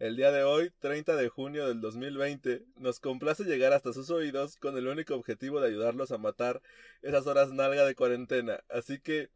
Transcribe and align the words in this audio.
El 0.00 0.16
día 0.16 0.32
de 0.32 0.42
hoy, 0.42 0.72
30 0.80 1.14
de 1.14 1.28
junio 1.28 1.68
del 1.68 1.80
2020, 1.80 2.64
nos 2.76 2.98
complace 2.98 3.44
llegar 3.44 3.72
hasta 3.72 3.92
sus 3.92 4.10
oídos 4.10 4.56
con 4.56 4.76
el 4.76 4.88
único 4.88 5.14
objetivo 5.14 5.60
de 5.60 5.68
ayudarlos 5.68 6.10
a 6.10 6.18
matar 6.18 6.60
esas 7.02 7.26
horas 7.28 7.52
nalga 7.52 7.86
de 7.86 7.94
cuarentena. 7.94 8.60
Así 8.68 8.98
que... 8.98 9.30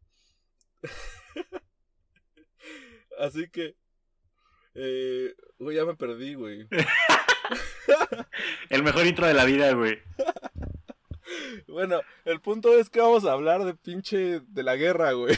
Así 3.17 3.49
que... 3.49 3.75
Eh... 4.75 5.33
Güey, 5.59 5.77
ya 5.77 5.85
me 5.85 5.95
perdí, 5.95 6.33
güey. 6.33 6.67
El 8.69 8.83
mejor 8.83 9.07
intro 9.07 9.27
de 9.27 9.33
la 9.33 9.45
vida, 9.45 9.73
güey. 9.73 9.99
Bueno, 11.67 12.01
el 12.25 12.41
punto 12.41 12.75
es 12.77 12.89
que 12.89 12.99
vamos 12.99 13.23
a 13.23 13.33
hablar 13.33 13.63
de 13.63 13.75
pinche 13.75 14.39
de 14.39 14.63
la 14.63 14.75
guerra, 14.75 15.11
güey. 15.11 15.37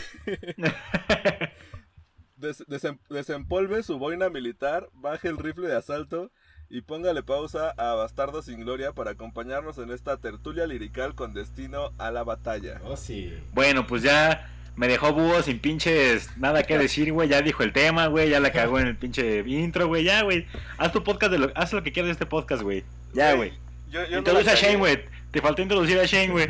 Des- 2.42 2.66
desem- 2.68 3.00
desempolve 3.10 3.84
su 3.84 3.98
boina 4.00 4.30
militar, 4.30 4.90
baje 4.94 5.28
el 5.28 5.38
rifle 5.38 5.68
de 5.68 5.76
asalto 5.78 6.32
y 6.70 6.82
póngale 6.82 7.22
pausa 7.24 7.72
a 7.78 7.94
Bastardo 7.96 8.42
sin 8.42 8.62
Gloria 8.62 8.94
para 8.94 9.12
acompañarnos 9.12 9.78
en 9.78 9.92
esta 9.92 10.18
tertulia 10.18 10.66
lirical 10.66 11.16
con 11.16 11.34
destino 11.34 11.92
a 11.98 12.12
la 12.12 12.24
batalla. 12.24 12.82
Oh, 12.86 12.98
sí. 12.98 13.34
Bueno, 13.54 13.86
pues 13.88 14.02
ya 14.04 14.50
me 14.76 14.88
dejó 14.88 15.12
búho 15.14 15.42
sin 15.44 15.60
pinches 15.60 16.36
nada 16.38 16.64
que 16.64 16.78
decir, 16.78 17.12
güey. 17.12 17.28
Ya 17.30 17.42
dijo 17.42 17.62
el 17.64 17.74
tema, 17.74 18.08
güey. 18.08 18.30
Ya 18.30 18.40
la 18.40 18.52
cagó 18.52 18.80
en 18.80 18.88
el 18.88 18.96
pinche 18.98 19.40
intro, 19.46 19.88
güey. 19.88 20.04
Ya, 20.06 20.24
güey. 20.24 20.48
Haz 20.78 20.92
tu 20.94 21.04
podcast 21.04 21.32
de 21.34 21.40
lo, 21.40 21.52
haz 21.56 21.74
lo 21.74 21.84
que 21.84 21.92
quieras 21.92 22.08
de 22.08 22.14
este 22.14 22.26
podcast, 22.26 22.64
güey. 22.64 22.84
Ya, 23.14 23.34
güey. 23.36 23.52
Yo, 23.90 24.04
yo 24.06 24.12
no, 24.12 24.18
Introduce 24.20 24.50
a 24.50 24.56
Shane, 24.56 24.78
güey. 24.78 25.04
Te 25.32 25.42
faltó 25.42 25.62
introducir 25.62 26.00
a 26.00 26.06
Shane, 26.06 26.32
güey. 26.32 26.48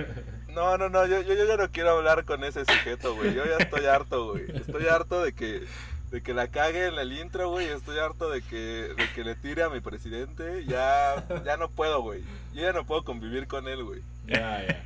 no, 0.54 0.78
no, 0.78 0.90
no, 0.90 1.08
yo, 1.08 1.22
yo, 1.22 1.34
yo 1.34 1.46
ya 1.48 1.58
no 1.58 1.72
quiero 1.72 1.90
hablar 1.98 2.26
con 2.26 2.44
ese 2.44 2.64
sujeto, 2.66 3.16
güey. 3.16 3.34
Yo 3.34 3.44
ya 3.46 3.58
estoy 3.58 3.86
harto, 3.86 4.34
güey. 4.34 4.46
Estoy 4.56 4.86
harto 4.86 5.24
de 5.24 5.34
que, 5.34 5.64
de 6.12 6.22
que 6.22 6.34
la 6.34 6.50
cague 6.50 6.88
en 6.88 6.96
el 7.00 7.14
intro, 7.18 7.50
güey. 7.50 7.68
Estoy 7.68 7.98
harto 7.98 8.30
de 8.30 8.42
que, 8.42 8.56
de 8.96 9.10
que 9.16 9.24
le 9.24 9.36
tire 9.36 9.64
a 9.64 9.70
mi 9.70 9.80
presidente. 9.80 10.66
Ya, 10.66 11.26
ya 11.46 11.58
no 11.58 11.70
puedo, 11.70 12.02
güey. 12.02 12.22
Yo 12.54 12.62
ya 12.62 12.74
no 12.74 12.86
puedo 12.86 13.04
convivir 13.04 13.48
con 13.48 13.68
él, 13.68 13.84
güey. 13.84 14.02
Ya, 14.28 14.66
ya. 14.68 14.84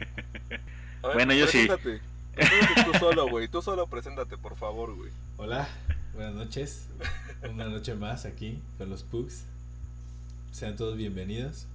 A 1.04 1.08
ver, 1.08 1.16
Bueno, 1.18 1.34
yo 1.34 1.48
sí. 1.48 1.66
preséntate. 1.68 2.02
Preséntate 2.36 2.84
tú 2.92 2.98
solo, 3.00 3.28
güey. 3.28 3.48
Tú 3.48 3.62
solo 3.62 3.88
preséntate, 3.88 4.38
por 4.38 4.56
favor, 4.56 4.96
güey. 4.96 5.12
Hola, 5.38 5.68
buenas 6.14 6.34
noches. 6.36 6.88
Una 7.50 7.66
noche 7.66 7.96
más 7.96 8.26
aquí 8.26 8.60
con 8.78 8.90
los 8.90 9.04
Pugs. 9.04 9.44
Sean 10.52 10.76
todos 10.76 10.96
bienvenidos. 10.96 11.66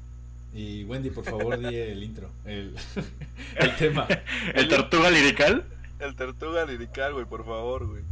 Y 0.55 0.83
Wendy, 0.85 1.11
por 1.11 1.25
favor, 1.25 1.59
di 1.59 1.77
el 1.77 2.03
intro, 2.03 2.29
el, 2.45 2.75
el 3.57 3.77
tema. 3.77 4.07
El 4.55 4.69
tortuga 4.69 5.11
lirical. 5.11 5.65
El 6.01 6.17
tortuga 6.17 6.65
lirical, 6.65 7.13
güey, 7.13 7.25
por 7.25 7.45
favor, 7.45 7.87
güey. 7.87 8.03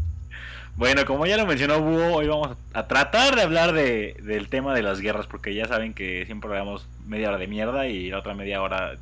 Bueno, 0.78 1.04
como 1.06 1.26
ya 1.26 1.36
lo 1.36 1.44
mencionó 1.44 1.80
Búho, 1.80 2.14
hoy 2.14 2.28
vamos 2.28 2.56
a 2.72 2.86
tratar 2.86 3.34
de 3.34 3.42
hablar 3.42 3.72
de, 3.72 4.16
del 4.22 4.48
tema 4.48 4.74
de 4.74 4.82
las 4.82 5.00
guerras, 5.00 5.26
porque 5.26 5.52
ya 5.52 5.66
saben 5.66 5.92
que 5.92 6.24
siempre 6.24 6.48
hablamos 6.50 6.86
media 7.04 7.28
hora 7.30 7.38
de 7.38 7.48
mierda 7.48 7.88
y 7.88 8.10
la 8.10 8.18
otra 8.20 8.34
media 8.34 8.62
hora 8.62 8.96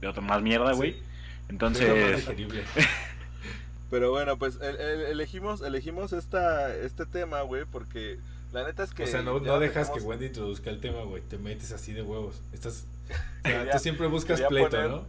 de 0.00 0.08
otra 0.08 0.22
más 0.22 0.40
mierda, 0.40 0.72
güey. 0.72 0.92
Sí. 0.94 1.02
Entonces. 1.50 2.26
Pero 3.90 4.10
bueno, 4.10 4.38
pues 4.38 4.58
el- 4.62 4.76
el- 4.80 5.00
elegimos, 5.08 5.60
elegimos 5.60 6.14
esta, 6.14 6.74
este 6.74 7.04
tema, 7.04 7.42
güey, 7.42 7.64
porque 7.70 8.18
la 8.52 8.64
neta 8.64 8.82
es 8.84 8.92
que. 8.94 9.02
O 9.02 9.06
sea, 9.06 9.20
no, 9.20 9.40
no 9.40 9.58
dejas 9.58 9.90
que 9.90 10.00
Wendy 10.00 10.26
introduzca 10.26 10.70
el 10.70 10.80
tema, 10.80 11.02
güey. 11.02 11.22
Te 11.22 11.36
metes 11.36 11.70
así 11.72 11.92
de 11.92 12.00
huevos. 12.02 12.40
Estás, 12.54 12.86
o 13.10 13.12
sea, 13.48 13.58
Quería- 13.58 13.72
tú 13.72 13.78
siempre 13.78 14.06
buscas 14.06 14.40
pleito, 14.40 14.70
poner- 14.70 14.88
¿no? 14.90 15.04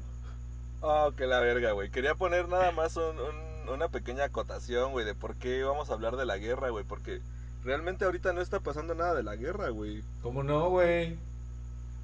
Oh, 0.81 1.13
que 1.15 1.25
la 1.25 1.39
verga, 1.39 1.71
güey. 1.71 1.89
Quería 1.89 2.15
poner 2.15 2.49
nada 2.49 2.71
más 2.73 2.97
un- 2.97 3.17
un- 3.17 3.50
una 3.69 3.89
pequeña 3.89 4.25
acotación, 4.25 4.91
güey, 4.91 5.05
de 5.05 5.15
por 5.15 5.35
qué 5.35 5.63
vamos 5.63 5.89
a 5.89 5.93
hablar 5.93 6.15
de 6.17 6.25
la 6.25 6.37
guerra, 6.37 6.69
güey, 6.69 6.83
porque 6.85 7.21
realmente 7.63 8.05
ahorita 8.05 8.33
no 8.33 8.41
está 8.41 8.59
pasando 8.59 8.95
nada 8.95 9.13
de 9.15 9.23
la 9.23 9.35
guerra, 9.35 9.69
güey. 9.69 10.03
¿Cómo 10.21 10.43
no, 10.43 10.69
güey? 10.69 11.15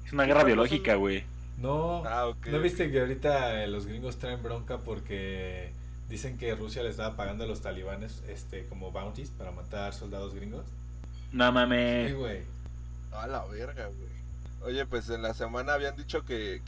es 0.06 0.12
una 0.12 0.24
guerra 0.24 0.44
biológica, 0.44 0.94
güey. 0.94 1.24
No. 1.58 2.02
Ah. 2.06 2.32
¿No 2.46 2.60
viste 2.60 2.90
que 2.90 3.00
ahorita 3.00 3.62
eh, 3.64 3.66
los 3.66 3.86
gringos 3.86 4.16
traen 4.18 4.42
bronca 4.42 4.78
porque 4.78 5.72
dicen 6.08 6.38
que 6.38 6.54
Rusia 6.54 6.82
le 6.82 6.88
estaba 6.90 7.16
pagando 7.16 7.44
a 7.44 7.46
los 7.46 7.60
talibanes 7.60 8.22
este 8.28 8.64
como 8.66 8.90
bounties 8.92 9.30
para 9.30 9.50
matar 9.50 9.92
soldados 9.92 10.34
gringos? 10.34 10.64
No 11.32 11.46
Sí, 11.48 11.52
mames. 11.52 12.16
güey. 12.16 12.40
A 13.12 13.26
la 13.26 13.44
verga, 13.46 13.86
güey. 13.86 14.08
Oye, 14.62 14.86
pues 14.86 15.08
en 15.10 15.20
la 15.22 15.34
semana 15.34 15.74
habían 15.74 15.94
dicho 15.96 16.24
que, 16.24 16.62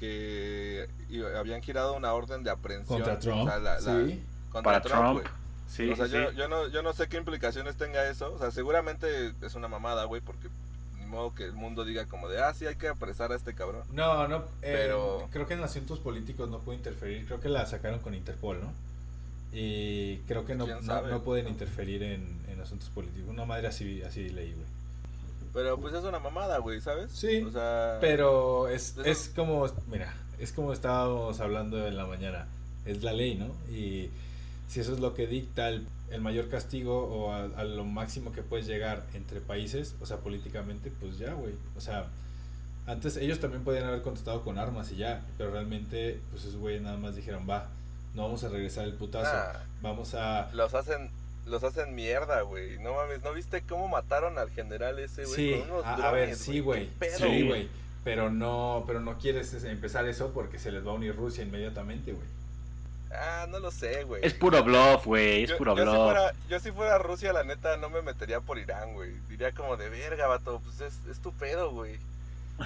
habían 1.36 1.62
girado 1.62 1.94
una 1.94 2.12
orden 2.12 2.42
de 2.44 2.50
aprehensión. 2.50 2.98
Contra 3.00 3.18
Trump. 3.18 3.42
o 3.42 3.46
sea, 3.46 3.58
la- 3.58 3.80
la- 3.80 4.06
sí. 4.06 4.22
Contra 4.50 4.62
Para 4.62 4.80
Trump, 4.82 5.00
Trump. 5.02 5.12
güey. 5.20 5.26
Sí, 5.68 5.88
o 5.90 5.96
sea, 5.96 6.06
sí, 6.08 6.36
yo, 6.36 6.48
no, 6.48 6.66
yo 6.68 6.82
no 6.82 6.92
sé 6.92 7.08
qué 7.08 7.16
implicaciones 7.16 7.76
tenga 7.76 8.08
eso. 8.10 8.32
O 8.34 8.38
sea, 8.38 8.50
seguramente 8.50 9.32
es 9.40 9.54
una 9.54 9.68
mamada, 9.68 10.04
güey, 10.04 10.20
porque 10.20 10.48
ni 10.98 11.06
modo 11.06 11.32
que 11.34 11.44
el 11.44 11.52
mundo 11.52 11.84
diga 11.84 12.06
como 12.06 12.28
de, 12.28 12.42
ah, 12.42 12.52
sí, 12.54 12.66
hay 12.66 12.74
que 12.74 12.88
apresar 12.88 13.30
a 13.32 13.36
este 13.36 13.54
cabrón. 13.54 13.82
No, 13.92 14.26
no, 14.26 14.38
eh, 14.38 14.42
Pero- 14.62 15.28
creo 15.30 15.46
que 15.46 15.54
en 15.54 15.62
asuntos 15.62 16.00
políticos 16.00 16.48
no 16.48 16.58
puede 16.58 16.78
interferir. 16.78 17.24
Creo 17.26 17.40
que 17.40 17.48
la 17.48 17.66
sacaron 17.66 18.00
con 18.00 18.14
Interpol, 18.14 18.60
¿no? 18.60 18.72
Y 19.52 20.18
creo 20.28 20.44
que 20.44 20.54
no, 20.54 20.64
¿Quién 20.64 20.78
no, 20.86 21.22
pueden 21.22 21.48
interferir 21.48 22.02
en, 22.02 22.38
en 22.48 22.60
asuntos 22.60 22.88
políticos. 22.90 23.28
Una 23.30 23.44
madre 23.44 23.66
así, 23.68 24.02
así 24.02 24.28
leí, 24.28 24.52
güey. 24.52 24.66
Pero 25.52 25.76
pues 25.78 25.92
es 25.94 26.04
una 26.04 26.20
mamada, 26.20 26.58
güey, 26.58 26.80
¿sabes? 26.80 27.10
Sí, 27.12 27.42
O 27.42 27.50
sea, 27.50 27.98
Pero 28.00 28.68
es, 28.68 28.96
es 29.04 29.32
como, 29.34 29.66
mira, 29.88 30.14
es 30.38 30.52
como 30.52 30.72
estábamos 30.72 31.40
hablando 31.40 31.84
en 31.86 31.96
la 31.96 32.06
mañana. 32.06 32.46
Es 32.86 33.02
la 33.02 33.12
ley, 33.12 33.34
¿no? 33.34 33.46
Y 33.74 34.10
si 34.70 34.78
eso 34.78 34.92
es 34.94 35.00
lo 35.00 35.14
que 35.14 35.26
dicta 35.26 35.68
el, 35.68 35.84
el 36.10 36.20
mayor 36.20 36.48
castigo 36.48 37.02
o 37.08 37.32
a, 37.32 37.42
a 37.56 37.64
lo 37.64 37.84
máximo 37.84 38.30
que 38.32 38.42
puedes 38.42 38.68
llegar 38.68 39.02
entre 39.14 39.40
países, 39.40 39.96
o 40.00 40.06
sea, 40.06 40.18
políticamente, 40.18 40.92
pues 41.00 41.18
ya, 41.18 41.32
güey. 41.32 41.54
O 41.76 41.80
sea, 41.80 42.06
antes 42.86 43.16
ellos 43.16 43.40
también 43.40 43.64
podían 43.64 43.84
haber 43.84 44.02
contestado 44.02 44.42
con 44.44 44.58
armas 44.58 44.92
y 44.92 44.96
ya, 44.96 45.26
pero 45.36 45.50
realmente, 45.50 46.20
pues 46.30 46.44
esos 46.44 46.56
güeyes 46.56 46.82
nada 46.82 46.98
más 46.98 47.16
dijeron, 47.16 47.46
va, 47.50 47.66
no 48.14 48.22
vamos 48.22 48.44
a 48.44 48.48
regresar 48.48 48.84
el 48.84 48.94
putazo, 48.94 49.32
nah, 49.32 49.58
vamos 49.82 50.14
a... 50.14 50.50
los 50.52 50.72
hacen 50.74 51.10
los 51.46 51.64
hacen 51.64 51.96
mierda, 51.96 52.42
güey. 52.42 52.78
No 52.78 52.94
mames, 52.94 53.24
¿no 53.24 53.32
viste 53.32 53.62
cómo 53.62 53.88
mataron 53.88 54.38
al 54.38 54.50
general 54.50 55.00
ese, 55.00 55.24
güey? 55.24 55.34
Sí, 55.34 55.58
con 55.58 55.70
unos 55.72 55.84
a, 55.84 55.94
a 55.94 56.12
ver, 56.12 56.36
sí, 56.36 56.60
güey. 56.60 56.86
¿Qué 56.86 56.92
pedo, 57.00 57.18
Sí, 57.18 57.24
güey? 57.24 57.44
güey. 57.48 57.68
Pero 58.04 58.30
no, 58.30 58.84
pero 58.86 59.00
no 59.00 59.18
quieres 59.18 59.52
empezar 59.64 60.06
eso 60.06 60.30
porque 60.32 60.60
se 60.60 60.70
les 60.70 60.86
va 60.86 60.92
a 60.92 60.94
unir 60.94 61.16
Rusia 61.16 61.42
inmediatamente, 61.42 62.12
güey. 62.12 62.26
Ah, 63.12 63.46
no 63.48 63.58
lo 63.58 63.70
sé, 63.72 64.04
güey. 64.04 64.24
Es 64.24 64.34
puro 64.34 64.62
bluff, 64.62 65.04
güey. 65.06 65.42
Es 65.44 65.50
Yo- 65.50 65.58
puro 65.58 65.76
yo, 65.76 65.82
si 65.84 65.90
bluff. 65.90 66.04
fuera, 66.04 66.32
yo 66.48 66.60
si 66.60 66.70
fuera 66.72 66.98
Rusia, 66.98 67.32
la 67.32 67.42
neta, 67.44 67.76
no 67.76 67.90
me 67.90 68.02
metería 68.02 68.40
por 68.40 68.58
Irán, 68.58 68.94
güey. 68.94 69.12
Diría 69.28 69.52
como 69.52 69.76
de 69.76 69.88
verga, 69.88 70.26
vato, 70.28 70.60
pues 70.64 70.80
es, 70.80 70.94
es 71.10 71.18
tu 71.20 71.32
pedo, 71.32 71.70
güey. 71.72 71.98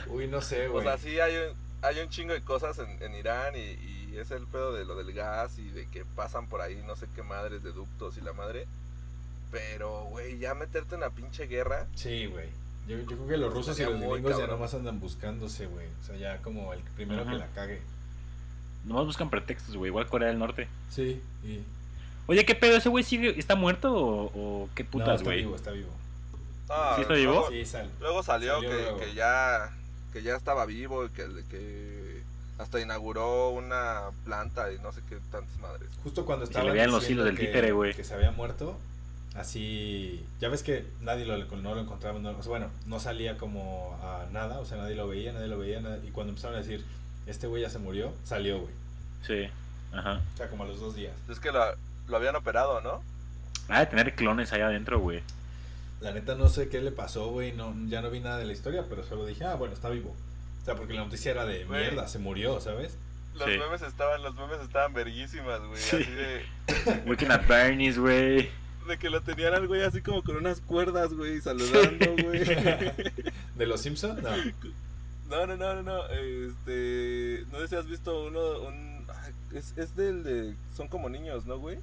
Uy, 0.08 0.26
no 0.26 0.42
sé, 0.42 0.68
O 0.68 0.72
güey. 0.72 0.84
sea, 0.84 0.98
sí 0.98 1.18
hay 1.20 1.34
un, 1.36 1.56
hay 1.82 2.00
un 2.00 2.08
chingo 2.10 2.34
de 2.34 2.42
cosas 2.42 2.78
en, 2.78 3.02
en 3.02 3.14
Irán 3.14 3.54
y, 3.56 3.60
y 4.12 4.18
es 4.18 4.30
el 4.32 4.46
pedo 4.46 4.72
de 4.74 4.84
lo 4.84 4.96
del 4.96 5.12
gas 5.14 5.58
y 5.58 5.70
de 5.70 5.86
que 5.88 6.04
pasan 6.04 6.46
por 6.48 6.60
ahí 6.60 6.82
no 6.86 6.94
sé 6.96 7.06
qué 7.14 7.22
madres 7.22 7.62
de 7.62 7.72
ductos 7.72 8.16
y 8.18 8.20
la 8.20 8.32
madre. 8.34 8.66
Pero, 9.50 10.04
güey, 10.10 10.38
ya 10.38 10.54
meterte 10.54 10.94
en 10.96 11.02
una 11.02 11.10
pinche 11.10 11.46
guerra. 11.46 11.86
Sí, 11.94 12.26
güey. 12.26 12.48
Yo, 12.88 12.98
yo 12.98 13.06
creo 13.06 13.26
que 13.28 13.36
los 13.38 13.54
rusos 13.54 13.78
y 13.78 13.84
los 13.84 13.98
gringos 13.98 14.36
ya 14.36 14.46
nomás 14.46 14.74
andan 14.74 15.00
buscándose, 15.00 15.66
güey. 15.66 15.86
O 16.02 16.06
sea, 16.06 16.16
ya 16.16 16.38
como 16.42 16.72
el 16.74 16.80
primero 16.96 17.22
Ajá. 17.22 17.30
que 17.30 17.38
la 17.38 17.46
cague. 17.54 17.80
Nomás 18.84 19.06
buscan 19.06 19.30
pretextos, 19.30 19.76
güey. 19.76 19.88
Igual 19.90 20.06
Corea 20.08 20.28
del 20.28 20.38
Norte. 20.38 20.68
Sí, 20.90 21.20
y... 21.44 21.60
Oye, 22.26 22.44
¿qué 22.46 22.54
pedo? 22.54 22.76
¿Ese 22.76 22.88
güey 22.88 23.04
sigue, 23.04 23.38
está 23.38 23.54
muerto 23.54 23.92
o, 23.94 24.24
o 24.34 24.68
qué 24.74 24.84
no, 24.84 24.90
putas, 24.90 25.16
está 25.16 25.24
güey? 25.24 25.38
vivo, 25.40 25.56
está 25.56 25.70
vivo. 25.72 25.90
Ah, 26.70 26.94
¿Sí 26.96 27.02
está 27.02 27.14
vivo? 27.14 27.32
Luego, 27.32 27.50
Sí, 27.50 27.64
sal. 27.66 27.90
luego 28.00 28.22
salió, 28.22 28.54
Salió 28.54 28.70
que, 28.70 28.76
luego. 28.82 28.96
que 28.98 29.14
ya 29.14 29.70
que 30.12 30.22
ya 30.22 30.36
estaba 30.36 30.64
vivo 30.64 31.04
y 31.04 31.08
que, 31.10 31.26
que 31.50 32.22
hasta 32.56 32.80
inauguró 32.80 33.50
una 33.50 34.02
planta 34.24 34.72
y 34.72 34.78
no 34.78 34.92
sé 34.92 35.00
qué 35.08 35.16
tantas 35.30 35.58
madres. 35.58 35.88
Justo 36.02 36.24
cuando 36.24 36.46
se 36.46 36.52
estaba 36.52 36.66
le 36.66 36.72
veían 36.72 36.92
los 36.92 37.08
hilos 37.10 37.24
del 37.26 37.36
títere, 37.36 37.72
güey. 37.72 37.94
Que 37.94 38.04
se 38.04 38.14
había 38.14 38.30
muerto, 38.30 38.78
así... 39.34 40.24
Ya 40.40 40.48
ves 40.48 40.62
que 40.62 40.86
nadie 41.00 41.24
lo, 41.26 41.36
no 41.56 41.74
lo 41.74 41.80
encontraba, 41.80 42.18
no- 42.20 42.30
o 42.30 42.42
sea, 42.42 42.48
bueno, 42.50 42.70
no 42.86 43.00
salía 43.00 43.36
como 43.38 43.98
a 44.02 44.26
nada, 44.32 44.60
o 44.60 44.64
sea, 44.64 44.78
nadie 44.78 44.94
lo 44.94 45.08
veía, 45.08 45.32
nadie 45.32 45.48
lo 45.48 45.58
veía, 45.58 45.80
y 46.06 46.10
cuando 46.10 46.30
empezaron 46.30 46.56
a 46.56 46.60
decir, 46.60 46.84
este 47.26 47.46
güey 47.46 47.62
ya 47.62 47.70
se 47.70 47.78
murió, 47.78 48.12
salió, 48.24 48.60
güey. 48.60 48.72
Sí. 49.26 49.48
Ajá. 49.92 50.20
O 50.34 50.36
sea, 50.36 50.48
como 50.48 50.64
a 50.64 50.66
los 50.66 50.80
dos 50.80 50.94
días. 50.96 51.12
Es 51.30 51.38
que 51.40 51.52
lo, 51.52 51.60
lo 52.08 52.16
habían 52.16 52.36
operado, 52.36 52.80
¿no? 52.80 53.02
Ah, 53.68 53.80
de 53.80 53.86
tener 53.86 54.14
clones 54.14 54.52
allá 54.52 54.66
adentro, 54.66 54.98
güey. 55.00 55.22
La 56.00 56.12
neta 56.12 56.34
no 56.34 56.48
sé 56.48 56.68
qué 56.68 56.80
le 56.82 56.90
pasó, 56.92 57.28
güey, 57.28 57.52
no, 57.52 57.74
ya 57.86 58.02
no 58.02 58.10
vi 58.10 58.20
nada 58.20 58.36
de 58.38 58.44
la 58.44 58.52
historia, 58.52 58.84
pero 58.88 59.04
solo 59.04 59.24
dije, 59.24 59.44
ah, 59.44 59.54
bueno, 59.54 59.72
está 59.74 59.88
vivo. 59.88 60.14
O 60.60 60.64
sea, 60.64 60.74
porque 60.74 60.92
la 60.94 61.04
noticia 61.04 61.30
era 61.30 61.44
de 61.46 61.64
Güey. 61.64 61.80
mierda, 61.80 62.08
se 62.08 62.18
murió, 62.18 62.60
¿sabes? 62.60 62.96
Los 63.34 63.44
Sí. 63.50 63.58
memes 63.58 63.82
estaban, 63.82 64.22
los 64.22 64.34
memes 64.34 64.60
estaban 64.62 64.92
verguísimas, 64.92 65.60
güey. 65.60 65.80
Sí. 65.80 65.96
Así 65.96 66.10
de, 66.10 66.42
Weekend 67.06 67.32
at 67.32 67.46
Bernie's, 67.46 67.98
güey. 67.98 68.50
de 68.88 68.98
que 68.98 69.08
lo 69.08 69.22
tenían 69.22 69.54
al 69.54 69.66
güey 69.66 69.82
así 69.82 70.02
como 70.02 70.22
con 70.22 70.36
unas 70.36 70.60
cuerdas, 70.60 71.14
güey, 71.14 71.40
saludando, 71.40 72.14
güey. 72.22 72.44
¿De 73.56 73.66
los 73.66 73.80
Simpsons? 73.80 74.22
No. 74.22 74.30
No, 75.28 75.46
no, 75.46 75.56
no, 75.56 75.74
no, 75.74 75.82
no. 75.82 76.06
Este. 76.08 77.44
No 77.50 77.58
sé 77.58 77.68
si 77.68 77.76
has 77.76 77.86
visto 77.86 78.24
uno. 78.24 78.60
Un, 78.60 79.06
es, 79.54 79.76
es 79.76 79.96
del 79.96 80.22
de. 80.24 80.54
Son 80.76 80.88
como 80.88 81.08
niños, 81.08 81.46
¿no, 81.46 81.58
güey? 81.58 81.78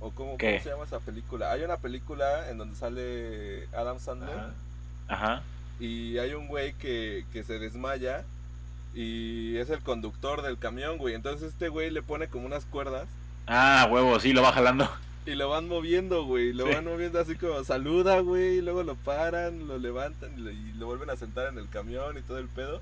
¿O 0.00 0.10
cómo, 0.10 0.36
¿Qué? 0.36 0.52
cómo 0.52 0.62
se 0.62 0.70
llama 0.70 0.84
esa 0.84 1.00
película? 1.00 1.52
Hay 1.52 1.62
una 1.62 1.78
película 1.78 2.50
en 2.50 2.58
donde 2.58 2.76
sale 2.76 3.66
Adam 3.74 3.98
Sandler. 3.98 4.36
Ajá. 4.36 4.52
Ajá. 5.08 5.42
Y 5.80 6.18
hay 6.18 6.34
un 6.34 6.46
güey 6.46 6.74
que, 6.74 7.24
que 7.32 7.42
se 7.42 7.58
desmaya. 7.58 8.24
Y 8.94 9.56
es 9.56 9.70
el 9.70 9.80
conductor 9.80 10.42
del 10.42 10.58
camión, 10.58 10.98
güey. 10.98 11.14
Entonces 11.14 11.48
este 11.52 11.68
güey 11.68 11.90
le 11.90 12.02
pone 12.02 12.28
como 12.28 12.46
unas 12.46 12.64
cuerdas. 12.64 13.08
Ah, 13.46 13.88
huevo, 13.90 14.20
sí, 14.20 14.32
lo 14.32 14.42
va 14.42 14.52
jalando. 14.52 14.88
Y 15.26 15.34
lo 15.36 15.48
van 15.48 15.68
moviendo, 15.68 16.24
güey. 16.24 16.52
Lo 16.52 16.66
Sí. 16.66 16.74
van 16.74 16.84
moviendo 16.84 17.18
así 17.18 17.34
como 17.36 17.64
saluda, 17.64 18.20
güey. 18.20 18.58
Y 18.58 18.60
luego 18.62 18.82
lo 18.82 18.94
paran, 18.94 19.66
lo 19.66 19.78
levantan 19.78 20.32
y 20.38 20.40
lo, 20.42 20.50
y 20.50 20.72
lo 20.74 20.86
vuelven 20.86 21.10
a 21.10 21.16
sentar 21.16 21.48
en 21.48 21.58
el 21.58 21.68
camión 21.68 22.18
y 22.18 22.22
todo 22.22 22.38
el 22.38 22.48
pedo. 22.48 22.80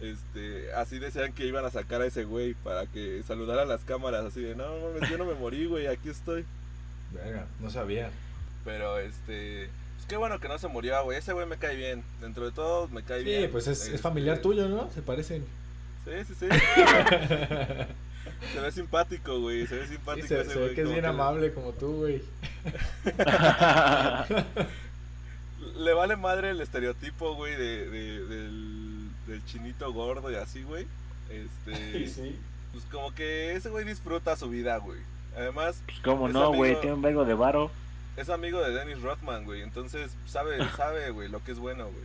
Este, 0.00 0.72
así 0.74 0.98
decían 0.98 1.32
que 1.34 1.46
iban 1.46 1.64
a 1.64 1.70
sacar 1.70 2.00
a 2.00 2.06
ese 2.06 2.24
güey 2.24 2.54
para 2.54 2.86
que 2.86 3.22
saludara 3.26 3.62
a 3.62 3.66
las 3.66 3.82
cámaras. 3.82 4.24
Así 4.24 4.40
de, 4.40 4.54
no, 4.54 4.64
mames, 4.94 5.10
yo 5.10 5.18
no 5.18 5.24
me 5.24 5.34
morí, 5.34 5.66
güey, 5.66 5.88
aquí 5.88 6.08
estoy. 6.08 6.44
Verga, 7.12 7.46
no 7.60 7.68
sabía. 7.70 8.10
Pero 8.64 8.98
este, 8.98 9.68
pues 9.96 10.06
qué 10.06 10.16
bueno 10.16 10.38
que 10.38 10.48
no 10.48 10.58
se 10.58 10.68
murió, 10.68 11.02
güey. 11.04 11.18
Ese 11.18 11.32
güey 11.32 11.46
me 11.46 11.56
cae 11.58 11.74
bien. 11.76 12.04
Dentro 12.20 12.44
de 12.46 12.52
todo 12.52 12.86
me 12.88 13.02
cae 13.02 13.20
Sí, 13.20 13.24
bien. 13.24 13.50
pues 13.50 13.66
es, 13.66 13.82
Este, 13.82 13.96
es 13.96 14.00
familiar 14.00 14.38
tuyo, 14.38 14.68
¿no? 14.68 14.88
Se 14.94 15.02
parecen. 15.02 15.44
Sí, 16.04 16.12
sí, 16.28 16.34
sí. 16.38 16.46
se 18.52 18.60
ve 18.60 18.72
simpático, 18.72 19.40
güey. 19.40 19.66
Se 19.66 19.76
ve 19.76 19.86
Sí, 19.86 19.92
simpático 19.94 20.26
se, 20.28 20.40
ese 20.40 20.50
se 20.50 20.56
güey. 20.58 20.68
ve 20.70 20.74
que 20.74 20.80
es 20.82 20.86
como 20.86 20.94
bien 20.94 21.04
le- 21.04 21.08
amable 21.10 21.52
como 21.52 21.72
tú, 21.72 21.92
güey. 21.96 22.22
Le 25.76 25.92
vale 25.94 26.16
madre 26.16 26.50
el 26.50 26.60
estereotipo, 26.60 27.34
güey, 27.34 27.54
de, 27.54 27.88
de- 27.88 28.24
del, 28.26 29.08
del 29.26 29.44
chinito 29.46 29.92
gordo 29.92 30.30
y 30.30 30.34
así, 30.36 30.62
güey. 30.62 30.86
Este, 31.30 32.08
sí. 32.08 32.38
pues 32.72 32.84
como 32.90 33.14
que 33.14 33.54
ese 33.54 33.68
güey 33.70 33.84
disfruta 33.84 34.36
su 34.36 34.48
vida, 34.48 34.78
güey. 34.78 34.98
Además, 35.36 35.80
Pues 35.86 36.00
cómo 36.00 36.28
Es 36.28 36.34
no, 36.34 36.52
güey, 36.52 36.78
tiene 36.80 36.94
un 36.94 37.02
vergo 37.02 37.24
de 37.24 37.34
varo. 37.34 37.70
es 38.16 38.28
amigo 38.30 38.60
de 38.62 38.72
Dennis 38.72 39.00
Rodman, 39.00 39.44
güey. 39.44 39.62
Entonces, 39.62 40.12
sabe, 40.26 40.58
sabe, 40.76 41.10
güey, 41.10 41.28
lo 41.28 41.42
que 41.44 41.52
es 41.52 41.58
bueno, 41.58 41.84
güey. 41.84 42.04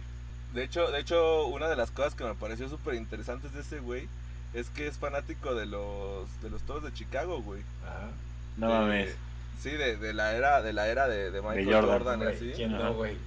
De 0.54 0.64
hecho, 0.64 0.90
de 0.92 1.00
hecho, 1.00 1.48
una 1.48 1.68
de 1.68 1.76
las 1.76 1.92
cosas 1.92 2.16
que 2.16 2.24
me 2.24 2.36
pareció 2.36 2.70
súper 2.70 2.94
interesantes 2.96 3.54
de 3.54 3.62
ese 3.62 3.80
güey 3.80 4.08
es 4.56 4.70
que 4.70 4.88
es 4.88 4.98
fanático 4.98 5.54
de 5.56 5.66
los 5.66 6.28
de 6.42 6.50
los 6.50 6.62
toros 6.64 6.84
de 6.84 6.94
Chicago, 6.94 7.42
güey. 7.42 7.62
Ajá. 7.86 8.08
No 8.58 8.68
De- 8.68 8.74
mames. 8.74 9.16
Sí, 9.62 9.72
de, 9.72 9.98
de 9.98 10.14
la 10.14 10.36
era 10.36 10.62
de 10.62 10.74
la 10.74 10.88
era 10.88 11.08
de, 11.08 11.32
de 11.32 11.42
Michael 11.42 11.66
Jordan, 11.66 11.90
Jordan, 12.00 12.20
Güey, 12.20 12.36
así. 12.36 12.52
¿Quién 12.56 12.72
no, 12.78 12.94
güey? 12.94 13.18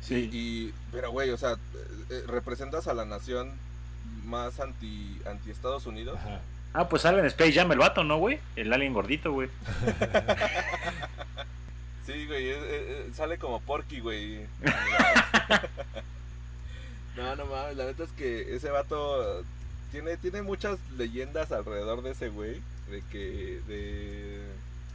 Sí. 0.00 0.30
Y, 0.32 0.72
pero, 0.92 1.10
güey, 1.10 1.30
o 1.30 1.36
sea, 1.36 1.52
eh, 1.52 1.56
eh, 2.10 2.24
representas 2.26 2.86
a 2.88 2.94
la 2.94 3.04
nación 3.04 3.50
más 4.24 4.60
anti, 4.60 5.20
anti 5.28 5.50
Estados 5.50 5.86
Unidos. 5.86 6.18
Ajá. 6.20 6.40
Ah, 6.72 6.88
pues 6.88 7.02
sale 7.02 7.18
en 7.18 7.26
Space 7.26 7.52
Jam 7.52 7.70
el 7.72 7.78
vato, 7.78 8.04
¿no, 8.04 8.16
güey? 8.18 8.38
El 8.56 8.72
alien 8.72 8.94
gordito, 8.94 9.32
güey. 9.32 9.48
Sí, 12.06 12.26
güey, 12.26 12.48
es- 12.50 12.62
es- 12.62 13.16
sale 13.16 13.38
como 13.38 13.60
Porky, 13.60 14.00
güey. 14.00 14.40
no, 17.16 17.36
no 17.36 17.46
mames, 17.46 17.76
la 17.76 17.84
neta 17.86 18.04
es 18.04 18.10
que 18.12 18.54
ese 18.56 18.70
vato 18.70 19.42
tiene, 19.90 20.16
tiene 20.16 20.42
muchas 20.42 20.78
leyendas 20.96 21.52
alrededor 21.52 22.02
de 22.02 22.10
ese 22.12 22.28
güey, 22.28 22.60
de 22.90 23.02
que, 23.10 23.60
de, 23.68 24.40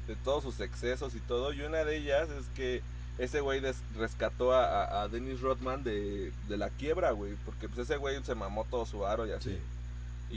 de 0.08 0.16
todos 0.24 0.44
sus 0.44 0.60
excesos 0.60 1.16
y 1.16 1.20
todo, 1.20 1.54
y 1.54 1.62
una 1.62 1.84
de 1.86 1.98
ellas 1.98 2.28
es 2.30 2.46
que 2.56 2.82
ese 3.18 3.40
güey 3.40 3.62
des- 3.62 3.82
rescató 3.96 4.54
a, 4.54 4.66
a- 4.84 5.02
a 5.04 5.08
Dennis 5.08 5.40
Rodman 5.42 5.84
de, 5.84 6.32
de 6.50 6.58
la 6.58 6.70
quiebra, 6.70 7.12
güey, 7.12 7.34
porque 7.46 7.68
pues 7.70 7.80
ese 7.90 7.98
güey 7.98 8.22
se 8.24 8.36
mamó 8.36 8.66
todo 8.70 8.86
su 8.86 9.06
aro 9.06 9.26
y 9.26 9.32
así. 9.32 9.52
Sí. 9.52 9.60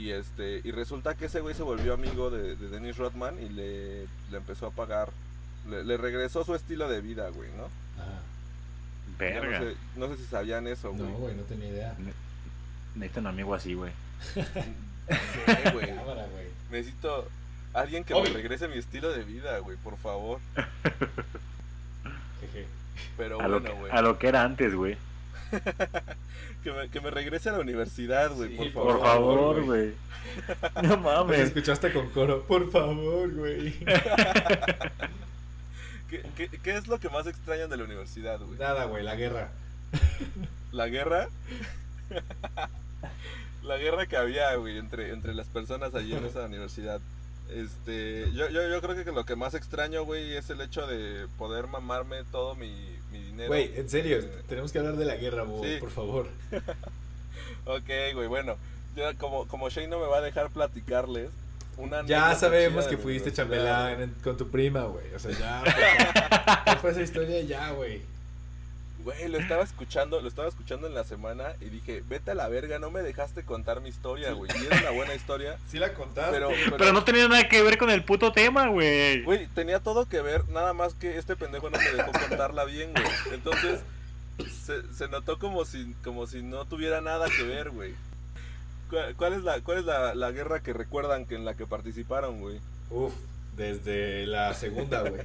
Y 0.01 0.11
este 0.11 0.61
y 0.63 0.71
resulta 0.71 1.15
que 1.15 1.25
ese 1.25 1.41
güey 1.41 1.55
se 1.55 1.63
volvió 1.63 1.93
amigo 1.95 2.29
de, 2.29 2.55
de 2.55 2.69
Dennis 2.69 2.95
Rodman 2.97 3.37
y 3.43 3.49
le, 3.49 4.01
le 4.03 4.37
empezó 4.37 4.67
a 4.67 4.71
pagar, 4.71 5.09
le, 5.67 5.83
le 5.83 5.97
regresó 5.97 6.45
su 6.45 6.53
estilo 6.55 6.87
de 6.87 7.01
vida, 7.01 7.27
güey, 7.29 7.49
¿no? 7.57 7.63
Ajá. 8.01 8.21
Verga. 9.17 9.59
No 9.59 9.65
sé, 9.65 9.75
no 9.97 10.07
sé 10.07 10.17
si 10.17 10.25
sabían 10.29 10.67
eso, 10.67 10.91
güey. 10.93 11.01
No, 11.11 11.17
güey, 11.17 11.35
no 11.35 11.43
tenía 11.43 11.67
idea. 11.69 11.97
Necesito 12.95 13.19
un 13.19 13.27
amigo 13.27 13.53
así, 13.53 13.73
güey. 13.73 13.91
Sí, 14.33 14.41
güey. 15.73 15.87
Cámara, 15.95 16.25
güey. 16.31 16.45
Necesito 16.71 17.27
alguien 17.73 18.03
que 18.03 18.13
me 18.13 18.25
regrese 18.29 18.67
mi 18.67 18.77
estilo 18.77 19.09
de 19.11 19.23
vida, 19.23 19.57
güey, 19.59 19.77
por 19.77 19.97
favor. 19.97 20.39
Jeje. 22.41 22.67
Pero 23.17 23.39
A 23.41 23.47
lo, 23.47 23.59
bueno, 23.59 23.73
que, 23.75 23.79
güey. 23.79 23.91
a 23.91 24.01
lo 24.01 24.17
que 24.19 24.27
era 24.27 24.43
antes, 24.43 24.75
güey. 24.75 24.97
Que 26.63 26.73
me, 26.73 26.89
que 26.89 26.99
me 26.99 27.09
regrese 27.09 27.47
a 27.47 27.53
la 27.53 27.59
universidad, 27.59 28.31
güey, 28.33 28.49
Sí, 28.49 28.57
por 28.57 28.73
favor. 28.73 28.97
Por 28.97 29.01
favor, 29.01 29.63
güey. 29.63 29.93
No 30.83 30.97
Me 30.97 31.03
mames. 31.03 31.39
escuchaste 31.39 31.93
con 31.93 32.09
coro. 32.09 32.43
Por 32.43 32.69
favor, 32.69 33.33
güey. 33.33 33.71
¿Qué, 36.09 36.21
qué, 36.35 36.49
qué 36.49 36.75
es 36.75 36.87
lo 36.87 36.99
que 36.99 37.07
más 37.07 37.27
extrañan 37.27 37.69
de 37.69 37.77
la 37.77 37.85
universidad, 37.85 38.39
güey? 38.41 38.59
Nada, 38.59 38.83
güey, 38.85 39.03
la 39.03 39.15
guerra. 39.15 39.51
¿La 40.73 40.87
guerra? 40.87 41.29
La 43.63 43.77
guerra 43.77 44.05
que 44.07 44.17
había, 44.17 44.55
güey, 44.55 44.77
entre, 44.77 45.11
entre 45.11 45.33
las 45.33 45.47
personas 45.47 45.93
allí 45.95 46.13
en 46.13 46.25
esa 46.25 46.45
universidad. 46.45 46.99
Este, 47.51 48.31
yo, 48.33 48.47
yo, 48.49 48.67
yo 48.69 48.79
creo 48.81 49.03
que 49.03 49.11
lo 49.11 49.25
que 49.25 49.35
más 49.35 49.53
extraño, 49.55 50.03
güey, 50.05 50.35
es 50.35 50.49
el 50.51 50.61
hecho 50.61 50.85
de 50.85 51.27
poder 51.37 51.65
mamarme 51.67 52.23
todo 52.31 52.55
mi, 52.55 52.71
mi 53.11 53.19
dinero. 53.23 53.47
Güey, 53.49 53.71
en 53.75 53.89
serio, 53.89 54.19
Eh, 54.19 54.43
tenemos 54.47 54.71
que 54.71 54.79
hablar 54.79 54.95
de 54.97 55.05
la 55.05 55.15
guerra, 55.15 55.43
bo, 55.43 55.63
Sí. 55.63 55.77
por 55.79 55.89
favor. 55.91 56.27
Ok, 57.65 57.89
güey, 58.13 58.27
bueno, 58.27 58.55
ya 58.95 59.13
como, 59.15 59.47
como 59.47 59.69
Shane 59.69 59.87
no 59.87 59.99
me 59.99 60.07
va 60.07 60.17
a 60.17 60.21
dejar 60.21 60.49
platicarles, 60.49 61.29
una 61.77 62.03
Ya 62.05 62.33
sabemos 62.35 62.85
que 62.85 62.97
fuiste 62.97 63.31
chambelán 63.31 64.13
con 64.23 64.37
tu 64.37 64.49
prima, 64.49 64.83
güey. 64.83 65.13
O 65.13 65.19
sea, 65.19 65.31
ya. 65.31 65.61
pues, 65.63 65.75
ya 66.65 66.75
fue 66.77 66.91
esa 66.91 67.01
historia, 67.01 67.41
ya, 67.41 67.71
güey. 67.71 68.01
Güey, 69.03 69.29
lo 69.29 69.37
estaba 69.37 69.63
escuchando, 69.63 70.19
lo 70.19 70.27
estaba 70.27 70.49
escuchando 70.49 70.85
en 70.85 70.93
la 70.93 71.05
semana 71.05 71.55
y 71.61 71.65
dije, 71.69 72.03
vete 72.07 72.31
a 72.31 72.35
la 72.35 72.49
verga, 72.49 72.79
no 72.79 72.91
me 72.91 73.01
dejaste 73.01 73.43
contar 73.43 73.79
mi 73.79 73.87
historia, 73.89 74.33
güey. 74.33 74.51
Y 74.55 74.73
es 74.73 74.81
una 74.81 74.91
buena 74.91 75.15
historia, 75.15 75.57
Sí 75.71 75.79
la 75.79 75.93
contaste. 75.93 76.31
pero, 76.33 76.49
Pero 76.77 76.91
no 76.91 77.03
tenía 77.05 77.27
nada 77.29 77.47
que 77.47 77.61
ver 77.63 77.77
con 77.77 77.89
el 77.89 78.03
puto 78.03 78.33
tema, 78.33 78.67
güey. 78.67 79.23
Güey, 79.23 79.47
tenía 79.47 79.79
todo 79.79 80.05
que 80.07 80.21
ver, 80.21 80.47
nada 80.49 80.73
más 80.73 80.93
que 80.95 81.17
este 81.17 81.37
pendejo 81.37 81.69
no 81.69 81.77
me 81.77 81.91
dejó 81.91 82.11
contarla 82.11 82.65
bien, 82.65 82.91
güey. 82.93 83.07
Entonces, 83.33 83.79
se, 84.65 84.93
se 84.93 85.07
notó 85.07 85.39
como 85.39 85.63
si, 85.63 85.93
como 86.03 86.27
si 86.27 86.43
no 86.43 86.65
tuviera 86.65 86.99
nada 86.99 87.27
que 87.29 87.43
ver, 87.43 87.69
güey. 87.69 87.93
¿Cuál, 88.89 89.15
cuál 89.15 89.33
es, 89.33 89.43
la, 89.43 89.61
cuál 89.61 89.77
es 89.77 89.85
la, 89.85 90.13
la 90.13 90.31
guerra 90.31 90.61
que 90.61 90.73
recuerdan 90.73 91.25
que 91.25 91.35
en 91.35 91.45
la 91.45 91.55
que 91.55 91.65
participaron, 91.65 92.41
güey? 92.41 92.59
Uf, 92.89 93.13
desde 93.55 94.25
la 94.25 94.53
segunda, 94.55 95.01
güey. 95.01 95.21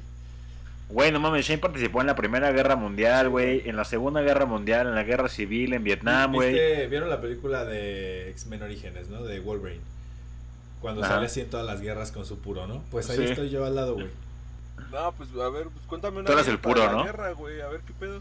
Güey, 0.91 1.11
no 1.13 1.19
mames, 1.19 1.47
Shane 1.47 1.59
participó 1.61 2.01
en 2.03 2.07
la 2.07 2.15
Primera 2.15 2.53
Guerra 2.53 2.77
Mundial, 2.77 3.31
güey. 3.31 3.69
En 3.69 3.77
la 3.77 3.85
Segunda 3.85 4.21
Guerra 4.21 4.45
Mundial, 4.47 4.87
en 4.87 4.95
la 4.95 5.03
Guerra 5.03 5.29
Civil, 5.29 5.73
en 5.73 5.83
Vietnam, 5.83 6.33
güey. 6.35 6.53
¿Viste- 6.53 6.87
¿Vieron 6.89 7.09
la 7.09 7.21
película 7.21 7.65
de 7.65 8.31
X-Men 8.31 8.63
Orígenes, 8.63 9.09
no? 9.09 9.23
De 9.25 9.41
Wolverine. 9.41 9.81
Cuando 10.81 11.03
Ajá. 11.03 11.15
sale 11.15 11.27
así 11.27 11.41
en 11.41 11.49
todas 11.51 11.65
las 11.67 11.81
guerras 11.81 12.13
con 12.13 12.27
su 12.27 12.39
puro, 12.39 12.67
¿no? 12.67 12.83
Pues 12.91 13.09
ahí 13.11 13.17
Sí. 13.17 13.25
estoy 13.25 13.49
yo 13.51 13.65
al 13.65 13.75
lado, 13.75 13.95
güey. 13.95 14.09
No, 14.93 15.13
pues 15.13 15.31
a 15.41 15.49
ver, 15.49 15.69
pues 15.69 15.87
cuéntame 15.87 16.19
una 16.19 16.27
Tú 16.27 16.33
eras 16.33 16.47
el 16.49 16.59
puro, 16.59 16.91
¿no? 16.93 17.05
guerra, 17.05 17.33
güey, 17.33 17.61
a 17.63 17.69
ver 17.69 17.81
qué 17.81 17.93
pedo. 17.99 18.21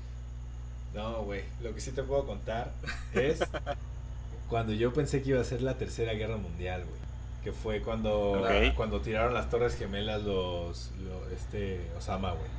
No, 0.95 1.23
güey. 1.23 1.41
Lo 1.61 1.73
que 1.75 1.81
sí 1.81 1.91
te 1.91 2.01
puedo 2.03 2.25
contar 2.25 2.71
es 3.13 3.39
cuando 4.49 4.71
yo 4.73 4.93
pensé 4.93 5.21
que 5.21 5.31
iba 5.31 5.41
a 5.41 5.43
ser 5.43 5.61
la 5.61 5.73
tercera 5.77 6.13
guerra 6.13 6.37
mundial, 6.37 6.85
güey. 6.85 7.02
Que 7.43 7.51
fue 7.51 7.81
cuando, 7.81 8.41
cuando 8.77 9.01
tiraron 9.01 9.33
las 9.33 9.49
torres 9.49 9.75
gemelas 9.75 10.23
los, 10.23 10.91
lo- 11.03 11.27
este 11.29 11.81
Osama, 11.97 12.31
güey. 12.31 12.49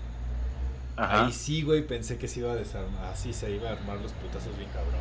Ajá. 0.96 1.26
Ahí 1.26 1.32
sí, 1.32 1.62
güey, 1.62 1.86
pensé 1.86 2.18
que 2.18 2.28
se 2.28 2.40
iba 2.40 2.52
a 2.52 2.56
desarmar, 2.56 3.06
así 3.06 3.32
se 3.32 3.50
iba 3.50 3.70
a 3.70 3.72
armar 3.72 3.96
los 4.00 4.12
putazos 4.12 4.56
bien 4.58 4.68
cabrón. 4.70 5.00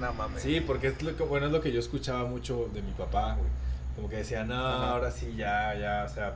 No 0.00 0.12
mames. 0.14 0.42
Sí, 0.42 0.60
porque 0.60 0.88
es 0.88 1.02
lo 1.02 1.16
que, 1.16 1.22
bueno, 1.22 1.46
es 1.46 1.52
lo 1.52 1.60
que 1.60 1.72
yo 1.72 1.78
escuchaba 1.80 2.24
mucho 2.28 2.68
de 2.74 2.82
mi 2.82 2.92
papá, 2.92 3.34
güey. 3.36 3.48
Como 3.96 4.08
que 4.08 4.16
decía, 4.16 4.44
no, 4.44 4.54
Ajá. 4.66 4.90
ahora 4.92 5.10
sí, 5.10 5.34
ya, 5.36 5.74
ya, 5.78 6.06
o 6.10 6.12
sea, 6.12 6.34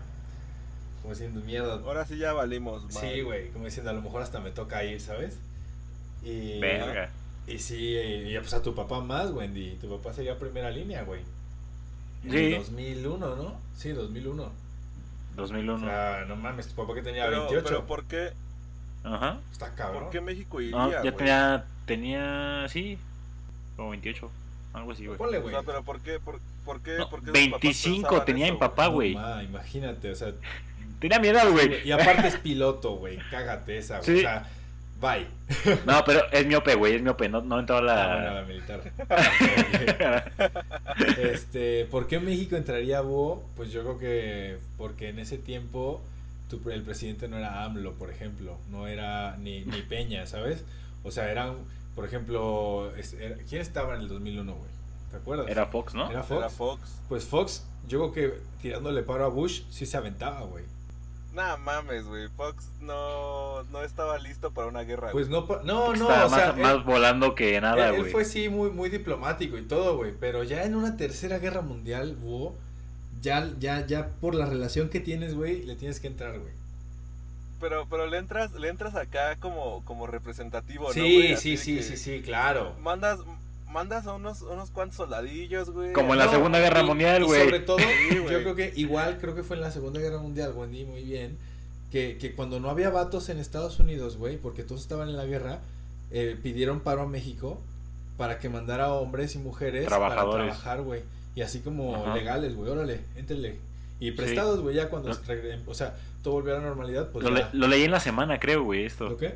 como 1.02 1.14
diciendo, 1.14 1.40
mierda. 1.44 1.74
Ahora 1.84 2.06
sí 2.06 2.16
ya 2.16 2.32
valimos, 2.32 2.82
Sí, 2.90 2.94
madre. 2.96 3.22
güey, 3.24 3.48
como 3.50 3.64
diciendo, 3.64 3.90
a 3.90 3.94
lo 3.94 4.02
mejor 4.02 4.22
hasta 4.22 4.38
me 4.40 4.50
toca 4.50 4.84
ir, 4.84 5.00
¿sabes? 5.00 5.38
Y, 6.22 6.60
Verga. 6.60 7.10
y 7.46 7.58
sí, 7.58 7.76
y 7.96 8.32
ya, 8.32 8.40
pues 8.40 8.54
a 8.54 8.62
tu 8.62 8.74
papá 8.74 9.00
más, 9.00 9.30
Wendy. 9.32 9.76
Tu 9.80 9.88
papá 9.88 10.12
sería 10.14 10.38
primera 10.38 10.70
línea, 10.70 11.02
güey. 11.02 11.20
En 12.24 12.30
Sí. 12.30 12.54
2001, 12.54 13.36
¿no? 13.36 13.54
Sí, 13.76 13.90
2001. 13.90 14.50
2001. 15.36 15.74
O 15.74 15.78
sea, 15.88 16.24
no 16.28 16.36
mames, 16.36 16.68
tu 16.68 16.74
papá 16.74 16.94
que 16.94 17.02
tenía 17.02 17.24
Pero, 17.26 17.40
28. 17.40 17.64
pero 17.66 17.86
¿por 17.86 18.04
qué, 18.04 18.32
Ajá. 19.02 19.38
Está 19.52 19.74
cabrón. 19.74 20.04
por 20.04 20.12
qué 20.12 20.20
México 20.20 20.60
iría, 20.60 20.76
No, 20.78 20.90
ya 20.90 21.12
tenía, 21.16 21.64
tenía, 21.86 22.66
sí. 22.68 22.98
Como 23.76 23.90
28. 23.90 24.30
Algo 24.72 24.92
así, 24.92 25.06
güey. 25.06 25.18
Ponle, 25.18 25.38
O 25.38 25.42
güey. 25.42 25.54
sea, 25.54 25.62
pero 25.62 25.82
¿por 25.82 26.00
qué? 26.00 26.18
¿Por, 26.20 26.40
por 26.64 26.80
qué? 26.80 26.96
No, 26.98 27.10
por 27.10 27.20
qué 27.20 27.26
sus 27.26 27.34
papás 27.48 27.60
25 27.62 28.00
pensaban 28.02 28.24
tenía 28.26 28.46
eso, 28.46 28.54
mi 28.54 28.60
papá, 28.60 28.84
No, 28.86 28.92
güey. 28.92 29.14
ma, 29.14 29.42
imagínate, 29.42 30.10
o 30.10 30.14
sea, 30.16 30.32
Tenía 31.00 31.18
miedo, 31.18 31.38
güey. 31.52 31.86
y 31.86 31.92
aparte 31.92 32.28
es 32.28 32.36
piloto, 32.38 32.96
güey. 32.96 33.18
Cágate 33.30 33.76
esa, 33.78 33.98
güey. 33.98 34.06
Sí. 34.06 34.16
O 34.18 34.20
sea, 34.20 34.48
bye. 35.00 35.26
No, 35.86 36.02
pero 36.04 36.20
es 36.32 36.46
miope, 36.46 36.74
güey, 36.74 36.96
es 36.96 37.02
miope. 37.02 37.28
No, 37.28 37.40
no 37.42 37.60
entró 37.60 37.76
Ah, 37.78 37.80
bueno, 37.80 38.24
la 38.24 38.34
la. 38.34 38.42
militar. 38.42 38.80
Este, 41.18 41.84
¿por 41.90 42.06
qué 42.06 42.20
México 42.20 42.56
entraría 42.56 42.98
a 42.98 43.02
Búho? 43.02 43.42
Pues 43.56 43.70
yo 43.72 43.82
creo 43.82 43.98
que 43.98 44.58
porque 44.78 45.08
en 45.08 45.18
ese 45.18 45.38
tiempo 45.38 46.00
tu- 46.48 46.70
el 46.70 46.82
presidente 46.82 47.28
no 47.28 47.36
era 47.38 47.64
AMLO, 47.64 47.92
por 47.94 48.10
ejemplo, 48.10 48.56
no 48.70 48.86
era 48.86 49.36
ni, 49.38 49.64
ni 49.64 49.82
Peña, 49.82 50.26
¿sabes? 50.26 50.64
O 51.02 51.10
sea, 51.10 51.30
eran, 51.30 51.56
por 51.94 52.04
ejemplo, 52.04 52.92
es- 52.96 53.14
era- 53.14 53.36
¿quién 53.48 53.60
estaba 53.62 53.94
en 53.94 54.02
el 54.02 54.08
2001, 54.08 54.52
güey? 54.54 54.70
¿Te 55.10 55.16
acuerdas? 55.18 55.48
Era 55.48 55.66
Fox, 55.66 55.94
¿no? 55.94 56.10
¿Era 56.10 56.22
Fox? 56.22 56.38
Era 56.40 56.48
Fox. 56.50 56.80
Pues 57.08 57.24
Fox, 57.24 57.64
yo 57.88 58.10
creo 58.10 58.12
que 58.12 58.38
tirándole 58.62 59.02
paro 59.02 59.24
a 59.24 59.28
Bush, 59.28 59.62
sí 59.70 59.86
se 59.86 59.96
aventaba, 59.96 60.40
güey. 60.42 60.64
Nah, 61.34 61.56
mames, 61.56 62.04
güey. 62.06 62.28
Fox 62.36 62.68
no, 62.80 63.62
no 63.64 63.82
estaba 63.82 64.18
listo 64.18 64.52
para 64.52 64.68
una 64.68 64.82
guerra. 64.82 65.10
Pues 65.10 65.28
güey. 65.28 65.40
no, 65.40 65.46
pa- 65.48 65.62
no, 65.64 65.88
no, 65.88 65.92
Estaba 65.94 66.26
o 66.26 66.28
sea, 66.30 66.52
más, 66.52 66.74
él- 66.76 66.82
volando 66.84 67.34
que 67.34 67.60
nada, 67.60 67.88
él, 67.88 67.94
él 67.96 68.00
güey. 68.02 68.12
fue 68.12 68.24
sí 68.24 68.48
muy, 68.48 68.70
muy 68.70 68.88
diplomático 68.88 69.58
y 69.58 69.62
todo, 69.62 69.96
güey. 69.96 70.12
Pero 70.18 70.44
ya 70.44 70.62
en 70.64 70.76
una 70.76 70.96
tercera 70.96 71.38
guerra 71.38 71.60
mundial, 71.60 72.14
Búho, 72.16 72.54
ya, 73.20 73.50
ya, 73.58 73.84
ya 73.86 74.08
por 74.20 74.34
la 74.34 74.46
relación 74.46 74.88
que 74.90 75.00
tienes, 75.00 75.34
güey, 75.34 75.62
le 75.64 75.74
tienes 75.74 75.98
que 75.98 76.06
entrar, 76.06 76.38
güey. 76.38 76.52
Pero, 77.60 77.86
pero 77.88 78.06
le 78.06 78.18
entras, 78.18 78.52
le 78.52 78.68
entras 78.68 78.94
acá 78.94 79.36
como, 79.36 79.82
como 79.84 80.06
representativo, 80.06 80.88
¿no? 80.88 80.92
Sí, 80.92 81.00
güey? 81.14 81.36
sí, 81.36 81.56
sí, 81.56 81.76
que 81.76 81.82
sí, 81.82 81.96
sí, 81.96 82.20
claro. 82.22 82.74
Mandas, 82.82 83.18
mandas 83.74 84.06
a 84.06 84.14
unos, 84.14 84.40
unos 84.42 84.70
cuantos 84.70 84.96
soldadillos, 84.96 85.68
güey. 85.70 85.92
Como 85.92 86.12
en 86.14 86.18
la 86.20 86.26
No, 86.26 86.30
Segunda 86.30 86.58
Guerra 86.60 86.80
y- 86.82 86.86
Mundial, 86.86 87.22
y 87.22 87.26
güey. 87.26 87.44
sobre 87.44 87.60
todo, 87.60 87.78
Sí, 87.78 88.14
yo 88.14 88.22
güey. 88.22 88.42
creo 88.42 88.54
que 88.54 88.72
igual, 88.76 89.18
creo 89.20 89.34
que 89.34 89.42
fue 89.42 89.56
en 89.56 89.62
la 89.62 89.70
Segunda 89.70 90.00
Guerra 90.00 90.18
Mundial, 90.18 90.52
Wendy, 90.54 90.84
muy 90.86 91.02
bien, 91.02 91.36
que, 91.92 92.16
que 92.18 92.34
cuando 92.34 92.58
no 92.60 92.70
había 92.70 92.88
vatos 92.90 93.28
en 93.28 93.38
Estados 93.38 93.78
Unidos, 93.80 94.16
güey, 94.16 94.38
porque 94.38 94.62
todos 94.62 94.80
estaban 94.80 95.08
en 95.10 95.16
la 95.16 95.26
guerra, 95.26 95.58
eh, 96.10 96.38
pidieron 96.42 96.80
paro 96.80 97.02
a 97.02 97.06
México 97.06 97.60
para 98.16 98.38
que 98.38 98.48
mandara 98.48 98.92
hombres 98.92 99.34
y 99.34 99.38
mujeres 99.38 99.86
Trabajadores. 99.86 100.30
para 100.32 100.44
trabajar, 100.46 100.82
güey. 100.82 101.02
Y 101.34 101.42
así 101.42 101.58
como 101.60 101.96
Ajá. 101.96 102.14
legales, 102.14 102.54
güey, 102.54 102.70
órale, 102.70 103.00
éntrenle. 103.16 103.58
Y 104.00 104.12
prestados, 104.12 104.60
güey, 104.60 104.76
ya 104.76 104.88
cuando, 104.88 105.08
Lo- 105.08 105.14
se 105.14 105.22
regre- 105.24 105.60
o 105.66 105.74
sea, 105.74 105.94
todo 106.22 106.34
volvió 106.34 106.54
a 106.56 106.58
la 106.60 106.64
normalidad, 106.64 107.10
pues 107.10 107.24
Lo, 107.24 107.30
le- 107.30 107.40
ya. 107.40 107.50
lo 107.52 107.66
leí 107.68 107.82
en 107.84 107.90
la 107.90 108.00
semana, 108.00 108.38
creo, 108.38 108.62
güey, 108.62 108.84
esto. 108.84 109.08
¿Lo 109.08 109.16
qué? 109.16 109.34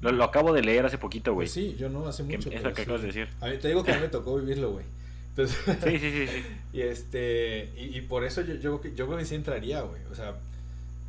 Lo, 0.00 0.12
lo 0.12 0.24
acabo 0.24 0.52
de 0.52 0.62
leer 0.62 0.86
hace 0.86 0.98
poquito, 0.98 1.34
güey. 1.34 1.46
Pues 1.46 1.52
sí, 1.52 1.76
yo 1.78 1.88
no, 1.88 2.06
hace 2.06 2.26
Que- 2.26 2.36
mucho. 2.38 2.48
eso 2.50 2.58
pero 2.62 2.70
que 2.74 2.76
sí. 2.76 2.82
acabas 2.82 3.00
de 3.02 3.06
decir. 3.08 3.28
A 3.40 3.46
mí, 3.48 3.56
te 3.58 3.68
digo 3.68 3.84
que 3.84 3.92
a 3.92 3.96
mí 3.96 4.00
me 4.02 4.08
tocó 4.10 4.36
vivirlo, 4.36 4.70
güey. 4.72 4.84
Entonces, 5.30 5.56
Sí, 5.84 5.98
sí, 5.98 6.10
sí, 6.10 6.26
sí. 6.26 6.44
Y 6.72 6.80
este, 6.82 7.70
y, 7.76 7.96
y 7.98 8.00
por 8.02 8.24
eso 8.24 8.40
yo, 8.42 8.54
yo, 8.54 8.80
yo 8.82 9.06
creo 9.06 9.18
que 9.18 9.24
sí 9.24 9.34
entraría, 9.34 9.80
güey. 9.82 10.00
O 10.10 10.14
sea, 10.14 10.34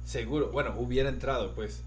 seguro, 0.05 0.49
bueno, 0.51 0.73
hubiera 0.77 1.09
entrado, 1.09 1.53
pues. 1.55 1.83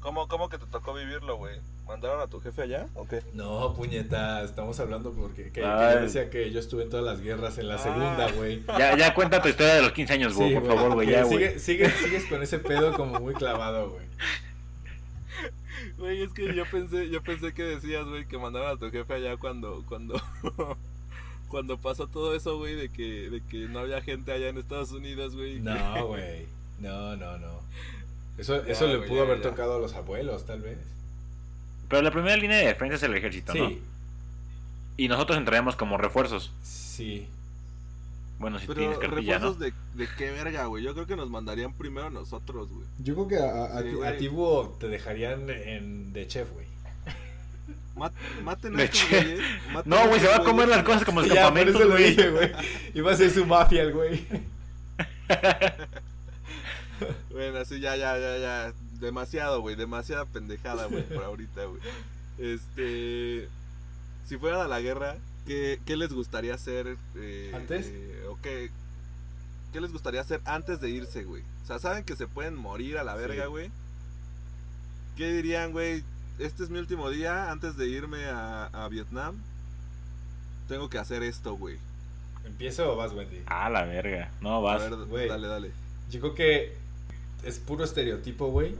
¿Cómo, 0.00 0.28
¿Cómo 0.28 0.48
que 0.48 0.58
te 0.58 0.66
tocó 0.66 0.94
vivirlo, 0.94 1.36
güey? 1.36 1.56
¿Mandaron 1.86 2.20
a 2.20 2.28
tu 2.28 2.40
jefe 2.40 2.62
allá 2.62 2.86
o 2.94 3.06
qué? 3.06 3.20
No, 3.34 3.74
puñeta, 3.74 4.42
estamos 4.44 4.78
hablando 4.78 5.10
porque 5.12 5.44
que, 5.46 5.50
que 5.60 5.64
Ay. 5.64 5.94
yo 5.96 6.00
decía 6.02 6.30
que 6.30 6.50
yo 6.52 6.60
estuve 6.60 6.84
en 6.84 6.88
todas 6.90 7.04
las 7.04 7.20
guerras 7.20 7.58
en 7.58 7.66
la 7.68 7.74
Ah. 7.74 7.78
segunda, 7.78 8.30
güey. 8.32 8.62
Ya, 8.78 8.96
ya 8.96 9.12
cuenta 9.12 9.42
tu 9.42 9.48
historia 9.48 9.74
de 9.74 9.82
los 9.82 9.92
15 9.92 10.12
años, 10.12 10.34
güey, 10.34 10.50
Sí, 10.50 10.54
por 10.54 10.66
favor, 10.68 10.94
güey, 10.94 11.10
ya, 11.10 11.24
güey. 11.24 11.36
sigue, 11.38 11.58
sigue- 11.58 11.90
sigues 11.90 12.24
con 12.26 12.42
ese 12.42 12.60
pedo 12.60 12.92
como 12.94 13.18
muy 13.18 13.34
clavado, 13.34 13.90
güey. 13.90 14.06
Güey, 16.00 16.22
es 16.22 16.32
que 16.32 16.54
yo 16.54 16.64
pensé, 16.64 17.10
yo 17.10 17.22
pensé 17.22 17.52
que 17.52 17.62
decías, 17.62 18.06
güey, 18.06 18.26
que 18.26 18.38
mandaron 18.38 18.70
a 18.70 18.76
tu 18.78 18.90
jefe 18.90 19.12
allá 19.14 19.36
cuando, 19.36 19.84
cuando, 19.86 20.20
cuando 21.48 21.76
pasó 21.78 22.06
todo 22.06 22.34
eso, 22.34 22.56
güey, 22.56 22.74
de 22.74 22.88
que, 22.88 23.28
de 23.30 23.42
que 23.42 23.68
no 23.68 23.80
había 23.80 24.00
gente 24.00 24.32
allá 24.32 24.48
en 24.48 24.56
Estados 24.58 24.92
Unidos, 24.92 25.36
güey. 25.36 25.60
No, 25.60 26.06
güey. 26.06 26.46
No, 26.78 27.14
no, 27.16 27.36
no. 27.38 27.60
Eso, 28.38 28.56
eso 28.64 28.86
le 28.86 29.06
pudo 29.06 29.18
ya, 29.18 29.22
haber 29.24 29.42
ya. 29.42 29.50
tocado 29.50 29.76
a 29.76 29.78
los 29.78 29.92
abuelos, 29.94 30.46
tal 30.46 30.62
vez. 30.62 30.78
Pero 31.88 32.00
la 32.02 32.10
primera 32.10 32.36
línea 32.36 32.56
de 32.56 32.66
defensa 32.66 32.94
es 32.94 33.02
el 33.02 33.14
ejército, 33.14 33.52
¿no? 33.54 33.68
Sí, 33.68 33.82
Y 34.96 35.08
nosotros 35.08 35.36
entraríamos 35.36 35.76
como 35.76 35.98
refuerzos. 35.98 36.50
sí. 36.62 37.28
Bueno, 38.40 38.58
si 38.58 38.66
Pero 38.66 38.80
tienes 38.80 38.98
cartilla, 38.98 39.38
¿no? 39.38 39.54
de, 39.54 39.72
de 39.94 40.08
qué 40.18 40.30
verga, 40.32 40.64
güey. 40.64 40.82
Yo 40.82 40.94
creo 40.94 41.06
que 41.06 41.14
nos 41.14 41.30
mandarían 41.30 41.74
primero 41.74 42.08
a 42.08 42.10
nosotros, 42.10 42.70
güey. 42.72 42.86
Yo 42.98 43.14
creo 43.14 43.28
que 43.28 43.36
a, 43.38 43.64
a, 43.78 43.82
Sí, 43.82 43.90
ti- 43.90 44.02
a 44.02 44.16
te 44.80 44.88
dejarían 44.88 45.48
en, 45.50 46.12
de 46.12 46.26
chef, 46.26 46.50
güey. 46.52 46.66
Mat- 47.96 48.12
maten 48.42 48.74
a 48.74 48.78
De 48.78 48.84
estos 48.84 49.08
güeyes. 49.10 49.40
maten 49.74 49.90
No, 49.90 50.08
güey, 50.08 50.20
se 50.20 50.26
va 50.28 50.36
a 50.36 50.42
comer 50.44 50.68
las 50.68 50.82
cosas 50.84 51.04
como 51.04 51.20
eso 51.68 51.80
lo 51.84 51.90
güey. 51.90 52.10
dije, 52.16 52.30
güey. 52.30 52.50
Iba 52.94 53.12
a 53.12 53.16
ser 53.16 53.30
su 53.30 53.44
mafia 53.44 53.82
el 53.82 53.92
güey. 53.92 54.26
Bueno, 57.30 57.58
así 57.58 57.80
ya, 57.80 57.96
ya, 57.96 58.18
ya, 58.18 58.36
ya. 58.38 58.72
Demasiado, 59.00 59.60
güey. 59.62 59.74
Demasiada 59.76 60.26
pendejada, 60.26 60.86
güey, 60.86 61.02
por 61.04 61.24
ahorita, 61.24 61.64
güey. 61.64 61.80
Este. 62.38 63.48
Si 64.26 64.36
fueran 64.36 64.60
a 64.60 64.68
la 64.68 64.80
guerra, 64.80 65.16
¿qué, 65.46 65.80
qué 65.86 65.96
les 65.96 66.12
gustaría 66.12 66.54
hacer? 66.54 66.96
eh, 67.16 67.52
¿Antes? 67.54 67.86
eh, 67.88 68.24
o 68.28 68.38
qué, 68.42 68.70
qué 69.72 69.80
les 69.80 69.92
gustaría 69.92 70.20
hacer 70.20 70.40
antes 70.44 70.80
de 70.80 70.90
irse, 70.90 71.24
güey? 71.24 71.42
O 71.62 71.66
sea, 71.66 71.78
saben 71.78 72.04
que 72.04 72.16
se 72.16 72.26
pueden 72.26 72.54
morir 72.56 72.98
a 72.98 73.04
la 73.04 73.14
verga, 73.14 73.44
Sí. 73.44 73.48
güey. 73.50 73.70
¿Qué 75.16 75.32
dirían, 75.32 75.72
güey? 75.72 76.02
Este 76.38 76.62
es 76.64 76.70
mi 76.70 76.78
último 76.78 77.10
día 77.10 77.50
antes 77.50 77.76
de 77.76 77.86
irme 77.88 78.24
a, 78.26 78.66
a 78.66 78.88
Vietnam. 78.88 79.36
Tengo 80.68 80.88
que 80.88 80.98
hacer 80.98 81.22
esto, 81.22 81.54
güey. 81.56 81.76
¿Empiezo 82.44 82.92
o 82.92 82.96
vas, 82.96 83.12
Wendy? 83.12 83.42
Ah, 83.46 83.68
la 83.68 83.84
verga. 83.84 84.30
No, 84.40 84.56
A 84.56 84.60
vas. 84.60 84.90
ver, 84.90 85.04
güey. 85.06 85.28
dale, 85.28 85.46
dale. 85.48 85.70
Yo 86.10 86.20
creo 86.20 86.34
que 86.34 86.74
es 87.44 87.58
puro 87.58 87.84
estereotipo, 87.84 88.46
güey. 88.46 88.74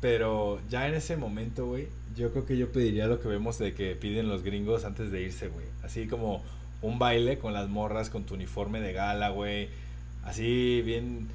Pero 0.00 0.60
ya 0.68 0.86
en 0.88 0.94
ese 0.94 1.16
momento, 1.16 1.66
güey, 1.66 1.88
yo 2.16 2.30
creo 2.32 2.44
que 2.44 2.56
yo 2.56 2.70
pediría 2.72 3.06
lo 3.06 3.20
que 3.20 3.28
vemos 3.28 3.58
de 3.58 3.72
que 3.74 3.94
piden 3.94 4.28
los 4.28 4.42
gringos 4.42 4.84
antes 4.84 5.10
de 5.10 5.22
irse, 5.22 5.48
güey. 5.48 5.64
Así 5.82 6.06
como 6.06 6.42
un 6.82 6.98
baile 6.98 7.38
con 7.38 7.54
las 7.54 7.68
morras, 7.68 8.10
con 8.10 8.24
tu 8.24 8.34
uniforme 8.34 8.80
de 8.80 8.92
gala, 8.92 9.30
güey. 9.30 9.68
Así 10.24 10.82
bien 10.84 11.28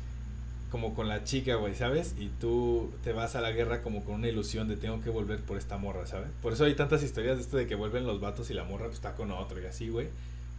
como 0.72 0.94
con 0.94 1.08
la 1.08 1.24
chica, 1.24 1.56
güey, 1.56 1.74
¿sabes? 1.74 2.14
Y 2.20 2.28
tú 2.40 2.92
te 3.04 3.12
vas 3.12 3.36
a 3.36 3.42
la 3.42 3.52
guerra 3.52 3.82
como 3.82 4.04
con 4.04 4.16
una 4.16 4.28
ilusión 4.28 4.68
de 4.68 4.78
tengo 4.78 5.02
que 5.02 5.10
volver 5.10 5.40
por 5.40 5.58
esta 5.58 5.78
morra, 5.78 6.06
¿sabes? 6.06 6.30
Por 6.44 6.54
eso 6.54 6.66
hay 6.66 6.76
tantas 6.76 7.02
historias 7.02 7.38
de 7.38 7.42
esto 7.44 7.58
de 7.58 7.66
que 7.66 7.74
vuelven 7.74 8.06
los 8.06 8.22
vatos 8.22 8.52
y 8.52 8.54
la 8.54 8.64
morra 8.66 8.86
pues 8.86 8.96
está 8.98 9.16
con 9.16 9.32
otro 9.32 9.60
y 9.60 9.66
así, 9.66 9.90
güey. 9.90 10.10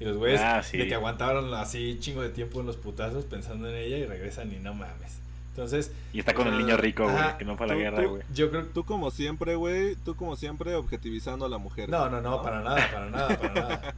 Y 0.00 0.04
los 0.04 0.16
güeyes 0.16 0.40
Ah, 0.42 0.62
sí. 0.64 0.78
de 0.78 0.88
que 0.88 0.94
aguantaron 0.94 1.54
así 1.54 1.98
chingo 2.00 2.22
de 2.22 2.30
tiempo 2.30 2.58
en 2.60 2.66
los 2.66 2.76
putazos 2.76 3.24
pensando 3.24 3.68
en 3.68 3.76
ella 3.76 3.98
y 3.98 4.06
regresan 4.06 4.50
y 4.52 4.56
no 4.56 4.74
mames. 4.74 5.18
Entonces, 5.50 5.90
Y 6.12 6.20
está 6.20 6.32
con 6.32 6.46
el 6.48 6.56
niño 6.58 6.76
rico, 6.76 7.04
güey, 7.08 7.38
que 7.38 7.44
no 7.44 7.56
fue 7.56 7.66
a 7.66 7.68
la 7.68 7.74
tú- 7.74 7.80
guerra, 7.80 8.04
güey. 8.06 8.22
yo 8.32 8.50
creo 8.50 8.64
Tú 8.66 8.84
como 8.84 9.10
siempre, 9.10 9.56
güey, 9.56 9.96
tú 9.96 10.14
como 10.14 10.36
siempre 10.36 10.74
objetivizando 10.74 11.44
a 11.44 11.48
la 11.48 11.58
mujer. 11.58 11.88
No, 11.88 12.08
no, 12.08 12.20
no, 12.20 12.40
para 12.42 12.60
nada, 12.62 12.88
para 12.92 13.10
nada, 13.10 13.28
para 13.38 13.54
nada. 13.54 13.94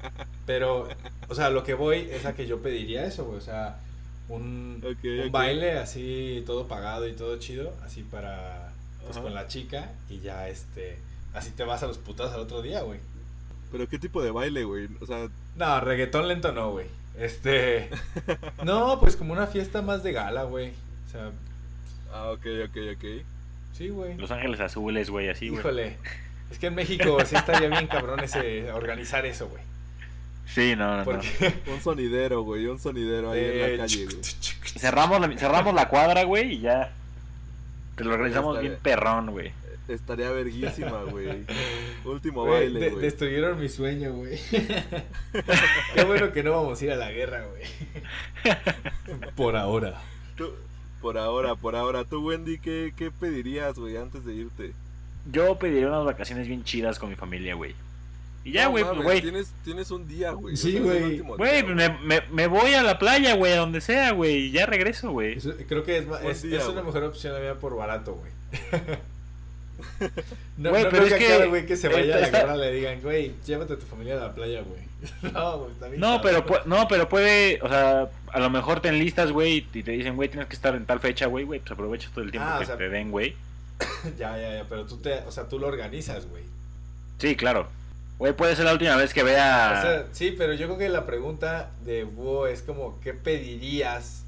Pero, 0.47 0.89
o 1.29 1.35
sea, 1.35 1.51
lo 1.51 1.63
que 1.63 1.75
voy 1.75 2.09
es 2.11 2.25
a 2.27 2.35
que 2.35 2.47
yo 2.47 2.63
pediría 2.63 3.05
eso, 3.05 3.25
güey. 3.27 3.39
O 3.39 3.43
sea, 3.43 3.79
un, 4.29 4.83
baile 5.31 5.79
así, 5.79 6.43
todo 6.47 6.67
pagado 6.67 7.07
y 7.07 7.13
todo 7.13 7.37
chido, 7.39 7.73
así 7.85 8.03
para, 8.03 8.73
pues 9.05 9.13
Ajá. 9.17 9.23
con 9.23 9.35
la 9.35 9.47
chica 9.47 9.91
y 10.09 10.21
ya, 10.21 10.49
este, 10.49 10.99
así 11.35 11.51
te 11.51 11.65
vas 11.65 11.83
a 11.83 11.87
los 11.87 11.99
putas 11.99 12.33
al 12.33 12.41
otro 12.41 12.63
día, 12.63 12.81
güey. 12.81 12.99
Pero 13.71 13.89
qué 13.89 13.99
tipo 13.99 14.23
de 14.23 14.31
baile, 14.31 14.65
güey. 14.65 14.89
O 15.01 15.07
sea, 15.07 15.29
No, 15.57 15.81
reggaetón 15.81 16.29
lento 16.29 16.51
no, 16.53 16.71
güey. 16.73 16.87
Este, 17.19 17.91
no, 18.65 18.99
pues 19.01 19.17
como 19.17 19.33
una 19.35 19.47
fiesta 19.47 19.83
más 19.83 20.03
de 20.03 20.13
gala, 20.13 20.45
güey. 20.45 20.73
O 21.13 21.15
sea, 21.15 21.31
ah, 22.11 22.31
ok, 22.31 22.47
ok, 22.65 22.77
ok. 22.97 23.05
sí, 23.75 23.89
güey. 23.91 24.17
Los 24.17 24.31
Ángeles 24.31 24.61
Azules, 24.61 25.11
güey, 25.11 25.29
así, 25.29 25.49
güey. 25.51 25.61
Híjole. 25.61 25.97
Es 26.51 26.59
que 26.59 26.69
en 26.69 26.75
México 26.75 27.19
sí 27.27 27.37
estaría 27.37 27.69
bien 27.69 27.87
cabrón 27.87 28.21
ese, 28.21 28.73
organizar 28.73 29.27
eso, 29.27 29.49
güey. 29.49 29.63
Sí, 30.47 30.75
no, 30.75 30.99
no, 30.99 31.05
no. 31.05 31.21
Un 31.73 31.81
sonidero, 31.83 32.43
güey, 32.43 32.67
un 32.67 32.79
sonidero 32.79 33.31
ahí 33.31 33.41
en 33.41 33.51
eh, 33.53 33.77
la 33.77 33.83
calle, 33.85 34.05
güey. 34.07 34.19
Cerramos 34.79 35.21
la, 35.21 35.39
cerramos 35.39 35.75
la 35.75 35.89
cuadra, 35.89 36.25
güey, 36.25 36.55
y 36.55 36.61
ya. 36.61 36.93
Te 37.97 38.05
lo 38.05 38.15
organizamos 38.15 38.59
bien 38.61 38.79
perrón, 38.83 39.31
güey. 39.31 39.53
Estaría 39.89 40.31
verguísima, 40.31 41.03
güey. 41.03 41.45
Último 42.05 42.47
baile, 42.47 42.81
de- 42.81 42.91
güey. 42.91 43.03
destruyeron 43.03 43.61
mi 43.61 43.69
sueño, 43.69 44.13
güey. 44.15 44.39
Qué 45.95 46.05
bueno 46.05 46.33
que 46.33 46.43
no 46.43 46.53
vamos 46.53 46.81
a 46.81 46.85
ir 46.85 46.93
a 46.93 46.97
la 46.97 47.11
guerra, 47.11 47.45
güey. 47.47 47.63
Por 49.35 49.57
ahora. 49.57 50.01
Tú- 50.37 50.55
por 51.03 51.19
ahora, 51.19 51.55
por 51.57 51.77
ahora. 51.77 52.05
Tú, 52.05 52.27
Wendy, 52.27 52.59
¿qué, 52.59 52.95
qué 52.97 53.11
pedirías, 53.11 53.79
güey, 53.79 53.97
antes 53.99 54.25
de 54.25 54.33
irte? 54.33 54.73
Yo 55.31 55.59
pediría 55.59 55.89
unas 55.89 56.05
vacaciones 56.05 56.49
bien 56.49 56.65
chidas 56.65 56.99
con 56.99 57.11
mi 57.11 57.17
familia, 57.17 57.55
güey. 57.55 57.75
Y 58.45 58.53
ya, 58.53 58.69
güey, 58.69 58.85
pues, 58.85 59.03
güey. 59.03 59.21
Tienes, 59.21 59.53
tienes 59.65 59.91
un 59.91 60.09
día, 60.09 60.33
güey. 60.33 60.57
Sí, 60.57 60.79
güey. 60.79 61.03
último 61.05 61.37
Güey, 61.37 61.63
día, 61.63 61.75
me, 61.75 61.99
me, 62.03 62.21
me 62.33 62.47
voy 62.47 62.73
a 62.73 62.83
la 62.83 62.99
playa, 62.99 63.35
güey, 63.35 63.53
a 63.53 63.59
donde 63.59 63.81
sea, 63.81 64.13
güey, 64.13 64.47
y 64.47 64.51
ya 64.53 64.67
regreso, 64.67 65.11
güey. 65.11 65.39
Creo 65.69 65.85
que 65.85 65.99
es, 65.99 66.07
es, 66.25 66.43
día, 66.43 66.59
es 66.59 66.65
una 66.65 66.81
güey. 66.81 66.87
mejor 66.87 67.05
opción 67.05 67.35
la 67.35 67.41
mía 67.41 67.55
por 67.59 67.77
barato, 67.77 68.15
güey. 68.15 68.33
No, 70.59 70.71
Güey, 70.71 70.85
no 70.85 70.91
pero 70.91 71.05
creo 71.07 71.17
es 71.17 71.25
que, 71.41 71.47
güey 71.47 71.67
que 71.67 71.77
se 71.77 71.89
vaya 71.89 72.17
a 72.17 72.21
la 72.21 72.27
está- 72.27 72.41
guerra 72.41 72.57
le 72.57 72.73
digan, 72.73 73.01
güey, 73.03 73.33
llévate 73.45 73.73
a 73.73 73.79
tu 73.79 73.87
familia 73.87 74.15
a 74.15 74.21
la 74.29 74.35
playa, 74.35 74.63
güey. 74.63 74.83
No, 75.33 75.59
güey, 75.59 75.73
está 75.73 75.89
bien 75.89 76.01
No, 76.01 76.21
pero, 76.23 76.45
no, 76.67 76.87
pero 76.89 77.09
puede, 77.09 77.59
o 77.63 77.69
sea, 77.69 78.09
a 78.33 78.39
lo 78.41 78.51
mejor 78.51 78.81
te 78.81 78.89
enlistas, 78.89 79.33
güey, 79.33 79.67
y 79.73 79.83
te 79.83 79.91
dicen, 79.93 80.15
güey, 80.17 80.29
tienes 80.29 80.49
que 80.49 80.55
estar 80.55 80.75
en 80.77 80.87
tal 80.87 81.01
fecha, 81.01 81.27
güey, 81.27 81.45
güey, 81.45 81.61
pues 81.61 81.73
aprovecha 81.73 82.09
todo 82.15 82.25
el 82.25 82.31
tiempo 82.31 82.49
Ah, 82.51 82.57
o 82.57 82.61
que 82.61 82.67
sea- 82.67 82.77
te 82.77 82.89
den, 82.89 83.11
güey. 83.11 83.35
Ya, 84.19 84.39
ya, 84.39 84.55
ya, 84.59 84.65
pero 84.69 84.87
tú 84.87 84.99
te, 84.99 85.15
o 85.27 85.33
sea, 85.33 85.49
tú 85.49 85.59
lo 85.59 85.67
organizas, 85.67 86.27
güey. 86.29 86.45
Sí, 87.19 87.35
claro. 87.37 87.69
Güey, 88.19 88.35
puede 88.35 88.55
ser 88.55 88.67
la 88.67 88.73
última 88.73 88.95
vez 88.95 89.13
que 89.13 89.25
vea... 89.25 89.75
O 89.79 89.83
sea, 89.83 90.07
sí, 90.13 90.33
pero 90.39 90.53
yo 90.53 90.67
creo 90.67 90.79
que 90.79 90.89
la 90.89 91.07
pregunta 91.07 91.71
de 91.85 92.05
Búho 92.05 92.47
es 92.47 92.63
como, 92.63 93.01
¿qué 93.01 93.15
pedirías? 93.15 94.23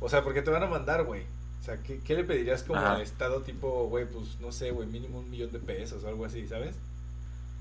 O 0.00 0.10
sea, 0.10 0.22
porque 0.22 0.42
te 0.42 0.50
van 0.50 0.62
a 0.62 0.66
mandar, 0.66 1.04
güey. 1.04 1.22
O 1.62 1.64
sea, 1.64 1.76
¿qué, 1.78 2.00
qué 2.04 2.16
le 2.16 2.24
pedirías 2.24 2.64
como 2.64 2.80
Ajá. 2.80 2.96
al 2.96 3.02
estado 3.02 3.40
tipo, 3.42 3.86
güey, 3.88 4.04
pues 4.04 4.40
no 4.40 4.50
sé, 4.50 4.72
güey, 4.72 4.88
mínimo 4.88 5.20
un 5.20 5.30
millón 5.30 5.52
de 5.52 5.60
pesos 5.60 6.02
o 6.02 6.08
algo 6.08 6.24
así, 6.24 6.46
¿sabes? 6.48 6.74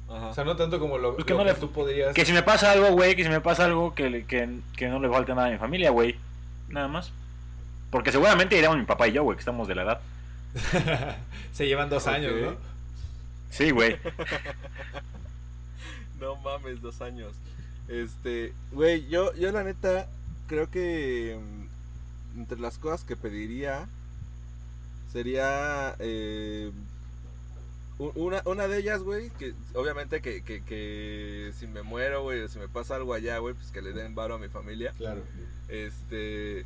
Ajá. 0.09 0.27
O 0.29 0.33
sea, 0.33 0.43
no 0.43 0.55
tanto 0.55 0.79
como 0.79 0.97
lo, 0.97 1.13
Pues 1.15 1.25
que 1.25 1.33
lo 1.33 1.39
no 1.39 1.45
que 1.45 1.53
le- 1.53 1.59
tú 1.59 1.71
podrías... 1.71 2.13
Que 2.15 2.25
si 2.25 2.33
me 2.33 2.41
pasa 2.43 2.71
algo, 2.71 2.89
güey, 2.93 3.15
que 3.15 3.23
si 3.23 3.29
me 3.29 3.41
pasa 3.41 3.65
algo, 3.65 3.93
que, 3.93 4.09
le- 4.09 4.25
que, 4.25 4.59
que 4.75 4.87
no 4.89 4.99
le 4.99 5.07
falte 5.07 5.35
nada 5.35 5.47
a 5.47 5.51
mi 5.51 5.57
familia, 5.59 5.91
güey. 5.91 6.15
Nada 6.69 6.87
más. 6.87 7.11
Porque 7.91 8.11
seguramente 8.11 8.57
iremos 8.57 8.77
mi 8.77 8.85
papá 8.85 9.07
y 9.07 9.11
yo, 9.13 9.23
güey, 9.23 9.35
que 9.37 9.41
estamos 9.41 9.67
de 9.67 9.75
la 9.75 9.83
edad. 9.83 10.01
Se 11.53 11.67
llevan 11.67 11.89
dos 11.89 12.07
años. 12.07 12.33
¿no? 12.41 12.55
Sí, 13.51 13.69
güey. 13.71 13.97
No 16.19 16.35
mames, 16.37 16.81
dos 16.81 17.01
años. 17.01 17.33
Este, 17.87 18.53
güey, 18.71 19.07
yo, 19.07 19.33
yo 19.35 19.51
la 19.51 19.63
neta 19.63 20.07
creo 20.47 20.69
que 20.69 21.39
mm, 21.41 21.60
entre 22.35 22.59
las 22.59 22.77
cosas 22.77 23.03
que 23.03 23.15
pediría 23.15 23.87
sería 25.11 25.95
eh, 25.99 26.71
una, 28.15 28.41
una 28.45 28.67
de 28.67 28.79
ellas, 28.79 29.03
güey, 29.03 29.29
que 29.31 29.53
obviamente 29.73 30.21
que, 30.21 30.41
que, 30.43 30.63
que 30.63 31.51
si 31.57 31.67
me 31.67 31.83
muero, 31.83 32.23
güey, 32.23 32.41
o 32.41 32.47
si 32.47 32.59
me 32.59 32.67
pasa 32.67 32.95
algo 32.95 33.13
allá, 33.13 33.37
güey, 33.37 33.53
pues 33.53 33.71
que 33.71 33.81
le 33.81 33.93
den 33.93 34.15
varo 34.15 34.35
a 34.35 34.39
mi 34.39 34.47
familia. 34.47 34.93
Claro. 34.97 35.21
Este, 35.67 36.65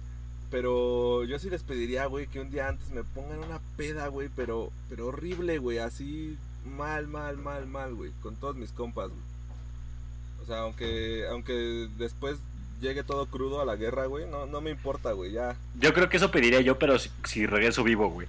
pero 0.50 1.24
yo 1.26 1.40
sí 1.40 1.50
les 1.50 1.64
pediría, 1.64 2.06
güey, 2.06 2.28
que 2.28 2.40
un 2.40 2.52
día 2.52 2.70
antes 2.70 2.90
me 2.92 3.04
pongan 3.04 3.40
una 3.40 3.60
peda, 3.76 4.08
güey, 4.08 4.30
pero, 4.36 4.72
pero 4.90 5.08
horrible, 5.08 5.58
güey, 5.58 5.80
así 5.80 6.38
mal, 6.66 7.08
mal, 7.08 7.38
mal, 7.38 7.68
mal, 7.68 7.94
güey, 7.96 8.12
con 8.22 8.36
todos 8.36 8.56
mis 8.56 8.72
compas, 8.72 9.10
güey. 9.10 9.22
O 10.42 10.46
sea, 10.46 10.60
aunque, 10.60 11.28
aunque 11.28 11.90
después 11.98 12.38
llegue 12.86 13.04
todo 13.04 13.26
crudo 13.28 13.62
a 13.62 13.66
la 13.66 13.76
guerra, 13.76 14.06
güey, 14.06 14.26
no, 14.28 14.46
no 14.46 14.62
me 14.62 14.72
importa, 14.72 15.12
güey, 15.12 15.32
ya. 15.32 15.56
Yo 15.80 15.94
creo 15.94 16.08
que 16.10 16.18
eso 16.18 16.32
pediría 16.32 16.62
yo, 16.62 16.80
pero 16.80 16.98
si, 17.00 17.10
si 17.26 17.46
regreso 17.46 17.84
vivo, 17.84 18.10
güey. 18.10 18.28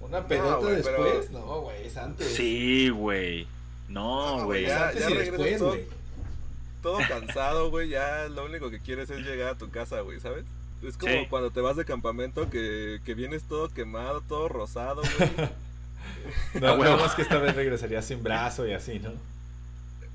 ¿Una 0.00 0.26
pedota 0.26 0.56
güey, 0.56 0.82
pero- 0.82 1.04
después? 1.04 1.30
No, 1.30 1.60
güey, 1.60 1.86
es 1.86 1.96
antes. 1.96 2.26
Sí, 2.34 2.88
güey. 2.88 3.46
No, 3.88 4.38
No, 4.38 4.44
güey, 4.46 4.62
ya- 4.66 4.92
ya 4.92 5.08
después, 5.08 5.58
todo. 5.58 5.68
güey. 5.70 5.84
Todo 6.82 6.98
cansado, 7.08 7.70
güey, 7.70 7.88
ya 7.90 8.28
lo 8.28 8.44
único 8.44 8.70
que 8.70 8.80
quieres 8.80 9.08
es 9.10 9.20
llegar 9.20 9.50
a 9.50 9.58
tu 9.58 9.70
casa, 9.70 10.00
güey, 10.00 10.18
¿sabes? 10.20 10.44
Es 10.82 10.96
como 10.96 11.12
Sí. 11.12 11.26
cuando 11.30 11.50
te 11.52 11.60
vas 11.60 11.76
de 11.76 11.84
campamento 11.84 12.50
que, 12.50 13.00
que 13.04 13.14
vienes 13.14 13.44
todo 13.44 13.68
quemado, 13.68 14.20
todo 14.22 14.48
rosado, 14.48 15.02
güey. 15.02 15.30
No, 16.60 16.68
A 16.68 16.72
huevo. 16.72 16.84
nada 16.84 16.96
más 16.96 17.14
que 17.14 17.22
esta 17.22 17.38
vez 17.38 17.54
regresaría 17.54 18.02
sin 18.02 18.22
brazo 18.22 18.66
y 18.66 18.72
así, 18.72 18.98
¿no? 18.98 19.10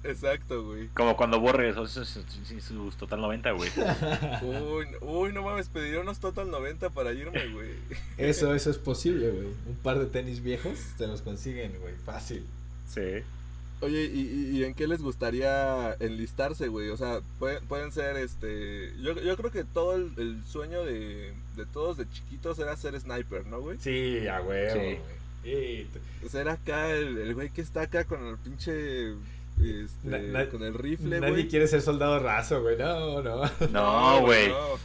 Exacto, 0.04 0.64
güey. 0.64 0.88
Como 0.90 1.18
cuando 1.18 1.40
Bo 1.40 1.52
regresó 1.52 1.86
su, 1.88 2.06
su- 2.06 2.22
su- 2.22 2.60
su 2.62 2.92
total 2.98 3.20
90, 3.22 3.52
güey. 3.52 3.70
Uy, 4.44 4.86
no- 4.92 5.08
uy, 5.08 5.34
no 5.34 5.44
mames, 5.44 5.68
pediría 5.70 6.00
unos 6.00 6.20
Total 6.20 6.50
90 6.50 6.90
para 6.92 7.12
irme, 7.14 7.48
güey. 7.48 7.72
Eso, 8.18 8.54
eso 8.56 8.70
es 8.70 8.78
posible, 8.78 9.30
güey. 9.32 9.48
Un 9.68 9.76
par 9.84 10.00
de 10.00 10.06
tenis 10.06 10.42
viejos 10.42 10.78
te 10.98 11.08
los 11.08 11.22
consiguen, 11.22 11.74
güey. 11.82 11.94
Fácil. 12.06 12.46
Sí. 12.88 13.02
Oye, 13.82 14.06
¿y, 14.06 14.20
y- 14.22 14.58
y 14.58 14.64
en 14.64 14.74
qué 14.74 14.88
les 14.88 15.02
gustaría 15.02 15.94
enlistarse, 16.00 16.68
güey? 16.68 16.90
O 16.90 16.98
sea, 16.98 17.20
pueden, 17.38 17.64
pueden 17.68 17.92
ser, 17.92 18.16
este... 18.18 18.94
Yo, 19.02 19.14
yo 19.22 19.36
creo 19.38 19.52
que 19.52 19.64
todo 19.66 19.96
el, 19.96 20.12
el 20.18 20.44
sueño 20.46 20.84
de, 20.84 21.34
de 21.56 21.66
todos 21.66 21.98
de 21.98 22.10
chiquitos 22.10 22.58
era 22.60 22.76
ser 22.78 23.00
sniper, 23.00 23.46
¿no, 23.46 23.60
güey? 23.62 23.78
Sí, 23.80 24.28
a 24.28 24.42
huevo, 24.42 24.74
Sí. 24.74 24.80
güey. 25.44 25.86
T- 25.86 26.30
Ser 26.30 26.50
acá 26.50 26.90
el, 26.92 27.18
el 27.20 27.34
güey 27.36 27.50
que 27.52 27.62
está 27.62 27.82
acá 27.82 28.06
con 28.06 28.26
el 28.28 28.38
pinche... 28.38 29.14
Este, 29.60 30.08
Na- 30.08 30.20
na- 30.20 30.50
con 30.50 30.64
el 30.64 30.74
rifle, 30.76 31.20
Nadie 31.20 31.48
quiere 31.48 31.68
ser 31.68 31.82
soldado 31.82 32.20
raso, 32.20 32.62
güey. 32.62 32.78
No, 32.78 33.22
no. 33.24 33.42
No, 33.72 34.22
güey. 34.22 34.50
No, 34.50 34.78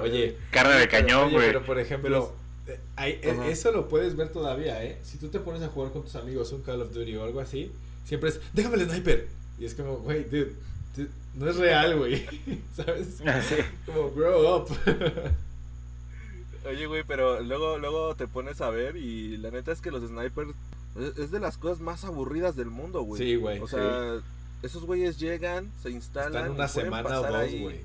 Oye, 0.00 0.26
verga. 0.26 0.38
Carne 0.50 0.74
de 0.76 0.88
cañón, 0.88 1.30
güey. 1.30 1.46
pero 1.46 1.62
por 1.64 1.78
ejemplo, 1.78 2.32
eh, 2.66 2.78
hay- 2.96 3.18
eh, 3.22 3.30
Ajá. 3.32 3.48
eso 3.48 3.72
lo 3.72 3.88
puedes 3.88 4.14
ver 4.16 4.28
todavía, 4.28 4.84
¿eh? 4.84 4.98
Si 5.02 5.16
tú 5.18 5.28
te 5.28 5.40
pones 5.40 5.62
a 5.62 5.68
jugar 5.68 5.92
con 5.92 6.02
tus 6.04 6.14
amigos 6.16 6.52
un 6.52 6.62
Call 6.62 6.82
of 6.82 6.92
Duty 6.92 7.16
o 7.16 7.24
algo 7.24 7.40
así, 7.40 7.72
siempre 8.04 8.28
es, 8.30 8.40
déjame 8.52 8.76
el 8.76 8.88
sniper. 8.88 9.28
Y 9.58 9.64
es 9.64 9.74
como, 9.74 9.96
güey, 9.98 10.24
dude, 10.24 10.52
dude, 10.96 11.08
no 11.34 11.48
es 11.50 11.56
real, 11.56 11.96
güey. 11.98 12.26
¿Sabes? 12.76 13.16
Sí. 13.48 13.56
Como, 13.86 14.10
grow 14.12 14.56
up. 14.56 14.68
Oye, 16.68 16.86
güey, 16.86 17.02
pero 17.02 17.40
luego, 17.40 17.78
luego 17.78 18.14
te 18.14 18.28
pones 18.28 18.60
a 18.60 18.70
ver 18.70 18.96
y 18.96 19.36
la 19.38 19.50
neta 19.50 19.72
es 19.72 19.80
que 19.80 19.90
los 19.90 20.06
snipers 20.06 20.50
es, 20.96 21.30
de 21.30 21.40
las 21.40 21.56
cosas 21.56 21.80
más 21.80 22.04
aburridas 22.04 22.56
del 22.56 22.68
mundo, 22.70 23.02
güey. 23.02 23.22
Sí, 23.22 23.36
güey, 23.36 23.58
O 23.60 23.68
sea, 23.68 24.20
esos 24.62 24.84
güeyes 24.84 25.18
llegan, 25.18 25.70
se 25.82 25.90
instalan. 25.90 26.34
Están 26.42 26.50
una 26.52 26.68
semana 26.68 27.20
o 27.20 27.22
dos, 27.22 27.34
ahí. 27.34 27.60
güey. 27.62 27.80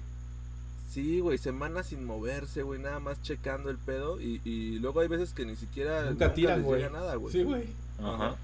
Sí, 0.90 1.20
güey, 1.20 1.38
semanas 1.38 1.88
sin 1.88 2.06
moverse, 2.06 2.64
güey, 2.64 2.80
nada 2.82 3.00
más 3.00 3.22
checando 3.22 3.70
el 3.70 3.78
pedo. 3.78 4.20
Y, 4.22 4.42
y 4.44 4.80
luego 4.80 5.00
hay 5.02 5.08
veces 5.08 5.34
que 5.34 5.46
ni 5.46 5.56
siquiera. 5.56 6.10
Nunca 6.10 6.34
tiran, 6.34 6.58
les 6.60 6.66
güey. 6.66 6.82
llega 6.82 6.92
nada, 6.94 7.16
güey. 7.16 7.32
Sí, 7.32 7.44
güey. 7.44 7.66
Ajá. 8.02 8.36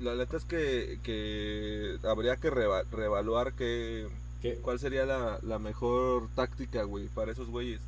La 0.00 0.14
neta 0.14 0.36
es 0.36 0.44
que, 0.44 1.00
que 1.02 1.98
habría 2.04 2.36
que 2.36 2.50
reva- 2.50 2.84
reevaluar 2.92 3.52
que, 3.54 4.06
¿Qué? 4.40 4.54
cuál 4.62 4.78
sería 4.78 5.04
la, 5.04 5.40
la 5.42 5.58
mejor 5.58 6.28
táctica, 6.36 6.84
güey, 6.84 7.08
para 7.08 7.32
esos 7.32 7.48
güeyes. 7.48 7.80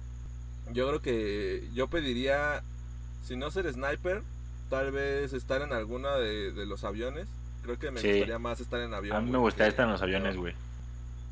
Yo 0.73 0.89
creo 0.89 1.01
que 1.03 1.69
yo 1.73 1.87
pediría, 1.89 2.63
si 3.25 3.37
no 3.37 3.51
ser 3.53 3.73
sniper, 3.73 4.23
tal 4.71 4.91
vez 4.93 5.33
estar 5.35 5.61
en 5.63 5.73
alguna 5.75 6.15
de, 6.17 6.53
de 6.53 6.65
los 6.67 6.85
aviones. 6.85 7.27
Creo 7.63 7.79
que 7.79 7.91
me 7.91 8.01
Sí. 8.01 8.09
gustaría 8.13 8.39
más 8.39 8.61
estar 8.61 8.81
en 8.81 8.95
avión. 8.95 9.15
A 9.17 9.21
mí 9.21 9.27
me 9.27 9.33
güey, 9.39 9.43
gustaría 9.49 9.67
que- 9.67 9.71
estar 9.71 9.85
en 9.87 9.93
los 9.93 10.01
aviones, 10.03 10.37
güey. 10.37 10.55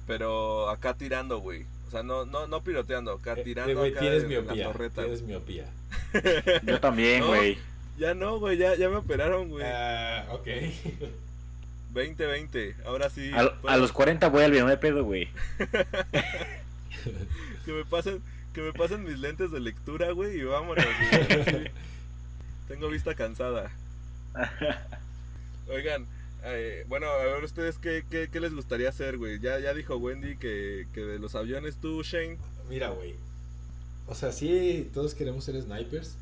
Pero 0.07 0.69
acá 0.69 0.93
tirando, 0.95 1.39
güey. 1.39 1.65
O 1.87 1.91
sea, 1.91 2.03
no, 2.03 2.27
no, 2.27 2.47
no 2.47 2.63
piloteando, 2.63 3.13
acá 3.13 3.33
Eh, 3.39 3.43
tirando 3.45 3.75
güey, 3.79 3.93
acá 3.93 4.01
tienes 4.01 4.25
en 4.25 4.31
la 4.35 4.41
miopía. 4.43 4.65
torreta. 4.67 5.03
Tienes 5.03 5.23
miopía. 5.23 5.65
Yo 6.65 6.81
también, 6.81 7.21
No. 7.21 7.29
güey. 7.29 7.59
Ya 7.97 8.13
no, 8.15 8.39
güey, 8.39 8.59
ya, 8.59 8.75
ya 8.77 8.89
me 8.91 8.97
operaron, 8.97 9.49
güey. 9.49 9.65
Ah, 9.67 10.27
ok. 10.33 10.47
2020, 11.93 12.77
ahora 12.85 13.09
sí. 13.11 13.31
A, 13.67 13.77
los 13.79 13.93
40 13.93 14.29
voy 14.29 14.45
al 14.45 14.51
video 14.53 14.67
de 14.67 14.77
pedo, 14.77 15.05
güey. 15.05 15.29
Que 17.65 17.73
me 17.73 17.85
pasen, 17.85 18.23
que 18.55 18.63
me 18.63 18.73
pasen 18.73 19.05
mis 19.05 19.19
lentes 19.19 19.51
de 19.51 19.61
lectura, 19.61 20.11
güey, 20.13 20.39
y 20.41 20.45
vámonos. 20.45 20.85
güey, 20.85 21.23
ahora 21.23 21.45
sí. 21.45 21.65
Tengo 22.69 22.89
vista 22.89 23.15
cansada. 23.15 23.71
Oigan, 25.69 26.07
eh, 26.45 26.85
bueno, 26.89 27.07
a 27.09 27.17
ver 27.25 27.45
ustedes 27.45 27.79
qué, 27.79 28.05
qué, 28.11 28.29
qué 28.31 28.41
les 28.41 28.55
gustaría 28.55 28.89
hacer, 28.89 29.19
güey. 29.19 29.39
Ya, 29.41 29.59
ya 29.59 29.75
dijo 29.75 29.97
Wendy 29.97 30.37
que, 30.37 30.87
que 30.93 31.01
de 31.01 31.19
los 31.19 31.35
aviones 31.35 31.77
tú, 31.77 32.03
Shane. 32.03 32.39
Mira, 32.69 32.91
güey. 32.91 33.15
O 34.07 34.15
sea, 34.15 34.33
sí, 34.33 34.91
todos 34.95 35.15
queremos 35.15 35.45
ser 35.45 35.61
snipers. 35.61 36.17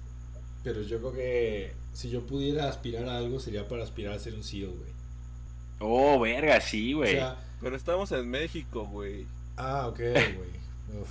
Pero 0.65 0.83
yo 0.83 0.99
creo 0.99 1.13
que 1.13 1.73
si 1.93 2.11
yo 2.11 2.27
pudiera 2.27 2.69
aspirar 2.69 3.09
a 3.09 3.19
algo, 3.19 3.39
sería 3.39 3.69
para 3.69 3.85
aspirar 3.85 4.15
a 4.15 4.19
ser 4.19 4.35
un 4.35 4.43
SEAL, 4.43 4.71
güey. 4.71 4.91
Oh, 5.79 6.19
verga, 6.19 6.61
sí, 6.61 6.95
O 6.95 6.99
güey. 6.99 7.13
sea, 7.13 7.37
Pero 7.61 7.77
estamos 7.77 8.11
en 8.13 8.29
México, 8.29 8.85
güey. 8.87 9.27
ah, 9.57 9.87
ok, 9.87 9.99
güey. 9.99 11.01
Uf. 11.01 11.09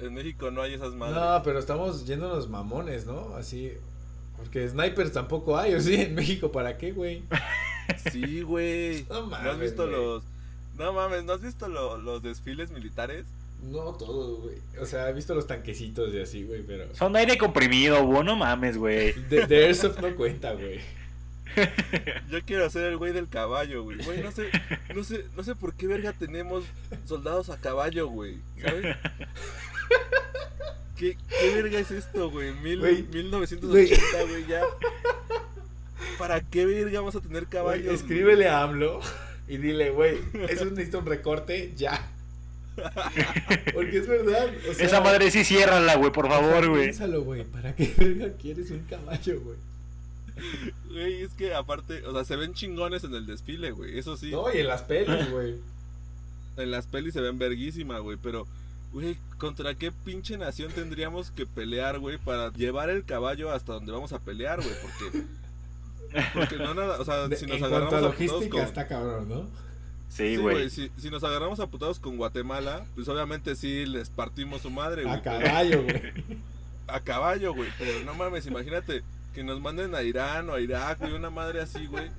En 0.00 0.14
México 0.14 0.50
no 0.50 0.62
hay 0.62 0.74
esas 0.74 0.94
madres. 0.94 1.16
No, 1.16 1.42
pero 1.44 1.58
estamos 1.58 2.06
yéndonos 2.06 2.48
mamones, 2.48 3.04
¿no? 3.04 3.34
Así. 3.36 3.72
Porque 4.42 4.68
snipers 4.68 5.12
tampoco 5.12 5.56
hay, 5.56 5.74
¿o 5.74 5.80
sí? 5.80 5.94
En 6.00 6.14
México, 6.14 6.50
¿para 6.52 6.76
qué, 6.78 6.92
güey? 6.92 7.22
Sí, 8.10 8.42
güey. 8.42 9.04
No 9.08 9.26
¿No 9.26 9.36
has 9.36 9.42
mames, 9.44 9.60
visto 9.60 9.82
güey. 9.86 9.96
los... 9.96 10.24
No 10.78 10.92
mames, 10.92 11.24
¿no 11.24 11.34
has 11.34 11.42
visto 11.42 11.68
lo- 11.68 11.98
los 11.98 12.22
desfiles 12.22 12.70
militares? 12.70 13.26
No 13.62 13.92
todo, 13.92 14.36
güey. 14.38 14.56
O 14.80 14.86
sea, 14.86 15.08
he 15.08 15.12
visto 15.12 15.34
los 15.34 15.46
tanquecitos 15.46 16.12
y 16.12 16.20
así, 16.20 16.42
güey, 16.42 16.62
pero. 16.62 16.92
Son 16.96 17.12
de 17.12 17.20
aire 17.20 17.38
comprimido, 17.38 18.04
güey. 18.04 18.24
No 18.24 18.34
mames, 18.34 18.76
güey. 18.76 19.12
De, 19.12 19.46
de 19.46 19.66
Airsoft 19.66 20.00
no 20.00 20.16
cuenta, 20.16 20.52
güey. 20.54 20.80
Yo 22.30 22.40
quiero 22.44 22.68
ser 22.70 22.84
el 22.86 22.96
güey 22.96 23.12
del 23.12 23.28
caballo, 23.28 23.84
güey. 23.84 23.98
Güey, 24.04 24.20
no 24.22 24.32
sé, 24.32 24.48
no 24.96 25.04
sé, 25.04 25.26
no 25.36 25.44
sé 25.44 25.54
por 25.54 25.74
qué 25.74 25.86
verga 25.86 26.12
tenemos 26.12 26.64
soldados 27.04 27.50
a 27.50 27.58
caballo, 27.58 28.08
güey. 28.08 28.38
¿Sabes? 28.60 28.96
¿Qué, 30.96 31.16
qué 31.28 31.54
verga 31.54 31.78
es 31.80 31.90
esto, 31.90 32.30
güey? 32.30 32.52
Mil, 32.54 32.80
Güey, 32.80 33.02
1980, 33.04 34.02
güey, 34.28 34.46
ya. 34.46 34.62
¿Para 36.18 36.40
qué 36.40 36.66
verga 36.66 37.00
vamos 37.00 37.16
a 37.16 37.20
tener 37.20 37.44
Güey, 37.44 37.50
caballos? 37.50 37.94
escríbele 37.94 38.48
a 38.48 38.62
AMLO 38.62 39.00
y 39.48 39.56
dile, 39.56 39.90
güey, 39.90 40.18
eso 40.48 40.64
necesita 40.66 40.98
un 40.98 41.06
recorte 41.06 41.72
ya. 41.76 42.08
Porque 43.74 43.98
es 43.98 44.06
verdad. 44.08 44.50
o 44.70 44.74
sea, 44.74 44.86
Esa 44.86 45.00
madre 45.00 45.30
sí 45.30 45.44
ciérrala, 45.44 45.96
güey, 45.96 46.10
por 46.12 46.28
favor, 46.28 46.68
güey. 46.68 46.84
Piénsalo, 46.84 47.22
güey. 47.22 47.44
¿Para 47.44 47.74
qué 47.74 47.92
verga 47.96 48.32
quieres 48.36 48.70
un 48.70 48.80
caballo, 48.84 49.40
güey? 49.40 49.56
Güey, 50.90 51.22
es 51.22 51.32
que 51.34 51.54
aparte, 51.54 52.04
o 52.06 52.12
sea, 52.12 52.24
se 52.24 52.36
ven 52.36 52.54
chingones 52.54 53.04
en 53.04 53.14
el 53.14 53.26
desfile, 53.26 53.72
güey. 53.72 53.98
Eso 53.98 54.16
sí. 54.16 54.30
No, 54.30 54.52
y 54.52 54.58
en 54.58 54.68
las 54.68 54.82
pelis, 54.82 55.30
güey. 55.30 55.56
En 56.56 56.70
las 56.70 56.86
pelis 56.86 57.12
se 57.12 57.20
ven 57.20 57.38
verguísima, 57.38 57.98
güey. 57.98 58.16
Pero, 58.22 58.46
güey, 58.92 59.18
¿contra 59.38 59.74
qué 59.74 59.90
pinche 59.92 60.36
nación 60.38 60.70
tendríamos 60.72 61.30
que 61.30 61.46
pelear, 61.46 61.98
güey? 61.98 62.18
Para 62.18 62.52
llevar 62.52 62.90
el 62.90 63.04
caballo 63.04 63.50
hasta 63.52 63.72
donde 63.74 63.92
vamos 63.92 64.12
a 64.12 64.18
pelear, 64.18 64.60
güey. 64.62 64.74
Porque. 64.82 65.24
Porque 66.34 66.56
no 66.56 66.74
nada. 66.74 67.00
O 67.00 67.04
sea, 67.04 67.28
De- 67.28 67.36
si 67.36 67.46
nos 67.46 67.58
en 67.58 67.64
agarramos 67.64 67.90
cuanto 67.90 68.06
a 68.06 68.08
a 68.08 68.12
logística 68.12 68.50
con. 68.50 68.60
está 68.60 68.86
cabrón, 68.86 69.28
¿no? 69.28 69.48
Sí, 70.08 70.36
güey. 70.36 70.68
si, 70.68 70.90
si 70.98 71.08
nos 71.10 71.24
agarramos 71.24 71.58
a 71.60 71.68
putados 71.68 71.98
con 71.98 72.18
Guatemala, 72.18 72.84
pues 72.94 73.08
obviamente 73.08 73.56
sí 73.56 73.86
les 73.86 74.10
partimos 74.10 74.60
su 74.60 74.70
madre, 74.70 75.04
güey. 75.04 75.14
A 75.14 75.22
caballo, 75.22 75.82
güey. 75.84 76.02
a 76.86 77.00
caballo, 77.00 77.54
güey. 77.54 77.70
Pero 77.78 78.04
no 78.04 78.14
mames, 78.14 78.46
imagínate 78.46 79.02
que 79.32 79.42
nos 79.42 79.58
manden 79.62 79.94
a 79.94 80.02
Irán 80.02 80.50
o 80.50 80.54
a 80.54 80.60
Irak, 80.60 80.98
güey, 80.98 81.14
una 81.14 81.30
madre 81.30 81.62
así, 81.62 81.86
güey. 81.86 82.10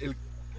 El, 0.00 0.14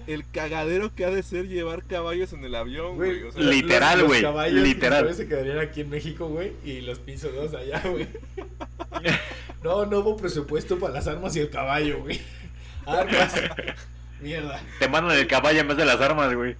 el 0.08 0.28
cagadero 0.30 0.94
que 0.94 1.04
ha 1.04 1.10
de 1.10 1.22
ser 1.22 1.46
llevar 1.48 1.84
caballos 1.84 2.32
en 2.32 2.44
el 2.44 2.54
avión, 2.54 2.96
güey. 2.96 3.22
O 3.24 3.32
sea, 3.32 3.42
Li- 3.42 3.62
Literal, 3.62 3.98
Los- 4.00 4.08
güey, 4.08 4.22
Los 4.22 4.30
caballos 4.32 4.62
literal. 4.62 5.14
se 5.14 5.28
quedarían 5.28 5.58
aquí 5.58 5.82
en 5.82 5.90
México, 5.90 6.26
güey, 6.28 6.52
y 6.64 6.80
los 6.80 6.98
pinzos 6.98 7.34
dos 7.34 7.54
allá, 7.54 7.82
güey. 7.88 8.08
No, 9.62 9.86
no 9.86 9.98
hubo 9.98 10.16
presupuesto 10.16 10.78
para 10.78 10.94
las 10.94 11.06
armas 11.08 11.34
y 11.36 11.40
el 11.40 11.50
caballo, 11.50 11.98
güey. 12.00 12.20
Armas. 12.86 13.34
Mierda. 14.20 14.60
Te 14.78 14.88
mandan 14.88 15.16
el 15.18 15.26
caballo 15.26 15.60
en 15.60 15.68
vez 15.68 15.76
de 15.76 15.84
las 15.84 16.00
armas, 16.00 16.32
güey. 16.34 16.56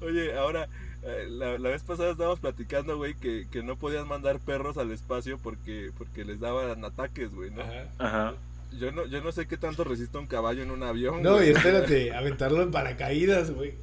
Oye, 0.00 0.36
ahora, 0.36 0.68
eh, 1.02 1.26
la, 1.28 1.58
la 1.58 1.68
vez 1.70 1.82
pasada 1.82 2.12
estábamos 2.12 2.40
platicando, 2.40 2.96
güey, 2.96 3.14
que, 3.14 3.46
que 3.50 3.62
no 3.62 3.76
podían 3.76 4.06
mandar 4.08 4.38
perros 4.38 4.76
al 4.78 4.90
espacio 4.92 5.38
porque, 5.38 5.90
porque 5.98 6.24
les 6.24 6.38
daban 6.40 6.84
ataques, 6.84 7.32
güey, 7.34 7.50
¿no? 7.50 7.62
Ajá. 7.62 7.84
Ajá. 7.98 8.34
Yo 8.78 8.92
no, 8.92 9.06
yo 9.06 9.22
no 9.22 9.32
sé 9.32 9.46
qué 9.46 9.56
tanto 9.56 9.84
resiste 9.84 10.18
un 10.18 10.26
caballo 10.26 10.62
en 10.62 10.70
un 10.70 10.82
avión. 10.82 11.22
No, 11.22 11.34
güey. 11.34 11.48
y 11.48 11.52
espérate, 11.52 12.12
aventarlo 12.16 12.62
en 12.62 12.70
paracaídas, 12.70 13.50
güey. 13.50 13.74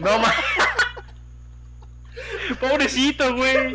No 0.00 0.18
ma. 0.18 0.32
Pobrecito, 2.60 3.34
güey. 3.36 3.74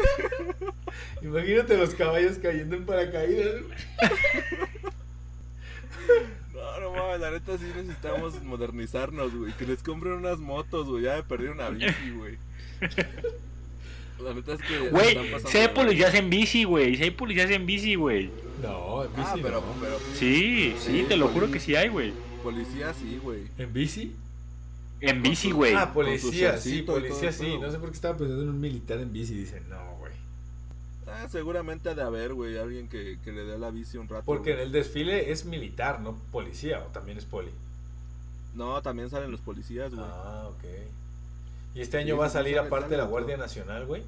Imagínate 1.21 1.77
los 1.77 1.93
caballos 1.95 2.37
cayendo 2.41 2.75
en 2.75 2.85
paracaídas. 2.85 3.61
No, 6.53 6.79
no 6.79 6.91
mames, 6.91 7.19
la 7.19 7.31
neta 7.31 7.57
sí 7.57 7.65
necesitamos 7.75 8.41
modernizarnos, 8.43 9.33
güey. 9.33 9.53
Que 9.53 9.65
les 9.65 9.81
compren 9.81 10.13
unas 10.13 10.39
motos, 10.39 10.87
güey. 10.87 11.03
Ya 11.03 11.15
me 11.15 11.23
perdí 11.23 11.47
una 11.47 11.69
bici, 11.69 12.11
güey. 12.11 12.37
La 14.19 14.33
neta 14.33 14.53
es 14.53 14.61
que. 14.61 14.79
se 14.79 14.89
Güey, 14.89 15.17
si 15.45 15.57
hay 15.57 15.67
policías 15.69 16.13
en 16.15 16.29
bici, 16.29 16.63
güey. 16.63 16.95
Si 16.95 17.03
hay 17.03 17.11
policías 17.11 17.49
en 17.51 17.65
bici, 17.65 17.95
güey. 17.95 18.29
No, 18.61 19.03
en 19.03 19.09
bici 19.11 19.27
Ah, 19.27 19.35
pero, 19.41 19.61
no. 19.61 19.73
pero. 19.81 19.97
Sí, 20.15 20.75
sí, 20.79 20.91
Sí, 20.99 21.05
te 21.07 21.17
lo 21.17 21.27
juro 21.29 21.51
que 21.51 21.59
sí 21.59 21.75
hay, 21.75 21.89
güey. 21.89 22.13
Policía 22.43 22.93
sí, 22.93 23.19
güey. 23.21 23.47
¿En 23.57 23.73
bici? 23.73 24.15
En 25.01 25.21
bici, 25.21 25.51
güey. 25.51 25.73
Ah, 25.73 25.91
policía, 25.93 26.57
sí, 26.57 26.81
policía, 26.81 27.31
sí. 27.31 27.57
No 27.59 27.69
sé 27.71 27.77
por 27.77 27.89
qué 27.89 27.95
estaba 27.95 28.17
pensando 28.17 28.43
en 28.43 28.49
un 28.49 28.61
militar 28.61 28.99
en 28.99 29.11
bici. 29.11 29.33
Dicen, 29.33 29.67
no, 29.69 29.97
güey. 29.99 30.13
Ah, 31.07 31.27
seguramente 31.29 31.89
ha 31.89 31.95
de 31.95 32.01
haber, 32.03 32.33
güey. 32.33 32.57
Alguien 32.57 32.87
que, 32.87 33.17
que 33.23 33.31
le 33.31 33.43
dé 33.43 33.57
la 33.57 33.69
bici 33.71 33.97
un 33.97 34.07
rato. 34.07 34.23
Porque 34.25 34.53
en 34.53 34.59
el 34.59 34.71
desfile 34.71 35.31
es 35.31 35.45
militar, 35.45 35.99
no 35.99 36.15
policía, 36.31 36.79
o 36.79 36.91
también 36.91 37.17
es 37.17 37.25
poli. 37.25 37.51
No, 38.55 38.81
también 38.81 39.09
salen 39.09 39.31
los 39.31 39.41
policías, 39.41 39.93
güey. 39.93 40.05
Ah, 40.07 40.47
ok. 40.49 40.63
¿Y 41.75 41.81
este 41.81 41.97
año 41.97 42.15
Sí, 42.15 42.19
va 42.19 42.25
a 42.27 42.29
salir 42.29 42.57
aparte 42.59 42.97
la. 42.97 43.03
Guardia 43.05 43.37
Nacional, 43.37 43.85
güey? 43.85 44.03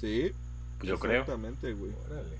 Sí. 0.00 0.32
Yo 0.82 0.98
creo. 0.98 1.22
Exactamente, 1.22 1.72
güey. 1.72 1.92
Órale. 2.06 2.36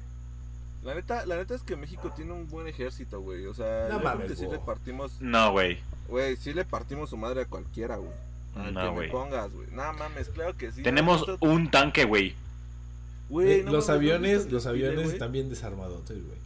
La 0.84 0.94
neta, 0.94 1.26
la 1.26 1.36
neta 1.36 1.54
es 1.54 1.62
que 1.62 1.74
México 1.74 2.12
tiene 2.14 2.32
un 2.32 2.48
buen 2.48 2.68
ejército, 2.68 3.20
güey. 3.20 3.46
O 3.46 3.54
sea, 3.54 3.88
No 3.90 3.98
mames, 4.00 4.28
que 4.28 4.36
sí 4.36 4.46
le 4.46 4.58
partimos. 4.58 5.20
No, 5.20 5.50
güey. 5.52 5.78
Güey, 6.08 6.36
sí 6.36 6.52
le 6.52 6.64
partimos 6.64 7.10
su 7.10 7.16
madre 7.16 7.40
a 7.42 7.44
cualquiera, 7.46 7.96
güey. 7.96 8.12
No, 8.54 8.64
que 8.64 8.72
me 8.72 8.90
güey. 8.90 9.10
pongas, 9.10 9.52
güey. 9.52 9.66
No 9.72 9.92
mames, 9.94 10.28
claro 10.28 10.56
que 10.56 10.70
sí. 10.70 10.82
Tenemos 10.82 11.24
un 11.40 11.70
tanque, 11.70 12.04
güey. 12.04 12.34
Güey, 13.28 13.60
Eh, 13.60 13.62
no 13.64 13.72
los 13.72 13.72
mames, 13.72 13.72
¿no 13.72 13.78
has 13.78 13.88
aviones, 13.90 14.52
los 14.52 14.66
aviones 14.66 15.02
güey? 15.02 15.12
están 15.12 15.32
bien 15.32 15.48
desarmadotes, 15.50 16.24
güey. 16.24 16.38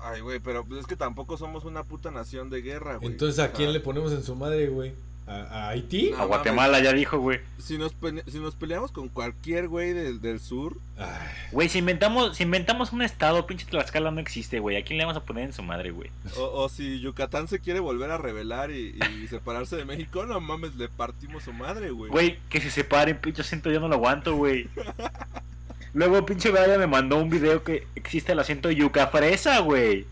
Ay, 0.00 0.20
güey, 0.20 0.40
pero 0.40 0.64
pues 0.64 0.80
es 0.80 0.86
que 0.86 0.96
tampoco 0.96 1.36
somos 1.36 1.64
una 1.64 1.84
puta 1.84 2.10
nación 2.10 2.50
de 2.50 2.60
guerra, 2.62 2.96
güey. 2.96 3.12
Entonces, 3.12 3.38
¿a 3.38 3.52
quién 3.52 3.72
le 3.72 3.78
ponemos 3.78 4.10
en 4.12 4.24
su 4.24 4.34
madre, 4.34 4.66
güey? 4.66 4.92
¿A, 5.26 5.34
a 5.34 5.68
Haití? 5.68 6.10
No. 6.10 6.18
A 6.18 6.24
Guatemala 6.24 6.80
ya 6.80 6.92
dijo, 6.92 7.18
güey. 7.18 7.40
Si 7.58 7.78
nos, 7.78 7.94
si 8.26 8.38
nos 8.40 8.56
peleamos 8.56 8.90
con 8.90 9.08
cualquier 9.08 9.68
güey 9.68 9.92
del, 9.92 10.20
del 10.20 10.40
sur, 10.40 10.78
Ay, 10.98 11.08
Güey, 11.52 11.68
si 11.68 11.78
inventamos, 11.78 12.36
si 12.36 12.42
inventamos 12.42 12.92
un 12.92 13.02
estado, 13.02 13.46
pinche 13.46 13.64
Tlaxcala 13.66 14.10
no 14.10 14.20
existe, 14.20 14.58
güey. 14.58 14.76
¿A 14.76 14.84
quién 14.84 14.98
le 14.98 15.04
vamos 15.04 15.16
a 15.16 15.24
poner 15.24 15.44
en 15.44 15.52
su 15.52 15.62
madre, 15.62 15.90
güey? 15.90 16.10
o, 16.36 16.42
o 16.62 16.68
si 16.68 17.00
Yucatán 17.00 17.46
se 17.48 17.60
quiere 17.60 17.80
volver 17.80 18.10
a 18.10 18.18
rebelar 18.18 18.70
y, 18.72 18.98
y 19.22 19.26
separarse 19.30 19.76
de 19.76 19.84
México, 19.84 20.26
no 20.26 20.40
mames, 20.40 20.74
le 20.74 20.88
partimos 20.88 21.44
su 21.44 21.52
madre, 21.52 21.90
güey. 21.90 22.10
Güey, 22.10 22.38
que 22.48 22.60
se 22.60 22.70
separen, 22.70 23.18
pinche 23.18 23.42
acento, 23.42 23.70
yo 23.70 23.80
no 23.80 23.88
lo 23.88 23.94
aguanto, 23.94 24.34
güey. 24.34 24.68
Luego, 25.94 26.24
pinche 26.24 26.50
Brian 26.50 26.78
me 26.78 26.86
mandó 26.86 27.18
un 27.18 27.28
video 27.28 27.62
que 27.62 27.86
existe 27.94 28.32
el 28.32 28.38
acento 28.38 28.70
yuca 28.70 29.08
fresa, 29.08 29.58
güey. 29.60 30.06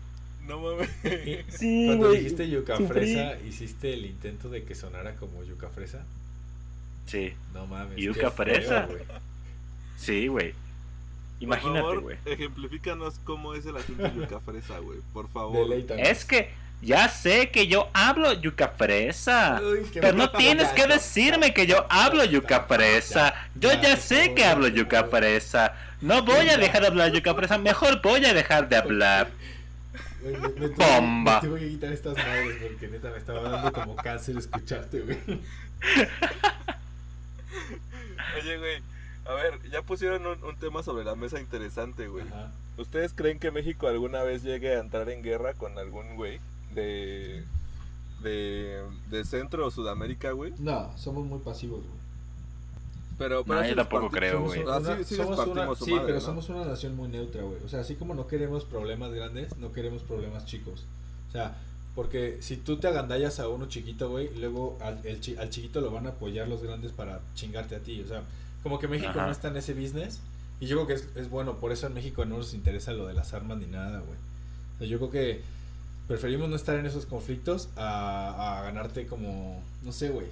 No 0.51 0.59
mames. 0.59 0.89
Sí, 1.49 1.85
Cuando 1.87 2.11
dijiste 2.11 2.49
yuca 2.49 2.75
sufrí. 2.77 3.13
fresa, 3.15 3.37
¿hiciste 3.47 3.93
el 3.93 4.05
intento 4.05 4.49
de 4.49 4.63
que 4.63 4.75
sonara 4.75 5.15
como 5.15 5.43
yuca 5.43 5.69
fresa? 5.69 6.03
Sí, 7.05 7.33
No 7.53 7.65
mames. 7.67 7.97
Yuca 7.97 8.31
feo, 8.31 8.45
fresa. 8.45 8.85
güey. 8.85 9.01
sí, 9.97 10.27
güey. 10.27 10.53
Imagínate, 11.39 11.97
güey. 11.97 12.17
ejemplifícanos 12.25 13.15
cómo 13.23 13.55
es 13.55 13.65
el 13.65 13.75
acento 13.77 14.07
yuca 14.13 14.39
fresa, 14.41 14.77
güey. 14.79 14.99
Por 15.13 15.27
favor. 15.29 15.67
Es 15.97 16.25
que 16.25 16.49
ya 16.81 17.07
sé 17.09 17.49
que 17.49 17.67
yo 17.67 17.89
hablo 17.93 18.33
yuca 18.33 18.67
fresa. 18.69 19.59
Uy, 19.63 19.85
Pero 19.93 20.17
no 20.17 20.29
tienes 20.31 20.67
que 20.69 20.85
decirme 20.85 21.53
que 21.53 21.65
yo 21.65 21.85
hablo 21.89 22.25
yuca 22.25 22.61
fresa. 22.63 23.33
Yo 23.55 23.69
ya 23.81 23.95
sé 23.97 24.33
que 24.35 24.43
hablo 24.45 24.67
yuca 24.67 25.05
fresa. 25.05 25.73
No 26.01 26.23
voy 26.23 26.49
a 26.49 26.57
dejar 26.57 26.81
de 26.81 26.87
hablar 26.87 27.11
yuca 27.11 27.33
fresa. 27.35 27.57
Mejor 27.57 28.01
voy 28.01 28.25
a 28.25 28.33
dejar 28.33 28.67
de 28.69 28.75
hablar. 28.77 29.29
Me, 30.23 30.31
me 30.37 30.69
tuve- 30.69 30.75
Bomba. 30.75 31.41
Me 31.41 31.47
tuve 31.47 31.59
que 31.59 31.69
quitar 31.69 31.91
estas 31.93 32.15
madres 32.17 32.57
porque 32.61 32.87
neta 32.87 33.09
me 33.11 33.17
estaba 33.17 33.41
dando 33.41 33.71
como 33.73 33.95
cáncer 33.95 34.37
escucharte, 34.37 35.01
güey. 35.01 35.17
Oye, 38.41 38.57
güey. 38.57 38.81
A 39.25 39.33
ver, 39.35 39.59
ya 39.69 39.81
pusieron 39.83 40.25
un, 40.25 40.43
un 40.43 40.55
tema 40.55 40.83
sobre 40.83 41.03
la 41.03 41.15
mesa 41.15 41.39
interesante, 41.39 42.07
güey. 42.07 42.25
Ajá. 42.27 42.51
¿Ustedes 42.77 43.13
creen 43.13 43.37
que 43.39 43.51
México 43.51 43.87
alguna 43.87 44.23
vez 44.23 44.43
llegue 44.43 44.75
a 44.75 44.79
entrar 44.79 45.09
en 45.09 45.21
guerra 45.21 45.53
con 45.53 45.77
algún 45.77 46.15
güey 46.15 46.39
de, 46.73 47.43
de, 48.21 48.81
de 49.09 49.25
Centro 49.25 49.67
o 49.67 49.71
Sudamérica, 49.71 50.31
güey? 50.31 50.53
No, 50.57 50.91
somos 50.97 51.25
muy 51.25 51.39
pasivos, 51.39 51.81
güey. 51.81 52.00
Pero, 53.21 53.43
pero 53.45 53.61
No, 53.61 53.67
yo 53.67 53.75
tampoco 53.75 54.09
creo, 54.09 54.33
Somos 54.33 54.47
güey. 54.49 54.61
una- 54.63 54.79
sí, 54.97 55.03
sí 55.05 55.15
les 55.15 55.23
somos 55.23 55.37
partimos 55.37 55.65
una- 55.67 55.75
su 55.75 55.85
sí, 55.85 55.91
madre, 55.91 56.05
pero 56.05 56.15
¿no? 56.19 56.21
somos 56.25 56.49
una 56.49 56.65
nación 56.65 56.95
muy 56.95 57.07
neutra, 57.09 57.41
güey. 57.43 57.57
O 57.65 57.69
sea, 57.69 57.81
así 57.81 57.95
como 57.95 58.13
no 58.13 58.27
queremos 58.27 58.65
problemas 58.65 59.11
grandes, 59.13 59.55
no 59.57 59.71
queremos 59.71 60.03
problemas 60.03 60.45
chicos. 60.45 60.85
O 61.29 61.31
sea, 61.31 61.55
porque 61.95 62.37
si 62.41 62.57
tú 62.57 62.77
te 62.77 62.87
agandallas 62.87 63.39
a 63.39 63.47
uno 63.49 63.67
chiquito, 63.67 64.09
güey, 64.09 64.29
luego 64.37 64.77
al, 64.81 64.99
el 65.05 65.19
chi- 65.21 65.35
al 65.37 65.49
chiquito 65.49 65.81
lo 65.81 65.91
van 65.91 66.07
a 66.07 66.11
apoyar 66.11 66.47
los 66.47 66.61
grandes 66.63 66.91
para 66.91 67.19
chingarte 67.35 67.75
a 67.75 67.79
ti. 67.79 68.01
O 68.01 68.07
sea, 68.07 68.23
como 68.63 68.79
que 68.79 68.87
México 68.87 69.11
Ajá. 69.11 69.25
no 69.25 69.31
está 69.31 69.47
en 69.49 69.57
ese 69.57 69.73
business. 69.73 70.19
Y 70.59 70.67
yo 70.67 70.75
creo 70.77 70.87
que 70.87 70.93
es, 70.93 71.07
es 71.15 71.29
bueno, 71.29 71.55
por 71.57 71.71
eso 71.71 71.87
en 71.87 71.93
México 71.95 72.23
no 72.25 72.37
nos 72.37 72.53
interesa 72.53 72.93
lo 72.93 73.07
de 73.07 73.13
las 73.15 73.33
armas 73.33 73.57
ni 73.57 73.65
nada, 73.65 73.99
güey. 73.99 74.17
O 74.75 74.77
sea, 74.79 74.87
yo 74.87 74.97
creo 74.99 75.09
que 75.11 75.41
preferimos 76.07 76.49
no 76.49 76.55
estar 76.55 76.77
en 76.77 76.85
esos 76.85 77.05
conflictos 77.05 77.69
a, 77.75 78.59
a 78.59 78.63
ganarte 78.63 79.05
como, 79.07 79.61
no 79.83 79.91
sé, 79.91 80.09
güey, 80.09 80.27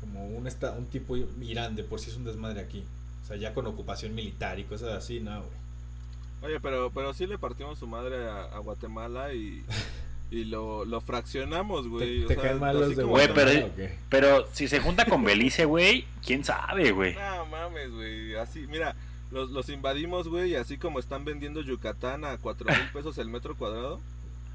como 0.00 0.26
un, 0.26 0.46
esta, 0.46 0.72
un 0.72 0.86
tipo 0.86 1.16
Irán 1.16 1.76
de 1.76 1.84
por 1.84 2.00
sí 2.00 2.10
es 2.10 2.16
un 2.16 2.24
desmadre 2.24 2.60
aquí. 2.60 2.84
O 3.22 3.26
sea, 3.26 3.36
ya 3.36 3.52
con 3.54 3.66
ocupación 3.66 4.14
militar 4.14 4.58
y 4.58 4.64
cosas 4.64 4.90
así, 4.94 5.20
no, 5.20 5.38
güey. 5.42 5.56
Oye, 6.42 6.60
pero, 6.60 6.90
pero 6.94 7.12
sí 7.14 7.26
le 7.26 7.38
partimos 7.38 7.78
su 7.78 7.86
madre 7.86 8.28
a, 8.28 8.42
a 8.44 8.58
Guatemala 8.58 9.32
y, 9.34 9.64
y 10.30 10.44
lo, 10.44 10.84
lo 10.84 11.00
fraccionamos, 11.00 11.88
güey. 11.88 12.20
¿Te, 12.20 12.24
o 12.24 12.28
te 12.28 12.40
sea, 12.40 12.54
mal 12.56 12.78
los 12.78 12.90
de 12.96 13.02
Güey, 13.02 13.26
Guatemala 13.26 13.50
pero- 13.52 13.66
o 13.66 13.74
qué? 13.74 13.98
Pero 14.08 14.48
si 14.52 14.68
se 14.68 14.80
junta 14.80 15.06
con 15.06 15.24
Belice, 15.24 15.64
güey, 15.64 16.04
quién 16.24 16.44
sabe, 16.44 16.92
güey. 16.92 17.14
No 17.14 17.46
mames, 17.46 17.90
güey. 17.90 18.36
Así, 18.36 18.66
mira, 18.68 18.94
los, 19.32 19.50
los 19.50 19.68
invadimos, 19.70 20.28
güey, 20.28 20.50
y 20.50 20.54
así 20.54 20.78
como 20.78 21.00
están 21.00 21.24
vendiendo 21.24 21.62
Yucatán 21.62 22.24
a 22.24 22.36
cuatro 22.38 22.68
mil 22.70 22.88
pesos 22.92 23.18
el 23.18 23.28
metro 23.28 23.56
cuadrado. 23.56 24.00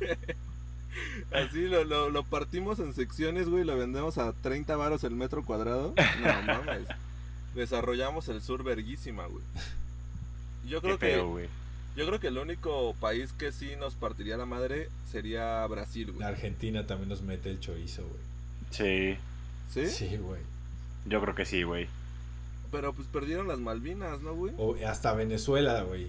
este, 0.00 0.34
así 1.32 1.62
lo, 1.68 1.84
lo, 1.84 2.10
lo 2.10 2.22
partimos 2.24 2.78
en 2.78 2.92
secciones, 2.94 3.48
güey, 3.48 3.64
lo 3.64 3.76
vendemos 3.76 4.18
a 4.18 4.32
30 4.32 4.76
varos 4.76 5.04
el 5.04 5.14
metro 5.14 5.44
cuadrado. 5.44 5.94
No 5.96 6.42
mames. 6.42 6.88
Desarrollamos 7.54 8.28
el 8.28 8.42
sur 8.42 8.64
verguísima, 8.64 9.26
güey. 9.26 9.44
Yo 10.66 10.80
Qué 10.80 10.86
creo 10.86 10.98
que 10.98 11.06
feo, 11.06 11.28
güey. 11.28 11.48
yo 11.96 12.06
creo 12.06 12.18
que 12.20 12.28
el 12.28 12.38
único 12.38 12.94
país 13.00 13.32
que 13.32 13.52
sí 13.52 13.72
nos 13.78 13.94
partiría 13.94 14.36
la 14.36 14.46
madre 14.46 14.88
sería 15.10 15.66
Brasil, 15.66 16.06
La 16.08 16.12
güey. 16.14 16.26
Argentina 16.28 16.86
también 16.86 17.08
nos 17.10 17.22
mete 17.22 17.50
el 17.50 17.60
chorizo, 17.60 18.02
güey. 18.02 18.20
Sí, 18.70 19.18
¿Sí? 19.72 19.86
Sí, 19.88 20.16
güey. 20.16 20.40
yo 21.06 21.20
creo 21.20 21.34
que 21.34 21.44
sí, 21.44 21.62
güey. 21.62 21.86
Pero 22.72 22.92
pues 22.92 23.06
perdieron 23.06 23.46
las 23.46 23.58
Malvinas, 23.60 24.20
¿no, 24.22 24.34
güey? 24.34 24.52
O 24.58 24.74
hasta 24.88 25.12
Venezuela, 25.12 25.82
güey. 25.82 26.08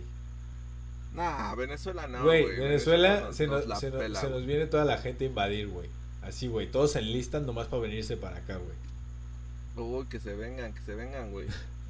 Nah, 1.16 1.56
Venezuela 1.56 2.08
no, 2.08 2.24
Güey, 2.24 2.44
güey. 2.44 2.60
Venezuela 2.60 3.32
se 3.34 3.48
nos, 3.48 3.66
la 3.68 3.76
se, 3.78 3.90
nos, 3.90 4.00
pela, 4.00 4.20
se 4.20 4.26
nos 4.28 4.34
güey. 4.36 4.46
viene 4.48 4.66
toda 4.68 4.86
la 4.86 4.98
gente 4.98 5.24
a 5.26 5.28
invadir, 5.28 5.68
güey. 5.70 5.90
Así, 6.22 6.48
güey. 6.48 6.68
Todos 6.72 6.92
se 6.92 7.00
enlistan 7.00 7.46
nomás 7.46 7.68
para 7.68 7.82
venirse 7.84 8.18
para 8.18 8.38
acá, 8.38 8.58
güey. 8.58 9.88
Uy, 9.88 10.06
que 10.08 10.20
se 10.20 10.36
vengan, 10.36 10.74
que 10.74 10.82
se 10.82 10.96
vengan, 10.96 11.32
güey. 11.32 11.48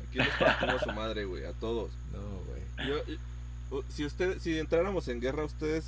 Aquí 0.07 0.17
les 0.19 0.27
partimos 0.39 0.81
su 0.81 0.91
madre, 0.91 1.25
güey, 1.25 1.45
a 1.45 1.53
todos. 1.53 1.91
No, 2.13 2.19
güey. 2.47 3.83
Si 3.89 4.05
usted, 4.05 4.37
si 4.39 4.57
entráramos 4.59 5.07
en 5.07 5.19
guerra, 5.21 5.43
¿ustedes 5.45 5.85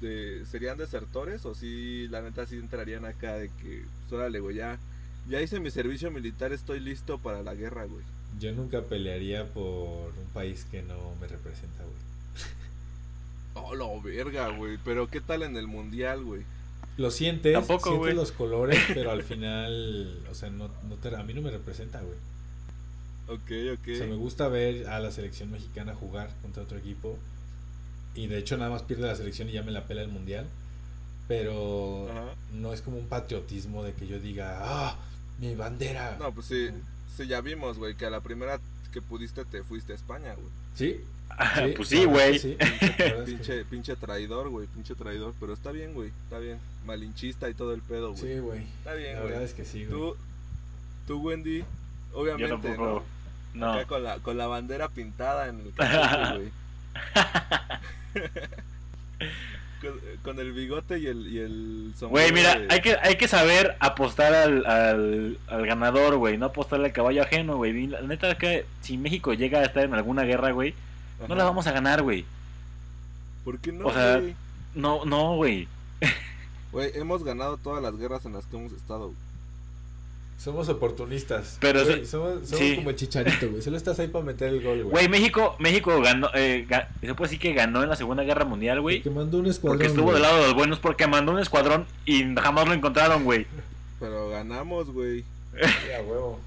de- 0.00 0.44
serían 0.50 0.76
desertores? 0.78 1.44
¿O 1.46 1.54
si 1.54 2.06
la 2.08 2.20
neta 2.22 2.46
sí 2.46 2.56
entrarían 2.56 3.04
acá 3.04 3.34
de 3.36 3.48
que, 3.62 3.84
pues 4.00 4.12
órale, 4.12 4.40
güey, 4.40 4.56
ya, 4.56 4.78
ya 5.28 5.40
hice 5.40 5.58
mi 5.60 5.70
servicio 5.70 6.10
militar, 6.10 6.52
estoy 6.52 6.80
listo 6.80 7.18
para 7.18 7.42
la 7.42 7.54
guerra, 7.54 7.84
güey? 7.86 8.04
Yo 8.38 8.52
nunca 8.52 8.82
pelearía 8.82 9.46
por 9.52 9.64
un 10.18 10.28
país 10.34 10.66
que 10.70 10.82
no 10.82 11.14
me 11.20 11.26
representa, 11.28 11.82
güey. 11.84 11.96
Oh, 13.54 13.74
la 13.74 13.86
verga, 14.02 14.48
güey. 14.48 14.78
Pero 14.84 15.08
¿qué 15.08 15.20
tal 15.20 15.42
en 15.42 15.56
el 15.56 15.66
mundial, 15.66 16.24
güey? 16.24 16.42
Lo 16.96 17.10
sientes, 17.10 17.52
Tampoco, 17.52 17.90
sientes 17.90 17.98
güey. 17.98 18.14
los 18.14 18.32
colores, 18.32 18.80
pero 18.94 19.10
al 19.10 19.22
final, 19.22 20.20
o 20.30 20.34
sea, 20.34 20.50
no, 20.50 20.70
no 20.88 20.96
te, 20.96 21.14
a 21.14 21.22
mí 21.22 21.34
no 21.34 21.42
me 21.42 21.50
representa, 21.50 22.00
güey. 22.00 22.16
Ok, 23.26 23.78
ok. 23.80 23.88
O 23.92 23.96
sea, 23.96 24.06
me 24.06 24.16
gusta 24.16 24.48
ver 24.48 24.86
a 24.88 25.00
la 25.00 25.10
selección 25.10 25.50
mexicana 25.50 25.94
jugar 25.94 26.30
contra 26.42 26.62
otro 26.62 26.78
equipo. 26.78 27.18
Y 28.14 28.28
de 28.28 28.38
hecho 28.38 28.56
nada 28.56 28.70
más 28.70 28.82
pierde 28.82 29.06
la 29.06 29.16
selección 29.16 29.48
y 29.48 29.52
ya 29.52 29.62
me 29.62 29.72
la 29.72 29.86
pela 29.86 30.02
el 30.02 30.08
mundial. 30.08 30.46
Pero 31.26 32.08
Ajá. 32.10 32.34
no 32.52 32.72
es 32.72 32.82
como 32.82 32.98
un 32.98 33.06
patriotismo 33.08 33.82
de 33.82 33.94
que 33.94 34.06
yo 34.06 34.20
diga, 34.20 34.58
ah, 34.60 34.96
mi 35.40 35.54
bandera. 35.54 36.16
No, 36.20 36.32
pues 36.32 36.46
sí, 36.46 36.68
sí, 37.16 37.26
ya 37.26 37.40
vimos, 37.40 37.78
güey, 37.78 37.96
que 37.96 38.06
a 38.06 38.10
la 38.10 38.20
primera 38.20 38.60
que 38.94 39.02
pudiste 39.02 39.44
te 39.44 39.64
fuiste 39.64 39.92
a 39.92 39.96
España, 39.96 40.34
güey. 40.34 40.46
¿Sí? 40.76 41.00
pues 41.76 41.90
la 41.90 41.98
sí, 41.98 42.04
güey. 42.04 42.38
sí, 42.38 42.56
la 42.60 43.24
Pinche, 43.26 43.64
pinche 43.64 43.96
traidor, 43.96 44.50
güey, 44.50 44.68
pinche 44.68 44.94
traidor. 44.94 45.34
Pero 45.40 45.52
está 45.52 45.72
bien, 45.72 45.94
güey, 45.94 46.12
está 46.22 46.38
bien. 46.38 46.58
Malinchista 46.86 47.50
y 47.50 47.54
todo 47.54 47.74
el 47.74 47.82
pedo, 47.82 48.12
güey. 48.12 48.22
Sí, 48.22 48.38
güey. 48.38 48.62
Está 48.78 48.94
bien, 48.94 49.14
La 49.14 49.20
güey. 49.20 49.32
verdad 49.32 49.44
es 49.44 49.54
que 49.54 49.64
sí, 49.64 49.84
güey. 49.84 49.98
Tú, 49.98 50.16
tú, 51.08 51.20
Wendy, 51.22 51.58
Yo 51.58 51.66
obviamente, 52.12 52.48
tampoco. 52.50 53.02
¿no? 53.52 53.66
No. 53.66 53.72
Acá 53.72 53.86
con 53.86 54.04
la, 54.04 54.18
con 54.20 54.38
la 54.38 54.46
bandera 54.46 54.88
pintada 54.88 55.48
en 55.48 55.60
el 55.60 55.72
güey. 56.36 56.52
con, 59.84 60.00
con 60.22 60.38
el 60.40 60.52
bigote 60.52 60.98
y 60.98 61.06
el, 61.06 61.26
y 61.32 61.38
el 61.38 61.92
sombrero. 61.98 62.10
Güey, 62.10 62.32
mira, 62.32 62.58
de- 62.58 62.66
hay 62.70 62.80
que, 62.80 62.96
hay 63.02 63.16
que 63.16 63.28
saber 63.28 63.76
apostar 63.80 64.34
al, 64.34 64.66
al, 64.66 65.38
al 65.48 65.66
ganador, 65.66 66.16
güey. 66.16 66.36
No 66.38 66.46
apostarle 66.46 66.86
al 66.86 66.92
caballo 66.92 67.22
ajeno, 67.22 67.56
güey. 67.56 67.86
La 67.86 68.00
neta 68.02 68.30
es 68.30 68.38
que 68.38 68.66
si 68.82 68.96
México 68.98 69.32
llega 69.34 69.60
a 69.60 69.64
estar 69.64 69.84
en 69.84 69.94
alguna 69.94 70.22
guerra, 70.24 70.50
güey, 70.52 70.74
no 71.28 71.34
la 71.34 71.44
vamos 71.44 71.66
a 71.66 71.72
ganar, 71.72 72.02
güey. 72.02 72.24
¿Por 73.44 73.58
qué 73.58 73.72
no, 73.72 73.86
o 73.86 73.92
sea, 73.92 74.18
güey? 74.18 74.34
No, 74.74 75.04
no, 75.04 75.36
güey. 75.36 75.68
Güey, 76.72 76.90
hemos 76.94 77.22
ganado 77.22 77.56
todas 77.58 77.82
las 77.82 77.96
guerras 77.96 78.24
en 78.26 78.32
las 78.32 78.44
que 78.46 78.56
hemos 78.56 78.72
estado. 78.72 79.06
güey. 79.06 79.16
Somos 80.44 80.68
oportunistas. 80.68 81.56
Pero 81.60 81.80
eso- 81.80 82.04
somos, 82.04 82.48
somos 82.48 82.58
sí. 82.58 82.76
como 82.76 82.90
el 82.90 82.96
chicharito, 82.96 83.48
güey. 83.50 83.62
Solo 83.62 83.76
estás 83.78 83.98
ahí 83.98 84.08
para 84.08 84.24
meter 84.24 84.48
el 84.50 84.62
gol, 84.62 84.82
güey. 84.82 84.90
Güey, 84.90 85.08
México, 85.08 85.56
México 85.58 85.98
ganó, 86.02 86.28
eh, 86.34 86.66
ga- 86.68 86.88
se 87.00 87.14
puede 87.14 87.28
decir 87.30 87.38
que 87.40 87.54
ganó 87.54 87.82
en 87.82 87.88
la 87.88 87.96
Segunda 87.96 88.22
Guerra 88.24 88.44
Mundial, 88.44 88.80
güey. 88.82 89.00
Que 89.02 89.08
mandó 89.10 89.38
un 89.38 89.46
escuadrón. 89.46 89.78
Porque 89.78 89.86
estuvo 89.88 90.04
güey. 90.10 90.14
del 90.16 90.22
lado 90.22 90.36
de 90.40 90.44
los 90.48 90.54
buenos, 90.54 90.78
porque 90.80 91.06
mandó 91.06 91.32
un 91.32 91.38
escuadrón 91.38 91.86
y 92.04 92.22
jamás 92.36 92.68
lo 92.68 92.74
encontraron, 92.74 93.24
güey. 93.24 93.46
Pero 94.00 94.28
ganamos, 94.28 94.90
güey. 94.92 95.24
A 95.96 96.02
huevo. 96.02 96.40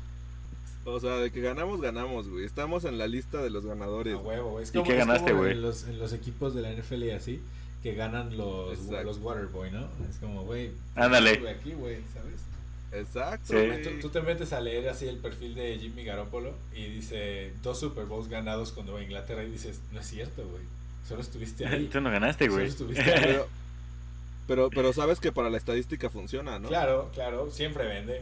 O 0.85 0.99
sea, 0.99 1.15
de 1.17 1.31
que 1.31 1.41
ganamos, 1.41 1.81
ganamos, 1.81 2.29
güey. 2.29 2.45
Estamos 2.45 2.85
en 2.85 2.97
la 2.97 3.07
lista 3.07 3.41
de 3.41 3.49
los 3.49 3.65
ganadores. 3.65 4.13
A 4.13 4.17
huevo, 4.19 4.51
güey. 4.51 4.63
Es 4.63 4.69
¿Y 4.69 4.73
como, 4.73 4.85
qué 4.85 4.91
es 4.93 4.97
ganaste, 4.99 5.33
güey? 5.33 5.51
En 5.53 5.61
los, 5.61 5.83
en 5.85 5.97
los 5.99 6.13
equipos 6.13 6.53
de 6.55 6.61
la 6.61 6.69
NFL 6.71 7.03
y 7.03 7.11
así, 7.11 7.41
que 7.83 7.93
ganan 7.95 8.37
los, 8.37 8.73
Exacto. 8.77 9.03
los 9.03 9.17
Waterboy, 9.17 9.71
¿no? 9.71 9.87
Es 10.09 10.17
como, 10.21 10.43
güey. 10.43 10.71
Ándale. 10.95 11.31
estuve 11.31 11.49
aquí, 11.49 11.71
güey, 11.73 11.97
¿sabes? 12.13 12.41
Exacto, 12.91 13.53
Sí. 13.53 13.69
Tú, 13.83 13.89
tú 14.01 14.09
te 14.09 14.21
metes 14.21 14.53
a 14.53 14.61
leer 14.61 14.87
así 14.89 15.07
el 15.07 15.17
perfil 15.17 15.55
de 15.55 15.77
Jimmy 15.77 16.03
Garoppolo 16.05 16.53
y 16.73 16.85
dice 16.85 17.51
dos 17.61 17.79
Super 17.79 18.05
Bowls 18.05 18.29
ganados 18.29 18.71
cuando 18.71 18.93
va 18.93 18.99
a 18.99 19.03
Inglaterra 19.03 19.43
y 19.43 19.49
dices, 19.51 19.81
no 19.91 19.99
es 19.99 20.07
cierto, 20.07 20.43
güey. 20.47 20.63
Solo 21.07 21.21
estuviste 21.21 21.65
ahí. 21.65 21.85
Tú 21.91 21.99
no 22.01 22.09
ganaste, 22.11 22.45
Solo 22.45 22.57
güey. 22.57 22.67
estuviste 22.67 23.03
ahí. 23.13 23.21
Pero, 23.25 23.47
pero, 24.47 24.69
pero 24.69 24.93
sabes 24.93 25.19
que 25.19 25.31
para 25.33 25.49
la 25.49 25.57
estadística 25.57 26.09
funciona, 26.09 26.59
¿no? 26.59 26.69
Claro, 26.69 27.11
claro, 27.13 27.51
siempre 27.51 27.85
vende. 27.85 28.19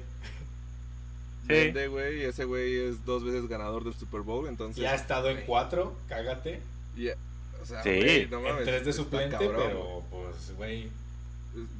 Sí. 1.43 1.47
Vende, 1.53 1.87
güey. 1.87 2.21
y 2.21 2.23
Ese 2.23 2.45
güey 2.45 2.75
es 2.75 3.05
dos 3.05 3.23
veces 3.23 3.47
ganador 3.47 3.83
del 3.83 3.93
Super 3.93 4.21
Bowl, 4.21 4.47
entonces. 4.47 4.81
Ya 4.81 4.93
ha 4.93 4.95
estado 4.95 5.29
en 5.29 5.41
cuatro, 5.45 5.95
cágate. 6.09 6.61
y- 6.97 7.09
o 7.09 7.65
sea, 7.67 7.81
Sí. 7.83 8.27
no 8.31 8.37
En 8.39 8.43
mames, 8.43 8.63
tres 8.65 8.85
de 8.85 8.93
suplente, 8.93 9.37
cabrón, 9.37 9.53
pero 9.55 10.03
pues, 10.11 10.55
güey. 10.55 10.89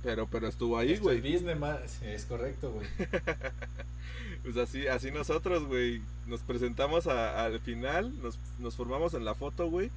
Pero, 0.04 0.28
pero 0.28 0.48
estuvo 0.48 0.78
ahí, 0.78 0.98
güey. 0.98 1.18
es 1.18 1.42
business, 1.44 2.02
Es 2.04 2.26
correcto, 2.26 2.72
güey. 2.72 2.88
Pues 4.44 4.58
así, 4.58 4.88
así 4.88 5.10
nosotros, 5.12 5.66
güey. 5.66 6.02
Nos 6.28 6.42
presentamos 6.42 7.08
a- 7.08 7.46
al 7.46 7.60
final, 7.62 8.14
nos, 8.22 8.38
nos 8.60 8.76
formamos 8.76 9.14
en 9.16 9.26
la 9.26 9.34
foto, 9.34 9.68
güey. 9.70 9.90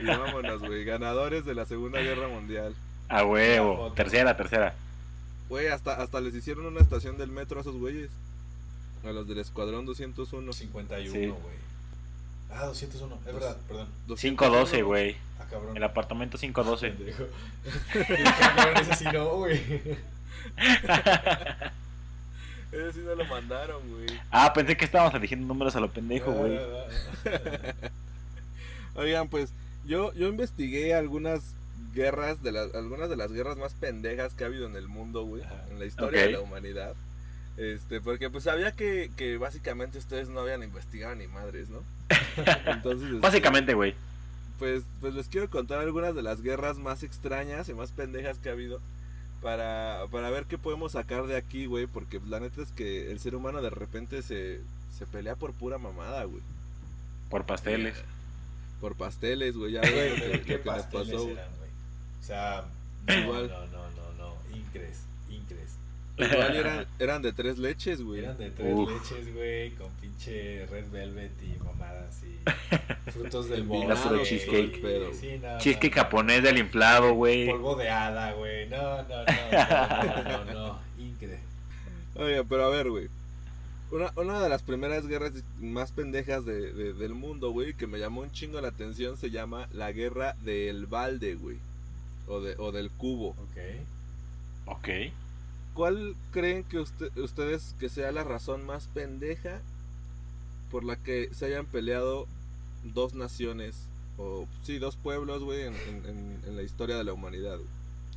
Y 0.00 0.06
vámonos, 0.06 0.60
güey. 0.62 0.84
Ganadores 0.84 1.44
de 1.44 1.54
la 1.54 1.66
Segunda 1.66 2.00
Guerra 2.00 2.26
Mundial. 2.28 2.74
A 3.08 3.24
huevo. 3.24 3.92
Tercera, 3.92 4.36
tercera. 4.36 4.74
Güey, 5.50 5.68
hasta, 5.68 6.00
hasta 6.02 6.20
les 6.20 6.34
hicieron 6.34 6.66
una 6.66 6.80
estación 6.80 7.18
del 7.18 7.30
metro 7.30 7.58
a 7.58 7.60
esos 7.60 7.76
güeyes. 7.76 8.08
A 9.04 9.10
los 9.12 9.28
del 9.28 9.38
Escuadrón 9.38 9.84
201. 9.84 10.52
51, 10.54 11.12
Sí. 11.12 11.32
Ah, 12.50 12.66
201, 12.66 13.18
es 13.26 13.34
verdad, 13.34 13.56
perdón. 13.68 13.88
512, 14.06 14.82
güey. 14.82 15.16
Ah, 15.38 15.46
cabrón. 15.50 15.76
El 15.76 15.84
apartamento 15.84 16.38
512. 16.38 16.90
Pendejo. 16.90 17.24
Dije, 17.94 18.24
cabrón, 18.40 18.76
ese 18.78 18.94
sí 18.94 19.04
no, 19.12 19.28
güey. 19.36 19.60
Ese 22.72 22.92
sí 22.92 23.00
no 23.04 23.14
lo 23.14 23.24
mandaron, 23.26 23.80
güey. 23.90 24.06
ah, 24.30 24.52
pensé 24.52 24.76
que 24.76 24.84
estábamos 24.84 25.14
eligiendo 25.14 25.46
números 25.46 25.76
a 25.76 25.80
lo 25.80 25.90
pendejo, 25.90 26.32
güey. 26.32 26.58
Oigan, 28.96 29.28
pues 29.28 29.52
yo, 29.86 30.12
yo 30.14 30.28
investigué 30.28 30.94
algunas 30.94 31.54
guerras, 31.94 32.42
de 32.42 32.52
las, 32.52 32.74
algunas 32.74 33.08
de 33.08 33.16
las 33.16 33.32
guerras 33.32 33.56
más 33.56 33.72
pendejas 33.74 34.34
que 34.34 34.44
ha 34.44 34.48
habido 34.48 34.66
en 34.66 34.76
el 34.76 34.88
mundo, 34.88 35.24
güey. 35.24 35.42
En 35.70 35.78
la 35.78 35.86
historia 35.86 36.22
de 36.22 36.32
la 36.32 36.40
humanidad. 36.40 36.94
Este, 37.56 38.00
porque 38.00 38.28
pues 38.28 38.44
sabía 38.44 38.72
que, 38.72 39.10
que 39.16 39.38
básicamente 39.38 39.98
ustedes 39.98 40.28
no 40.28 40.40
habían 40.40 40.62
investigado 40.62 41.14
ni 41.14 41.26
madres, 41.26 41.68
¿no? 41.70 41.82
Entonces, 42.66 43.08
este, 43.08 43.20
Básicamente, 43.20 43.72
güey. 43.74 43.94
pues, 44.58 44.84
pues 45.00 45.14
les 45.14 45.28
quiero 45.28 45.48
contar 45.48 45.78
algunas 45.80 46.14
de 46.14 46.22
las 46.22 46.42
guerras 46.42 46.78
más 46.78 47.02
extrañas 47.02 47.68
y 47.68 47.74
más 47.74 47.92
pendejas 47.92 48.38
que 48.38 48.48
ha 48.50 48.52
habido. 48.52 48.80
Para, 49.42 50.00
para 50.10 50.30
ver 50.30 50.44
qué 50.46 50.58
podemos 50.58 50.92
sacar 50.92 51.26
de 51.26 51.36
aquí, 51.36 51.66
güey. 51.66 51.86
Porque 51.86 52.20
la 52.26 52.40
neta 52.40 52.62
es 52.62 52.72
que 52.72 53.10
el 53.10 53.20
ser 53.20 53.34
humano 53.34 53.62
de 53.62 53.70
repente 53.70 54.22
se, 54.22 54.60
se 54.96 55.06
pelea 55.06 55.36
por 55.36 55.52
pura 55.52 55.78
mamada, 55.78 56.24
güey. 56.24 56.42
Por 57.30 57.44
pasteles. 57.44 57.96
Por 58.80 58.96
pasteles, 58.96 59.56
güey. 59.56 59.72
Ya 59.72 59.80
Güey, 59.90 60.42
qué 60.42 60.42
que 60.42 60.54
nos 60.56 60.64
pasteles 60.64 61.06
pasó. 61.08 61.22
güey. 61.24 61.32
eran, 61.34 61.48
güey. 61.58 61.70
O 62.20 62.24
sea, 62.24 62.64
no, 63.06 63.14
Igual. 63.14 63.48
no, 63.48 63.66
no, 63.66 63.90
no, 63.90 64.12
no. 64.18 64.56
Incres. 64.56 64.98
Igual 66.18 66.56
eran, 66.56 66.86
eran 66.98 67.22
de 67.22 67.32
tres 67.32 67.58
leches, 67.58 68.00
güey. 68.02 68.20
Eran 68.20 68.38
de 68.38 68.50
tres 68.50 68.74
Uf. 68.74 68.90
leches, 68.90 69.34
güey, 69.34 69.70
con 69.74 69.90
pinche 70.00 70.66
red 70.66 70.88
velvet 70.90 71.32
y 71.42 71.62
mamadas 71.64 72.22
y 72.24 73.10
frutos 73.10 73.48
del 73.48 73.64
bosque. 73.64 74.22
cheesecake. 74.24 74.80
güey. 74.80 75.14
Sí, 75.14 75.38
no, 75.42 75.58
Cheesecake 75.58 75.96
no, 75.96 76.02
japonés 76.02 76.42
del 76.42 76.58
inflado, 76.58 77.12
güey. 77.14 77.46
Polvo 77.46 77.74
de 77.76 77.90
hada, 77.90 78.32
güey. 78.32 78.68
No, 78.68 79.02
no, 79.02 79.08
no, 79.08 79.24
no, 79.24 80.22
no, 80.44 80.44
no, 80.44 80.52
no. 80.54 80.78
Incre. 80.98 81.38
Oye, 82.14 82.42
pero 82.44 82.64
a 82.64 82.70
ver, 82.70 82.88
güey. 82.90 83.08
Una, 83.90 84.10
una 84.16 84.40
de 84.42 84.48
las 84.48 84.62
primeras 84.62 85.06
guerras 85.06 85.32
más 85.60 85.92
pendejas 85.92 86.44
de, 86.44 86.72
de- 86.72 86.92
del 86.94 87.14
mundo, 87.14 87.50
güey, 87.52 87.74
que 87.74 87.86
me 87.86 87.98
llamó 87.98 88.22
un 88.22 88.32
chingo 88.32 88.60
la 88.60 88.68
atención, 88.68 89.16
se 89.16 89.30
llama 89.30 89.68
la 89.72 89.92
guerra 89.92 90.34
del 90.42 90.86
balde, 90.86 91.34
güey. 91.36 91.58
O, 92.26 92.40
de, 92.40 92.56
o 92.58 92.72
del 92.72 92.90
cubo. 92.90 93.28
Ok. 93.28 93.58
Ok. 94.66 94.88
¿Cuál 95.76 96.16
creen 96.32 96.64
que 96.64 96.78
usted- 96.80 97.16
ustedes 97.18 97.74
que 97.78 97.88
sea 97.88 98.10
la 98.10 98.24
razón 98.24 98.64
más 98.64 98.88
pendeja 98.88 99.60
por 100.70 100.82
la 100.84 100.96
que 100.96 101.28
se 101.32 101.46
hayan 101.46 101.66
peleado 101.66 102.26
dos 102.82 103.14
naciones? 103.14 103.86
O 104.18 104.48
sí, 104.62 104.78
dos 104.78 104.96
pueblos, 104.96 105.42
güey, 105.44 105.62
en, 105.62 105.74
en- 105.74 106.06
en- 106.06 106.40
en 106.46 106.56
la 106.56 106.62
historia 106.62 106.96
de 106.96 107.04
la 107.04 107.12
humanidad. 107.12 107.56
güey? 107.56 107.68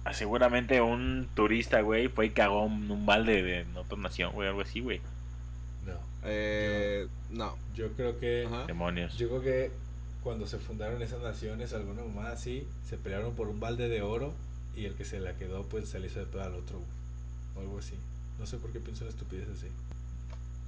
Ah, 0.05 0.13
Seguramente 0.13 0.79
un 0.81 1.27
turista, 1.35 1.81
güey, 1.81 2.07
fue 2.07 2.27
y 2.27 2.29
cagó 2.29 2.63
un, 2.63 2.89
un 2.89 3.05
balde 3.05 3.43
de 3.43 3.65
otra 3.77 3.97
nación, 3.97 4.31
güey, 4.31 4.47
algo 4.47 4.61
así, 4.61 4.79
güey. 4.79 5.01
No. 5.85 5.93
Eh, 6.23 7.07
no. 7.29 7.57
Yo 7.75 7.91
creo 7.93 8.17
que. 8.19 8.45
Ajá. 8.45 8.65
Demonios. 8.67 9.17
Yo 9.17 9.27
creo 9.27 9.41
que 9.41 9.71
cuando 10.23 10.47
se 10.47 10.57
fundaron 10.57 11.01
esas 11.01 11.21
naciones, 11.21 11.73
alguna 11.73 12.03
mamá 12.03 12.31
así, 12.31 12.65
se 12.87 12.97
pelearon 12.97 13.33
por 13.35 13.49
un 13.49 13.59
balde 13.59 13.89
de 13.89 14.01
oro 14.01 14.33
y 14.75 14.85
el 14.85 14.93
que 14.95 15.03
se 15.03 15.19
la 15.19 15.35
quedó, 15.35 15.63
pues 15.63 15.89
se 15.89 15.99
le 15.99 16.07
hizo 16.07 16.19
de 16.19 16.25
pedo 16.27 16.43
al 16.43 16.53
otro, 16.55 16.77
güey. 16.77 16.89
O 17.59 17.61
algo 17.61 17.79
así. 17.79 17.93
No 18.39 18.45
sé 18.45 18.57
por 18.57 18.71
qué 18.71 18.79
pienso 18.79 19.03
en 19.03 19.09
estupidez 19.09 19.47
así. 19.49 19.67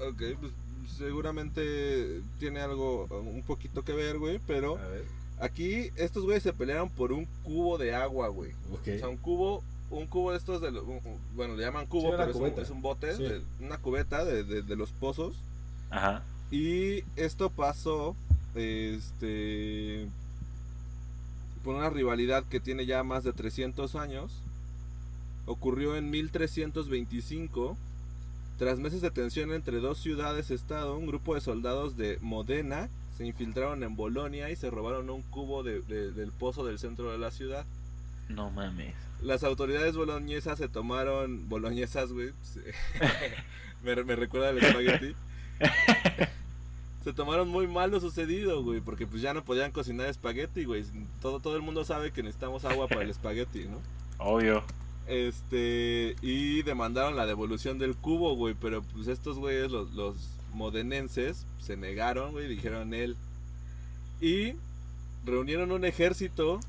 Ok, 0.04 0.38
pues 0.40 0.52
seguramente 0.98 2.22
tiene 2.40 2.60
algo, 2.60 3.06
un 3.06 3.44
poquito 3.44 3.84
que 3.84 3.94
ver, 3.94 4.18
güey, 4.20 4.40
pero 4.46 4.78
A 4.78 4.88
ver. 4.88 5.06
Aquí 5.40 5.90
estos 5.96 6.24
güeyes 6.24 6.44
se 6.44 6.54
pelearon 6.54 6.88
por 6.92 7.12
un 7.12 7.26
cubo 7.44 7.80
de 7.80 7.96
agua, 7.96 8.28
güey. 8.28 8.52
O 8.72 8.78
sea, 8.86 9.08
un 9.10 9.18
cubo, 9.18 9.64
un 9.90 10.06
cubo 10.06 10.32
de 10.32 10.38
estos, 10.38 10.62
de 10.62 10.70
lo- 10.72 10.84
un- 10.84 11.02
un- 11.04 11.20
bueno, 11.36 11.56
le 11.56 11.64
llaman 11.64 11.88
cubo, 11.88 12.12
Sí, 12.12 12.16
pero 12.16 12.30
es 12.30 12.36
un, 12.36 12.42
cubeta. 12.42 12.62
es 12.62 12.70
un 12.70 12.82
bote, 12.84 13.16
Sí. 13.18 13.24
de- 13.24 13.42
una 13.60 13.80
cubeta 13.80 14.24
de, 14.24 14.44
de- 14.44 14.62
de 14.62 14.76
los 14.76 14.92
pozos. 14.92 15.34
Ajá. 15.90 16.22
Y 16.52 17.04
esto 17.16 17.50
pasó, 17.50 18.16
este, 18.54 20.08
por 21.64 21.76
una 21.76 21.90
rivalidad 21.90 22.44
que 22.44 22.60
tiene 22.60 22.86
ya 22.86 23.04
más 23.04 23.24
de 23.24 23.34
300 23.34 23.96
años. 23.96 24.32
Ocurrió 25.46 25.96
en 25.96 26.10
1325. 26.10 27.78
Tras 28.58 28.78
meses 28.80 29.02
de 29.02 29.10
tensión 29.12 29.52
entre 29.54 29.80
dos 29.80 29.98
ciudades-estado, 30.00 30.96
un 30.98 31.08
grupo 31.08 31.34
de 31.36 31.42
soldados 31.42 31.98
de 31.98 32.20
Modena 32.22 32.90
se 33.18 33.26
infiltraron 33.26 33.84
en 33.84 33.96
Bolonia 33.96 34.50
y 34.52 34.56
se 34.56 34.70
robaron 34.70 35.10
un 35.10 35.24
cubo 35.24 35.64
de- 35.64 35.82
de- 35.82 36.12
del 36.12 36.32
pozo 36.32 36.64
del 36.66 36.78
centro 36.80 37.12
de 37.12 37.18
la 37.18 37.32
ciudad. 37.32 37.66
No 38.30 38.50
mames. 38.52 38.94
Las 39.22 39.44
autoridades 39.44 39.96
boloñesas 39.96 40.58
se 40.58 40.68
tomaron. 40.70 41.50
Boloñesas, 41.50 42.12
güey. 42.14 42.32
me, 43.84 43.96
me 44.04 44.16
recuerda 44.16 44.50
al 44.50 44.60
espagueti. 44.60 45.16
se 47.04 47.14
tomaron 47.14 47.48
muy 47.50 47.68
mal 47.68 47.92
lo 47.92 48.00
sucedido, 48.00 48.64
güey. 48.64 48.80
Porque 48.80 49.08
pues 49.08 49.22
ya 49.22 49.34
no 49.34 49.44
podían 49.44 49.72
cocinar 49.72 50.08
espagueti, 50.08 50.66
güey. 50.66 50.86
Todo, 51.22 51.40
todo 51.40 51.56
el 51.56 51.62
mundo 51.62 51.84
sabe 51.84 52.12
que 52.12 52.24
necesitamos 52.24 52.64
agua 52.66 52.88
para 52.88 53.02
el 53.02 53.10
espagueti, 53.10 53.66
¿no? 53.66 53.80
Obvio. 54.20 54.64
Este. 55.08 56.16
Y 56.22 56.62
demandaron 56.64 57.16
la 57.16 57.26
devolución 57.26 57.78
del 57.78 57.96
cubo, 57.96 58.36
güey. 58.36 58.56
Pero 58.60 58.82
pues 58.82 59.08
estos 59.08 59.38
güeyes, 59.38 59.72
los, 59.72 59.92
los 59.94 60.16
modenenses, 60.54 61.46
se 61.60 61.78
negaron, 61.78 62.32
güey. 62.32 62.48
Dijeron 62.48 62.94
él. 62.94 63.16
Y 64.20 64.54
reunieron 65.26 65.72
un 65.72 65.86
ejército. 65.86 66.60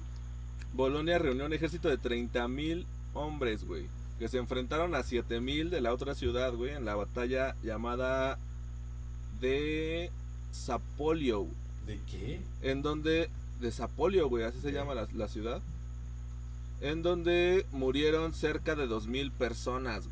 Bolonia 0.73 1.19
reunió 1.19 1.47
un 1.47 1.53
ejército 1.53 1.89
de 1.89 1.99
30 1.99 2.49
mil 2.49 2.87
hombres, 3.15 3.65
güey. 3.65 3.87
Que 4.19 4.29
se 4.29 4.39
enfrentaron 4.39 4.95
a 4.95 5.03
7 5.03 5.41
mil 5.41 5.71
de 5.71 5.81
la 5.81 5.93
otra 5.93 6.15
ciudad, 6.15 6.55
güey. 6.55 6.73
En 6.73 6.85
la 6.85 6.95
batalla 6.95 7.57
llamada 7.63 8.39
de 9.41 10.11
Zapolio. 10.53 11.47
¿De 11.87 12.01
qué? 12.11 12.41
En 12.63 12.83
donde. 12.83 13.29
De 13.61 13.71
Zapolio, 13.71 14.29
güey, 14.29 14.45
así 14.45 14.61
se 14.61 14.73
llama 14.73 14.95
la, 14.95 15.07
la 15.15 15.29
ciudad. 15.29 15.63
En 16.83 17.03
donde 17.03 17.65
murieron 17.73 18.35
cerca 18.35 18.75
de 18.75 18.87
2.000 18.87 19.31
personas. 19.33 20.05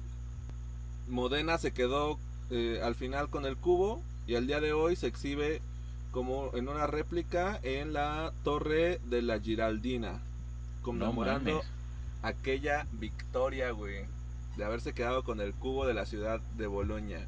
Modena 1.09 1.59
se 1.59 1.73
quedó 1.73 2.19
eh, 2.51 2.81
al 2.83 2.95
final 2.95 3.29
con 3.29 3.45
el 3.45 3.57
cubo. 3.57 4.03
Y 4.27 4.37
al 4.37 4.47
día 4.47 4.61
de 4.61 4.73
hoy 4.73 4.97
se 4.97 5.09
exhibe 5.09 5.61
como 6.13 6.51
en 6.55 6.69
una 6.69 6.87
réplica 6.87 7.59
en 7.63 7.93
la 7.93 8.33
torre 8.45 9.01
de 9.05 9.21
la 9.21 9.41
Giraldina. 9.41 10.21
Conmemorando 10.83 11.63
aquella 12.23 12.87
victoria, 12.93 13.73
güey. 13.73 14.05
De 14.57 14.65
haberse 14.65 14.93
quedado 14.93 15.25
con 15.25 15.41
el 15.41 15.53
cubo 15.53 15.87
de 15.87 15.95
la 15.95 16.07
ciudad 16.07 16.41
de 16.57 16.67
Boloña. 16.67 17.21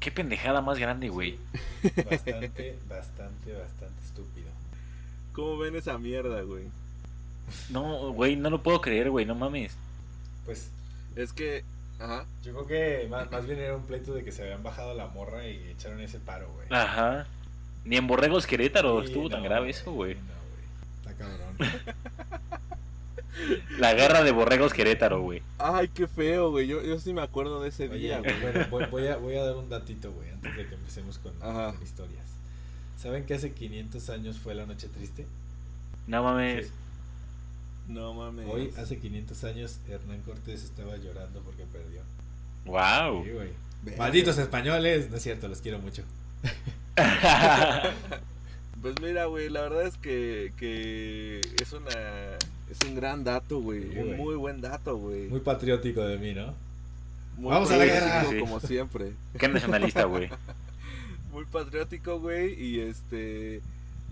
Qué 0.00 0.10
pendejada 0.10 0.60
más 0.60 0.78
grande, 0.78 1.08
güey. 1.08 1.38
Bastante, 1.82 2.78
bastante, 2.88 3.52
bastante 3.52 4.04
estúpido. 4.04 4.48
¿Cómo 5.32 5.58
ven 5.58 5.76
esa 5.76 5.98
mierda, 5.98 6.42
güey? 6.42 6.64
No, 7.70 8.12
güey, 8.12 8.36
no 8.36 8.50
lo 8.50 8.62
puedo 8.62 8.80
creer, 8.80 9.10
güey, 9.10 9.26
no 9.26 9.34
mames. 9.34 9.74
Pues 10.44 10.70
Es 11.16 11.32
que. 11.32 11.64
Ajá. 12.00 12.26
yo 12.44 12.52
creo 12.52 12.66
que 12.66 13.08
más, 13.08 13.28
más 13.30 13.44
bien 13.44 13.58
era 13.58 13.74
un 13.74 13.82
pleito 13.82 14.14
de 14.14 14.22
que 14.22 14.30
se 14.30 14.42
habían 14.42 14.62
bajado 14.62 14.94
la 14.94 15.08
morra 15.08 15.48
y 15.48 15.56
echaron 15.70 16.00
ese 16.00 16.20
paro, 16.20 16.48
güey. 16.54 16.66
Ajá. 16.70 17.26
Ni 17.84 17.96
en 17.96 18.06
Borregos 18.06 18.46
Querétaro 18.46 19.00
Sí, 19.00 19.08
estuvo 19.08 19.28
tan 19.28 19.42
grave 19.42 19.70
eso, 19.70 19.90
güey. 19.92 20.14
No, 20.14 20.20
güey. 20.52 20.64
Está 21.00 21.14
cabrón. 21.14 21.56
La 23.78 23.94
guerra 23.94 24.22
de 24.22 24.32
Borregos 24.32 24.72
Querétaro, 24.72 25.22
güey. 25.22 25.42
Ay, 25.58 25.88
qué 25.88 26.06
feo, 26.06 26.50
güey. 26.50 26.66
Yo, 26.66 26.82
yo 26.82 26.98
sí 26.98 27.12
me 27.12 27.22
acuerdo 27.22 27.62
de 27.62 27.68
ese 27.68 27.88
Oye, 27.88 27.98
día, 27.98 28.18
güey. 28.18 28.40
bueno, 28.40 28.66
voy, 28.70 28.84
voy 28.86 29.06
a, 29.06 29.16
voy 29.16 29.36
a 29.36 29.44
dar 29.44 29.56
un 29.56 29.68
datito, 29.68 30.10
güey, 30.12 30.30
antes 30.30 30.56
de 30.56 30.66
que 30.66 30.74
empecemos 30.74 31.18
con, 31.18 31.32
historias. 31.82 32.24
¿Saben 33.00 33.24
que 33.26 33.34
hace 33.34 33.52
500 33.52 34.10
años 34.10 34.38
fue 34.38 34.54
la 34.54 34.66
noche 34.66 34.88
triste? 34.88 35.26
No 36.06 36.22
mames. 36.24 36.66
Sí. 36.66 36.72
No 37.88 38.14
mames. 38.14 38.46
Hoy, 38.48 38.70
hace 38.76 38.98
500 38.98 39.44
años, 39.44 39.78
Hernán 39.88 40.20
Cortés 40.22 40.62
estaba 40.62 40.96
llorando 40.96 41.40
porque 41.40 41.64
perdió. 41.64 42.02
Wow. 42.66 43.24
Sí, 43.24 43.30
güey. 43.32 43.48
Verga. 43.82 43.98
Malditos 43.98 44.36
españoles, 44.38 45.10
no 45.10 45.16
es 45.16 45.22
cierto, 45.22 45.48
los 45.48 45.60
quiero 45.60 45.78
mucho. 45.78 46.02
Pues 48.80 48.94
mira, 49.02 49.24
güey, 49.24 49.48
la 49.48 49.62
verdad 49.62 49.86
es 49.86 49.96
que, 49.96 50.52
que 50.56 51.40
es 51.60 51.72
una 51.72 51.90
es 52.70 52.78
un 52.86 52.94
gran 52.94 53.24
dato, 53.24 53.60
güey, 53.60 53.82
Sí, 53.90 53.98
un 53.98 54.06
güey. 54.06 54.16
muy 54.16 54.34
buen 54.36 54.60
dato, 54.60 54.96
güey. 54.96 55.26
Muy 55.26 55.40
patriótico 55.40 56.00
de 56.02 56.16
mí, 56.18 56.32
¿no? 56.32 56.54
Muy 57.36 57.50
Vamos 57.50 57.70
a 57.72 57.76
la 57.76 57.84
patriótico, 57.84 58.06
guerra. 58.14 58.30
Sí. 58.30 58.38
como 58.38 58.60
siempre. 58.60 59.12
Qué 59.36 59.48
nacionalista, 59.48 60.04
güey. 60.04 60.30
Muy 61.32 61.44
patriótico, 61.44 62.20
güey, 62.20 62.54
y 62.54 62.80
este 62.80 63.60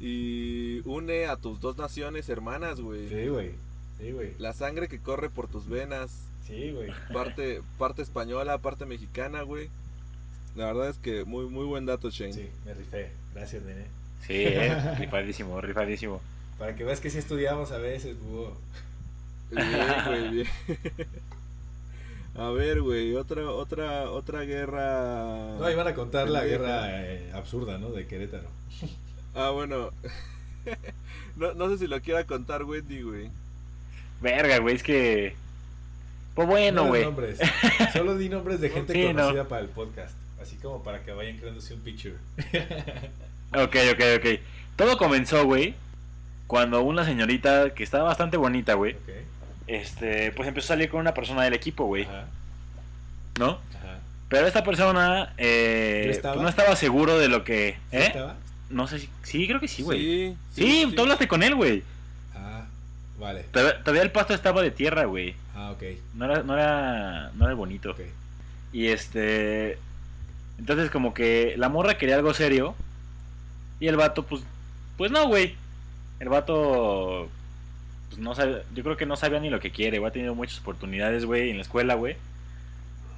y 0.01 0.81
une 0.85 1.27
a 1.27 1.37
tus 1.37 1.61
dos 1.61 1.77
naciones 1.79 2.29
hermanas, 2.29 2.81
güey. 2.81 3.09
Sí, 3.09 3.29
güey. 3.29 3.53
Sí, 3.99 4.13
güey. 4.13 4.35
La 4.39 4.53
sangre 4.53 4.89
que 4.89 5.01
corre 5.01 5.31
por 5.31 5.49
tus 5.49 5.69
venas, 5.69 6.11
Sí, 6.47 6.71
güey. 6.71 6.91
parte 7.13 7.63
parte 7.79 8.03
española, 8.03 8.59
parte 8.59 8.87
mexicana, 8.87 9.43
güey. 9.43 9.69
La 10.55 10.67
verdad 10.67 10.89
es 10.89 10.99
que 10.99 11.25
muy 11.25 11.47
muy 11.47 11.65
buen 11.65 11.87
dato, 11.87 12.11
Shane. 12.11 12.33
Sí, 12.33 12.49
me 12.65 12.75
rifé. 12.75 13.11
Gracias, 13.35 13.63
nene. 13.63 13.87
Sí, 14.27 14.35
eh. 14.35 14.95
Rifadísimo, 14.99 15.61
rifadísimo. 15.61 16.21
Para 16.59 16.75
que 16.75 16.85
veas 16.85 17.01
que 17.01 17.11
sí 17.11 17.19
estudiamos 17.19 17.73
a 17.73 17.79
veces, 17.79 18.19
búho. 18.19 18.57
Bien, 19.51 19.69
güey, 20.07 20.31
bien. 20.31 20.47
A 22.39 22.51
ver, 22.51 22.83
güey, 22.83 23.15
otra, 23.15 23.51
otra, 23.51 24.11
otra 24.11 24.43
guerra. 24.43 25.57
No, 25.59 25.71
iban 25.71 25.89
a 25.89 25.95
contar 25.95 26.29
la 26.29 26.45
guerra 26.45 27.03
eh, 27.03 27.31
absurda, 27.33 27.79
¿no? 27.79 27.91
De 27.91 28.07
Querétaro. 28.07 28.49
Ah, 29.35 29.51
bueno. 29.51 29.91
no, 31.37 31.55
no 31.55 31.71
sé 31.71 31.79
si 31.79 31.87
lo 31.87 31.99
quiera 32.03 32.25
contar 32.25 32.65
Wendy, 32.65 33.01
güey. 33.01 33.31
Verga, 34.21 34.59
güey, 34.59 34.77
es 34.77 34.83
que. 34.83 35.35
Pues 36.35 36.47
bueno, 36.49 36.83
No 36.83 36.89
güey. 36.89 37.05
nombres. 37.05 37.39
Solo 37.93 38.17
di 38.17 38.29
nombres 38.29 38.61
de 38.61 38.69
gente 38.71 38.93
Sí, 38.93 39.05
no. 39.13 39.15
conocida 39.23 39.45
para 39.49 39.63
el 39.63 39.69
podcast. 39.69 40.15
Así 40.41 40.57
como 40.57 40.83
para 40.83 41.03
que 41.03 41.13
vayan 41.13 41.39
creándose 41.39 41.75
un 41.75 41.81
picture. 41.81 42.15
Ok, 43.55 43.77
ok, 43.93 44.03
ok. 44.19 44.41
Todo 44.75 44.99
comenzó, 44.99 45.45
güey, 45.45 45.75
cuando 46.49 46.83
una 46.83 47.05
señorita 47.05 47.71
que 47.75 47.85
estaba 47.85 48.05
bastante 48.05 48.37
bonita, 48.37 48.75
güey, 48.75 48.95
ok. 48.95 49.09
este, 49.69 50.33
pues 50.33 50.49
empezó 50.49 50.67
a 50.67 50.77
salir 50.77 50.91
con 50.91 51.01
una 51.01 51.15
persona 51.15 51.45
del 51.45 51.55
equipo, 51.55 51.85
güey, 51.87 52.05
Ajá. 52.05 52.25
¿no? 53.39 53.51
Ajá. 53.79 53.99
Pero 54.29 54.47
esta 54.49 54.65
persona 54.65 55.33
eh, 55.39 56.03
¿Tú 56.07 56.11
estaba? 56.11 56.35
pues, 56.35 56.43
no 56.43 56.49
estaba 56.49 56.75
seguro 56.77 57.17
de 57.19 57.29
lo 57.29 57.45
que... 57.45 57.79
¿Sí 57.93 57.97
¿Eh? 57.97 58.07
estaba? 58.07 58.37
No 58.69 58.89
sé 58.89 58.99
si... 58.99 59.09
Sí, 59.23 59.47
creo 59.47 59.61
que 59.61 59.69
sí, 59.69 59.83
güey. 59.83 60.01
Sí, 60.01 60.37
Sí, 60.55 60.93
tú 60.95 61.03
hablaste 61.03 61.29
con 61.29 61.45
él, 61.45 61.55
güey. 61.55 61.85
Vale. 63.19 63.45
Todavía, 63.45 63.81
todavía 63.81 64.03
el 64.03 64.13
pasto 64.13 64.35
estaba 64.35 64.63
de 64.63 64.71
tierra, 64.71 65.05
güey. 65.05 65.35
Ah, 65.55 65.71
ok. 65.73 65.83
No 66.15 66.27
era, 66.27 66.43
no 66.43 66.55
era, 66.55 67.31
no 67.35 67.47
era 67.47 67.55
bonito. 67.55 67.95
Y 68.73 68.89
este... 68.89 69.79
Entonces 70.59 70.91
como 70.91 71.15
que 71.15 71.55
la 71.57 71.69
morra 71.69 71.99
quería 71.99 72.17
algo 72.17 72.35
serio. 72.35 72.75
Y 73.81 73.89
el 73.89 73.97
vato, 73.97 74.25
pues... 74.25 74.43
Pues 74.97 75.11
no, 75.11 75.27
güey. 75.29 75.57
El 76.21 76.29
vato... 76.29 77.29
Pues 78.09 78.21
no 78.21 78.35
sabe, 78.35 78.63
yo 78.75 78.83
creo 78.83 78.97
que 78.97 79.07
no 79.07 79.17
sabía 79.17 79.41
ni 79.41 79.51
lo 79.51 79.61
que 79.61 79.71
quiere, 79.71 79.99
güey. 79.99 80.11
Ha 80.11 80.13
tenido 80.13 80.35
muchas 80.35 80.61
oportunidades, 80.61 81.25
güey, 81.25 81.51
en 81.51 81.57
la 81.57 81.63
escuela, 81.63 81.95
güey. 81.95 82.17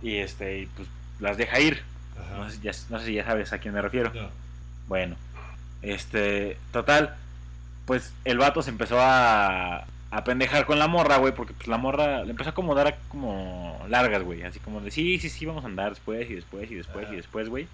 Y 0.03 0.17
este, 0.17 0.61
y, 0.61 0.67
pues 0.67 0.89
las 1.21 1.37
deja 1.37 1.61
ir. 1.61 1.83
Ajá. 2.19 2.39
No 2.39 2.51
sé, 2.51 2.57
si 2.57 2.63
ya, 2.63 2.73
no 2.91 2.99
sé 2.99 3.07
si 3.07 3.15
ya 3.15 3.25
sabes 3.25 3.53
a 3.53 3.59
quién 3.59 3.75
me 3.75 3.83
refiero. 3.83 4.13
No. 4.15 4.31
Bueno, 4.89 5.17
este, 5.83 6.57
total, 6.73 7.17
pues 7.89 8.13
el 8.25 8.39
vato 8.39 8.63
se 8.63 8.71
empezó 8.71 9.01
a, 9.01 9.87
a 10.13 10.25
pendejar 10.25 10.65
con 10.67 10.79
la 10.79 10.87
morra, 10.87 11.17
güey, 11.17 11.35
porque 11.35 11.55
pues 11.55 11.67
la 11.67 11.79
morra 11.79 12.23
le 12.23 12.31
empezó 12.31 12.51
a 12.51 12.53
acomodar 12.53 12.87
a- 12.87 12.97
como 13.09 13.85
largas, 13.89 14.23
güey, 14.23 14.43
así 14.45 14.61
como 14.61 14.81
de 14.81 14.91
sí, 14.93 15.19
sí, 15.19 15.29
sí, 15.29 15.45
vamos 15.47 15.65
a 15.65 15.67
andar 15.69 15.91
después 15.91 16.31
y 16.31 16.35
después 16.35 16.71
y 16.71 16.77
después 16.77 17.07
Ajá. 17.07 17.15
y 17.15 17.17
después, 17.17 17.49
güey. 17.49 17.67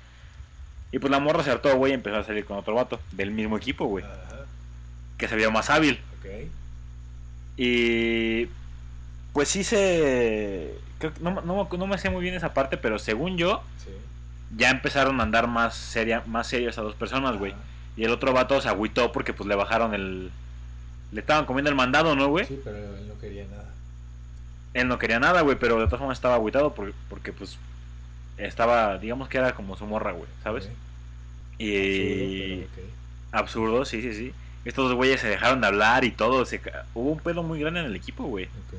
Y 0.92 0.98
pues 1.00 1.10
la 1.10 1.18
morra 1.20 1.42
se 1.42 1.50
hartó, 1.50 1.76
güey, 1.76 1.92
y 1.92 1.94
empezó 1.96 2.16
a 2.16 2.24
salir 2.24 2.44
con 2.46 2.56
otro 2.56 2.74
vato 2.74 2.98
del 3.12 3.32
mismo 3.32 3.56
equipo, 3.58 3.84
güey, 3.86 4.04
Ajá. 4.04 4.46
que 5.18 5.28
se 5.28 5.36
vio 5.36 5.50
más 5.50 5.68
hábil. 5.68 6.00
Ok. 6.20 6.48
Y 7.56 8.46
pues 9.32 9.48
sí 9.48 9.64
se... 9.64 10.74
creo 10.98 11.12
que- 11.12 11.20
no, 11.20 11.40
no, 11.42 11.68
no 11.70 11.86
me 11.86 11.98
sé 11.98 12.10
muy 12.10 12.22
bien 12.22 12.34
esa 12.34 12.54
parte, 12.54 12.76
pero 12.76 12.98
según 12.98 13.36
yo, 13.36 13.62
Sí. 13.84 13.90
ya 14.56 14.70
empezaron 14.70 15.20
a 15.20 15.24
andar 15.24 15.46
más, 15.48 15.74
seria, 15.74 16.22
más 16.26 16.46
serias 16.46 16.78
a 16.78 16.82
dos 16.82 16.94
personas, 16.94 17.36
güey. 17.36 17.52
Y 17.96 18.04
el 18.04 18.10
otro 18.10 18.32
vato 18.32 18.60
se 18.60 18.68
agüitó 18.68 19.12
porque 19.12 19.32
pues 19.32 19.48
le 19.48 19.54
bajaron 19.54 19.94
el... 19.94 20.30
Le 21.12 21.20
estaban 21.20 21.44
comiendo 21.46 21.70
el 21.70 21.76
mandado, 21.76 22.16
¿no, 22.16 22.28
güey? 22.28 22.44
Sí, 22.46 22.60
pero 22.64 22.76
él 22.76 23.06
no 23.08 23.18
quería 23.20 23.44
nada. 23.46 23.70
Él 24.74 24.88
no 24.88 24.98
quería 24.98 25.20
nada, 25.20 25.42
güey, 25.42 25.56
pero 25.58 25.78
de 25.78 25.84
todas 25.84 26.00
formas 26.00 26.18
estaba 26.18 26.34
agüitado 26.34 26.74
porque, 26.74 26.92
porque 27.08 27.32
pues 27.32 27.56
estaba, 28.36 28.98
digamos 28.98 29.28
que 29.28 29.38
era 29.38 29.54
como 29.54 29.76
su 29.76 29.86
morra, 29.86 30.10
güey, 30.12 30.28
¿sabes? 30.42 30.64
Ok. 30.66 31.60
Y... 31.60 32.66
Absurdo, 33.30 33.84
sí, 33.84 34.02
sí, 34.02 34.12
sí. 34.14 34.32
estos 34.64 34.88
dos 34.88 34.96
güeyes 34.96 35.20
se 35.20 35.28
dejaron 35.28 35.60
de 35.60 35.66
hablar 35.68 36.04
y 36.04 36.10
todo. 36.10 36.44
Se, 36.44 36.60
hubo 36.94 37.12
un 37.12 37.18
pedo 37.20 37.42
muy 37.44 37.60
grande 37.60 37.80
en 37.80 37.86
el 37.86 37.94
equipo, 37.96 38.24
güey. 38.24 38.46
Ok. 38.46 38.78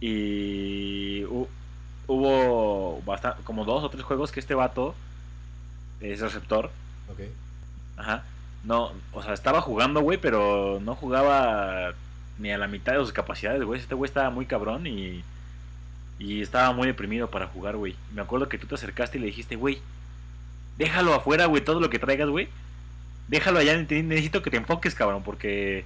Y 0.00 1.22
hu- 1.24 1.48
hubo 2.06 3.02
como 3.44 3.64
dos 3.64 3.84
o 3.84 3.88
tres 3.90 4.02
juegos 4.04 4.32
que 4.32 4.40
este 4.40 4.54
vato 4.54 4.94
es 6.00 6.20
receptor. 6.20 6.70
Ok. 7.10 7.20
Ajá. 7.96 8.24
No, 8.64 8.92
o 9.12 9.22
sea, 9.22 9.34
estaba 9.34 9.60
jugando, 9.60 10.00
güey, 10.00 10.18
pero 10.18 10.80
no 10.82 10.94
jugaba 10.94 11.92
ni 12.38 12.50
a 12.50 12.58
la 12.58 12.66
mitad 12.66 12.92
de 12.92 12.98
sus 12.98 13.12
capacidades, 13.12 13.62
güey. 13.62 13.78
Este 13.80 13.94
güey 13.94 14.08
estaba 14.08 14.30
muy 14.30 14.46
cabrón 14.46 14.86
y, 14.86 15.22
y 16.18 16.40
estaba 16.40 16.72
muy 16.72 16.86
deprimido 16.86 17.30
para 17.30 17.46
jugar, 17.46 17.76
güey. 17.76 17.94
Me 18.14 18.22
acuerdo 18.22 18.48
que 18.48 18.58
tú 18.58 18.66
te 18.66 18.74
acercaste 18.74 19.18
y 19.18 19.20
le 19.20 19.26
dijiste, 19.26 19.56
güey, 19.56 19.78
déjalo 20.78 21.14
afuera, 21.14 21.46
güey, 21.46 21.62
todo 21.62 21.78
lo 21.80 21.90
que 21.90 21.98
traigas, 21.98 22.28
güey. 22.28 22.48
Déjalo 23.28 23.58
allá, 23.58 23.76
ne- 23.76 24.02
necesito 24.02 24.42
que 24.42 24.50
te 24.50 24.56
enfoques, 24.56 24.94
cabrón, 24.94 25.22
porque 25.22 25.84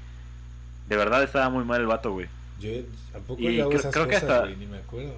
de 0.88 0.96
verdad 0.96 1.22
estaba 1.22 1.50
muy 1.50 1.64
mal 1.64 1.80
el 1.80 1.86
vato, 1.86 2.12
güey. 2.12 2.28
Yo 2.60 2.70
tampoco 3.12 3.40
Y 3.42 3.60
hago 3.60 3.70
creo- 3.70 3.80
esas 3.80 3.92
creo 3.94 4.06
que 4.08 4.14
cosas, 4.14 4.30
hasta- 4.30 4.46
ni 4.50 4.66
me 4.66 4.78
acuerdo. 4.78 5.14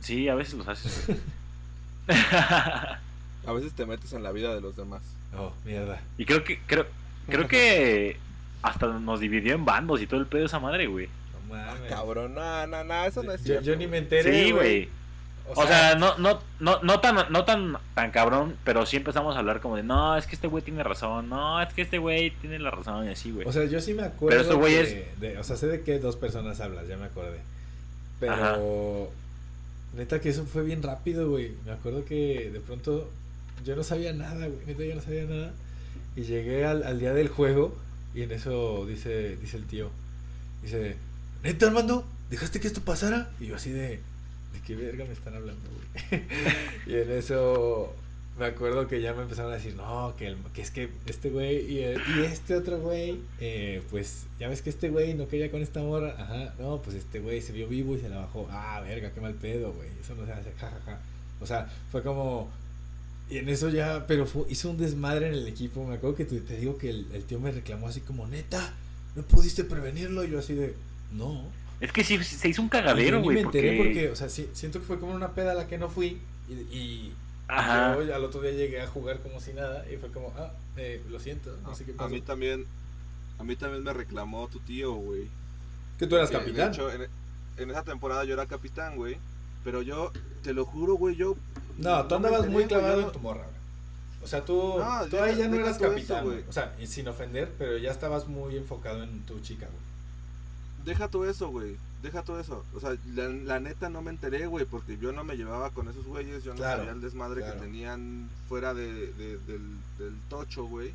Sí, 0.00 0.28
a 0.28 0.34
veces 0.34 0.54
los 0.54 0.66
haces. 0.68 1.06
güey. 3.48 3.56
A 3.56 3.60
veces 3.60 3.72
te 3.76 3.86
metes 3.86 4.12
en 4.12 4.22
la 4.22 4.32
vida 4.32 4.54
de 4.54 4.60
los 4.60 4.76
demás. 4.76 5.02
Oh, 5.36 5.52
mierda. 5.64 6.00
y 6.16 6.24
creo 6.24 6.42
que, 6.44 6.58
creo, 6.66 6.86
creo 7.28 7.46
que 7.48 8.16
hasta 8.62 8.86
nos 8.86 9.20
dividió 9.20 9.54
en 9.54 9.64
bandos 9.64 10.00
y 10.00 10.06
todo 10.06 10.20
el 10.20 10.26
pedo 10.26 10.40
de 10.40 10.46
esa 10.46 10.58
madre, 10.58 10.86
güey. 10.86 11.08
No 11.48 11.54
mames. 11.54 11.88
Cabrón, 11.90 12.34
no, 12.34 12.66
no, 12.66 12.84
no, 12.84 13.04
eso 13.04 13.22
no 13.22 13.32
es 13.32 13.40
Yo, 13.40 13.46
cierto. 13.46 13.64
yo 13.66 13.76
ni 13.76 13.84
me 13.86 13.88
güey. 13.88 13.98
enteré. 14.00 14.44
Sí, 14.44 14.50
güey. 14.52 14.88
O, 15.54 15.62
O 15.62 15.66
sea, 15.66 15.94
no, 15.94 16.18
no, 16.18 16.40
no, 16.60 16.82
no 16.82 17.00
tan, 17.00 17.30
no 17.32 17.44
tan, 17.46 17.76
tan 17.94 18.10
cabrón, 18.10 18.54
pero 18.64 18.84
sí 18.84 18.96
empezamos 18.98 19.34
a 19.34 19.38
hablar 19.38 19.60
como 19.60 19.76
de, 19.76 19.82
no, 19.82 20.14
es 20.16 20.26
que 20.26 20.34
este 20.34 20.46
güey 20.46 20.62
tiene 20.62 20.82
razón, 20.82 21.30
no, 21.30 21.62
es 21.62 21.72
que 21.72 21.80
este 21.82 21.96
güey 21.96 22.30
tiene 22.32 22.58
la 22.58 22.70
razón 22.70 23.06
y 23.06 23.10
así, 23.12 23.30
güey. 23.30 23.46
O 23.48 23.52
sea, 23.52 23.64
yo 23.64 23.80
sí 23.80 23.94
me 23.94 24.02
acuerdo. 24.02 24.28
Pero 24.28 24.40
estos 24.42 24.56
güeyes- 24.58 24.88
que- 24.92 25.14
de- 25.20 25.38
o 25.38 25.44
sea, 25.44 25.56
sé 25.56 25.66
de 25.68 25.80
qué 25.82 25.98
dos 26.00 26.16
personas 26.16 26.60
hablas, 26.60 26.86
ya 26.86 26.98
me 26.98 27.06
acordé. 27.06 27.38
Pero. 28.20 28.32
Ajá. 28.34 28.58
Neta 29.96 30.20
que 30.20 30.28
eso 30.28 30.44
fue 30.44 30.62
bien 30.64 30.82
rápido, 30.82 31.30
güey. 31.30 31.52
Me 31.64 31.72
acuerdo 31.72 32.04
que 32.04 32.50
de 32.52 32.60
pronto 32.60 33.08
yo 33.64 33.76
no 33.76 33.82
sabía 33.84 34.12
nada, 34.12 34.46
güey. 34.46 34.66
Neta, 34.66 34.84
yo 34.84 34.94
no 34.94 35.00
sabía 35.02 35.24
nada. 35.24 35.52
Y 36.16 36.22
llegué 36.22 36.64
al, 36.64 36.82
al 36.84 36.98
día 36.98 37.12
del 37.14 37.28
juego 37.28 37.76
y 38.14 38.22
en 38.22 38.32
eso 38.32 38.86
dice, 38.86 39.36
dice 39.36 39.56
el 39.56 39.64
tío. 39.64 39.90
Dice, 40.62 40.96
neta, 41.44 41.66
Armando, 41.66 42.04
¿dejaste 42.30 42.60
que 42.60 42.66
esto 42.66 42.80
pasara? 42.80 43.30
Y 43.40 43.46
yo 43.46 43.56
así 43.56 43.70
de, 43.70 43.88
¿de 44.52 44.60
qué 44.66 44.74
verga 44.74 45.04
me 45.04 45.12
están 45.12 45.34
hablando, 45.34 45.62
güey? 45.70 46.22
y 46.86 46.94
en 46.94 47.10
eso 47.12 47.94
me 48.38 48.46
acuerdo 48.46 48.86
que 48.88 49.00
ya 49.00 49.14
me 49.14 49.22
empezaron 49.22 49.52
a 49.52 49.56
decir, 49.56 49.74
no, 49.74 50.14
que, 50.16 50.28
el- 50.28 50.36
que 50.54 50.62
es 50.62 50.70
que 50.70 50.88
este 51.06 51.30
güey 51.30 51.70
y, 51.72 51.80
el- 51.82 52.00
y 52.16 52.20
este 52.24 52.56
otro 52.56 52.78
güey, 52.80 53.18
eh, 53.40 53.82
pues 53.90 54.24
ya 54.40 54.48
ves 54.48 54.62
que 54.62 54.70
este 54.70 54.90
güey 54.90 55.14
no 55.14 55.28
quería 55.28 55.50
con 55.50 55.60
esta 55.60 55.80
morra, 55.80 56.14
ajá, 56.18 56.54
no, 56.58 56.80
pues 56.82 56.96
este 56.96 57.18
güey 57.20 57.40
se 57.42 57.52
vio 57.52 57.66
vivo 57.68 57.96
y 57.96 58.00
se 58.00 58.08
la 58.08 58.18
bajó, 58.18 58.48
ah, 58.50 58.80
verga, 58.80 59.10
qué 59.12 59.20
mal 59.20 59.34
pedo, 59.34 59.72
güey, 59.72 59.88
eso 60.00 60.14
no 60.14 60.24
se 60.24 60.32
hace, 60.32 60.52
jajaja. 60.52 60.98
O 61.40 61.46
sea, 61.46 61.68
fue 61.90 62.02
como, 62.02 62.48
y 63.30 63.38
en 63.38 63.48
eso 63.48 63.68
ya, 63.68 64.06
pero 64.06 64.26
fue- 64.26 64.44
hizo 64.48 64.70
un 64.70 64.76
desmadre 64.78 65.28
en 65.28 65.34
el 65.34 65.46
equipo, 65.48 65.84
me 65.84 65.94
acuerdo 65.96 66.16
que 66.16 66.24
te, 66.24 66.40
te 66.40 66.56
digo 66.56 66.78
que 66.78 66.90
el, 66.90 67.06
el 67.12 67.24
tío 67.24 67.38
me 67.40 67.50
reclamó 67.52 67.88
así 67.88 68.00
como, 68.00 68.26
neta, 68.26 68.74
no 69.16 69.22
pudiste 69.22 69.64
prevenirlo, 69.64 70.24
y 70.24 70.30
yo 70.30 70.38
así 70.38 70.54
de, 70.54 70.74
no. 71.12 71.42
Es 71.80 71.92
que 71.92 72.02
sí, 72.04 72.22
se 72.24 72.48
hizo 72.48 72.62
un 72.62 72.66
Y 72.68 72.70
yo 72.70 72.72
cagadero, 72.72 73.18
ni 73.18 73.24
güey, 73.24 73.36
me 73.36 73.42
enteré 73.42 73.76
porque... 73.76 73.92
porque, 73.92 74.10
o 74.10 74.16
sea, 74.16 74.28
sí, 74.28 74.48
siento 74.52 74.80
que 74.80 74.86
fue 74.86 74.98
como 74.98 75.14
una 75.14 75.32
peda 75.34 75.52
a 75.52 75.54
la 75.54 75.66
que 75.66 75.78
no 75.78 75.88
fui, 75.88 76.18
y... 76.48 76.52
y 76.76 77.12
Ajá. 77.50 77.96
yo 78.04 78.14
al 78.14 78.24
otro 78.24 78.42
día 78.42 78.50
llegué 78.52 78.80
a 78.82 78.86
jugar 78.86 79.20
como 79.20 79.40
si 79.40 79.54
nada 79.54 79.84
y 79.90 79.96
fue 79.96 80.10
como, 80.10 80.34
ah, 80.36 80.52
eh, 80.76 81.02
lo 81.08 81.18
siento, 81.18 81.56
no 81.62 81.74
sé 81.74 81.84
qué 81.84 81.94
A 81.96 82.06
mí 82.08 82.20
también, 82.20 82.66
a 83.38 83.44
mí 83.44 83.56
también 83.56 83.82
me 83.84 83.92
reclamó 83.94 84.48
tu 84.48 84.58
tío, 84.60 84.92
güey. 84.94 85.28
que 85.98 86.06
tú 86.06 86.16
eras 86.16 86.28
Que, 86.30 86.36
capitán. 86.36 86.70
De 86.72 86.76
hecho, 86.76 86.92
en, 86.92 87.08
en 87.56 87.70
esa 87.70 87.82
temporada 87.84 88.24
yo 88.24 88.34
era 88.34 88.44
capitán, 88.46 88.96
güey. 88.96 89.16
Pero 89.64 89.80
yo, 89.82 90.12
te 90.42 90.52
lo 90.52 90.64
juro, 90.66 90.94
güey, 90.94 91.16
yo... 91.16 91.36
no, 91.78 92.06
tú 92.06 92.14
andabas 92.16 92.48
muy 92.48 92.64
clavado 92.66 93.00
en 93.02 93.12
tu 93.12 93.18
morra, 93.20 93.44
güey. 93.44 93.58
O 94.22 94.26
sea, 94.26 94.44
tú, 94.44 94.74
No, 94.78 95.06
tú 95.06 95.18
ahí 95.20 95.36
ya 95.36 95.48
no 95.48 95.56
eras 95.56 95.78
capitán, 95.78 96.24
güey. 96.24 96.44
O 96.48 96.52
sea, 96.52 96.74
sin 96.86 97.08
ofender, 97.08 97.52
pero 97.56 97.78
ya 97.78 97.90
estabas 97.90 98.26
muy 98.28 98.56
enfocado 98.56 99.02
en 99.02 99.20
tu 99.22 99.38
chica, 99.40 99.66
güey. 99.66 100.84
Deja 100.84 101.08
todo 101.08 101.28
eso, 101.28 101.48
güey. 101.48 101.76
Deja 102.02 102.22
todo 102.22 102.38
eso. 102.40 102.64
O 102.74 102.80
sea, 102.80 102.96
la, 103.14 103.28
la 103.28 103.60
neta 103.60 103.88
no 103.90 104.02
me 104.02 104.10
enteré, 104.10 104.46
güey, 104.46 104.64
porque 104.64 104.98
yo 104.98 105.12
no 105.12 105.24
me 105.24 105.36
llevaba 105.36 105.70
con 105.70 105.88
esos 105.88 106.04
güeyes. 106.06 106.44
Yo 106.44 106.52
no 106.52 106.58
Claro, 106.58 106.78
sabía 106.78 106.92
el 106.92 107.00
desmadre 107.00 107.40
claro. 107.42 107.54
que 107.60 107.66
tenían 107.66 108.28
fuera 108.48 108.74
de, 108.74 108.92
de- 109.12 109.38
del, 109.38 109.76
del 109.98 110.14
tocho, 110.28 110.64
güey. 110.64 110.92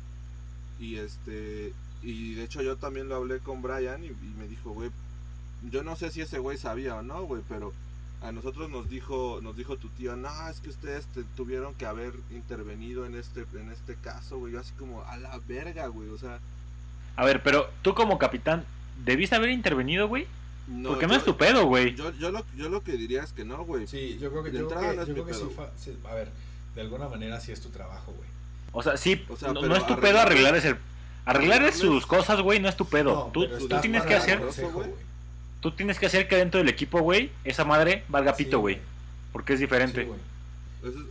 Y 0.78 0.96
este. 0.96 1.72
Y 2.02 2.34
de 2.34 2.44
hecho, 2.44 2.60
yo 2.62 2.76
también 2.76 3.08
lo 3.08 3.16
hablé 3.16 3.38
con 3.38 3.62
Brian 3.62 4.02
y, 4.04 4.08
y 4.08 4.34
me 4.38 4.48
dijo, 4.48 4.70
güey. 4.70 4.90
Yo 5.70 5.82
no 5.82 5.96
sé 5.96 6.10
si 6.10 6.20
ese 6.20 6.38
güey 6.38 6.58
sabía 6.58 6.96
o 6.96 7.02
no, 7.02 7.22
güey, 7.24 7.42
pero 7.48 7.72
a 8.24 8.32
nosotros 8.32 8.70
nos 8.70 8.88
dijo 8.88 9.40
nos 9.42 9.56
dijo 9.56 9.76
tu 9.76 9.88
tío, 9.90 10.16
no, 10.16 10.48
es 10.48 10.60
que 10.60 10.70
ustedes 10.70 11.06
te- 11.06 11.24
tuvieron 11.36 11.74
que 11.74 11.86
haber 11.86 12.14
intervenido 12.30 13.04
en 13.06 13.14
este 13.14 13.44
en 13.54 13.70
este 13.70 13.94
caso, 13.96 14.38
güey. 14.38 14.52
Yo 14.54 14.60
así 14.60 14.72
como, 14.78 15.02
a 15.04 15.16
la 15.16 15.38
verga, 15.46 15.86
güey. 15.88 16.08
O 16.08 16.18
sea, 16.18 16.38
A 17.16 17.24
ver, 17.24 17.42
pero 17.42 17.68
tú 17.82 17.94
como 17.94 18.18
capitán, 18.18 18.64
¿debiste 19.04 19.36
haber 19.36 19.50
intervenido, 19.50 20.08
güey? 20.08 20.26
no. 20.66 20.88
Porque 20.90 21.06
no 21.06 21.14
es 21.14 21.24
tu 21.24 21.36
pedo, 21.36 21.66
güey. 21.66 21.94
Yo, 21.94 22.10
yo, 22.12 22.30
lo, 22.30 22.42
yo 22.56 22.70
lo 22.70 22.82
que 22.82 22.92
diría 22.92 23.22
es 23.22 23.32
que 23.32 23.44
no, 23.44 23.64
güey. 23.64 23.86
Sí, 23.86 24.16
yo 24.18 24.30
creo 24.30 24.42
que, 24.42 24.50
De 24.50 24.58
yo 24.60 24.68
creo 24.68 24.78
entrada 24.80 24.90
que, 24.90 24.96
no 24.96 25.02
es 25.02 25.08
yo 25.08 25.14
mi 25.14 25.20
creo 25.20 25.26
que 25.26 25.34
sí, 25.34 25.40
pedo. 25.40 25.50
fa- 25.66 25.72
sí, 25.76 25.96
A 26.10 26.14
ver, 26.14 26.28
de 26.74 26.80
alguna 26.80 27.08
manera 27.08 27.38
sí 27.40 27.52
es 27.52 27.60
tu 27.60 27.68
trabajo, 27.68 28.12
güey. 28.12 28.28
O 28.72 28.82
sea, 28.82 28.96
sí, 28.96 29.22
O 29.28 29.36
sea, 29.36 29.48
no, 29.52 29.60
pero 29.60 29.68
no 29.74 29.76
es 29.76 29.86
tu 29.86 29.94
pedo 30.00 30.18
arreglarles- 30.18 30.22
arreglar 30.26 30.56
ese... 30.56 30.76
Arreglar 31.26 31.72
sus 31.72 32.06
cosas, 32.06 32.40
güey, 32.40 32.60
no 32.60 32.68
es 32.68 32.76
tu 32.76 32.86
pedo. 32.86 33.14
No, 33.14 33.24
tú, 33.32 33.46
tú 33.68 33.68
tienes 33.80 34.02
que 34.04 34.14
hacer... 34.14 34.40
consejo, 34.40 34.72
güey. 34.72 34.90
Tú 35.64 35.70
tienes 35.72 35.98
que 35.98 36.04
hacer 36.04 36.28
que 36.28 36.36
dentro 36.36 36.58
del 36.58 36.68
equipo, 36.68 37.00
güey, 37.00 37.32
esa 37.42 37.64
madre 37.64 38.04
valga 38.10 38.36
pito, 38.36 38.60
güey. 38.60 38.78
Porque 39.32 39.54
es 39.54 39.60
diferente. 39.60 40.02
Sí, 40.02 40.06
güey. 40.06 40.20
Eso- 40.84 41.08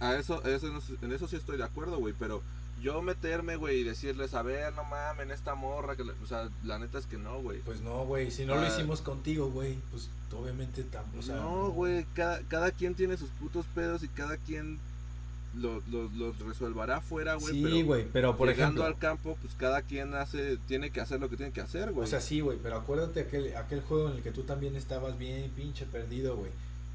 a, 0.00 0.06
a- 0.06 0.10
a 0.12 0.18
eso, 0.20 0.40
a 0.44 0.48
eso 0.48 0.68
en 1.02 1.12
eso 1.12 1.26
sí 1.26 1.34
estoy 1.34 1.56
de 1.58 1.64
acuerdo, 1.64 1.98
güey, 1.98 2.14
pero 2.16 2.40
yo 2.80 3.02
meterme, 3.02 3.56
güey, 3.56 3.80
y 3.80 3.82
decirles, 3.82 4.34
a 4.34 4.42
ver, 4.42 4.72
no 4.74 4.84
mames, 4.84 5.30
esta 5.30 5.56
morra, 5.56 5.96
que 5.96 6.02
o 6.02 6.26
sea, 6.28 6.48
la 6.62 6.78
neta 6.78 6.98
es 7.00 7.06
que 7.06 7.16
no, 7.18 7.40
güey. 7.40 7.58
Pues 7.62 7.80
no, 7.80 8.04
güey, 8.04 8.30
si 8.30 8.44
no 8.44 8.54
lo 8.54 8.60
Ah. 8.60 8.68
hicimos 8.68 9.00
contigo, 9.02 9.50
güey, 9.50 9.76
pues 9.90 10.08
obviamente 10.32 10.84
tampoco, 10.84 11.18
o 11.18 11.22
sea, 11.22 11.34
no, 11.34 11.70
güey, 11.70 12.06
cada, 12.14 12.38
cada 12.42 12.70
quien 12.70 12.94
tiene 12.94 13.16
sus 13.16 13.30
putos 13.30 13.66
pedos 13.74 14.04
y 14.04 14.08
cada 14.08 14.36
quien 14.36 14.78
los 15.54 15.86
lo, 15.88 16.08
los 16.10 16.38
resolverá 16.40 16.96
afuera, 16.98 17.34
güey, 17.34 17.54
Sí, 17.54 17.62
pero 17.62 17.84
güey, 17.86 18.06
pero 18.12 18.36
por 18.36 18.48
llegando 18.48 18.82
ejemplo, 18.82 18.84
al 18.84 18.98
campo, 18.98 19.38
pues 19.40 19.54
cada 19.54 19.82
quien 19.82 20.14
hace, 20.14 20.58
tiene 20.68 20.90
que 20.90 21.00
hacer 21.00 21.20
lo 21.20 21.28
que 21.28 21.36
tiene 21.36 21.52
que 21.52 21.60
hacer, 21.60 21.92
güey. 21.92 22.04
o 22.04 22.06
sea, 22.06 22.20
sí, 22.20 22.40
güey, 22.40 22.58
pero 22.62 22.76
acuérdate 22.76 23.20
aquel, 23.20 23.56
aquel 23.56 23.80
juego 23.80 24.10
en 24.10 24.16
el 24.16 24.22
que 24.22 24.30
tú 24.30 24.42
también 24.42 24.76
estabas 24.76 25.18
bien 25.18 25.50
pinche 25.56 25.86
perdido, 25.86 26.36
güey, 26.36 26.50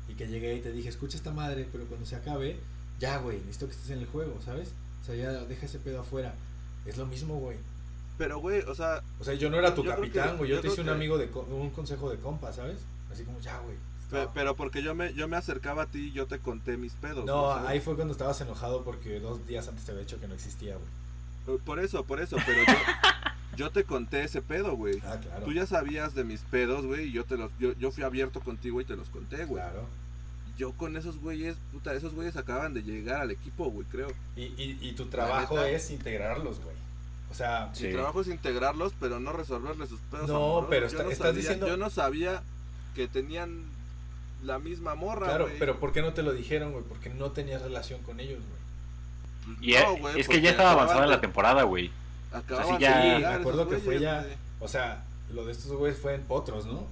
y 0.07 0.13
que 0.13 0.27
llegué 0.27 0.55
y 0.55 0.61
te 0.61 0.71
dije, 0.71 0.89
escucha 0.89 1.17
esta 1.17 1.31
madre, 1.31 1.67
pero 1.71 1.85
cuando 1.85 2.05
se 2.05 2.15
acabe, 2.15 2.57
ya, 2.99 3.17
güey, 3.17 3.37
necesito 3.39 3.67
que 3.67 3.73
estés 3.73 3.89
en 3.89 3.99
el 3.99 4.05
juego, 4.07 4.39
¿sabes? 4.45 4.71
O 5.01 5.05
sea, 5.05 5.15
ya 5.15 5.31
deja 5.31 5.65
ese 5.65 5.79
pedo 5.79 6.01
afuera. 6.01 6.33
Es 6.85 6.97
lo 6.97 7.05
mismo, 7.05 7.35
güey. 7.39 7.57
pero, 8.17 8.39
güey, 8.39 8.61
o 8.61 8.75
sea, 8.75 9.01
O 9.19 9.23
sea, 9.23 9.33
yo 9.33 9.49
no 9.49 9.57
era 9.57 9.73
tu 9.73 9.83
capitán, 9.83 10.37
güey, 10.37 10.49
yo, 10.49 10.57
yo 10.57 10.61
te 10.61 10.67
hice 10.67 10.81
un 10.81 10.89
amigo 10.89 11.17
de 11.17 11.29
un 11.49 11.69
consejo 11.71 12.09
de 12.09 12.17
compa, 12.17 12.53
¿sabes? 12.53 12.77
Así 13.11 13.23
como, 13.23 13.39
ya, 13.39 13.57
güey. 13.59 13.75
Pero 14.33 14.55
porque 14.55 14.81
yo 14.83 14.95
me, 14.95 15.13
yo 15.13 15.27
me 15.27 15.37
acercaba 15.37 15.83
a 15.83 15.85
ti 15.87 16.07
y 16.07 16.11
yo 16.11 16.25
te 16.27 16.39
conté 16.39 16.77
mis 16.77 16.93
pedos. 16.93 17.25
No, 17.25 17.53
ahí 17.53 17.79
fue 17.79 17.95
cuando 17.95 18.11
estabas 18.13 18.39
enojado 18.41 18.83
porque 18.83 19.19
dos 19.19 19.45
días 19.47 19.67
antes 19.67 19.85
te 19.85 19.91
había 19.91 20.03
dicho 20.03 20.19
que 20.19 20.27
no 20.27 20.33
existía, 20.35 20.75
güey. 21.45 21.57
Por 21.59 21.79
eso, 21.79 22.03
por 22.05 22.21
eso, 22.21 22.37
pero 22.45 22.59
yo, 22.65 22.73
yo 23.57 23.71
te 23.71 23.83
conté 23.83 24.23
ese 24.23 24.41
pedo, 24.41 24.75
güey. 24.75 24.99
Ah, 25.05 25.17
claro. 25.21 25.45
Tú 25.45 25.51
ya 25.53 25.65
sabías 25.65 26.15
de 26.15 26.23
mis 26.23 26.41
pedos, 26.41 26.85
güey, 26.85 27.07
y 27.09 27.11
yo 27.11 27.25
te 27.25 27.37
los, 27.37 27.51
yo, 27.59 27.73
yo 27.73 27.91
fui 27.91 28.03
abierto 28.03 28.39
contigo 28.39 28.79
y 28.81 28.85
te 28.85 28.95
los 28.95 29.09
conté, 29.09 29.45
güey. 29.45 29.61
Claro. 29.61 29.85
Yo 30.57 30.71
con 30.73 30.95
esos 30.95 31.17
güeyes, 31.19 31.57
puta, 31.71 31.93
esos 31.95 32.13
güeyes 32.13 32.37
acaban 32.37 32.73
de 32.73 32.83
llegar 32.83 33.21
al 33.21 33.31
equipo, 33.31 33.65
güey, 33.71 33.85
creo. 33.87 34.07
Y, 34.35 34.43
y, 34.43 34.77
y 34.81 34.93
tu 34.93 35.07
trabajo 35.07 35.59
es 35.63 35.89
integrarlos, 35.91 36.59
güey. 36.61 36.75
O 37.31 37.35
sea, 37.35 37.71
Sí. 37.73 37.87
Mi 37.87 37.93
trabajo 37.93 38.21
es 38.21 38.27
integrarlos, 38.27 38.93
pero 38.99 39.19
no 39.19 39.33
resolverles 39.33 39.89
sus 39.89 39.99
pedos. 40.01 40.29
No, 40.29 40.35
amorosos. 40.59 40.67
pero 40.69 40.81
Yo 40.81 40.91
está- 40.91 41.03
no 41.03 41.09
estás 41.09 41.27
sabía- 41.29 41.41
diciendo- 41.41 41.67
Yo 41.67 41.77
no 41.77 41.89
sabía 41.89 42.43
que 42.93 43.07
tenían 43.07 43.63
la 44.43 44.59
misma 44.59 44.95
morra, 44.95 45.27
claro, 45.27 45.49
pero 45.59 45.79
¿por 45.79 45.91
qué 45.93 46.01
no 46.01 46.13
te 46.13 46.21
lo 46.23 46.33
dijeron, 46.33 46.71
güey? 46.73 46.83
Porque 46.83 47.09
no 47.09 47.31
tenías 47.31 47.61
relación 47.61 48.01
con 48.03 48.19
ellos, 48.19 48.39
güey. 48.39 49.55
Pues 49.57 49.67
Y 49.67 49.71
no, 49.73 49.93
es, 49.95 50.01
güey, 50.01 50.19
es 50.21 50.27
que 50.27 50.41
ya 50.41 50.51
estaba 50.51 50.71
avanzada 50.71 51.01
de- 51.03 51.07
la 51.07 51.21
temporada, 51.21 51.63
güey. 51.63 51.91
Acababan 52.31 52.75
de 52.77 52.81
ya- 52.81 53.01
Sí, 53.01 53.21
me 53.21 53.25
acuerdo 53.27 53.69
que 53.69 53.77
fue 53.77 53.99
ya. 53.99 54.25
O 54.59 54.67
sea, 54.67 55.03
lo 55.33 55.45
de 55.45 55.51
estos 55.51 55.71
güeyes 55.71 55.99
fue 55.99 56.15
en 56.15 56.21
Potros, 56.23 56.65
¿no? 56.65 56.87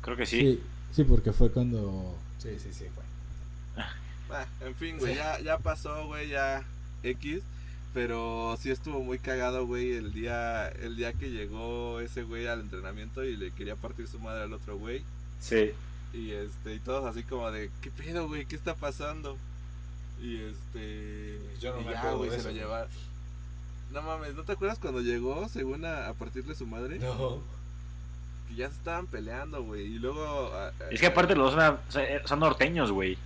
Creo 0.00 0.16
que 0.16 0.26
sí. 0.26 0.60
sí, 0.94 1.04
porque 1.04 1.32
fue 1.32 1.50
cuando. 1.50 2.16
Sí, 2.38 2.50
sí, 2.58 2.72
sí, 2.72 2.86
fue. 2.94 3.04
Ah, 4.34 4.46
en 4.62 4.74
fin, 4.74 4.98
güey, 4.98 5.14
ya, 5.14 5.38
ya 5.40 5.58
pasó, 5.58 6.06
güey, 6.06 6.28
ya 6.30 6.62
X. 7.02 7.42
Pero 7.94 8.56
sí 8.58 8.70
estuvo 8.70 9.00
muy 9.00 9.18
cagado, 9.18 9.66
güey, 9.66 9.92
el 9.92 10.14
día, 10.14 10.68
el 10.68 10.96
día 10.96 11.12
que 11.12 11.30
llegó 11.30 12.00
ese 12.00 12.22
güey 12.22 12.46
al 12.46 12.60
entrenamiento 12.60 13.22
y 13.22 13.36
le 13.36 13.50
quería 13.50 13.76
partir 13.76 14.08
su 14.08 14.18
madre 14.18 14.44
al 14.44 14.52
otro 14.54 14.78
güey. 14.78 15.04
Sí. 15.40 15.72
Y 16.12 16.32
este, 16.32 16.74
y 16.74 16.78
todos 16.80 17.04
así 17.06 17.22
como 17.22 17.50
de, 17.50 17.70
¿qué 17.80 17.90
pedo, 17.90 18.28
güey? 18.28 18.44
¿Qué 18.46 18.56
está 18.56 18.74
pasando? 18.74 19.36
Y 20.20 20.36
este. 20.42 21.40
Yo 21.60 21.74
no 21.74 21.80
y 21.80 21.84
me 21.84 21.92
ya, 21.92 22.10
güey, 22.12 22.30
de 22.30 22.36
se 22.36 22.40
eso, 22.42 22.48
lo 22.50 22.54
llevaron. 22.54 22.88
No 23.92 24.02
mames, 24.02 24.34
¿no 24.34 24.42
te 24.44 24.52
acuerdas 24.52 24.78
cuando 24.78 25.00
llegó, 25.00 25.48
según 25.48 25.84
a, 25.84 26.08
a 26.08 26.14
partirle 26.14 26.54
su 26.54 26.66
madre? 26.66 26.98
No. 26.98 27.40
Que 28.48 28.54
ya 28.56 28.68
se 28.68 28.76
estaban 28.76 29.06
peleando, 29.06 29.62
güey. 29.62 29.82
Y 29.86 29.98
luego. 29.98 30.52
a- 30.54 30.68
a- 30.68 30.72
Es 30.90 31.00
que 31.00 31.06
aparte 31.06 31.34
los 31.34 31.54
dos 31.54 31.76
son, 31.88 32.02
son 32.24 32.40
norteños, 32.40 32.90
güey. 32.92 33.16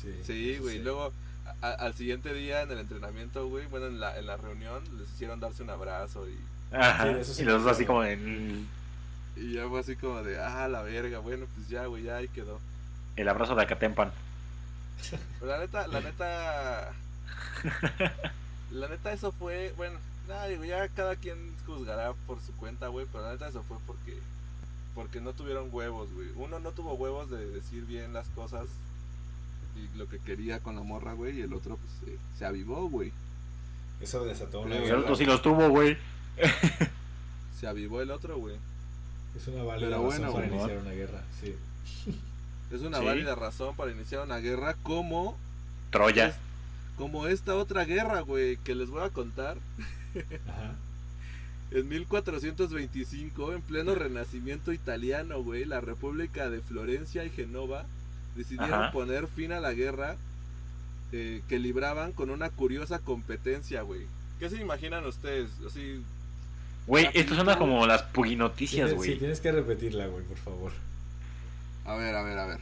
Sí, 0.00 0.12
Sí, 0.24 0.58
güey. 0.58 0.78
sí. 0.78 0.82
Luego, 0.84 1.12
a- 1.62 1.70
al 1.72 1.94
siguiente 1.94 2.32
día 2.34 2.62
en 2.62 2.70
el 2.70 2.78
entrenamiento, 2.78 3.46
güey, 3.48 3.66
bueno, 3.66 3.86
en 3.86 4.00
la, 4.00 4.18
en 4.18 4.26
la 4.26 4.36
reunión, 4.36 4.82
les 4.98 5.08
hicieron 5.10 5.40
darse 5.40 5.62
un 5.62 5.70
abrazo 5.70 6.26
y, 6.28 6.36
Ajá. 6.74 7.04
Sí, 7.04 7.18
eso 7.20 7.34
sí 7.34 7.42
y 7.42 7.44
los 7.44 7.62
dos 7.62 7.72
así 7.72 7.84
como 7.86 8.02
en 8.04 8.66
y 9.36 9.54
ya 9.54 9.68
fue 9.68 9.80
así 9.80 9.96
como 9.96 10.22
de, 10.22 10.40
ah, 10.40 10.68
la 10.68 10.82
verga, 10.82 11.18
bueno, 11.18 11.46
pues 11.54 11.68
ya, 11.68 11.86
güey, 11.86 12.04
ya 12.04 12.16
ahí 12.16 12.28
quedó. 12.28 12.60
el 13.16 13.28
abrazo 13.28 13.54
de 13.54 13.62
Acatempan. 13.62 14.12
Pero 15.40 15.52
la 15.52 15.58
neta, 15.58 15.86
la 15.88 16.00
neta. 16.00 16.92
La 18.70 18.88
neta, 18.88 19.12
eso 19.12 19.30
fue. 19.30 19.72
Bueno, 19.76 19.98
nada, 20.26 20.48
digo, 20.48 20.64
ya 20.64 20.88
cada 20.88 21.14
quien 21.14 21.54
juzgará 21.64 22.12
por 22.26 22.40
su 22.40 22.52
cuenta, 22.56 22.88
güey. 22.88 23.06
Pero 23.12 23.22
la 23.24 23.32
neta, 23.32 23.48
eso 23.48 23.62
fue 23.62 23.76
porque. 23.86 24.18
Porque 24.96 25.20
no 25.20 25.32
tuvieron 25.32 25.68
huevos, 25.70 26.12
güey. 26.12 26.28
Uno 26.34 26.58
no 26.58 26.72
tuvo 26.72 26.94
huevos 26.94 27.30
de 27.30 27.46
decir 27.46 27.84
bien 27.84 28.12
las 28.12 28.28
cosas 28.28 28.66
y 29.76 29.96
lo 29.96 30.08
que 30.08 30.18
quería 30.18 30.60
con 30.60 30.74
la 30.76 30.82
morra, 30.82 31.12
güey. 31.12 31.38
Y 31.38 31.42
el 31.42 31.52
otro, 31.52 31.76
pues, 31.76 31.92
se, 32.00 32.38
se 32.38 32.44
avivó, 32.44 32.88
güey. 32.88 33.12
Eso 34.00 34.24
desató 34.24 34.60
una 34.60 34.76
Pero 34.76 34.86
El 34.86 35.02
otro 35.02 35.16
sí 35.16 35.24
los 35.24 35.42
tuvo, 35.42 35.68
güey. 35.68 35.96
Se 37.58 37.66
avivó 37.68 38.00
el 38.00 38.10
otro, 38.10 38.38
güey. 38.38 38.56
Es 39.36 39.48
una 39.48 39.62
válida 39.64 39.88
Pero 39.90 40.02
razón 40.04 40.20
bueno, 40.20 40.32
para 40.32 40.46
iniciar 40.46 40.78
una 40.78 40.90
guerra, 40.92 41.22
sí. 41.40 41.54
Es 42.70 42.80
una 42.82 42.98
Sí. 43.00 43.04
válida 43.04 43.34
razón 43.34 43.76
para 43.76 43.90
iniciar 43.92 44.22
una 44.24 44.38
guerra 44.38 44.74
como. 44.82 45.36
Troya. 45.90 46.28
es- 46.28 46.36
como 46.96 47.26
esta 47.26 47.54
otra 47.56 47.84
guerra, 47.84 48.20
güey, 48.20 48.56
que 48.58 48.74
les 48.74 48.88
voy 48.88 49.02
a 49.02 49.10
contar. 49.10 49.56
Ajá. 50.48 50.74
En 51.70 51.88
1425, 51.88 53.52
en 53.52 53.60
pleno 53.62 53.94
renacimiento 53.96 54.72
italiano, 54.72 55.42
güey, 55.42 55.64
la 55.64 55.80
República 55.80 56.48
de 56.48 56.60
Florencia 56.60 57.24
y 57.24 57.30
Genova 57.30 57.84
decidieron 58.36 58.74
Ajá. 58.74 58.92
poner 58.92 59.26
fin 59.26 59.50
a 59.50 59.58
la 59.58 59.72
guerra 59.72 60.16
eh, 61.10 61.42
que 61.48 61.58
libraban 61.58 62.12
con 62.12 62.30
una 62.30 62.50
curiosa 62.50 63.00
competencia, 63.00 63.82
güey. 63.82 64.02
¿Qué 64.38 64.50
se 64.50 64.60
imaginan 64.60 65.04
ustedes? 65.06 65.48
Así, 65.66 66.00
Güey, 66.86 67.08
esto 67.14 67.34
suena 67.34 67.54
güey. 67.54 67.58
como 67.58 67.86
las 67.86 68.02
puginoticias, 68.02 68.90
Tienes- 68.90 69.02
Sí, 69.02 69.08
güey. 69.08 69.18
tienes 69.18 69.40
que 69.40 69.52
repetirla, 69.52 70.06
güey, 70.06 70.24
por 70.24 70.36
favor. 70.38 70.72
a 71.86 71.94
ver, 71.96 72.14
a 72.14 72.22
ver, 72.22 72.38
a 72.38 72.46
ver. 72.46 72.60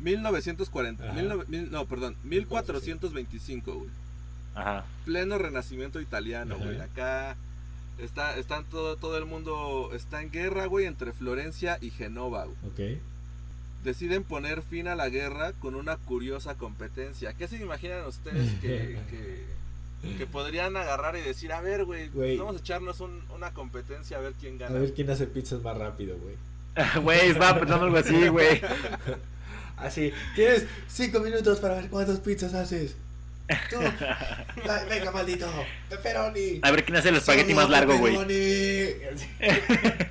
1940, 0.00 1.04
Ajá. 1.04 1.12
19 1.14 1.44
mil- 1.48 1.70
no, 1.70 1.86
perdón, 1.86 2.16
1425, 2.24 3.74
güey. 3.74 3.90
Ajá. 4.54 4.84
Pleno 5.04 5.38
renacimiento 5.38 6.00
italiano, 6.00 6.56
güey. 6.58 6.80
Acá 6.80 7.36
está, 7.98 8.36
están 8.36 8.64
todo, 8.64 8.96
todo 8.96 9.18
el 9.18 9.24
mundo 9.24 9.90
está 9.94 10.22
en 10.22 10.30
guerra, 10.30 10.66
güey, 10.66 10.86
entre 10.86 11.12
Florencia 11.12 11.78
y 11.80 11.90
Genova, 11.90 12.44
güey. 12.46 12.56
Ok. 12.96 13.00
deciden 13.84 14.24
poner 14.24 14.62
fin 14.62 14.88
a 14.88 14.94
la 14.94 15.10
guerra 15.10 15.52
con 15.52 15.74
una 15.74 15.96
curiosa 15.98 16.54
competencia. 16.54 17.34
¿Qué 17.34 17.46
se 17.48 17.56
imaginan 17.58 18.06
ustedes 18.06 18.50
que, 18.60 18.98
que, 19.10 19.44
que 20.18 20.26
podrían 20.26 20.76
agarrar 20.76 21.16
y 21.16 21.20
decir, 21.22 21.52
a 21.52 21.60
ver, 21.60 21.84
güey, 21.84 22.08
Güey. 22.08 22.36
vamos 22.36 22.56
a 22.56 22.58
echarnos 22.58 23.00
un- 23.00 23.22
una 23.34 23.52
competencia 23.52 24.16
a 24.18 24.20
ver 24.20 24.32
quién 24.40 24.56
A 24.56 24.66
gana? 24.68 24.80
ver 24.80 24.92
quién 24.94 25.10
hace 25.10 25.26
pizzas 25.26 25.62
más 25.62 25.76
rápido, 25.76 26.16
güey. 26.18 26.36
Güey, 27.02 27.30
estaba 27.30 27.58
pensando 27.60 27.84
algo 27.86 27.96
así, 27.98 28.28
güey. 28.28 28.60
Así, 29.76 30.12
tienes 30.36 30.66
cinco 30.88 31.18
minutos 31.20 31.58
para 31.58 31.74
ver 31.74 31.88
cuántas 31.90 32.20
pizzas 32.20 32.54
haces. 32.54 32.94
Tú, 33.68 33.76
la- 34.66 34.84
venga, 34.88 35.10
maldito, 35.10 35.46
pepperoni. 35.90 36.60
A 36.62 36.70
ver 36.70 36.84
quién 36.84 36.96
hace 36.96 37.08
el 37.10 37.16
espagueti 37.16 37.50
Solo 37.52 37.62
más 37.62 37.70
largo, 37.70 37.98
güey. 37.98 38.16
pepperoni. 38.16 38.94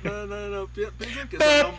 No, 0.04 0.26
no, 0.26 0.48
no, 0.48 0.66
pi- 0.68 0.82
piensen 0.98 1.28
que 1.28 1.38
son, 1.38 1.74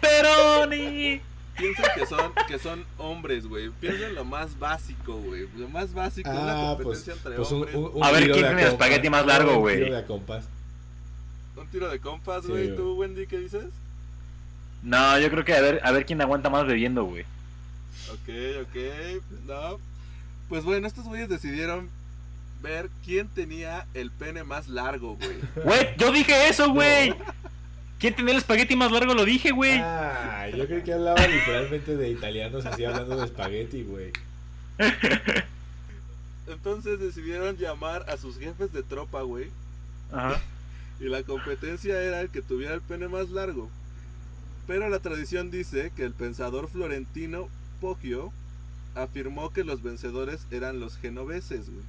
piensen 1.57 1.85
que 1.95 2.05
son, 2.05 2.31
que 2.47 2.59
son 2.59 2.85
hombres, 2.97 3.47
güey. 3.47 3.69
Piensen 3.79 4.15
lo 4.15 4.25
más 4.25 4.57
básico, 4.59 5.15
güey. 5.17 5.47
Lo 5.57 5.67
más 5.69 5.93
básico, 5.93 6.29
una 6.29 6.71
Ah, 6.71 6.75
pues, 6.75 6.99
competencia 7.03 7.13
entre 7.13 7.35
pues 7.35 7.51
un, 7.51 7.57
hombres. 7.59 7.75
un- 7.75 7.91
un 7.93 8.03
A 8.03 8.11
ver 8.11 8.23
quién 8.31 8.33
tiene 8.45 8.61
el 8.61 8.67
espagueti 8.69 9.09
más 9.09 9.25
largo, 9.25 9.53
Un 9.53 9.59
güey. 9.59 9.83
tiro 9.83 9.95
de 9.95 10.05
compas. 10.05 10.45
Un 11.57 11.67
tiro 11.67 11.89
de 11.89 11.99
güey. 12.47 12.67
güey. 12.67 12.75
¿Tú, 12.75 12.95
Wendy, 12.95 13.27
qué 13.27 13.39
dices? 13.39 13.65
No, 14.83 15.17
yo 15.19 15.29
creo 15.31 15.43
que 15.45 15.53
a 15.55 15.61
ver, 15.61 15.79
a 15.83 15.91
ver 15.91 16.05
quién 16.05 16.21
aguanta 16.21 16.49
más 16.49 16.65
bebiendo, 16.67 17.03
güey. 17.05 17.23
Ok, 18.11 18.29
ok, 18.63 19.23
no. 19.47 19.79
Pues 20.49 20.63
bueno, 20.63 20.85
estos 20.85 21.05
güeyes 21.05 21.27
decidieron 21.27 21.89
ver 22.61 22.89
quién 23.03 23.27
tenía 23.29 23.87
el 23.95 24.11
pene 24.11 24.43
más 24.43 24.67
largo, 24.67 25.15
güey. 25.15 25.37
Güey, 25.63 25.95
yo 25.97 26.11
dije 26.11 26.49
eso, 26.49 26.69
güey. 26.71 27.15
¿Quién 27.99 28.15
tenía 28.15 28.33
el 28.33 28.39
espagueti 28.39 28.75
más 28.75 28.91
largo? 28.91 29.13
Lo 29.13 29.25
dije, 29.25 29.51
güey. 29.51 29.79
Ah, 29.81 30.47
yo 30.55 30.67
creí 30.67 30.81
que 30.81 30.93
hablaba 30.93 31.25
literalmente 31.27 31.95
de 31.95 32.09
italianos 32.09 32.65
así 32.65 32.83
hablando 32.83 33.17
de 33.17 33.25
espagueti, 33.25 33.83
güey. 33.83 34.11
Entonces 36.47 36.99
decidieron 36.99 37.57
llamar 37.57 38.05
a 38.09 38.17
sus 38.17 38.37
jefes 38.37 38.71
de 38.73 38.83
tropa, 38.83 39.21
güey. 39.21 39.49
Ajá. 40.11 40.41
Y 40.97 41.09
la 41.09 41.23
competencia 41.23 42.01
era 42.01 42.21
el 42.21 42.29
que 42.29 42.41
tuviera 42.41 42.73
el 42.73 42.79
pene 42.79 43.09
más 43.09 43.29
largo. 43.29 43.69
Pero 44.65 44.87
la 44.87 44.99
tradición 44.99 45.51
dice 45.51 45.91
que 45.93 46.03
el 46.03 46.13
pensador 46.13 46.69
florentino 46.69 47.49
Poggio 47.81 48.31
afirmó 48.95 49.51
que 49.51 49.65
los 49.65 49.83
vencedores 49.83 50.47
eran 50.51 50.79
los 50.79 50.97
genoveses, 50.97 51.69
güey. 51.69 51.83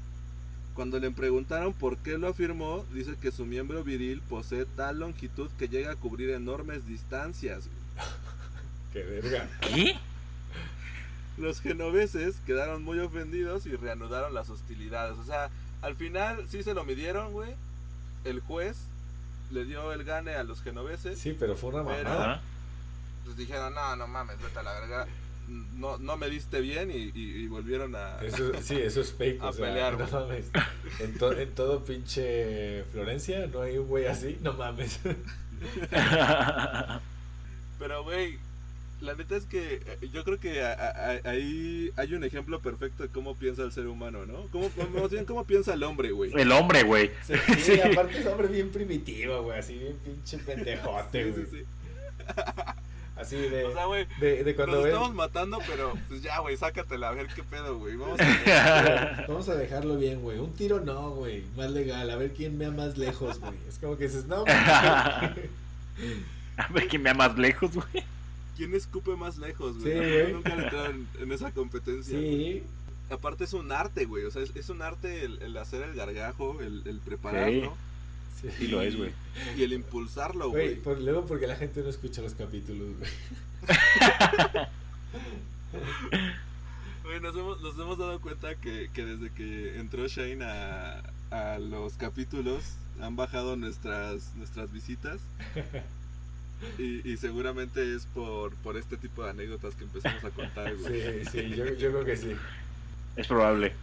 Cuando 0.76 0.98
le 1.00 1.10
preguntaron 1.10 1.72
por 1.72 1.96
qué 1.96 2.18
lo 2.18 2.28
afirmó, 2.28 2.84
dice 2.92 3.16
que 3.20 3.32
su 3.32 3.44
miembro 3.46 3.82
viril 3.82 4.20
posee 4.28 4.66
tal 4.76 4.98
longitud 5.00 5.50
que 5.58 5.68
llega 5.68 5.90
a 5.92 5.96
cubrir 5.96 6.30
enormes 6.30 6.86
distancias. 6.86 7.64
güey. 7.66 8.06
Qué 8.92 9.02
verga. 9.02 9.48
¿Qué? 9.62 9.96
Los 11.38 11.60
genoveses 11.60 12.36
quedaron 12.46 12.82
muy 12.82 12.98
ofendidos 12.98 13.66
y 13.66 13.74
reanudaron 13.76 14.34
las 14.34 14.48
hostilidades. 14.50 15.18
O 15.18 15.24
sea, 15.24 15.50
al 15.82 15.96
final 15.96 16.46
sí 16.48 16.62
se 16.62 16.74
lo 16.74 16.84
midieron, 16.84 17.32
güey. 17.32 17.54
El 18.24 18.40
juez 18.40 18.76
le 19.50 19.64
dio 19.64 19.92
el 19.92 20.04
gane 20.04 20.34
a 20.34 20.44
los 20.44 20.60
genoveses. 20.62 21.18
Sí, 21.18 21.34
pero 21.38 21.56
fue 21.56 21.70
una 21.70 21.84
Pero- 21.84 22.08
mamada. 22.10 22.32
Ajá. 22.34 22.42
Pues 23.24 23.36
dijeron, 23.36 23.74
no, 23.74 23.96
no 23.96 24.06
mames, 24.06 24.38
vete 24.40 24.58
a 24.58 24.62
la 24.62 24.72
verga. 24.80 25.06
No, 25.49 25.99
no 25.99 26.16
me 26.16 26.28
diste 26.28 26.61
bien 26.61 26.90
y, 26.90 27.12
y- 27.14 27.42
y 27.42 27.47
volvieron 27.47 27.94
a... 27.94 28.18
Eso, 28.22 28.53
sí, 28.62 28.76
eso 28.76 29.01
es 29.01 29.12
fake. 29.12 29.40
A 29.42 29.51
o 29.51 29.53
sea, 29.53 29.66
pelear, 29.66 29.99
no 29.99 30.09
mames. 30.09 30.47
En, 30.99 31.16
to- 31.18 31.38
en 31.38 31.51
todo 31.55 31.84
pinche 31.84 32.82
Florencia 32.92 33.47
no 33.47 33.62
hay 33.62 33.78
un 33.78 33.86
güey 33.86 34.07
así, 34.07 34.38
no 34.42 34.55
mames. 34.55 34.99
Pero, 37.78 38.03
güey, 38.05 38.38
la 39.01 39.14
neta 39.14 39.36
es 39.36 39.44
que 39.44 39.74
eh, 39.86 40.09
yo 40.12 40.24
creo 40.24 40.40
que 40.40 40.62
a- 40.62 40.72
a- 40.72 41.11
a- 41.24 41.30
ahí 41.30 41.90
hay 41.97 42.14
un 42.14 42.24
ejemplo 42.24 42.61
perfecto 42.61 43.03
de 43.03 43.09
cómo 43.11 43.36
piensa 43.36 43.62
el 43.62 43.72
ser 43.72 43.86
humano, 43.86 44.24
¿no? 44.26 44.47
¿Cómo, 44.51 44.70
más 45.01 45.11
bien, 45.11 45.24
cómo 45.26 45.44
piensa 45.44 45.74
el 45.74 45.82
hombre, 45.82 46.11
güey. 46.12 46.32
El 46.34 46.51
hombre, 46.53 46.82
güey. 46.82 47.11
Sí, 47.26 47.34
Sí. 47.61 47.80
aparte 47.80 48.18
es 48.18 48.26
hombre 48.26 48.49
bien 48.49 48.70
primitivo, 48.70 49.42
güey, 49.42 49.59
así 49.59 49.74
bien 49.78 49.97
pinche 50.05 50.38
pendejote, 50.38 51.24
Sí, 51.24 51.30
güey. 51.30 51.47
sí, 51.47 51.57
sí. 51.59 51.64
Así 53.16 53.36
de, 53.36 53.64
O 53.64 53.72
sea, 53.72 53.86
güey, 53.86 54.06
de, 54.20 54.44
de 54.44 54.54
cuando 54.54 54.76
nos 54.76 54.84
ven... 54.84 54.92
estamos 54.92 55.14
matando, 55.14 55.58
pero 55.66 55.94
pues 56.08 56.22
ya, 56.22 56.38
güey, 56.40 56.56
sácatela 56.56 57.08
a 57.08 57.12
ver 57.12 57.28
qué 57.28 57.42
pedo, 57.42 57.78
güey. 57.78 57.96
Vamos 57.96 58.20
a 58.20 59.24
Vamos 59.28 59.48
a 59.48 59.54
dejarlo 59.54 59.96
bien, 59.96 60.20
güey. 60.20 60.38
Un 60.38 60.52
tiro 60.52 60.80
no, 60.80 61.10
güey. 61.10 61.44
Más 61.56 61.70
legal. 61.70 62.10
A 62.10 62.16
ver 62.16 62.34
quién 62.34 62.58
vea 62.58 62.70
más 62.70 62.98
lejos, 62.98 63.40
güey. 63.40 63.54
Es 63.66 63.78
como 63.78 63.96
que 63.96 64.04
dices, 64.04 64.26
no, 64.26 64.42
güey. 64.42 64.54
A 66.58 66.68
ver 66.72 66.88
quién 66.88 67.02
me 67.02 67.12
más 67.14 67.36
lejos, 67.36 67.74
güey. 67.74 68.04
¿Quién 68.56 68.74
escupe 68.74 69.14
más 69.16 69.36
lejos, 69.38 69.78
güey? 69.78 69.92
Sí, 69.92 69.98
güey. 69.98 70.32
Nunca 70.32 70.54
le 70.54 70.64
entraron 70.64 71.08
en 71.20 71.32
esa 71.32 71.50
competencia. 71.52 72.18
Sí. 72.18 72.62
Aparte 73.10 73.44
es 73.44 73.52
un 73.52 73.72
arte, 73.72 74.04
güey. 74.04 74.24
O 74.24 74.30
sea, 74.30 74.42
es, 74.42 74.54
es 74.56 74.68
un 74.68 74.82
arte 74.82 75.24
el, 75.24 75.40
el 75.42 75.56
hacer 75.56 75.82
el 75.82 75.94
gargajo, 75.94 76.58
el, 76.60 76.82
el 76.86 76.98
prepararlo 77.00 77.72
Sí, 77.72 77.95
Sí 78.41 78.68
lo 78.68 78.82
es, 78.82 78.97
güey. 78.97 79.11
y 79.57 79.62
el 79.62 79.72
impulsarlo, 79.72 80.51
Güey, 80.51 80.66
güey. 80.66 80.76
por, 80.82 81.01
luego 81.01 81.24
porque 81.26 81.47
la 81.47 81.57
gente 81.57 81.82
no 81.82 81.89
escucha 81.89 82.22
los 82.22 82.34
capítulos, 82.34 82.89
güey. 82.99 83.11
Güey, 87.05 87.20
nos 87.20 87.37
hemos, 87.37 87.61
nos 87.61 87.74
hemos 87.78 87.99
dado 87.99 88.20
cuenta 88.20 88.57
que, 88.57 88.91
que 88.93 89.05
desde 89.05 89.30
que 89.30 89.78
entró 89.78 90.07
Shane 90.09 90.45
a, 90.45 91.03
a 91.30 91.59
los 91.59 91.93
capítulos 91.95 92.62
han 93.01 93.14
bajado 93.16 93.57
nuestras, 93.57 94.34
nuestras 94.37 94.72
visitas. 94.72 95.20
Y, 96.78 97.07
y 97.07 97.18
seguramente 97.18 97.95
es 97.95 98.07
por, 98.07 98.55
por 98.55 98.78
este 98.78 98.97
tipo 98.97 99.22
de 99.22 99.28
anécdotas 99.28 99.74
que 99.74 99.84
empezamos 99.84 100.24
a 100.24 100.30
contar, 100.30 100.74
güey. 100.74 101.22
Sí, 101.26 101.30
sí, 101.30 101.51
yo, 101.51 101.66
yo 101.74 101.91
creo 101.91 102.05
que 102.07 102.16
sí. 102.16 102.32
Es 103.14 103.26
probable. 103.26 103.74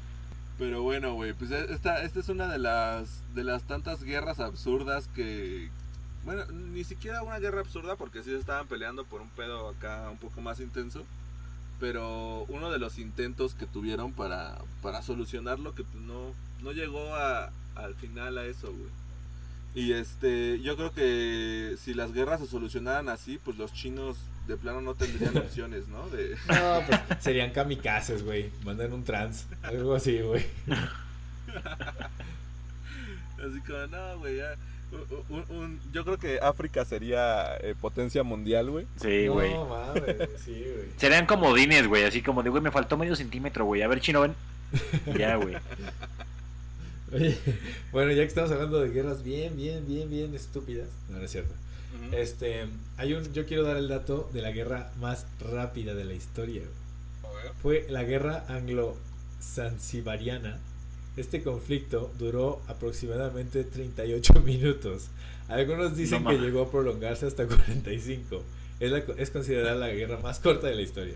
Pero 0.63 0.81
bueno, 0.81 1.13
güey, 1.15 1.33
pues 1.33 1.51
esta, 1.51 2.03
esta 2.03 2.21
es 2.21 2.29
una 2.29 2.47
de 2.47 2.57
las, 2.57 3.21
de 3.35 3.43
las 3.43 3.63
tantas 3.63 4.01
guerras 4.01 4.39
absurdas 4.39 5.09
que... 5.13 5.69
Bueno, 6.23 6.45
ni 6.45 6.85
siquiera 6.85 7.21
una 7.21 7.37
guerra 7.37 7.59
absurda 7.59 7.97
porque 7.97 8.23
sí 8.23 8.29
se 8.29 8.37
estaban 8.37 8.67
peleando 8.67 9.03
por 9.03 9.19
un 9.19 9.27
pedo 9.27 9.67
acá 9.67 10.09
un 10.09 10.17
poco 10.17 10.39
más 10.39 10.61
intenso. 10.61 11.03
Pero 11.81 12.45
uno 12.47 12.71
de 12.71 12.79
los 12.79 12.97
intentos 12.97 13.55
que 13.55 13.65
tuvieron 13.65 14.13
para, 14.13 14.57
para 14.81 15.01
solucionarlo 15.01 15.75
que 15.75 15.83
pues 15.83 16.01
no, 16.01 16.31
no 16.61 16.71
llegó 16.71 17.13
a, 17.13 17.51
al 17.75 17.95
final 17.95 18.37
a 18.37 18.45
eso, 18.45 18.67
güey. 18.71 18.89
Y 19.75 19.91
este, 19.91 20.61
yo 20.61 20.77
creo 20.77 20.93
que 20.93 21.75
si 21.77 21.93
las 21.93 22.13
guerras 22.13 22.39
se 22.39 22.47
solucionaran 22.47 23.09
así, 23.09 23.37
pues 23.43 23.57
los 23.57 23.73
chinos 23.73 24.15
de 24.47 24.57
plano 24.57 24.81
no 24.81 24.93
tendrían 24.95 25.37
opciones, 25.45 25.87
¿no? 25.87 26.07
De... 26.09 26.35
No, 26.47 26.81
pues 26.87 26.99
serían 27.23 27.51
kamikazes, 27.51 28.23
güey. 28.23 28.49
Mandan 28.63 28.93
un 28.93 29.03
trans, 29.03 29.45
algo 29.61 29.95
así, 29.95 30.19
güey. 30.21 30.45
Así 33.37 33.59
como, 33.67 33.87
no, 33.87 34.19
güey, 34.19 34.37
ya. 34.37 34.55
un- 35.29 35.45
un- 35.49 35.79
yo 35.91 36.03
creo 36.05 36.17
que 36.17 36.39
África 36.41 36.85
sería 36.85 37.57
eh, 37.57 37.75
potencia 37.79 38.23
mundial, 38.23 38.69
güey. 38.69 38.87
Sí, 39.01 39.27
güey. 39.27 39.53
No, 39.53 39.65
mames, 39.65 40.03
sí, 40.43 40.51
güey. 40.53 40.87
Serían 40.97 41.25
comodines, 41.25 41.87
güey. 41.87 42.03
Así 42.05 42.21
como 42.21 42.41
de, 42.43 42.49
güey, 42.49 42.63
me 42.63 42.71
faltó 42.71 42.97
medio 42.97 43.15
centímetro, 43.15 43.65
güey. 43.65 43.81
A 43.81 43.87
ver, 43.87 43.99
chino, 43.99 44.21
ven. 44.21 44.33
Ya, 45.17 45.35
güey. 45.35 45.55
Oye, 47.11 47.37
bueno, 47.91 48.11
ya 48.11 48.21
que 48.23 48.27
estamos 48.27 48.51
hablando 48.51 48.79
de 48.81 48.89
guerras 48.89 49.23
bien, 49.23 49.55
bien, 49.55 49.85
bien, 49.87 50.09
bien 50.09 50.33
estúpidas. 50.33 50.87
No, 51.09 51.19
no 51.19 51.25
es 51.25 51.31
cierto. 51.31 51.53
Este, 52.11 52.65
hay 52.97 53.13
un, 53.13 53.31
yo 53.33 53.45
quiero 53.45 53.63
dar 53.63 53.77
el 53.77 53.87
dato 53.87 54.29
de 54.33 54.41
la 54.41 54.51
guerra 54.51 54.91
más 54.99 55.25
rápida 55.39 55.93
de 55.93 56.05
la 56.05 56.13
historia. 56.13 56.63
Fue 57.61 57.85
la 57.89 58.03
guerra 58.03 58.45
anglo-zanzibariana. 58.47 60.59
Este 61.17 61.43
conflicto 61.43 62.11
duró 62.17 62.61
aproximadamente 62.67 63.63
38 63.63 64.33
minutos. 64.45 65.09
Algunos 65.47 65.95
dicen 65.95 66.23
No 66.23 66.31
que 66.31 66.37
llegó 66.37 66.63
a 66.63 66.71
prolongarse 66.71 67.27
hasta 67.27 67.45
45. 67.47 68.41
Es, 68.79 68.91
la, 68.91 68.97
es 68.99 69.29
considerada 69.29 69.75
la 69.75 69.89
guerra 69.89 70.17
más 70.19 70.39
corta 70.39 70.67
de 70.67 70.75
la 70.75 70.81
historia. 70.81 71.15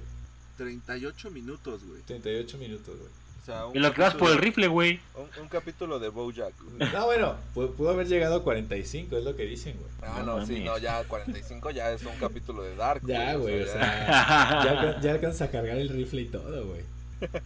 38 0.57 1.31
minutos, 1.31 1.83
güey. 1.83 2.01
38 2.03 2.57
minutos, 2.57 2.97
güey. 2.97 3.09
O 3.47 3.49
sea, 3.49 3.65
un 3.67 3.75
Y 3.77 3.79
lo 3.79 3.93
que 3.93 4.01
vas 4.01 4.13
por 4.15 4.29
el 4.29 4.37
rifle, 4.39 4.67
güey. 4.67 4.99
Un, 5.15 5.43
un 5.43 5.47
capítulo 5.47 5.99
de 5.99 6.09
Bojack. 6.09 6.53
güey. 6.61 6.91
No, 6.91 7.05
bueno, 7.05 7.35
pu- 7.55 7.71
pudo 7.75 7.91
haber 7.91 8.05
llegado 8.07 8.35
a 8.35 8.43
45, 8.43 9.17
es 9.17 9.23
lo 9.23 9.37
que 9.37 9.43
dicen, 9.45 9.77
güey. 9.79 9.89
Ah, 10.01 10.21
No 10.25 10.39
no, 10.39 10.45
sí, 10.45 10.59
no, 10.59 10.77
ya 10.77 11.01
45 11.05 11.69
ya 11.71 11.91
es 11.93 12.03
un 12.03 12.15
capítulo 12.19 12.63
de 12.63 12.75
Dark. 12.75 13.01
Ya, 13.05 13.35
güey, 13.35 13.61
o 13.61 13.65
ya- 13.65 13.71
sea, 13.71 14.63
ya, 14.95 15.01
ya 15.01 15.11
alcanza 15.11 15.45
a 15.45 15.49
cargar 15.51 15.77
el 15.77 15.87
rifle 15.87 16.23
y 16.23 16.25
todo, 16.25 16.65
güey. 16.65 16.81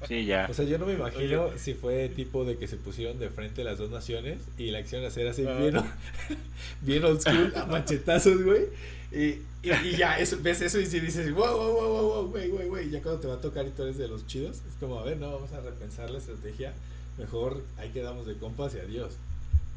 Sí, 0.08 0.26
ya. 0.26 0.47
O 0.49 0.54
sea, 0.56 0.66
yo 0.66 0.78
no 0.80 0.86
me 0.88 0.93
imagino 0.93 1.49
si 1.58 1.76
fue 1.76 2.10
tipo 2.10 2.45
de 2.45 2.58
que 2.58 2.68
se 2.68 2.78
pusieron 2.78 3.20
de 3.20 3.30
frente 3.30 3.64
las 3.64 3.78
dos 3.78 3.91
naciones 3.91 4.39
y 4.58 4.72
la 4.72 4.80
acción 4.80 5.06
hacer 5.06 5.28
así 5.28 5.45
Ah. 5.47 5.54
bien, 5.60 5.76
bien 6.82 7.04
old 7.06 7.22
school, 7.22 7.54
a 7.56 7.66
machetazos, 7.66 8.43
güey. 8.43 8.64
Y, 9.12 9.41
y, 9.64 9.72
y 9.72 9.95
ya, 9.97 10.18
eso, 10.20 10.38
ves 10.41 10.62
eso 10.62 10.80
y 10.80 10.86
si 10.88 10.99
dices, 10.99 11.34
wow, 11.34 11.55
wow, 11.55 11.72
wow, 11.74 11.89
wow, 11.89 12.03
wow, 12.14 12.28
güey, 12.30 12.49
güey, 12.49 12.68
güey. 12.68 12.89
Ya 12.89 13.01
cuando 13.01 13.22
te 13.22 13.28
va 13.28 13.36
a 13.36 13.41
tocar 13.41 13.66
y 13.66 13.70
tú 13.70 13.84
eres 13.84 13.97
de 13.97 14.07
los 14.07 14.26
chidos, 14.28 14.57
es 14.68 14.76
como, 14.80 14.99
a 14.99 15.03
ver, 15.03 15.18
no, 15.18 15.32
vamos 15.32 15.51
a 15.53 15.59
repensar 15.62 16.09
la 16.09 16.18
estrategia. 16.18 16.74
Mejor 17.18 17.62
ahí 17.78 17.89
quedamos 17.89 18.26
de 18.26 18.38
compas 18.38 18.74
y 18.76 18.80
adiós. 18.80 19.14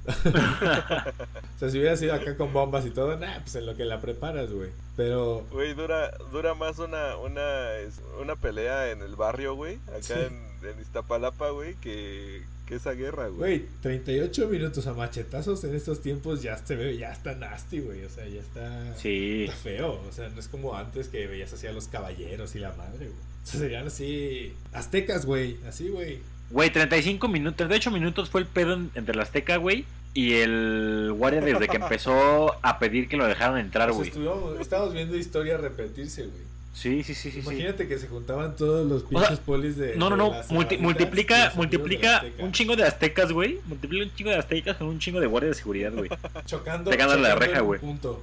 o 0.07 1.59
sea, 1.59 1.70
si 1.70 1.78
hubiera 1.78 1.97
sido 1.97 2.14
acá 2.14 2.37
con 2.37 2.53
bombas 2.53 2.85
y 2.87 2.91
todo, 2.91 3.16
nah, 3.16 3.41
pues 3.41 3.55
en 3.57 3.66
lo 3.66 3.74
que 3.74 3.85
la 3.85 4.01
preparas, 4.01 4.51
güey. 4.53 4.70
Pero, 4.97 5.45
Güey, 5.51 5.74
dura, 5.74 6.11
dura 6.30 6.55
más 6.55 6.78
una, 6.78 7.16
una, 7.16 7.68
una 8.20 8.37
pelea 8.37 8.91
en 8.91 9.01
el 9.03 9.16
barrio, 9.16 9.55
güey, 9.55 9.78
acá 9.89 10.03
Sí. 10.03 10.12
en, 10.14 10.68
en 10.68 10.80
Iztapalapa, 10.80 11.51
güey, 11.51 11.74
que, 11.76 12.43
que 12.67 12.77
esa 12.77 12.93
guerra, 12.93 13.29
güey. 13.29 13.59
Güey, 13.59 13.67
38 13.83 14.49
minutos 14.49 14.87
a 14.87 14.95
machetazos 14.95 15.62
en 15.65 15.75
estos 15.75 16.01
tiempos 16.01 16.43
ya 16.43 16.57
se 16.57 16.77
ve, 16.77 16.97
ya 16.97 17.12
está 17.12 17.35
nasty, 17.35 17.81
güey. 17.81 18.05
O 18.05 18.09
sea, 18.11 18.27
ya 18.27 18.41
está, 18.41 18.97
Sí. 18.97 19.45
está 19.45 19.57
feo. 19.57 20.01
O 20.09 20.12
sea, 20.12 20.29
no 20.31 20.41
es 20.41 20.49
como 20.49 20.75
antes 20.77 21.09
que 21.09 21.27
veías 21.27 21.53
así 21.53 21.67
a 21.67 21.73
los 21.73 21.89
caballeros 21.89 22.55
y 22.55 22.61
la 22.61 22.73
madre, 22.73 23.07
güey. 23.07 23.11
O 23.43 23.47
sea, 23.47 23.61
serían 23.61 23.87
así. 23.89 24.55
Aztecas, 24.73 25.27
güey. 25.27 25.59
Así, 25.69 25.89
güey. 25.89 26.21
Güey, 26.51 26.71
35 26.71 27.29
minutos, 27.29 27.57
38 27.57 27.91
minutos 27.91 28.31
fue 28.31 28.41
el 28.41 28.47
pedo 28.47 28.75
en- 28.75 28.91
entre 28.95 29.15
la 29.15 29.25
Azteca, 29.25 29.57
güey. 29.57 29.85
Y 30.17 30.35
el 30.35 31.12
guardia 31.17 31.41
desde 31.41 31.67
que 31.69 31.77
empezó 31.83 32.55
a 32.65 32.79
pedir 32.79 33.09
que 33.09 33.17
lo 33.17 33.27
dejaran 33.27 33.59
entrar, 33.59 33.89
sea, 33.91 33.97
güey. 33.97 34.09
estuvimos- 34.09 34.61
estábamos 34.61 34.95
viendo 34.95 35.17
historia 35.17 35.57
repetirse, 35.59 36.23
güey. 36.23 36.53
Sí, 36.75 37.03
sí, 37.05 37.14
sí, 37.14 37.31
sí. 37.31 37.41
sí. 37.41 37.49
Imagínate 37.49 37.87
que 37.89 37.99
se 37.99 38.09
juntaban 38.09 38.57
todos 38.57 38.85
los 38.87 39.03
sea, 39.03 39.09
pinches 39.11 39.39
polis 39.39 39.77
de. 39.77 39.95
No, 39.97 40.11
no, 40.11 40.16
no. 40.16 40.33
multi- 40.51 40.77
multiplica, 40.77 41.53
multiplica 41.55 42.25
un 42.41 42.51
chingo 42.53 42.75
de 42.77 42.83
aztecas, 42.85 43.31
güey. 43.33 43.61
Multiplica 43.66 44.05
un 44.05 44.14
chingo 44.14 44.31
de 44.31 44.37
aztecas 44.39 44.77
con 44.77 44.89
un 44.89 44.99
chingo 44.99 45.20
de 45.20 45.27
guardia 45.29 45.51
de 45.51 45.55
seguridad, 45.55 45.93
güey. 45.93 46.11
Chocando, 46.47 46.91
pegándole 46.91 47.22
la 47.22 47.37
reja, 47.37 47.61
güey. 47.61 47.81
punto. 47.81 48.20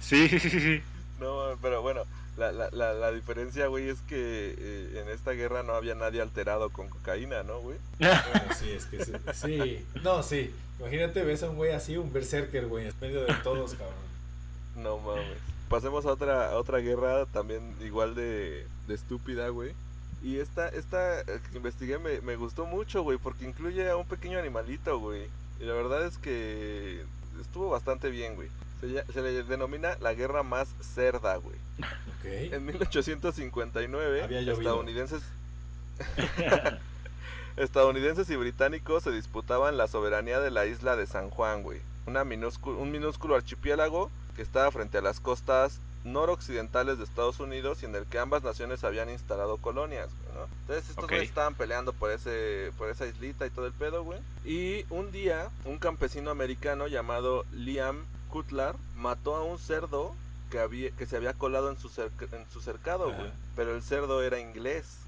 Sí, 0.00 0.28
sí, 0.28 0.40
sí, 0.40 0.50
sí, 0.50 0.60
sí. 0.60 0.80
No, 1.20 1.56
pero 1.62 1.82
bueno, 1.82 2.02
la, 2.36 2.50
la, 2.50 2.68
la, 2.72 2.92
la 2.94 3.12
diferencia, 3.12 3.68
güey, 3.68 3.88
es 3.88 4.00
que 4.08 4.56
eh, 4.58 5.00
en 5.00 5.08
esta 5.14 5.30
guerra 5.30 5.62
no 5.62 5.74
había 5.74 5.94
nadie 5.94 6.20
alterado 6.20 6.70
con 6.70 6.88
cocaína, 6.88 7.44
¿no, 7.44 7.60
güey? 7.60 7.76
Bueno, 8.00 8.54
sí, 8.58 8.70
es 8.70 8.86
que 8.86 9.04
sí. 9.04 9.12
sí. 9.34 9.86
No, 10.02 10.22
sí. 10.24 10.50
Imagínate, 10.80 11.22
ves 11.22 11.44
a 11.44 11.50
un 11.50 11.54
güey 11.56 11.70
así, 11.70 11.96
un 11.96 12.12
berserker, 12.12 12.66
güey, 12.66 12.88
en 12.88 12.92
medio 13.00 13.20
de 13.24 13.32
todos, 13.44 13.74
cabrón. 13.74 13.94
No 14.76 14.98
mames. 14.98 15.38
Pasemos 15.72 16.04
a 16.04 16.12
otra, 16.12 16.50
a 16.50 16.58
otra 16.58 16.80
guerra 16.80 17.24
también 17.24 17.74
igual 17.80 18.14
de, 18.14 18.66
de 18.86 18.94
estúpida, 18.94 19.48
güey. 19.48 19.72
Y 20.22 20.36
esta, 20.38 20.68
esta 20.68 21.22
eh, 21.22 21.40
que 21.50 21.56
investigué 21.56 21.98
me, 21.98 22.20
me 22.20 22.36
gustó 22.36 22.66
mucho, 22.66 23.02
güey, 23.02 23.16
porque 23.16 23.46
incluye 23.46 23.88
a 23.88 23.96
un 23.96 24.06
pequeño 24.06 24.38
animalito, 24.38 24.98
güey. 24.98 25.28
Y 25.60 25.64
la 25.64 25.72
verdad 25.72 26.04
es 26.04 26.18
que 26.18 27.02
estuvo 27.40 27.70
bastante 27.70 28.10
bien, 28.10 28.34
güey. 28.34 28.50
Se, 28.82 29.22
le 29.22 29.44
denomina 29.44 29.96
la 30.02 30.12
guerra 30.12 30.42
más 30.42 30.68
cerda, 30.94 31.36
güey. 31.36 31.56
Ok. 31.78 32.52
En 32.52 32.66
1859, 32.66 34.22
Había 34.24 34.42
llovido. 34.42 34.58
estadounidenses, 34.58 35.22
estadounidenses 37.56 38.28
y 38.28 38.36
británicos 38.36 39.04
se 39.04 39.10
disputaban 39.10 39.78
la 39.78 39.88
soberanía 39.88 40.38
de 40.38 40.50
la 40.50 40.66
isla 40.66 40.96
de 40.96 41.06
San 41.06 41.30
Juan, 41.30 41.62
güey. 41.62 41.80
Una 42.06 42.24
minúsculo, 42.24 42.78
un 42.78 42.90
minúsculo 42.90 43.36
archipiélago 43.36 44.10
que 44.36 44.42
estaba 44.42 44.70
frente 44.70 44.98
a 44.98 45.02
las 45.02 45.20
costas 45.20 45.78
noroccidentales 46.04 46.98
de 46.98 47.04
Estados 47.04 47.38
Unidos 47.38 47.82
y 47.82 47.86
en 47.86 47.94
el 47.94 48.06
que 48.06 48.18
ambas 48.18 48.42
naciones 48.42 48.82
habían 48.82 49.08
instalado 49.08 49.56
colonias, 49.58 50.08
güey, 50.24 50.34
¿no? 50.36 50.44
Entonces 50.62 50.88
estos 50.90 51.04
Ok. 51.04 51.10
güeyes 51.10 51.28
estaban 51.28 51.54
peleando 51.54 51.92
por 51.92 52.10
ese 52.10 52.72
por 52.76 52.88
esa 52.90 53.06
islita 53.06 53.46
y 53.46 53.50
todo 53.50 53.66
el 53.66 53.72
pedo, 53.72 54.02
güey. 54.02 54.18
Y 54.44 54.84
un 54.90 55.12
día 55.12 55.48
un 55.64 55.78
campesino 55.78 56.30
americano 56.32 56.88
llamado 56.88 57.44
Liam 57.52 58.04
Cutler 58.30 58.74
mató 58.96 59.36
a 59.36 59.44
un 59.44 59.58
cerdo 59.58 60.14
que 60.50 60.58
había 60.58 60.90
que 60.90 61.06
se 61.06 61.16
había 61.16 61.34
colado 61.34 61.70
en 61.70 61.78
su 61.78 61.88
en 62.00 62.46
su 62.52 62.60
cercado, 62.60 63.12
güey. 63.12 63.30
Pero 63.54 63.74
el 63.76 63.82
cerdo 63.82 64.22
era 64.22 64.40
inglés. 64.40 64.98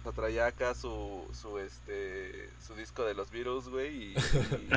O 0.00 0.02
sea, 0.04 0.12
traía 0.12 0.46
acá 0.46 0.74
su 0.74 1.28
su 1.38 1.58
este 1.58 2.48
su 2.66 2.74
disco 2.74 3.02
de 3.04 3.12
los 3.14 3.30
Beatles, 3.30 3.68
güey, 3.68 3.94
y, 3.96 4.14
y- 4.16 4.68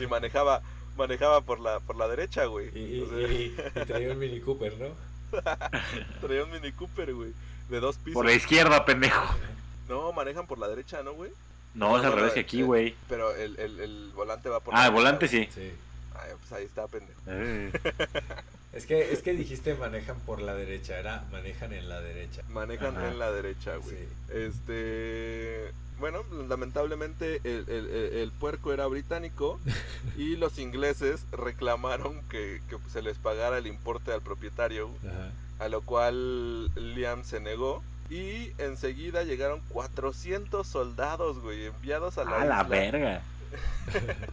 y 0.02 0.06
manejaba 0.06 0.60
manejaba 0.98 1.40
por 1.40 1.60
la 1.60 1.80
por 1.80 1.96
la 1.96 2.06
derecha, 2.08 2.44
güey. 2.44 2.68
Y, 2.76 2.96
y, 2.98 3.02
O 3.02 3.08
sea, 3.08 3.18
y- 3.32 3.56
y 3.82 3.84
traía 3.86 4.12
un 4.12 4.18
Mini 4.18 4.40
Cooper, 4.40 4.74
¿no? 4.78 4.88
traía 6.20 6.44
un 6.44 6.50
Mini 6.50 6.72
Cooper, 6.72 7.14
güey, 7.14 7.32
de 7.70 7.80
dos 7.80 7.96
pisos. 7.96 8.14
Por 8.14 8.26
la 8.26 8.32
izquierda, 8.32 8.84
pendejo. 8.84 9.24
No, 9.88 10.12
manejan 10.12 10.46
por 10.46 10.58
la 10.58 10.68
derecha, 10.68 11.02
¿no, 11.02 11.12
güey? 11.14 11.30
No, 11.74 11.98
es 11.98 12.04
al 12.04 12.12
revés 12.12 12.32
que 12.32 12.40
aquí, 12.40 12.60
eh, 12.60 12.64
güey. 12.64 12.94
Pero 13.08 13.34
el, 13.34 13.58
el, 13.58 13.80
el 13.80 14.12
volante 14.14 14.48
va 14.48 14.60
por 14.60 14.74
Ah, 14.74 14.80
la 14.80 14.86
el 14.86 14.92
volante 14.92 15.28
derecha, 15.28 15.52
sí. 15.54 15.60
Sí. 15.70 15.72
Ay, 16.14 16.32
pues 16.38 16.52
ahí 16.52 16.64
está, 16.64 16.86
pendejo. 16.88 17.20
Eh. 17.28 17.72
Es 18.72 18.84
que, 18.86 19.12
es 19.12 19.22
que 19.22 19.32
dijiste 19.32 19.74
manejan 19.74 20.18
por 20.20 20.40
la 20.42 20.54
derecha, 20.54 20.98
era 20.98 21.24
manejan 21.32 21.72
en 21.72 21.88
la 21.88 22.00
derecha. 22.00 22.42
Manejan 22.50 22.96
Ajá. 22.96 23.08
en 23.08 23.18
la 23.18 23.32
derecha, 23.32 23.76
güey. 23.76 23.96
Sí. 23.96 24.08
Este. 24.34 25.72
Bueno, 25.98 26.22
lamentablemente 26.48 27.40
el, 27.44 27.64
el- 27.68 27.90
el- 28.14 28.30
puerco 28.32 28.72
era 28.72 28.86
británico 28.86 29.58
y 30.16 30.36
los 30.36 30.58
ingleses 30.58 31.24
reclamaron 31.32 32.20
que, 32.28 32.60
que 32.68 32.76
se 32.92 33.02
les 33.02 33.18
pagara 33.18 33.58
el 33.58 33.66
importe 33.66 34.12
al 34.12 34.20
propietario, 34.22 34.90
Ajá. 35.04 35.64
a 35.64 35.68
lo 35.68 35.80
cual 35.82 36.66
Liam 36.76 37.24
se 37.24 37.40
negó. 37.40 37.82
Y 38.10 38.52
enseguida 38.58 39.24
llegaron 39.24 39.60
400 39.70 40.66
soldados, 40.66 41.40
güey, 41.40 41.66
enviados 41.66 42.16
a 42.18 42.24
la 42.24 42.42
A 42.42 42.44
la 42.44 42.62
isla 42.62 42.62
verga. 42.64 43.22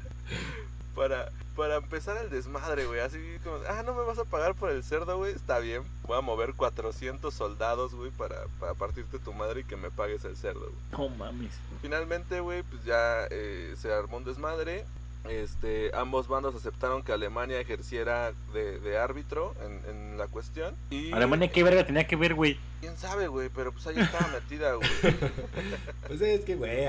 para, 0.95 1.29
para 1.55 1.75
empezar 1.75 2.17
el 2.17 2.29
desmadre, 2.29 2.85
güey. 2.85 3.01
Así 3.01 3.17
como, 3.43 3.57
ah, 3.69 3.83
no 3.85 3.93
me 3.93 4.03
vas 4.03 4.17
a 4.17 4.25
pagar 4.25 4.55
por 4.55 4.71
el 4.71 4.83
cerdo, 4.83 5.17
güey. 5.17 5.33
Está 5.33 5.59
bien, 5.59 5.83
voy 6.03 6.17
a 6.17 6.21
mover 6.21 6.53
400 6.53 7.33
soldados, 7.33 7.93
güey, 7.93 8.11
para, 8.11 8.45
para 8.59 8.73
partirte 8.73 9.19
tu 9.19 9.33
madre 9.33 9.61
y 9.61 9.63
que 9.65 9.75
me 9.75 9.91
pagues 9.91 10.25
el 10.25 10.37
cerdo, 10.37 10.61
güey. 10.71 11.09
No 11.09 11.15
mames. 11.15 11.51
Finalmente, 11.81 12.39
güey, 12.39 12.63
pues 12.63 12.83
ya 12.85 13.27
eh, 13.29 13.75
se 13.77 13.93
armó 13.93 14.17
un 14.17 14.23
desmadre. 14.23 14.85
Este, 15.29 15.89
ambos 15.95 16.27
bandos 16.27 16.53
aceptaron 16.53 17.01
que 17.01 17.11
Alemania 17.11 17.59
ejerciera 17.59 18.31
de, 18.53 18.79
de 18.79 18.97
árbitro 18.99 19.55
en, 19.63 19.81
en 19.89 20.17
la 20.19 20.27
cuestión. 20.27 20.75
Y 20.91 21.11
Alemania, 21.11 21.51
¿qué 21.51 21.63
verga 21.63 21.85
tenía 21.85 22.05
que 22.05 22.15
ver, 22.15 22.35
güey? 22.35 22.59
quién 22.85 22.97
sabe, 22.97 23.27
güey, 23.27 23.49
pero 23.49 23.71
pues 23.71 23.87
ahí 23.87 23.99
estaba 23.99 24.27
metida, 24.27 24.73
güey. 24.75 24.87
Pues 26.07 26.21
es 26.21 26.45
que, 26.45 26.55
güey, 26.55 26.85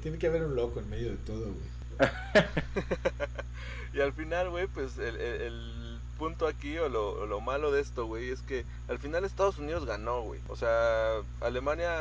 tiene 0.00 0.16
que 0.16 0.26
haber 0.28 0.44
un 0.44 0.56
loco 0.56 0.80
en 0.80 0.88
medio 0.88 1.10
de 1.10 1.16
todo, 1.18 1.40
güey. 1.44 1.76
y 3.94 4.00
al 4.00 4.12
final, 4.12 4.50
güey, 4.50 4.66
pues 4.66 4.98
el, 4.98 5.16
el- 5.16 5.40
el 5.42 5.98
punto 6.18 6.46
aquí 6.46 6.78
o 6.78 6.88
lo, 6.88 7.10
o 7.10 7.26
lo 7.26 7.40
malo 7.40 7.70
de 7.72 7.80
esto, 7.82 8.06
güey, 8.06 8.30
es 8.30 8.40
que 8.40 8.64
al 8.88 8.98
final 8.98 9.24
Estados 9.24 9.58
Unidos 9.58 9.84
ganó, 9.84 10.22
güey. 10.22 10.40
O 10.48 10.56
sea, 10.56 11.16
Alemania 11.42 11.92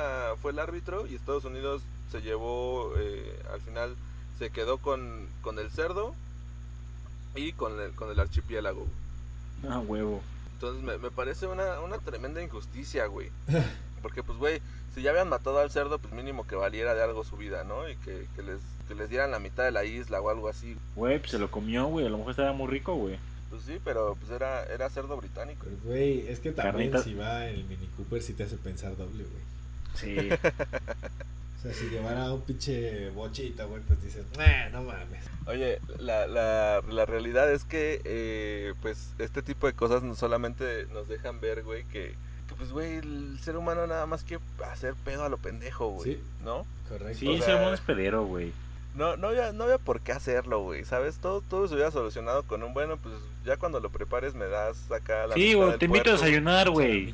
fue 0.42 0.52
el 0.52 0.60
árbitro 0.60 1.06
y 1.08 1.16
Estados 1.16 1.44
Unidos 1.46 1.82
se 2.12 2.22
llevó, 2.22 2.94
eh, 2.98 3.38
al 3.54 3.60
final 3.62 3.96
se 4.40 4.50
quedó 4.52 4.78
con, 4.78 5.28
con 5.42 5.60
el 5.60 5.70
cerdo 5.70 6.16
y 7.36 7.52
con 7.54 7.80
el, 7.82 7.92
con 7.92 8.10
el 8.10 8.20
archipiélago. 8.20 8.88
Ah, 9.70 9.80
huevo. 9.80 10.22
Entonces 10.54 10.82
me, 10.84 10.98
me 10.98 11.12
parece 11.12 11.48
una, 11.48 11.82
una 11.82 11.98
tremenda 11.98 12.42
injusticia, 12.42 13.08
güey. 13.08 13.30
Porque, 14.06 14.22
pues, 14.22 14.38
güey, 14.38 14.62
si 14.94 15.02
ya 15.02 15.10
habían 15.10 15.30
matado 15.30 15.58
al 15.58 15.72
cerdo, 15.72 15.98
pues 15.98 16.14
mínimo 16.14 16.46
que 16.46 16.56
valiera 16.56 16.94
de 16.94 17.02
algo 17.02 17.24
su 17.24 17.38
vida, 17.38 17.64
¿no? 17.64 17.90
Y 17.90 17.96
que, 17.96 18.28
que 18.36 18.44
les, 18.44 18.60
que 18.88 18.94
les 18.94 19.10
dieran 19.10 19.32
la 19.32 19.40
mitad 19.40 19.64
de 19.64 19.72
la 19.72 19.84
isla 19.84 20.22
o 20.22 20.30
algo 20.30 20.48
así. 20.48 20.78
Güey, 20.96 21.18
pues 21.18 21.32
se 21.32 21.40
lo 21.40 21.50
comió, 21.50 21.88
güey. 21.88 22.06
A 22.06 22.10
lo 22.10 22.20
mejor 22.20 22.30
estaba 22.32 22.54
muy 22.54 22.68
rico, 22.68 22.94
güey. 22.94 23.18
Pues 23.50 23.64
sí, 23.64 23.80
pero 23.84 24.16
pues 24.20 24.30
era, 24.30 24.64
era 24.66 24.88
cerdo 24.92 25.18
británico. 25.18 25.66
Pero, 25.66 25.78
güey, 25.86 26.28
es 26.28 26.40
que 26.40 26.52
también 26.52 26.92
Carnita- 26.92 27.04
si 27.04 27.16
va 27.16 27.48
el 27.48 27.64
Mini 27.64 27.88
Cooper 27.98 28.22
sí 28.22 28.34
te 28.34 28.44
hace 28.44 28.58
pensar 28.58 28.96
doble, 28.96 29.24
güey. 29.24 29.44
Sí. 29.96 30.30
O 31.58 31.68
sea, 31.68 31.74
si 31.74 31.90
llevara 31.90 32.32
un 32.32 32.42
pinche 32.42 33.10
bochito, 33.10 33.68
güey, 33.68 33.82
pues 33.88 34.00
dices, 34.04 34.24
"Nah, 34.38 34.70
no 34.70 34.84
mames. 34.84 35.24
Oye, 35.48 35.80
la, 35.98 36.28
la, 36.28 36.84
la 36.88 37.06
realidad 37.08 37.52
es 37.52 37.64
que, 37.64 38.02
eh, 38.06 38.76
pues, 38.84 39.10
este 39.18 39.42
tipo 39.42 39.66
de 39.66 39.74
cosas 39.74 40.04
no 40.04 40.14
solamente 40.14 40.86
nos 40.94 41.08
dejan 41.08 41.40
ver, 41.40 41.64
güey, 41.64 41.84
que, 41.86 42.14
que, 42.56 42.60
pues, 42.60 42.72
güey, 42.72 42.98
el 42.98 43.38
ser 43.42 43.58
humano 43.58 43.86
nada 43.88 44.06
más 44.06 44.24
quiere 44.24 44.44
hacer 44.72 44.94
pedo 45.04 45.24
a 45.24 45.30
lo 45.30 45.38
pendejo, 45.38 45.90
güey, 45.90 46.14
Sí. 46.16 46.24
¿no? 46.44 46.66
Correcto. 46.90 47.20
Sí, 47.20 47.28
O 47.40 47.42
sea- 47.44 47.58
mono 47.58 47.74
es 47.74 47.82
pedero, 47.82 48.26
güey. 48.26 48.52
No, 48.96 49.18
no 49.18 49.28
había, 49.28 49.52
no 49.52 49.66
había 49.66 49.78
por 49.78 50.00
qué 50.00 50.14
hacerlo, 50.14 50.62
güey, 50.62 50.86
¿sabes? 50.86 51.18
Todo, 51.18 51.42
todo 51.42 51.68
se 51.68 51.74
hubiera 51.74 51.92
solucionado 51.92 52.44
con 52.44 52.64
un, 52.64 52.74
bueno, 52.74 52.96
pues, 52.98 53.14
ya 53.44 53.58
cuando 53.58 53.80
lo 53.82 53.90
prepares 53.90 54.34
me 54.36 54.46
das 54.46 54.90
acá 54.90 55.28
la 55.28 55.36
Sí, 55.36 55.42
mitad 55.42 55.58
güey, 55.58 55.70
del 55.72 55.80
te 55.80 55.86
invito 55.86 56.10
a 56.10 56.14
desayunar, 56.14 56.70
güey. 56.70 57.14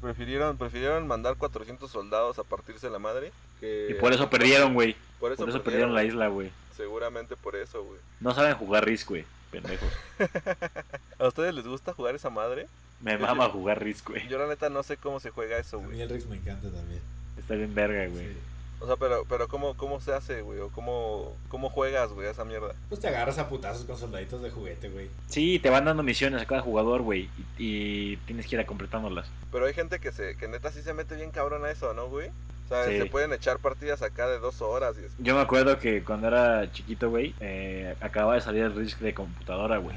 Prefirieron, 0.00 0.56
prefirieron 0.56 1.06
mandar 1.06 1.36
400 1.36 1.90
soldados 1.90 2.38
a 2.38 2.44
partirse 2.44 2.88
la 2.88 2.98
madre 2.98 3.32
que... 3.60 3.88
Y 3.90 3.94
por 3.94 4.12
eso 4.12 4.30
perdieron, 4.30 4.72
güey. 4.72 4.96
Por 5.18 5.32
eso, 5.32 5.40
Por 5.42 5.48
eso 5.50 5.62
perdieron 5.62 5.92
la 5.92 6.04
isla, 6.04 6.28
güey. 6.28 6.50
Seguramente 6.76 7.34
por 7.36 7.56
eso, 7.56 7.82
güey. 7.82 7.98
No 8.20 8.32
saben 8.32 8.54
jugar 8.54 8.84
Risk, 8.86 9.08
güey. 9.08 9.24
Pendejos. 9.50 9.88
¿A 11.18 11.26
ustedes 11.26 11.52
les 11.54 11.66
gusta 11.66 11.92
jugar 11.92 12.14
esa 12.14 12.30
madre? 12.30 12.68
Me 13.00 13.16
mama 13.18 13.48
jugar 13.48 13.82
Risk, 13.82 14.08
güey. 14.10 14.26
Yo 14.28 14.38
la 14.38 14.46
neta 14.46 14.68
no 14.70 14.82
sé 14.82 14.96
cómo 14.96 15.20
se 15.20 15.30
juega 15.30 15.58
eso, 15.58 15.78
A 15.78 15.80
mí 15.80 15.86
güey. 15.86 16.00
el 16.02 16.08
Rex 16.08 16.26
me 16.26 16.36
encanta 16.36 16.68
también. 16.70 17.00
Está 17.38 17.54
bien 17.54 17.74
verga, 17.74 18.06
güey. 18.08 18.26
Sí. 18.26 18.38
O 18.80 18.86
sea, 18.86 18.94
pero, 18.96 19.24
pero 19.28 19.48
¿cómo, 19.48 19.76
cómo 19.76 20.00
se 20.00 20.12
hace, 20.12 20.40
güey? 20.42 20.60
¿O 20.60 20.68
cómo, 20.70 21.36
cómo 21.48 21.68
juegas, 21.68 22.12
güey, 22.12 22.28
a 22.28 22.30
esa 22.30 22.44
mierda? 22.44 22.74
Pues 22.88 23.00
te 23.00 23.08
agarras 23.08 23.38
a 23.38 23.48
putazos 23.48 23.84
con 23.84 23.96
soldaditos 23.96 24.40
de 24.42 24.50
juguete, 24.50 24.88
güey. 24.88 25.08
Sí, 25.26 25.58
te 25.58 25.68
van 25.70 25.84
dando 25.84 26.02
misiones 26.04 26.40
a 26.42 26.46
cada 26.46 26.60
jugador, 26.62 27.02
güey. 27.02 27.28
Y, 27.58 28.12
y 28.12 28.16
tienes 28.18 28.46
que 28.46 28.54
ir 28.56 28.60
a 28.60 28.66
completándolas. 28.66 29.28
Pero 29.50 29.66
hay 29.66 29.74
gente 29.74 29.98
que 29.98 30.12
se 30.12 30.36
que 30.36 30.46
neta 30.46 30.70
sí 30.70 30.82
se 30.82 30.94
mete 30.94 31.16
bien 31.16 31.30
cabrón 31.32 31.64
a 31.64 31.70
eso, 31.72 31.92
¿no, 31.94 32.08
güey? 32.08 32.28
O 32.66 32.68
sea, 32.68 32.84
Sí. 32.86 32.98
se 32.98 33.06
pueden 33.06 33.32
echar 33.32 33.58
partidas 33.58 34.02
acá 34.02 34.28
de 34.28 34.38
dos 34.38 34.60
horas 34.60 34.94
y 35.00 35.06
es... 35.06 35.12
Yo 35.18 35.34
me 35.34 35.40
acuerdo 35.40 35.78
que 35.78 36.04
cuando 36.04 36.28
era 36.28 36.70
chiquito, 36.70 37.10
güey, 37.10 37.34
eh, 37.40 37.96
acababa 38.00 38.34
de 38.34 38.42
salir 38.42 38.62
el 38.62 38.74
Risk 38.76 38.98
de 39.00 39.12
computadora, 39.14 39.78
güey. 39.78 39.96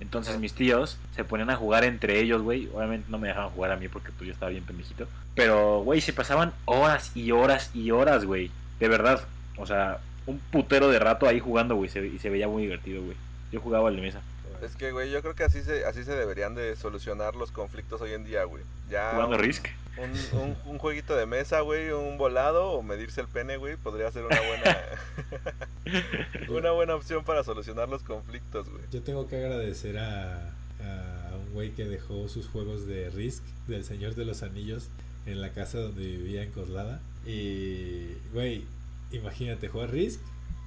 Entonces 0.00 0.38
mis 0.38 0.52
tíos 0.52 0.96
se 1.14 1.24
ponían 1.24 1.50
a 1.50 1.56
jugar 1.56 1.84
entre 1.84 2.20
ellos, 2.20 2.42
güey. 2.42 2.68
Obviamente 2.72 3.06
no 3.10 3.18
me 3.18 3.28
dejaban 3.28 3.50
jugar 3.50 3.72
a 3.72 3.76
mí 3.76 3.88
porque 3.88 4.12
pues 4.12 4.26
yo 4.28 4.32
estaba 4.32 4.50
bien 4.50 4.64
pendejito. 4.64 5.06
Pero, 5.34 5.80
güey, 5.80 6.00
se 6.00 6.12
pasaban 6.12 6.52
horas 6.66 7.10
y 7.16 7.30
horas 7.32 7.70
y 7.74 7.90
horas, 7.90 8.24
güey. 8.24 8.50
De 8.80 8.88
verdad. 8.88 9.22
O 9.56 9.66
sea, 9.66 9.98
un 10.26 10.38
putero 10.38 10.88
de 10.88 10.98
rato 10.98 11.26
ahí 11.26 11.40
jugando, 11.40 11.74
güey. 11.74 11.88
se- 11.90 12.06
y 12.06 12.18
se 12.18 12.30
veía 12.30 12.46
muy 12.48 12.62
divertido, 12.62 13.02
güey. 13.02 13.16
Yo 13.50 13.60
jugaba 13.60 13.88
al 13.88 13.96
de 13.96 14.02
mesa. 14.02 14.20
Es 14.62 14.74
que, 14.76 14.90
güey, 14.90 15.10
yo 15.10 15.20
creo 15.22 15.34
que 15.34 15.44
así 15.44 15.62
se, 15.62 15.84
así 15.84 16.04
se 16.04 16.16
deberían 16.16 16.54
de 16.54 16.74
solucionar 16.76 17.36
los 17.36 17.50
conflictos 17.52 18.00
hoy 18.00 18.12
en 18.12 18.24
día, 18.24 18.44
güey. 18.44 18.62
Ya 18.90 19.10
Jugando 19.14 19.38
Risk. 19.38 19.66
Un, 20.00 20.38
un, 20.40 20.56
un 20.66 20.78
jueguito 20.78 21.16
de 21.16 21.26
mesa, 21.26 21.60
güey, 21.60 21.90
un 21.90 22.18
volado 22.18 22.72
o 22.72 22.82
medirse 22.82 23.20
el 23.20 23.28
pene, 23.28 23.56
güey, 23.56 23.76
podría 23.76 24.10
ser 24.10 24.24
una 24.24 24.40
buena... 24.40 24.78
una 26.48 26.70
buena 26.72 26.94
opción 26.94 27.24
para 27.24 27.44
solucionar 27.44 27.88
los 27.88 28.02
conflictos, 28.02 28.68
güey. 28.68 28.82
Yo 28.90 29.02
tengo 29.02 29.26
que 29.26 29.36
agradecer 29.36 29.98
a, 29.98 30.50
a 30.80 31.36
un 31.36 31.52
güey 31.52 31.70
que 31.70 31.84
dejó 31.84 32.28
sus 32.28 32.48
juegos 32.48 32.86
de 32.86 33.10
Risk 33.10 33.42
del 33.66 33.84
Señor 33.84 34.14
de 34.14 34.24
los 34.24 34.42
Anillos 34.42 34.88
en 35.26 35.40
la 35.40 35.50
casa 35.52 35.78
donde 35.78 36.02
vivía 36.02 36.42
en 36.42 36.50
Coslada. 36.52 37.00
Y, 37.26 38.14
güey, 38.32 38.64
imagínate, 39.12 39.68
jugar 39.68 39.90
Risk 39.90 40.20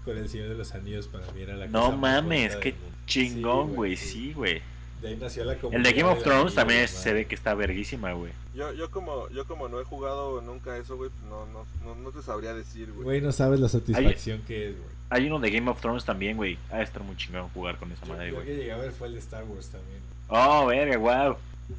con 0.05 0.17
el 0.17 0.29
Señor 0.29 0.49
de 0.49 0.55
los 0.55 0.73
Anillos 0.73 1.07
para 1.07 1.31
mí 1.31 1.41
era 1.41 1.55
la 1.55 1.67
No 1.67 1.85
cosa 1.85 1.97
mames, 1.97 2.55
qué 2.57 2.75
chingón, 3.05 3.69
Sí, 3.69 3.75
güey. 3.75 3.97
Sí, 3.97 4.33
güey. 4.33 4.61
De 5.01 5.07
ahí 5.07 5.17
nació 5.19 5.43
la 5.45 5.53
El 5.71 5.81
de 5.83 5.93
Game 5.93 6.09
of 6.09 6.21
Thrones 6.23 6.53
también 6.53 6.81
es- 6.81 6.91
se 6.91 7.11
ve 7.13 7.25
que 7.25 7.33
está 7.35 7.53
verguísima, 7.55 8.13
güey. 8.13 8.31
Yo, 8.53 8.71
yo 8.73 8.91
como 8.91 9.27
yo 9.29 9.45
como 9.47 9.67
no 9.67 9.79
he 9.81 9.83
jugado 9.83 10.41
nunca 10.41 10.77
eso, 10.77 10.95
güey, 10.97 11.09
pues 11.09 11.23
no, 11.23 11.45
no, 11.47 11.65
no, 11.83 11.95
no 11.95 12.11
te 12.11 12.21
sabría 12.21 12.53
decir, 12.53 12.91
güey. 12.91 13.03
Güey, 13.03 13.21
no 13.21 13.31
sabes 13.31 13.59
la 13.59 13.67
satisfacción 13.69 14.41
que 14.47 14.69
es, 14.69 14.77
güey. 14.77 14.89
Hay 15.09 15.25
uno 15.27 15.39
de 15.39 15.49
Game 15.51 15.69
of 15.69 15.81
Thrones 15.81 16.05
también, 16.05 16.37
güey. 16.37 16.57
Ha 16.71 16.77
de 16.77 16.83
estar 16.83 17.01
muy 17.03 17.17
chingón 17.17 17.49
jugar 17.49 17.77
con 17.77 17.91
esa 17.91 18.05
Yo, 18.05 18.13
madre, 18.13 18.29
yo 18.29 18.35
güey. 18.35 18.45
que 18.47 18.55
llegué 18.55 18.71
a 18.71 18.77
ver 18.77 18.91
fue 18.91 19.07
el 19.07 19.13
de 19.15 19.19
Star 19.19 19.43
Wars 19.45 19.69
también. 19.69 19.99
Oh, 20.27 20.67
verga, 20.67 20.97
wow. 20.97 21.35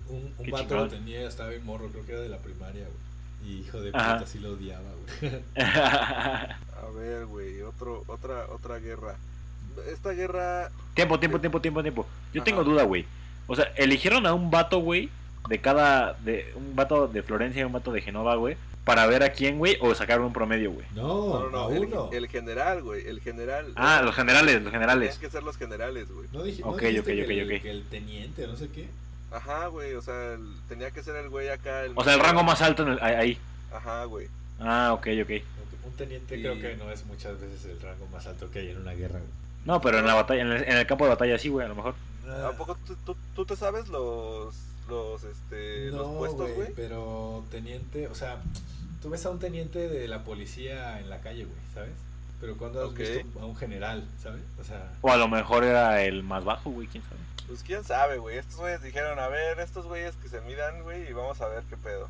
Un, 0.09 0.35
un 0.39 0.51
vato 0.51 0.65
chingón. 0.65 0.79
lo 0.85 0.89
tenía, 0.89 1.29
estaba 1.29 1.51
bien 1.51 1.65
morro, 1.65 1.89
creo 1.89 2.05
que 2.05 2.13
era 2.13 2.21
de 2.23 2.29
la 2.29 2.39
primaria, 2.39 2.85
güey. 2.85 3.53
Y 3.53 3.61
hijo 3.61 3.81
de 3.81 3.91
Ajá. 3.95 4.19
puta, 4.19 4.27
sí 4.31 4.39
lo 4.41 4.53
odiaba, 4.53 4.89
güey. 5.21 5.33
A 5.57 6.91
ver, 6.95 7.27
güey, 7.27 7.63
otro, 7.63 8.05
otra, 8.07 8.47
otra 8.51 8.79
guerra. 8.79 9.17
Esta 9.93 10.11
guerra, 10.11 10.71
tiempo, 10.95 11.19
tiempo, 11.19 11.41
tiempo, 11.41 11.61
tiempo, 11.61 11.83
tiempo. 11.83 12.07
Yo 12.33 12.41
Ajá. 12.43 12.45
tengo 12.45 12.65
duda, 12.65 12.83
güey. 12.85 13.07
O 13.47 13.57
sea, 13.57 13.65
eligieron 13.77 14.27
a 14.27 14.35
un 14.35 14.51
vato, 14.51 14.79
güey, 14.81 15.09
de 15.49 15.61
cada. 15.61 16.15
de 16.25 16.53
Un 16.57 16.75
vato 16.77 17.09
de 17.09 17.23
Florencia 17.23 17.61
y 17.63 17.65
un 17.65 17.73
vato 17.73 17.93
de 17.93 18.01
Genova, 18.01 18.37
güey. 18.37 18.57
Para 18.85 19.07
ver 19.07 19.23
a 19.23 19.31
quién, 19.33 19.59
güey, 19.59 19.77
o 19.81 19.95
sacaron 19.95 20.25
un 20.27 20.33
promedio, 20.33 20.73
güey. 20.73 20.85
No, 20.97 21.39
no, 21.39 21.51
no, 21.51 21.71
el, 21.71 21.85
uno. 21.85 22.11
el 22.13 22.27
general, 22.29 22.83
güey, 22.83 23.07
el 23.07 23.21
general. 23.21 23.73
Ah, 23.77 24.03
los 24.05 24.13
generales, 24.15 24.61
los 24.61 24.73
generales. 24.73 25.11
Tienen 25.11 25.21
que 25.31 25.31
ser 25.31 25.45
los 25.45 25.57
generales, 25.57 26.11
güey. 26.11 26.29
No 26.33 26.43
dije, 26.43 26.63
Ok, 26.65 26.83
¿no 26.83 26.89
ok, 27.01 27.01
ok, 27.03 27.09
el, 27.09 27.43
ok. 27.55 27.63
que 27.63 27.71
el 27.71 27.85
teniente, 27.85 28.47
no 28.49 28.57
sé 28.57 28.69
qué. 28.71 28.89
Ajá, 29.31 29.69
güey, 29.69 29.95
o 29.95 30.03
sea, 30.03 30.33
el- 30.35 30.57
tenía 30.69 30.91
que 30.91 31.03
ser 31.03 31.15
el 31.17 31.29
güey 31.29 31.49
acá. 31.49 31.85
El 31.85 31.93
O 31.95 32.03
sea, 32.03 32.15
el 32.15 32.21
rango 32.21 32.43
más 32.43 32.61
alto 32.61 32.83
en 32.83 32.89
el- 32.95 33.01
ahí. 33.03 33.39
Ajá, 33.73 34.05
güey. 34.05 34.27
Ah, 34.59 34.91
ok, 34.95 35.07
ok. 35.23 35.31
Un 35.87 35.93
teniente 35.97 36.37
Y- 36.37 36.43
creo 36.43 36.55
que 36.61 36.77
no 36.77 36.91
es 36.91 37.05
muchas 37.07 37.41
veces 37.41 37.65
el 37.67 37.81
rango 37.81 38.07
más 38.09 38.27
alto 38.27 38.51
que 38.51 38.59
hay 38.59 38.71
en 38.71 38.79
una 38.79 38.93
guerra, 38.95 39.21
güey. 39.21 39.31
No, 39.65 39.81
pero 39.81 39.99
en 39.99 40.07
la 40.07 40.15
batalla, 40.15 40.43
en 40.43 40.53
el, 40.53 40.63
en 40.65 40.77
el 40.77 40.87
campo 40.87 41.05
de 41.05 41.11
batalla 41.11 41.39
sí, 41.39 41.49
güey, 41.49 41.67
a 41.67 41.69
lo 41.69 41.75
mejor. 41.77 41.95
¿A 42.45 42.53
poco 42.53 42.77
tú, 42.87 42.97
tú, 43.05 43.17
tú 43.35 43.45
te 43.45 43.57
sabes 43.57 43.89
los, 43.89 44.55
los, 44.89 45.23
este, 45.25 45.91
los 45.91 46.17
puestos, 46.17 46.51
güey? 46.53 46.69
pero 46.75 47.45
teniente, 47.51 48.09
o 48.09 48.15
sea, 48.15 48.39
tú 49.01 49.11
ves 49.11 49.25
a 49.27 49.31
un 49.31 49.39
teniente 49.39 49.89
de 49.89 50.09
la 50.09 50.25
policía 50.25 50.99
en 51.01 51.11
la 51.11 51.21
calle, 51.21 51.45
güey, 51.45 51.59
¿sabes? 51.75 51.93
Pero 52.41 52.57
cuando 52.57 52.85
has 52.85 52.95
visto 52.95 53.41
a 53.41 53.47
un 53.47 53.55
general, 53.55 54.09
¿sabes? 54.21 54.43
O 54.61 54.65
sea, 54.65 54.91
O 55.01 55.11
a 55.13 55.17
lo 55.17 55.29
mejor 55.29 55.63
era 55.63 56.03
el 56.03 56.25
más 56.25 56.45
bajo, 56.45 56.71
güey, 56.71 56.89
quién 56.89 57.05
sabe. 57.05 57.21
Pues 57.47 57.63
quién 57.63 57.85
sabe, 57.85 58.19
güey. 58.19 58.39
Estos 58.39 58.57
güeyes 58.57 58.83
dijeron, 58.83 59.19
a 59.19 59.29
ver, 59.29 59.61
estos 59.61 59.87
güeyes 59.87 60.17
que 60.17 60.29
se 60.29 60.41
midan, 60.41 60.83
güey, 60.83 61.09
y 61.09 61.13
vamos 61.13 61.41
a 61.41 61.47
ver 61.49 61.63
qué 61.71 61.77
pedo. 61.77 62.09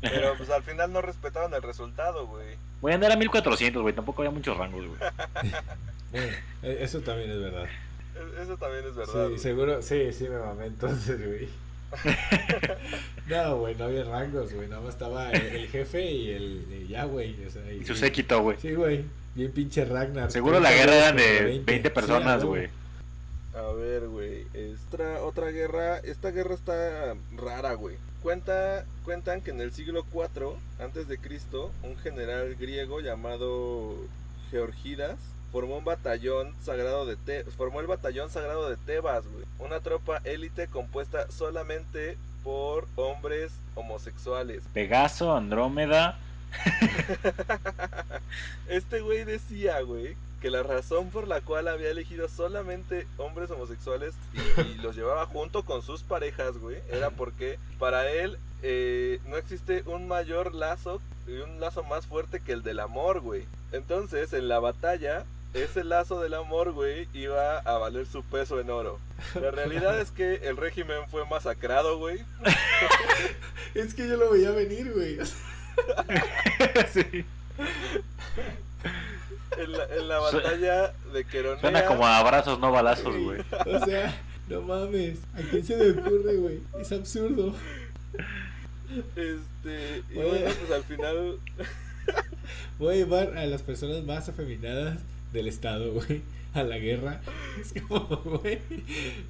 Pero 0.00 0.36
pues 0.36 0.50
al 0.50 0.62
final 0.62 0.92
no 0.92 1.00
respetaron 1.00 1.54
el 1.54 1.62
resultado, 1.62 2.26
güey. 2.26 2.56
Voy 2.80 2.92
a 2.92 2.94
andar 2.96 3.12
a 3.12 3.16
1400, 3.16 3.82
güey, 3.82 3.94
tampoco 3.94 4.22
había 4.22 4.32
muchos 4.32 4.56
rangos, 4.56 4.84
güey. 4.86 4.98
bueno, 6.12 6.32
e- 6.62 6.78
eso 6.82 7.00
también 7.00 7.30
es 7.30 7.40
verdad. 7.40 7.64
E- 7.64 8.42
Eso 8.42 8.56
también 8.56 8.84
es 8.86 8.94
verdad. 8.96 9.12
Sí, 9.12 9.28
güey. 9.28 9.38
seguro, 9.38 9.82
sí, 9.82 10.12
sí 10.12 10.28
me 10.28 10.38
mamé 10.38 10.66
entonces, 10.66 11.18
güey. 11.24 11.48
no, 13.28 13.58
güey, 13.58 13.74
no 13.76 13.84
había 13.84 14.04
rangos, 14.04 14.52
güey, 14.52 14.68
nada 14.68 14.82
más 14.82 14.94
estaba 14.94 15.30
el, 15.30 15.40
el 15.46 15.68
jefe 15.68 16.10
y 16.10 16.30
el 16.30 16.64
y 16.84 16.88
ya, 16.88 17.04
güey, 17.04 17.34
o 17.46 17.50
sea, 17.50 17.62
Y 17.72 17.84
su 17.84 17.94
séquito, 17.94 18.42
güey. 18.42 18.56
Sí, 18.60 18.72
güey, 18.74 19.04
bien 19.34 19.52
pinche 19.52 19.84
Ragnar. 19.84 20.30
Seguro 20.30 20.60
la 20.60 20.68
30 20.70 20.84
guerra 20.86 20.96
eran 21.06 21.16
de 21.16 21.62
20 21.64 21.88
Sí, 21.88 21.94
personas, 21.94 22.38
huevo. 22.42 22.48
güey. 22.50 22.68
A 23.54 23.72
ver, 23.72 24.06
güey. 24.08 24.46
Esta 24.54 25.22
otra 25.22 25.46
guerra. 25.46 25.98
Esta 25.98 26.30
guerra 26.30 26.54
está 26.54 27.14
rara, 27.36 27.72
güey. 27.74 27.96
Cuenta, 28.22 28.84
cuentan 29.04 29.40
que 29.40 29.50
en 29.50 29.60
el 29.60 29.72
siglo 29.72 30.04
IV 30.12 30.56
antes 30.78 31.08
de 31.08 31.18
Cristo, 31.18 31.72
un 31.82 31.96
general 31.98 32.54
griego 32.56 33.00
llamado 33.00 33.96
Georgidas 34.50 35.16
formó 35.52 35.78
un 35.78 35.84
batallón 35.84 36.54
sagrado 36.62 37.06
de 37.06 37.16
Te 37.16 37.44
formó 37.44 37.80
el 37.80 37.86
batallón 37.86 38.30
sagrado 38.30 38.68
de 38.68 38.76
Tebas, 38.76 39.24
güey. 39.26 39.44
Una 39.58 39.80
tropa 39.80 40.20
élite 40.24 40.68
compuesta 40.68 41.30
solamente 41.30 42.16
por 42.44 42.86
hombres 42.96 43.52
homosexuales. 43.74 44.62
Pegaso, 44.72 45.34
Andrómeda. 45.34 46.18
Este 48.68 49.00
güey 49.00 49.24
decía, 49.24 49.80
güey, 49.80 50.16
que 50.40 50.50
la 50.50 50.62
razón 50.62 51.10
por 51.10 51.26
la 51.26 51.40
cual 51.40 51.68
había 51.68 51.90
elegido 51.90 52.28
solamente 52.28 53.06
hombres 53.16 53.50
homosexuales 53.50 54.14
y, 54.34 54.60
y 54.60 54.74
los 54.76 54.94
llevaba 54.96 55.26
junto 55.26 55.64
con 55.64 55.82
sus 55.82 56.02
parejas, 56.02 56.58
güey, 56.58 56.78
era 56.90 57.10
porque 57.10 57.58
para 57.78 58.10
él 58.10 58.38
eh, 58.62 59.20
no 59.26 59.36
existe 59.36 59.82
un 59.86 60.08
mayor 60.08 60.54
lazo 60.54 61.00
y 61.26 61.32
un 61.32 61.60
lazo 61.60 61.84
más 61.84 62.06
fuerte 62.06 62.40
que 62.40 62.52
el 62.52 62.62
del 62.62 62.80
amor, 62.80 63.20
güey. 63.20 63.46
Entonces, 63.72 64.32
en 64.32 64.48
la 64.48 64.58
batalla, 64.58 65.24
ese 65.54 65.84
lazo 65.84 66.20
del 66.20 66.34
amor, 66.34 66.72
güey, 66.72 67.08
iba 67.14 67.58
a 67.58 67.78
valer 67.78 68.06
su 68.06 68.22
peso 68.22 68.60
en 68.60 68.70
oro. 68.70 68.98
La 69.40 69.50
realidad 69.50 70.00
es 70.00 70.10
que 70.10 70.36
el 70.48 70.56
régimen 70.56 71.08
fue 71.10 71.26
masacrado, 71.26 71.98
güey. 71.98 72.20
Es 73.74 73.94
que 73.94 74.08
yo 74.08 74.16
lo 74.16 74.30
veía 74.30 74.50
venir, 74.50 74.92
güey. 74.92 75.18
sí. 76.92 77.24
En 79.58 79.72
la, 79.72 79.84
en 79.84 80.08
la 80.08 80.18
batalla 80.18 80.94
de 81.12 81.24
Queronea. 81.24 81.60
Suena 81.60 81.84
como 81.84 82.06
a 82.06 82.18
abrazos, 82.18 82.58
no 82.58 82.72
balazos, 82.72 83.16
güey. 83.16 83.40
O 83.66 83.84
sea, 83.84 84.18
no 84.48 84.62
mames. 84.62 85.18
¿A 85.34 85.42
quién 85.50 85.64
se 85.64 85.76
le 85.76 85.90
ocurre, 86.00 86.36
güey? 86.36 86.60
Es 86.80 86.90
absurdo. 86.92 87.54
Este, 89.16 90.02
y 90.10 90.14
bueno, 90.14 90.50
pues 90.60 90.70
al 90.72 90.84
final 90.84 91.38
Voy 92.78 92.94
a 92.94 92.96
llevar 92.96 93.36
a 93.36 93.46
las 93.46 93.62
personas 93.62 94.04
más 94.04 94.28
afeminadas 94.28 94.98
del 95.32 95.48
estado, 95.48 95.92
güey, 95.92 96.22
a 96.54 96.62
la 96.62 96.78
guerra. 96.78 97.20
Es 97.60 97.74
como, 97.82 98.00
güey, 98.06 98.60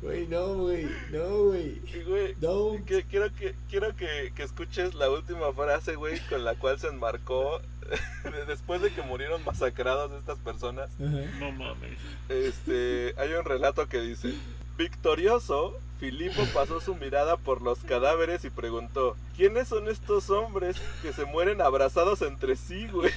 güey, 0.02 0.26
no, 0.26 0.54
güey, 0.54 0.86
no, 1.10 1.44
güey. 1.44 1.80
y, 1.94 2.02
güey, 2.06 2.34
No. 2.40 2.76
que- 2.84 3.04
quiero 3.04 3.34
que 3.34 3.54
quiero 3.70 3.96
que, 3.96 4.32
que 4.34 4.42
escuches 4.42 4.94
la 4.94 5.08
última 5.10 5.52
frase, 5.54 5.94
güey, 5.94 6.20
con 6.28 6.44
la 6.44 6.54
cual 6.56 6.78
se 6.78 6.88
enmarcó 6.88 7.60
después 8.46 8.82
de 8.82 8.90
que 8.92 9.00
murieron 9.02 9.42
masacrados 9.44 10.12
estas 10.18 10.38
personas. 10.40 10.90
Ajá. 11.00 11.18
No 11.40 11.52
mames. 11.52 11.98
Este, 12.28 13.14
hay 13.16 13.32
un 13.32 13.44
relato 13.46 13.88
que 13.88 14.00
dice, 14.02 14.34
victorioso, 14.76 15.78
Filipo 15.98 16.44
pasó 16.52 16.80
su 16.82 16.94
mirada 16.94 17.36
por 17.38 17.62
los 17.62 17.78
cadáveres 17.80 18.44
y 18.44 18.50
preguntó, 18.50 19.16
¿quiénes 19.36 19.68
son 19.68 19.88
estos 19.88 20.28
hombres 20.28 20.76
que 21.00 21.12
se 21.14 21.24
mueren 21.24 21.62
abrazados 21.62 22.20
entre 22.22 22.56
sí, 22.56 22.86
güey? 22.88 23.10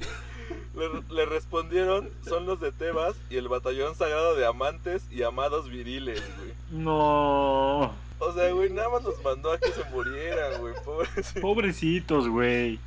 Le, 0.76 0.88
le 1.14 1.24
respondieron, 1.24 2.10
son 2.28 2.44
los 2.44 2.60
de 2.60 2.70
Tebas 2.70 3.16
y 3.30 3.36
el 3.38 3.48
batallón 3.48 3.94
sagrado 3.94 4.34
de 4.36 4.44
amantes 4.44 5.02
y 5.10 5.22
amados 5.22 5.70
viriles, 5.70 6.22
güey. 6.36 6.52
No. 6.70 7.94
O 8.18 8.32
sea, 8.34 8.52
güey, 8.52 8.68
nada 8.70 8.90
más 8.90 9.02
los 9.02 9.22
mandó 9.24 9.52
a 9.52 9.58
que 9.58 9.70
se 9.72 9.82
murieran, 9.84 10.60
güey. 10.60 10.74
Pobrecitos, 11.40 12.28
güey. 12.28 12.78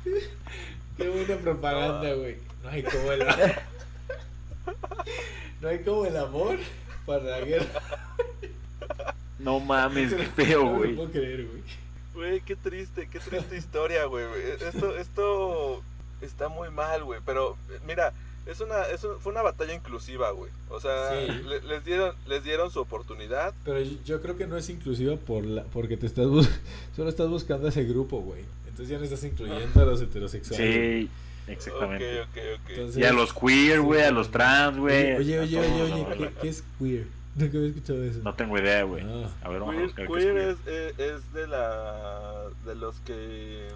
Qué 0.96 1.08
buena 1.08 1.36
propaganda, 1.42 2.14
güey. 2.14 2.36
No 2.62 2.68
hay 2.68 2.82
como 2.84 3.10
el 3.12 3.26
No 5.60 5.68
hay 5.68 5.78
como 5.80 6.06
el 6.06 6.16
amor 6.16 6.58
para 7.06 7.24
la 7.24 7.40
guerra. 7.40 7.82
No 9.38 9.58
mames, 9.60 10.14
qué 10.14 10.24
feo, 10.44 10.64
No 10.64 10.76
güey. 10.76 10.90
lo 10.92 10.96
puedo 10.96 11.10
creer, 11.12 11.46
güey. 11.46 11.62
Güey, 12.14 12.40
qué 12.42 12.56
triste, 12.56 13.08
qué 13.10 13.18
triste 13.18 13.56
historia, 13.56 14.04
güey. 14.04 14.24
Esto, 14.60 14.96
esto 14.96 15.82
está 16.22 16.48
muy 16.48 16.70
mal, 16.70 17.04
güey. 17.04 17.20
Pero, 17.24 17.56
eh, 17.70 17.78
mira, 17.86 18.12
es 18.46 18.60
una, 18.60 18.82
es 18.84 19.04
un- 19.04 19.20
fue 19.20 19.32
una 19.32 19.42
batalla 19.42 19.74
inclusiva, 19.74 20.30
güey. 20.30 20.50
O 20.70 20.80
sea, 20.80 21.10
Sí. 21.26 21.32
le- 21.46 21.60
les, 21.62 21.84
dieron, 21.84 22.14
les 22.26 22.42
dieron 22.44 22.70
su 22.70 22.80
oportunidad. 22.80 23.54
Pero 23.64 23.80
yo- 23.80 23.98
yo 24.04 24.20
creo 24.22 24.36
que 24.36 24.46
no 24.46 24.56
es 24.56 24.68
inclusiva 24.70 25.16
por 25.16 25.44
la, 25.44 25.64
porque 25.64 25.96
te 25.96 26.06
estás 26.06 26.26
bus- 26.26 26.48
solo 26.96 27.08
estás 27.10 27.28
buscando 27.28 27.66
a 27.66 27.70
ese 27.70 27.84
grupo, 27.84 28.20
güey. 28.20 28.44
Entonces 28.66 28.88
ya 28.88 28.98
no 28.98 29.04
estás 29.04 29.22
incluyendo 29.24 29.80
a 29.80 29.84
los 29.84 30.00
heterosexuales. 30.00 30.74
Sí, 30.74 31.10
exactamente. 31.46 32.20
ok, 32.22 32.28
ok. 32.28 32.70
Entonces- 32.70 32.96
Y 32.96 33.04
a 33.04 33.12
los 33.12 33.32
queer, 33.34 33.80
güey, 33.82 34.02
a 34.02 34.10
los 34.10 34.30
trans, 34.30 34.78
güey. 34.78 35.16
Oye, 35.16 35.38
oye, 35.40 35.58
oye, 35.60 35.82
oye, 35.82 36.30
¿qué, 36.40 36.48
es 36.48 36.64
queer? 36.78 37.06
Nunca 37.36 37.56
había 37.58 37.68
escuchado 37.68 38.02
eso. 38.04 38.20
No 38.24 38.34
tengo 38.34 38.58
idea, 38.58 38.82
güey. 38.84 39.04
Ah. 39.06 39.30
A 39.42 39.48
ver, 39.50 39.60
vamos 39.60 39.74
a 39.74 39.76
Queer, 39.78 39.86
buscar 39.86 40.06
qué 40.06 40.12
es 40.12 40.18
queer 40.24 40.34
queer. 40.34 40.48
es, 40.48 40.56
eh, 40.66 40.94
es 41.14 41.32
de 41.32 41.46
la 41.46 42.42
de 42.66 42.74
los 42.74 42.96
que 43.00 43.68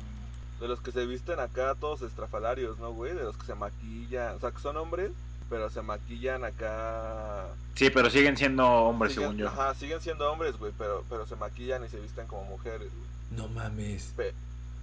de 0.64 0.68
los 0.68 0.80
que 0.80 0.92
se 0.92 1.04
visten 1.04 1.40
acá 1.40 1.74
todos 1.78 2.00
estrafalarios, 2.00 2.78
¿no, 2.78 2.90
güey? 2.94 3.12
De 3.12 3.22
los 3.22 3.36
que 3.36 3.44
se 3.44 3.54
maquillan, 3.54 4.36
o 4.36 4.40
sea, 4.40 4.50
que 4.50 4.60
son 4.60 4.78
hombres, 4.78 5.10
pero 5.50 5.68
se 5.68 5.82
maquillan 5.82 6.42
acá 6.42 7.48
Sí, 7.74 7.90
pero 7.90 8.08
siguen 8.08 8.38
siendo 8.38 8.66
hombres, 8.66 9.12
siguen, 9.12 9.28
según 9.32 9.38
yo. 9.42 9.48
Ajá, 9.48 9.74
siguen 9.74 10.00
siendo 10.00 10.32
hombres, 10.32 10.56
güey, 10.56 10.72
pero 10.78 11.04
pero 11.10 11.26
se 11.26 11.36
maquillan 11.36 11.84
y 11.84 11.88
se 11.90 12.00
visten 12.00 12.26
como 12.26 12.44
mujeres, 12.44 12.88
güey. 12.90 13.38
No 13.42 13.48
mames. 13.48 14.14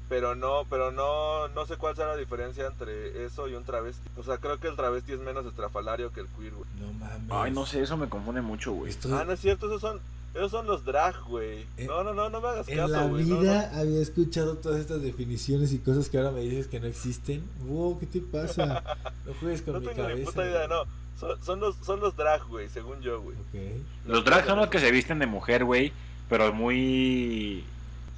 Pero 0.08 0.36
no, 0.36 0.66
pero 0.70 0.92
no 0.92 1.48
no 1.48 1.66
sé 1.66 1.78
cuál 1.78 1.96
sea 1.96 2.06
la 2.06 2.16
diferencia 2.16 2.68
entre 2.68 3.26
eso 3.26 3.48
y 3.48 3.56
un 3.56 3.64
travesti. 3.64 4.08
O 4.18 4.24
sea, 4.24 4.38
creo 4.38 4.60
que 4.60 4.68
el 4.68 4.76
travesti 4.76 5.14
es 5.14 5.20
menos 5.20 5.48
estrafalario 5.48 6.12
que 6.14 6.20
el 6.20 6.28
queer, 6.28 6.54
güey. 6.54 6.70
No 6.80 6.94
mames. 6.94 7.32
Ay, 7.32 7.52
no 7.52 7.66
sé, 7.66 7.82
eso 7.82 7.98
me 7.98 8.08
confunde 8.08 8.42
mucho, 8.42 8.74
güey. 8.74 8.92
Esto 8.92 9.10
Ah, 9.18 9.24
no 9.26 9.32
es 9.34 9.40
cierto, 9.40 9.66
esos 9.66 9.82
son 9.82 10.00
esos 10.34 10.52
son 10.52 10.66
los 10.68 10.84
drag, 10.86 11.22
güey. 11.26 11.66
Eh, 11.78 11.86
No, 11.88 12.04
no, 12.04 12.14
no, 12.14 12.30
no 12.30 12.40
me 12.42 12.48
hagas 12.50 12.68
en 12.70 12.78
caso, 12.78 12.88
la 12.90 13.06
güey. 13.08 13.26
no, 13.26 13.36
no. 13.36 13.42
vida 13.42 13.72
había 13.74 14.02
escuchado 14.02 14.56
todas 14.58 14.80
estas 14.80 15.02
definiciones 15.02 15.74
y 15.74 15.80
cosas 15.80 16.10
que 16.10 16.18
ahora 16.18 16.32
me 16.32 16.42
dices 16.42 16.68
que 16.68 16.80
no 16.80 16.88
existen. 16.88 17.44
Wow, 17.66 18.00
¿qué 18.00 18.06
te 18.06 18.20
pasa? 18.22 18.84
No 19.26 19.34
juegues 19.40 19.62
con 19.62 19.74
No 19.76 19.80
mi 19.82 19.88
tengo 19.88 20.02
cabeza. 20.04 20.20
ni 20.20 20.26
puta 20.26 20.46
idea, 20.46 20.68
no. 20.68 20.84
Son, 21.20 21.44
son 21.44 21.60
los, 21.60 21.76
son 21.86 22.00
los 22.00 22.16
drag, 22.16 22.44
güey, 22.48 22.68
según 22.70 23.00
yo, 23.02 23.22
güey. 23.22 23.36
Ok. 23.38 24.08
Los 24.08 24.26
drags 24.26 24.48
son 24.48 24.58
los 24.58 24.70
que 24.70 24.80
se 24.80 24.90
visten 24.92 25.20
de 25.20 25.28
mujer, 25.28 25.64
güey, 25.66 25.92
pero 26.30 26.52
muy 26.52 27.64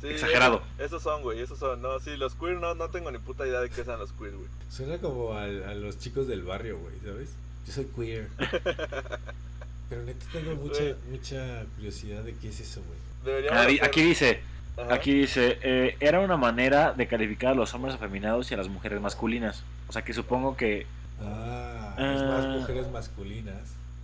Sí, 0.01 0.07
exagerado. 0.07 0.61
Esos, 0.77 1.01
son, 1.03 1.21
güey, 1.21 1.39
esos 1.41 1.57
son. 1.59 1.81
No, 1.81 1.99
sí, 1.99 2.15
los 2.17 2.35
queer 2.35 2.57
no, 2.59 2.75
no 2.75 2.89
tengo 2.89 3.11
ni 3.11 3.17
puta 3.17 3.45
idea 3.47 3.59
de 3.61 3.69
qué 3.69 3.83
sean 3.83 3.99
los 3.99 4.11
queer, 4.13 4.35
güey. 4.35 4.47
Suena 4.69 4.97
como 4.99 5.33
al- 5.33 5.63
a, 5.63 5.73
los 5.75 5.97
chicos 5.99 6.27
del 6.27 6.43
barrio, 6.43 6.77
güey, 6.79 6.95
¿sabes? 7.03 7.29
Yo 7.67 7.73
soy 7.73 7.85
queer. 7.95 8.29
Pero 9.93 10.05
neta 10.05 10.25
tengo 10.31 10.55
mucha, 10.55 10.83
mucha 11.09 11.65
curiosidad 11.75 12.23
de 12.23 12.33
qué 12.35 12.49
es 12.49 12.59
eso, 12.59 12.81
güey. 13.23 13.79
Aquí 13.81 14.01
dice, 14.01 14.41
Ajá. 14.77 14.93
aquí 14.95 15.13
dice, 15.13 15.59
eh, 15.61 15.95
era 15.99 16.19
una 16.19 16.35
manera 16.35 16.93
de 16.93 17.07
calificar 17.07 17.51
a 17.51 17.55
los 17.55 17.73
hombres 17.75 17.93
afeminados 17.93 18.49
y 18.49 18.55
a 18.55 18.57
las 18.57 18.69
mujeres 18.69 18.99
masculinas. 19.01 19.63
O 19.87 19.93
sea 19.93 20.01
que 20.01 20.13
supongo 20.13 20.57
que 20.57 20.87
Ah, 21.21 21.93
es 21.97 22.23
más 22.23 22.45
Ah. 22.45 22.55
mujeres 22.59 22.89
masculinas. 22.91 23.55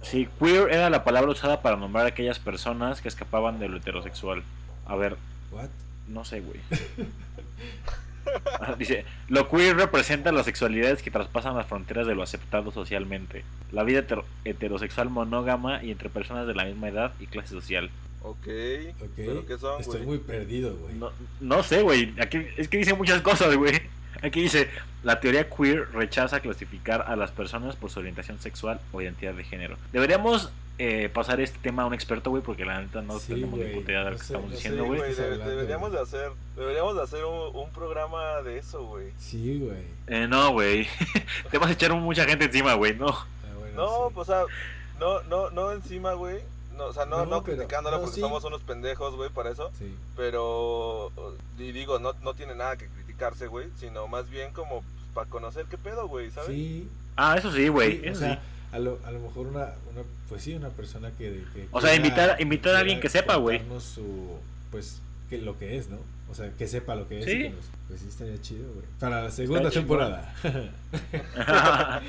sí, 0.04 0.30
queer 0.40 0.72
era 0.72 0.90
la 0.92 1.04
palabra 1.04 1.32
usada 1.32 1.62
para 1.64 1.76
nombrar 1.76 2.06
a 2.06 2.10
aquellas 2.10 2.38
personas 2.40 3.02
que 3.02 3.08
escapaban 3.08 3.60
de 3.60 3.68
lo 3.68 3.78
heterosexual. 3.78 4.44
A 4.86 4.96
ver, 4.96 5.18
What? 5.52 5.70
no 6.08 6.24
sé, 6.24 6.42
güey. 6.42 6.60
Dice, 8.78 9.06
lo 9.28 9.48
queer 9.50 9.76
representa 9.78 10.32
las 10.32 10.46
sexualidades 10.46 11.02
que 11.02 11.12
traspasan 11.12 11.56
las 11.56 11.68
fronteras 11.68 12.08
de 12.08 12.16
lo 12.16 12.24
aceptado 12.24 12.72
socialmente. 12.72 13.44
La 13.72 13.84
vida 13.84 14.00
hetero- 14.00 14.26
heterosexual 14.46 15.10
monógama 15.10 15.84
y 15.84 15.92
entre 15.92 16.10
personas 16.10 16.48
de 16.48 16.56
la 16.56 16.66
misma 16.66 16.90
edad 16.90 17.14
y 17.20 17.28
clase 17.28 17.50
social. 17.50 17.90
Ok. 18.22 18.48
Ok. 19.02 19.10
¿Pero 19.16 19.46
qué 19.46 19.58
son, 19.58 19.80
Estoy 19.82 20.02
muy 20.02 20.18
perdido, 20.18 20.76
güey. 20.76 20.96
No, 20.96 21.12
no 21.40 21.64
sé, 21.64 21.82
güey. 21.82 22.14
Aquí 22.20 22.46
es 22.58 22.68
que 22.68 22.78
dice 22.78 22.94
muchas 22.94 23.22
cosas, 23.22 23.56
güey. 23.56 23.82
Aquí 24.22 24.42
dice, 24.42 24.70
la 25.04 25.20
teoría 25.22 25.50
queer 25.50 25.88
rechaza 25.94 26.42
clasificar 26.42 27.06
a 27.08 27.16
las 27.16 27.32
personas 27.32 27.76
por 27.78 27.90
su 27.90 28.00
orientación 28.00 28.38
sexual 28.40 28.82
o 28.92 29.02
identidad 29.02 29.34
de 29.34 29.46
género. 29.46 29.78
Deberíamos 29.94 30.52
eh, 30.80 31.10
pasar 31.10 31.40
este 31.42 31.60
tema 31.60 31.84
a 31.84 31.86
un 31.86 31.94
experto, 31.94 32.30
güey, 32.30 32.42
porque 32.42 32.64
la 32.66 32.80
neta 32.82 33.02
no 33.02 33.20
Sí, 33.20 33.34
tenemos 33.34 33.60
ni 33.60 33.66
puta 33.66 33.92
idea 33.92 34.04
de 34.06 34.12
lo 34.12 34.18
que 34.18 34.24
sé, 34.24 34.34
estamos 34.34 34.52
diciendo, 34.52 34.86
güey. 34.86 35.02
deberíamos 35.14 35.92
de 35.92 36.00
hacer, 36.00 36.32
deberíamos 36.56 36.96
de 36.96 37.02
hacer 37.04 37.26
un, 37.26 37.56
un 37.56 37.70
programa 37.72 38.42
de 38.44 38.58
eso, 38.58 38.86
güey. 38.86 39.12
Sí, 39.18 39.60
güey. 39.60 39.84
Eh, 40.08 40.28
no, 40.28 40.52
güey. 40.54 40.88
Te 41.52 41.58
vas 41.58 41.70
a 41.70 41.74
echar 41.74 41.94
mucha 41.94 42.24
gente 42.26 42.46
encima, 42.46 42.74
güey, 42.76 42.96
no. 42.96 43.10
Ah, 43.10 43.26
bueno, 43.60 43.76
No, 43.76 44.08
sí. 44.08 44.14
pues, 44.16 44.30
o 44.30 44.32
sea, 44.32 44.44
no, 45.00 45.22
no, 45.24 45.50
no 45.52 45.72
encima, 45.74 46.14
güey. 46.14 46.40
No, 46.78 46.86
o 46.86 46.94
sea, 46.94 47.06
no, 47.06 47.18
No, 47.18 47.26
no, 47.26 47.44
pero- 47.44 47.58
criticándolo 47.58 47.98
no, 47.98 48.02
porque 48.04 48.16
sí. 48.16 48.22
somos 48.22 48.44
unos 48.46 48.62
pendejos, 48.62 49.14
güey, 49.18 49.30
para 49.30 49.50
eso. 49.52 49.70
Sí. 49.78 49.94
Pero, 50.16 51.12
y 51.58 51.72
digo, 51.74 52.00
no, 52.00 52.14
no 52.24 52.34
tiene 52.36 52.56
nada 52.56 52.78
que 52.78 52.88
criticarse, 52.88 53.48
güey, 53.48 53.68
sino 53.78 54.08
más 54.08 54.30
bien 54.30 54.54
como 54.54 54.84
para 55.14 55.30
conocer 55.30 55.66
qué 55.70 55.78
pedo, 55.78 56.08
güey, 56.08 56.32
¿sabes? 56.32 56.52
Sí. 56.52 56.88
Ah, 57.18 57.36
eso 57.38 57.52
sí, 57.52 57.68
güey. 57.68 58.00
sí, 58.00 58.08
o 58.08 58.12
eso 58.12 58.20
sea, 58.22 58.36
sí. 58.36 58.40
A 58.72 58.80
lo, 58.80 59.00
a 59.06 59.12
lo 59.12 59.20
mejor 59.20 59.48
una, 59.48 59.74
una, 59.92 60.04
pues 60.28 60.44
sí, 60.44 60.54
una 60.54 60.70
persona 60.70 61.12
que... 61.18 61.44
que 61.54 61.68
O 61.72 61.82
sea, 61.82 61.96
invitar- 61.96 62.40
invitar 62.40 62.76
a 62.76 62.80
alguien 62.80 63.00
que 63.00 63.10
sepa, 63.10 63.36
güey. 63.36 63.62
su, 63.80 64.38
pues, 64.72 65.02
que 65.30 65.38
lo 65.40 65.58
que 65.58 65.78
es, 65.78 65.90
¿no? 65.90 65.98
O 66.32 66.36
sea, 66.36 66.52
que 66.58 66.68
sepa 66.68 66.94
lo 66.96 67.08
que 67.08 67.20
es. 67.20 67.26
Sí. 67.26 67.32
y 67.32 67.44
que 67.44 67.50
nos- 67.50 67.66
pues 67.88 68.02
sí, 68.02 68.08
estaría 68.08 68.40
chido, 68.42 68.72
güey. 68.74 68.86
Para 69.00 69.24
la 69.24 69.32
segunda 69.32 69.72
temporada. 69.72 70.32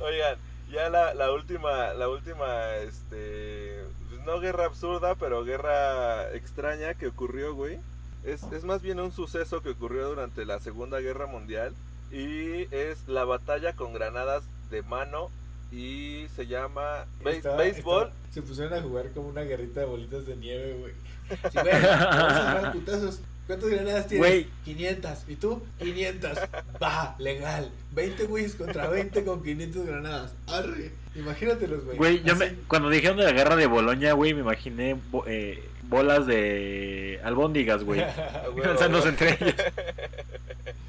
Oigan, 0.00 0.36
ya 0.70 0.88
la, 0.88 1.14
la 1.14 1.30
última, 1.32 1.92
la 1.94 2.08
última, 2.08 2.76
este, 2.76 3.82
pues, 4.08 4.24
no 4.24 4.40
guerra 4.40 4.64
absurda, 4.66 5.14
pero 5.16 5.44
guerra 5.44 6.32
extraña 6.34 6.94
que 6.94 7.08
ocurrió, 7.08 7.54
güey. 7.54 7.78
Es, 8.24 8.42
es 8.52 8.64
más 8.64 8.82
bien 8.82 9.00
un 9.00 9.12
suceso 9.12 9.62
que 9.62 9.70
ocurrió 9.70 10.08
durante 10.08 10.44
la 10.46 10.60
Segunda 10.60 11.00
Guerra 11.00 11.26
Mundial 11.26 11.74
y 12.12 12.72
es 12.74 13.08
la 13.08 13.24
batalla 13.24 13.72
con 13.74 13.92
granadas 13.94 14.44
de 14.70 14.82
mano 14.82 15.28
y 15.72 16.26
se 16.36 16.46
llama 16.46 17.06
béisbol. 17.24 18.10
se 18.30 18.42
pusieron 18.42 18.74
a 18.74 18.82
jugar 18.82 19.10
como 19.14 19.28
una 19.28 19.40
guerrita 19.42 19.80
de 19.80 19.86
bolitas 19.86 20.26
de 20.26 20.36
nieve, 20.36 20.74
güey. 20.78 20.92
Sí, 21.50 21.58
güey, 21.60 21.82
vamos 21.82 22.64
a 22.64 22.72
putazos. 22.72 23.20
¿Cuántas 23.46 23.70
granadas 23.70 24.06
tienes? 24.06 24.28
Güey. 24.28 24.46
500. 24.64 25.10
¿Y 25.28 25.36
tú? 25.36 25.62
500. 25.80 26.38
Va, 26.82 27.16
legal. 27.18 27.70
20 27.92 28.24
güeyes 28.26 28.54
contra 28.54 28.88
20 28.88 29.24
con 29.24 29.42
500 29.42 29.86
granadas. 29.86 30.32
Arre. 30.46 30.92
Imagínatelos, 31.14 31.84
güey. 31.84 31.96
Güey, 31.96 32.22
yo 32.22 32.36
me, 32.36 32.54
cuando 32.68 32.88
dijeron 32.88 33.16
de 33.16 33.24
la 33.24 33.32
guerra 33.32 33.56
de 33.56 33.66
Boloña, 33.66 34.12
güey, 34.12 34.32
me 34.34 34.40
imaginé 34.40 34.96
bo- 35.10 35.24
eh, 35.26 35.62
bolas 35.84 36.26
de 36.26 37.20
albóndigas, 37.24 37.82
güey. 37.82 38.00
Lanzándose 38.64 39.08
entre 39.10 39.30
ellos. 39.40 39.54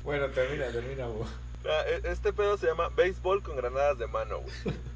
Bueno, 0.04 0.28
termina, 0.28 0.66
termina, 0.68 1.06
güey. 1.08 1.28
Ah, 1.66 1.84
e- 1.88 2.02
Este 2.12 2.34
pedo 2.34 2.58
se 2.58 2.68
llama 2.68 2.90
béisbol 2.90 3.42
con 3.44 3.56
granadas 3.56 3.98
de 3.98 4.08
mano, 4.08 4.40
güey. 4.40 4.76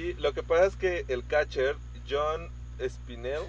Y 0.00 0.14
lo 0.14 0.32
que 0.32 0.42
pasa 0.42 0.64
es 0.66 0.76
que 0.76 1.04
el 1.08 1.26
catcher, 1.26 1.76
John 2.08 2.48
Spinell, 2.88 3.42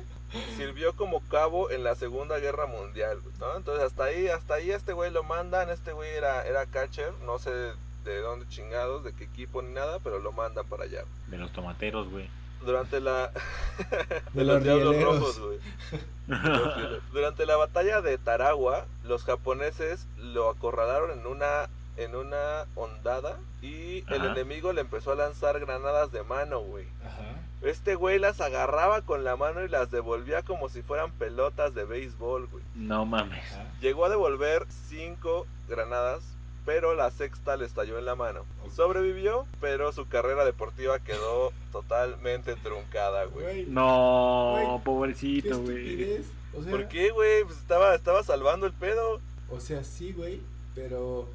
sirvió 0.57 0.93
como 0.95 1.22
cabo 1.30 1.72
en 1.72 1.84
la 1.84 1.95
Segunda 1.95 2.38
Guerra 2.39 2.66
Mundial, 2.68 3.20
güey, 3.22 3.34
¿no? 3.39 3.55
Entonces 3.55 3.86
hasta 3.86 4.03
ahí, 4.05 4.28
hasta 4.28 4.55
ahí 4.55 4.70
este 4.70 4.93
güey 4.93 5.12
lo 5.12 5.24
mandan, 5.24 5.70
este 5.70 5.93
güey 5.93 6.10
era, 6.10 6.45
era 6.45 6.66
catcher, 6.66 7.14
no 7.26 7.39
sé 7.39 7.49
de 8.03 8.22
dónde 8.22 8.47
chingados, 8.49 9.03
de 9.03 9.14
qué 9.14 9.24
equipo 9.24 9.62
ni 9.62 9.74
nada, 9.74 9.99
pero 9.99 10.20
lo 10.20 10.32
mandan 10.32 10.66
para 10.68 10.84
allá. 10.84 11.03
De 11.28 11.38
los 11.38 11.51
tomateros, 11.51 12.10
güey. 12.10 12.30
Durante 12.66 12.99
la... 12.99 13.32
De 14.34 14.43
los 14.43 14.62
Diablos. 14.64 15.01
Rojos, 15.01 15.39
güey. 15.39 15.60
Durante 17.14 17.45
la 17.45 17.55
batalla 17.55 18.01
de 18.01 18.18
Tarawa, 18.18 18.86
los 19.03 19.24
japoneses 19.24 20.05
lo 20.18 20.49
acorralaron 20.49 21.18
en 21.18 21.26
una 21.26 21.70
en 22.00 22.16
una 22.16 22.66
ondada 22.76 23.38
y 23.62 24.04
el 24.12 24.26
enemigo 24.26 24.74
le 24.74 24.82
empezó 24.82 25.12
a 25.12 25.16
lanzar 25.16 25.60
granadas 25.60 26.12
de 26.12 26.24
mano, 26.24 26.62
güey. 26.62 26.86
Ajá. 27.06 27.26
Este 27.62 27.95
güey 27.95 28.20
las 28.20 28.39
agarraba 28.39 29.02
con 29.02 29.24
la 29.26 29.36
mano 29.36 29.64
y 29.64 29.68
las 29.68 29.91
devolvía 29.91 30.43
como 30.43 30.70
si 30.70 30.82
fueran 30.82 31.12
pelotas 31.12 31.76
de 31.76 31.84
béisbol, 31.84 32.47
güey. 32.47 32.64
No 32.76 33.06
mames. 33.06 33.43
Ajá. 33.54 33.66
Llegó 33.82 34.06
a 34.06 34.10
devolver 34.10 34.66
cinco 34.88 35.45
granadas, 35.68 36.24
pero 36.66 36.95
la 36.95 37.12
sexta 37.12 37.58
le 37.58 37.66
estalló 37.66 38.00
en 38.00 38.06
la 38.06 38.16
mano. 38.16 38.45
Sobrevivió, 38.74 39.45
pero 39.60 39.91
su 39.91 40.08
carrera 40.08 40.45
deportiva 40.45 41.00
quedó 41.00 41.52
totalmente 41.74 42.56
truncada, 42.56 43.26
güey. 43.26 43.66
No, 43.66 44.52
Güey, 44.54 44.84
pobrecito, 44.86 45.60
güey. 45.60 45.78
estupidez. 45.78 46.26
O 46.58 46.62
sea, 46.64 46.72
¿Por 46.72 46.88
qué, 46.88 47.12
güey? 47.12 47.43
Pues 47.43 47.58
estaba, 47.58 47.93
estaba 47.93 48.24
salvando 48.24 48.66
el 48.68 48.74
pedo. 48.74 49.20
O 49.52 49.60
sea, 49.60 49.84
sí, 49.84 50.14
güey, 50.14 50.41
pero 50.76 51.28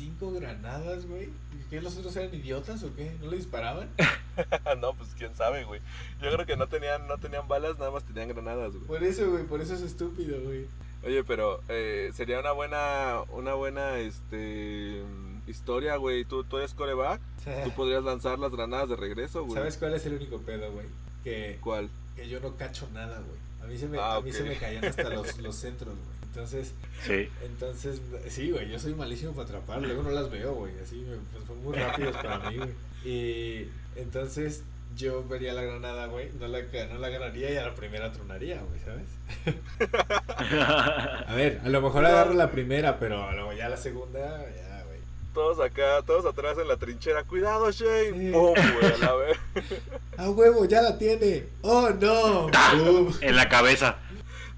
cinco 0.00 0.32
granadas, 0.32 1.06
güey. 1.06 1.28
¿Qué 1.68 1.80
los 1.80 1.96
otros 1.96 2.16
eran 2.16 2.34
idiotas 2.34 2.82
o 2.82 2.94
qué? 2.96 3.12
¿No 3.20 3.30
le 3.30 3.36
disparaban? 3.36 3.88
no, 4.80 4.94
pues 4.94 5.10
quién 5.16 5.34
sabe, 5.36 5.64
güey. 5.64 5.80
Yo 6.22 6.32
creo 6.32 6.46
que 6.46 6.56
no 6.56 6.66
tenían, 6.68 7.06
no 7.06 7.18
tenían 7.18 7.46
balas, 7.46 7.78
nada 7.78 7.90
más 7.90 8.02
tenían 8.04 8.28
granadas, 8.28 8.72
güey. 8.72 8.86
Por 8.86 9.04
eso, 9.04 9.30
güey, 9.30 9.44
por 9.44 9.60
eso 9.60 9.74
es 9.74 9.82
estúpido, 9.82 10.40
güey. 10.40 10.66
Oye, 11.04 11.22
pero 11.24 11.60
eh, 11.68 12.10
sería 12.14 12.40
una 12.40 12.52
buena, 12.52 13.20
una 13.30 13.54
buena, 13.54 13.98
este, 13.98 15.02
historia, 15.46 15.96
güey. 15.96 16.24
Tú, 16.24 16.44
tú 16.44 16.58
eres 16.58 16.72
coreback, 16.74 17.20
tú 17.64 17.70
podrías 17.72 18.02
lanzar 18.02 18.38
las 18.38 18.52
granadas 18.52 18.88
de 18.88 18.96
regreso, 18.96 19.44
güey. 19.44 19.54
¿Sabes 19.54 19.76
cuál 19.76 19.94
es 19.94 20.06
el 20.06 20.14
único 20.14 20.38
pedo, 20.38 20.72
güey? 20.72 20.86
Que, 21.22 21.58
¿Cuál? 21.60 21.90
que 22.16 22.26
yo 22.28 22.40
no 22.40 22.56
cacho 22.56 22.88
nada, 22.94 23.18
güey. 23.20 23.38
A 23.62 23.66
mí 23.66 23.78
se 23.78 23.86
me, 23.86 23.98
Ah, 23.98 24.16
a 24.16 24.20
mí 24.22 24.32
se 24.32 24.42
me 24.44 24.56
caían 24.56 24.84
hasta 24.84 25.10
los, 25.10 25.38
los 25.38 25.54
centros, 25.54 25.94
güey. 25.94 26.19
Entonces, 26.32 26.72
Sí. 27.04 27.28
entonces, 27.44 28.00
sí, 28.28 28.50
güey, 28.50 28.68
yo 28.70 28.78
soy 28.78 28.94
malísimo 28.94 29.32
para 29.32 29.44
atrapar. 29.48 29.82
Luego 29.82 30.02
no 30.02 30.10
las 30.10 30.30
veo, 30.30 30.54
güey. 30.54 30.72
Así 30.82 30.96
me, 30.96 31.16
pues, 31.32 31.44
son 31.46 31.62
muy 31.62 31.76
rápidos 31.76 32.16
para 32.16 32.38
mí, 32.50 32.56
güey. 32.56 32.70
Y 33.04 33.68
entonces 33.96 34.62
yo 34.96 35.26
vería 35.26 35.52
la 35.54 35.62
granada, 35.62 36.06
güey. 36.06 36.30
No 36.38 36.46
la, 36.46 36.60
no 36.62 36.98
la 36.98 37.06
agarraría 37.08 37.50
y 37.52 37.56
a 37.56 37.66
la 37.66 37.74
primera 37.74 38.12
tronaría, 38.12 38.60
güey, 38.62 38.80
¿sabes? 38.80 39.08
A 41.26 41.34
ver, 41.34 41.60
a 41.64 41.68
lo 41.68 41.80
mejor 41.80 42.04
agarro 42.06 42.34
la 42.34 42.50
primera, 42.50 42.98
pero 42.98 43.30
luego 43.32 43.52
ya 43.52 43.68
la 43.68 43.76
segunda, 43.76 44.20
ya, 44.54 44.84
güey. 44.84 44.98
Todos 45.34 45.60
acá, 45.60 46.02
todos 46.06 46.24
atrás 46.26 46.58
en 46.58 46.68
la 46.68 46.76
trinchera. 46.76 47.24
¡Cuidado, 47.24 47.70
Shane! 47.70 48.12
Sí. 48.18 48.30
¡Pum, 48.32 48.54
güey! 48.54 48.92
A 48.94 48.98
la 48.98 49.14
vez. 49.14 49.38
¡A 50.16 50.30
huevo, 50.30 50.64
ya 50.64 50.82
la 50.82 50.98
tiene! 50.98 51.46
¡Oh, 51.62 51.90
no! 51.90 52.48
¡Bum! 52.76 53.12
En 53.20 53.36
la 53.36 53.48
cabeza. 53.48 53.96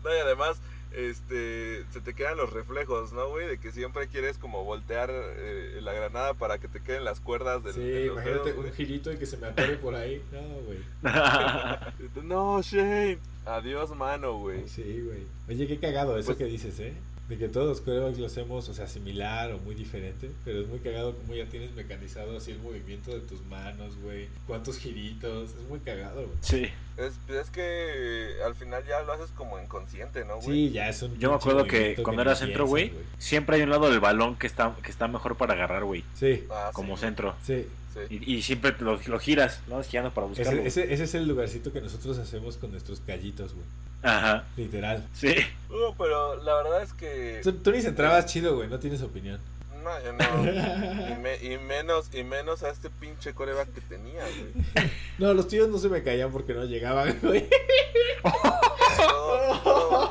No, 0.04 0.14
y 0.14 0.18
además, 0.18 0.56
este, 0.94 1.84
se 1.90 2.00
te 2.00 2.14
quedan 2.14 2.36
los 2.36 2.52
reflejos, 2.52 3.12
¿no, 3.12 3.28
güey? 3.28 3.46
De 3.46 3.58
que 3.58 3.72
siempre 3.72 4.08
quieres 4.08 4.38
como 4.38 4.64
voltear 4.64 5.10
eh, 5.12 5.78
la 5.82 5.92
granada 5.92 6.34
para 6.34 6.58
que 6.58 6.68
te 6.68 6.80
queden 6.80 7.04
las 7.04 7.20
cuerdas 7.20 7.62
del 7.64 7.74
Sí, 7.74 7.80
de 7.80 8.04
los 8.06 8.12
imagínate 8.16 8.52
dedos, 8.52 8.64
un 8.64 8.72
girito 8.72 9.12
y 9.12 9.16
que 9.16 9.26
se 9.26 9.36
me 9.36 9.46
atore 9.48 9.76
por 9.76 9.94
ahí. 9.94 10.22
No, 10.32 10.40
güey. 10.66 10.78
No, 12.24 12.62
Shane. 12.62 13.18
Adiós, 13.44 13.90
mano, 13.96 14.38
güey. 14.38 14.68
Sí, 14.68 15.00
güey. 15.04 15.26
Oye, 15.48 15.66
qué 15.66 15.78
cagado 15.78 16.16
eso 16.16 16.26
Pues- 16.26 16.38
que 16.38 16.44
dices, 16.44 16.78
¿eh? 16.80 16.94
De 17.28 17.38
que 17.38 17.48
todos 17.48 17.66
los 17.68 17.80
corebacks 17.80 18.18
lo 18.18 18.26
hacemos, 18.26 18.68
o 18.68 18.74
sea, 18.74 18.86
similar 18.88 19.52
o 19.52 19.58
muy 19.58 19.74
diferente, 19.74 20.30
pero 20.44 20.60
es 20.60 20.66
muy 20.68 20.80
cagado 20.80 21.16
como 21.16 21.34
ya 21.34 21.46
tienes 21.46 21.72
mecanizado 21.72 22.36
así 22.36 22.50
el 22.50 22.58
movimiento 22.58 23.10
de 23.12 23.20
tus 23.20 23.40
manos, 23.46 23.96
güey. 24.02 24.28
Cuántos 24.46 24.76
giritos, 24.76 25.50
es 25.50 25.68
muy 25.68 25.78
cagado, 25.78 26.26
güey. 26.26 26.36
Sí. 26.40 26.68
Es, 26.98 27.14
es 27.34 27.48
que 27.50 28.34
al 28.44 28.54
final 28.54 28.84
ya 28.86 29.00
lo 29.02 29.12
haces 29.14 29.30
como 29.30 29.58
inconsciente, 29.58 30.24
¿no, 30.26 30.40
güey? 30.40 30.68
Sí, 30.68 30.72
ya 30.72 30.88
es 30.90 31.00
un 31.02 31.16
Yo 31.18 31.30
me 31.30 31.36
acuerdo 31.36 31.64
que 31.64 31.94
cuando 32.02 32.20
era 32.22 32.34
centro, 32.34 32.66
güey, 32.66 32.92
siempre 33.18 33.56
hay 33.56 33.62
un 33.62 33.70
lado 33.70 33.88
del 33.88 34.00
balón 34.00 34.36
que 34.36 34.46
está, 34.46 34.76
que 34.82 34.90
está 34.90 35.08
mejor 35.08 35.36
para 35.36 35.54
agarrar, 35.54 35.84
güey. 35.84 36.04
Sí, 36.14 36.44
Ah, 36.50 36.70
Como 36.74 36.96
centro. 36.98 37.34
sí. 37.46 37.66
Sí. 37.94 38.00
Y, 38.26 38.34
y 38.36 38.42
siempre 38.42 38.74
lo, 38.80 38.98
lo 39.06 39.18
giras, 39.18 39.60
lo 39.68 39.76
vas 39.76 39.88
girando 39.88 40.12
para 40.14 40.26
buscarlo. 40.26 40.62
Ese, 40.62 40.82
ese, 40.82 40.94
ese 40.94 41.04
es 41.04 41.14
el 41.14 41.28
lugarcito 41.28 41.72
que 41.72 41.80
nosotros 41.80 42.18
hacemos 42.18 42.56
con 42.56 42.70
nuestros 42.70 43.00
callitos, 43.00 43.52
güey. 43.54 43.66
Ajá. 44.02 44.44
Literal. 44.56 45.06
Sí. 45.12 45.34
No, 45.70 45.94
pero 45.96 46.42
la 46.42 46.54
verdad 46.56 46.82
es 46.82 46.92
que... 46.94 47.40
Tú, 47.42 47.52
tú 47.52 47.70
ni 47.70 47.78
entrabas 47.78 48.26
chido, 48.26 48.56
güey, 48.56 48.68
no 48.68 48.78
tienes 48.78 49.02
opinión. 49.02 49.38
No, 49.84 49.90
yo 50.04 50.12
no. 50.12 51.12
Y, 51.12 51.16
me- 51.20 51.36
y 51.42 51.58
menos, 51.58 52.08
y 52.14 52.22
menos 52.22 52.62
a 52.62 52.70
este 52.70 52.88
pinche 52.88 53.34
coreback 53.34 53.72
que 53.74 53.80
tenía, 53.82 54.22
güey. 54.22 54.90
No, 55.18 55.34
los 55.34 55.46
tíos 55.48 55.68
no 55.68 55.78
se 55.78 55.88
me 55.88 56.02
caían 56.02 56.32
porque 56.32 56.54
no 56.54 56.64
llegaban, 56.64 57.18
güey. 57.22 57.48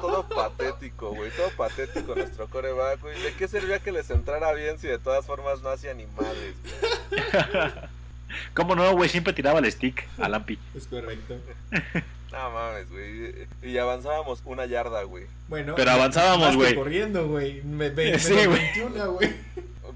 Todo, 0.02 0.24
patético, 0.28 1.14
güey. 1.14 1.32
Todo 1.32 1.49
patético 1.58 2.16
nuestro 2.16 2.47
coreback, 2.47 3.02
güey. 3.02 3.22
¿De 3.22 3.34
qué 3.34 3.47
servía 3.47 3.80
que 3.80 3.91
les 3.91 4.10
entrara 4.10 4.52
bien 4.54 4.78
si 4.80 4.88
de 4.88 4.99
todas 4.99 5.26
formas 5.26 5.62
no 5.62 5.70
hacía 5.70 5.93
ni 5.93 6.06
madres, 6.08 6.56
güey? 6.64 7.72
¿Cómo 8.54 8.76
no, 8.76 8.91
güey? 8.93 9.10
Siempre 9.10 9.34
tiraba 9.34 9.60
el 9.60 9.72
stick 9.72 10.08
a 10.18 10.30
Lampi. 10.30 10.58
Es 10.76 10.88
correcto. 10.88 11.36
No 12.32 12.49
mames, 12.49 12.89
güey. 12.89 13.45
Y 13.62 13.78
avanzábamos 13.78 14.41
una 14.45 14.66
yarda, 14.66 15.04
güey. 15.04 15.26
Bueno, 15.49 15.74
Pero 15.76 15.91
avanzábamos, 15.91 16.56
güey. 16.56 16.76
corriendo, 16.76 17.28
güey. 17.28 17.62
Me, 17.64 17.89
me, 17.91 18.18
Sí, 18.20 18.32
menos 18.34 18.47
güey. 18.47 18.62
21, 18.74 19.12
güey. 19.12 19.36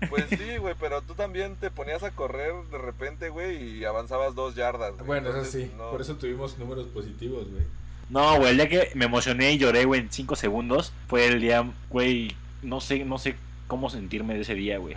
Pues 0.10 0.26
sí, 0.28 0.58
güey, 0.60 0.76
pero 0.78 1.02
tú 1.02 1.14
también 1.14 1.56
te 1.56 1.72
ponías 1.72 2.04
a 2.04 2.12
correr 2.12 2.52
de 2.70 2.78
repente, 2.78 3.30
güey, 3.30 3.78
y 3.78 3.86
avanzabas 3.86 4.36
dos 4.36 4.54
yardas. 4.54 4.96
güey. 4.96 5.06
Bueno, 5.06 5.30
eso 5.30 5.46
sí. 5.50 5.72
no. 5.78 5.92
Por 5.92 6.02
eso 6.02 6.16
tuvimos 6.18 6.58
números 6.58 6.88
positivos, 6.88 7.50
güey. 7.50 7.64
No, 8.10 8.38
güey, 8.38 8.52
el 8.52 8.58
día 8.58 8.70
que 8.70 8.92
me 8.94 9.06
emocioné 9.06 9.54
y 9.54 9.58
lloré, 9.58 9.86
güey, 9.86 10.02
en 10.02 10.12
5 10.12 10.36
segundos, 10.36 10.94
fue 11.08 11.26
el 11.28 11.42
día, 11.42 11.66
güey, 11.90 12.36
no 12.62 12.80
sé, 12.82 13.04
no 13.04 13.18
sé 13.18 13.36
cómo 13.68 13.90
sentirme 13.90 14.36
de 14.36 14.42
ese 14.42 14.54
día, 14.56 14.78
güey. 14.78 14.96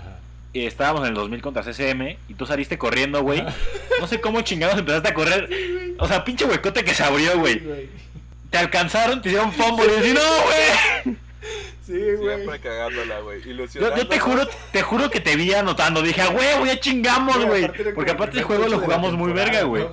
Estábamos 0.53 1.03
en 1.03 1.09
el 1.09 1.15
2000 1.15 1.41
contra 1.41 1.63
CCM 1.63 2.17
y 2.29 2.35
tú 2.35 2.47
saliste 2.47 2.79
corriendo, 2.79 3.23
güey. 3.23 3.45
No 4.01 4.07
sé 4.07 4.21
cómo 4.21 4.41
chingados 4.41 4.79
empezaste 4.79 5.09
a 5.09 5.15
correr. 5.15 5.49
O 5.99 6.09
sea, 6.09 6.25
pinche 6.25 6.45
huecote 6.45 6.85
que 6.85 6.95
se 6.95 7.05
abrió, 7.05 7.39
güey. 7.39 7.59
güey. 7.59 7.89
Te 8.51 8.59
alcanzaron, 8.59 9.21
te 9.21 9.29
hicieron 9.29 9.53
fumble 9.53 9.87
y 9.87 10.01
decís, 10.01 10.15
no, 10.15 10.21
güey. 10.45 11.17
Sí, 11.87 11.99
güey. 12.17 12.37
Siempre 12.37 12.61
cagándola, 12.61 13.21
güey. 13.21 13.43
Yo, 13.43 13.97
yo 13.97 14.09
te 14.09 14.19
juro, 14.19 14.49
te 14.73 14.83
juro 14.83 15.11
que 15.11 15.21
te 15.21 15.37
vi 15.37 15.55
anotando. 15.55 16.03
Dije, 16.03 16.23
ah, 16.23 16.29
güey, 16.29 16.67
ya 16.67 16.81
chingamos, 16.81 17.45
güey. 17.47 17.71
Porque 17.95 18.11
aparte 18.11 18.39
el 18.39 18.45
juego 18.45 18.69
lo 18.69 18.79
jugamos 18.79 19.15
muy 19.15 19.33
verga, 19.33 19.63
güey. 19.63 19.85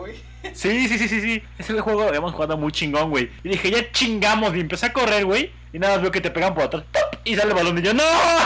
¿No, 0.50 0.56
Sí, 0.56 0.88
sí, 0.88 0.98
sí, 0.98 1.08
sí, 1.08 1.22
sí. 1.22 1.44
Ese 1.58 1.80
juego 1.80 2.02
lo 2.04 2.08
habíamos 2.10 2.34
jugado 2.34 2.58
muy 2.58 2.72
chingón, 2.72 3.10
güey. 3.10 3.30
Y 3.44 3.50
dije, 3.50 3.72
ya 3.72 3.92
chingamos. 3.92 4.56
Y 4.56 4.60
empecé 4.60 4.88
a 4.88 4.94
correr, 4.94 5.26
güey. 5.26 5.52
Y 5.74 5.80
nada 5.80 5.94
más 5.96 6.02
veo 6.02 6.12
que 6.12 6.22
te 6.22 6.32
pegan 6.32 6.54
por 6.54 6.64
atrás. 6.64 6.84
¡pop! 6.92 7.20
Y 7.24 7.36
sale 7.36 7.50
el 7.50 7.56
balón. 7.56 7.78
Y 7.78 7.82
yo, 7.82 7.94
¡no! 7.94 8.04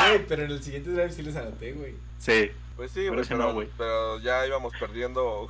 Güey, 0.07 0.25
pero 0.27 0.43
en 0.43 0.51
el 0.51 0.63
siguiente 0.63 0.89
drive 0.91 1.11
sí 1.11 1.21
les 1.21 1.35
anoté, 1.35 1.73
güey. 1.73 1.93
Sí. 2.17 2.51
Pues 2.75 2.91
sí, 2.91 3.01
Pero 3.01 3.13
güey, 3.15 3.25
pero, 3.27 3.37
no, 3.39 3.53
güey. 3.53 3.67
pero 3.77 4.19
ya 4.19 4.47
íbamos 4.47 4.71
perdiendo. 4.79 5.49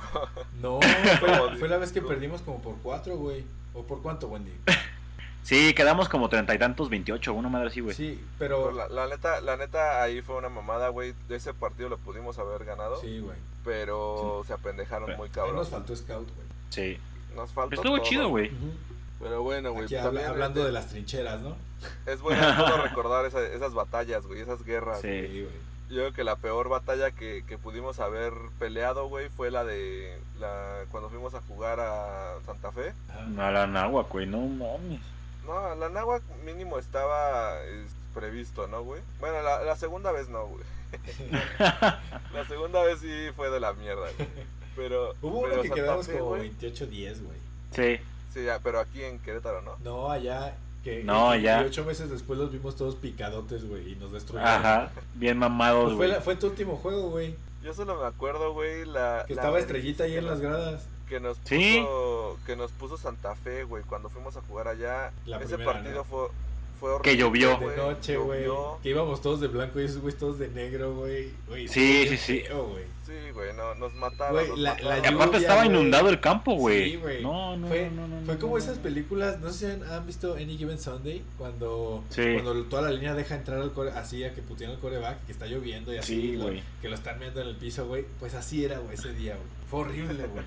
No, 0.60 0.80
fue 1.20 1.28
la, 1.28 1.38
Como 1.38 1.56
fue 1.56 1.68
la 1.68 1.78
vez 1.78 1.92
que 1.92 2.02
perdimos 2.02 2.42
como 2.42 2.60
por 2.60 2.74
cuatro, 2.82 3.16
güey. 3.16 3.44
¿O 3.72 3.84
por 3.84 4.02
cuánto, 4.02 4.26
Wendy? 4.26 4.50
Sí, 5.42 5.74
quedamos 5.74 6.08
como 6.08 6.28
treinta 6.28 6.54
y 6.54 6.58
tantos, 6.58 6.90
veintiocho, 6.90 7.32
una 7.34 7.48
madre 7.48 7.68
así, 7.68 7.80
güey. 7.80 7.94
Sí, 7.96 8.22
pero... 8.38 8.64
Pues 8.64 8.76
la, 8.76 8.88
la 8.88 9.06
neta, 9.08 9.40
la 9.40 9.56
neta, 9.56 10.02
ahí 10.02 10.20
fue 10.22 10.36
una 10.36 10.48
mamada, 10.48 10.88
güey. 10.90 11.14
De 11.28 11.36
ese 11.36 11.54
partido 11.54 11.88
lo 11.88 11.98
pudimos 11.98 12.38
haber 12.38 12.64
ganado. 12.64 13.00
Sí, 13.00 13.20
güey. 13.20 13.36
Pero 13.64 14.42
se 14.46 14.52
apendejaron 14.52 15.06
Pero- 15.06 15.18
muy 15.18 15.26
Ahí 15.28 15.32
cabrón. 15.32 15.56
nos 15.56 15.68
faltó 15.68 15.96
scout, 15.96 16.28
güey. 16.34 16.46
Sí. 16.68 16.98
Nos 17.34 17.50
faltó. 17.52 17.74
Estuvo 17.76 17.96
todo. 17.96 18.04
chido, 18.04 18.28
güey. 18.28 18.50
Pero 19.18 19.42
bueno, 19.42 19.72
güey. 19.72 19.86
Pues 19.88 20.00
habla- 20.00 20.28
hablando 20.28 20.60
es, 20.60 20.66
de 20.66 20.72
las 20.72 20.88
trincheras, 20.88 21.40
¿no? 21.40 21.56
es 22.06 22.20
bueno, 22.20 22.46
es 22.48 22.56
bueno 22.58 22.76
recordar 22.82 23.24
esa- 23.26 23.46
esas 23.46 23.72
batallas, 23.74 24.26
güey. 24.26 24.40
Esas 24.40 24.62
guerras. 24.64 25.00
Sí. 25.00 25.08
güey. 25.08 25.70
Yo 25.88 25.96
creo 25.96 26.12
que 26.12 26.22
la 26.24 26.36
peor 26.36 26.68
batalla 26.68 27.10
que, 27.10 27.44
que 27.48 27.58
pudimos 27.58 27.98
haber 27.98 28.32
peleado, 28.60 29.08
güey, 29.08 29.28
fue 29.30 29.50
la 29.50 29.64
de 29.64 30.16
la 30.38 30.84
cuando 30.92 31.08
fuimos 31.10 31.34
a 31.34 31.40
jugar 31.40 31.80
a 31.80 32.36
Santa 32.46 32.70
Fe. 32.70 32.92
No, 33.30 33.50
la 33.50 33.66
náhuatl, 33.66 34.08
güey, 34.12 34.26
no 34.26 34.38
mames. 34.42 35.00
No, 35.50 35.74
la 35.74 35.88
náhuatl 35.88 36.24
mínimo 36.44 36.78
estaba 36.78 37.60
es, 37.64 37.90
previsto, 38.14 38.66
¿no, 38.68 38.82
güey? 38.84 39.00
Bueno, 39.18 39.42
la, 39.42 39.62
la 39.64 39.76
segunda 39.76 40.12
vez 40.12 40.28
no, 40.28 40.46
güey. 40.46 40.62
La 42.34 42.44
segunda 42.48 42.82
vez 42.82 42.98
sí 43.00 43.28
fue 43.36 43.50
de 43.50 43.60
la 43.60 43.72
mierda, 43.74 44.08
güey. 44.16 44.28
Pero, 44.76 45.14
Hubo 45.22 45.42
pero 45.42 45.54
uno 45.54 45.62
que 45.62 45.68
Santa 45.68 45.74
quedamos 45.82 46.06
Fe, 46.06 46.12
como 46.18 46.24
güey, 46.30 46.50
28-10, 46.58 47.22
güey. 47.22 47.38
Sí. 47.72 48.02
Sí, 48.32 48.44
ya, 48.44 48.58
pero 48.62 48.80
aquí 48.80 49.02
en 49.02 49.18
Querétaro, 49.20 49.62
¿no? 49.62 49.76
No, 49.84 50.10
allá 50.10 50.56
Que, 50.84 51.02
No, 51.04 51.34
ya. 51.36 51.62
Y 51.62 51.66
ocho 51.66 51.84
meses 51.84 52.10
después 52.10 52.38
los 52.38 52.50
vimos 52.52 52.76
todos 52.76 52.94
picadotes, 52.96 53.68
güey, 53.68 53.92
y 53.92 53.96
nos 53.96 54.12
destruyeron. 54.12 54.52
Ajá, 54.52 54.90
bien 55.14 55.38
mamados, 55.38 55.84
Pues 55.84 55.96
fue, 55.96 56.06
güey. 56.06 56.10
la- 56.18 56.20
fue 56.22 56.36
tu 56.36 56.46
último 56.46 56.76
juego, 56.76 57.10
güey. 57.10 57.34
Yo 57.62 57.74
solo 57.74 58.00
me 58.00 58.06
acuerdo, 58.06 58.52
güey, 58.54 58.84
la... 58.86 59.24
Que 59.28 59.34
la 59.34 59.42
estaba 59.42 59.58
estrellita 59.58 60.04
ahí 60.04 60.16
en 60.16 60.26
las 60.26 60.40
gradas. 60.40 60.88
Que 61.10 61.20
nos 61.20 61.36
Sí. 61.44 61.80
puso, 61.82 62.38
que 62.46 62.56
nos 62.56 62.70
puso 62.72 62.96
Santa 62.96 63.34
Fe, 63.34 63.64
güey, 63.64 63.82
cuando 63.82 64.08
fuimos 64.08 64.34
a 64.36 64.40
jugar 64.42 64.68
allá. 64.68 65.12
La 65.26 65.36
Ese 65.38 65.48
primera, 65.56 65.72
partido 65.72 65.94
¿no? 65.96 66.04
fue, 66.04 66.28
fue 66.78 66.90
Que 67.02 67.10
horrible, 67.22 67.46
llovió. 67.48 67.68
De 67.70 67.76
noche, 67.76 68.16
güey. 68.16 68.44
llovió. 68.44 68.78
Que 68.82 68.88
íbamos 68.90 69.20
todos 69.20 69.40
de 69.40 69.48
blanco 69.48 69.80
y 69.80 69.84
esos 69.84 69.98
güeyes 70.00 70.18
todos 70.18 70.38
de 70.38 70.48
negro, 70.48 70.94
güey. 70.94 71.30
Sí, 71.68 72.06
sí, 72.08 72.16
sí. 72.16 72.40
feo. 72.46 72.76
Sí, 73.04 73.12
güey, 73.34 73.52
no, 73.54 73.74
nos 73.74 73.92
mataron. 73.94 74.34
Güey, 74.36 74.48
nos 74.50 74.58
la- 74.60 74.70
mataron. 74.74 75.02
la 75.02 75.10
Y 75.10 75.14
aparte 75.14 75.36
estaba 75.38 75.66
inundado 75.66 76.08
el 76.10 76.20
campo, 76.20 76.54
güey. 76.54 76.90
Sí, 76.92 76.96
güey. 76.96 77.22
No, 77.24 77.56
no, 77.56 77.66
fue, 77.66 77.90
no, 77.90 78.06
no, 78.06 78.24
fue 78.24 78.34
no, 78.34 78.40
como 78.40 78.52
no. 78.56 78.58
esas 78.62 78.78
películas, 78.78 79.40
no 79.40 79.50
sé 79.50 79.58
si 79.58 79.66
han, 79.66 79.82
han 79.92 80.06
visto 80.06 80.34
Any 80.34 80.56
Given 80.56 80.78
Sunday, 80.78 81.24
cuando, 81.36 82.04
Sí. 82.10 82.22
cuando 82.40 82.64
toda 82.66 82.82
la 82.82 82.92
línea 82.92 83.14
deja 83.14 83.34
entrar 83.34 83.58
al 83.60 83.72
core, 83.72 83.90
así 83.90 84.22
a 84.22 84.32
que 84.32 84.42
putean 84.42 84.70
el 84.70 84.78
coreback, 84.78 85.26
que 85.26 85.32
está 85.32 85.46
lloviendo 85.46 85.92
y 85.92 85.96
así, 85.98 86.14
Sí, 86.20 86.36
lo- 86.36 86.50
que 86.80 86.88
lo 86.88 86.94
están 86.94 87.18
viendo 87.18 87.40
en 87.42 87.48
el 87.48 87.56
piso, 87.56 87.84
güey. 87.88 88.04
Pues 88.20 88.34
así 88.34 88.64
era, 88.64 88.78
güey, 88.78 88.94
ese 88.94 89.12
día, 89.12 89.34
güey. 89.34 89.48
Fue 89.68 89.80
horrible, 89.80 90.26
güey. 90.28 90.44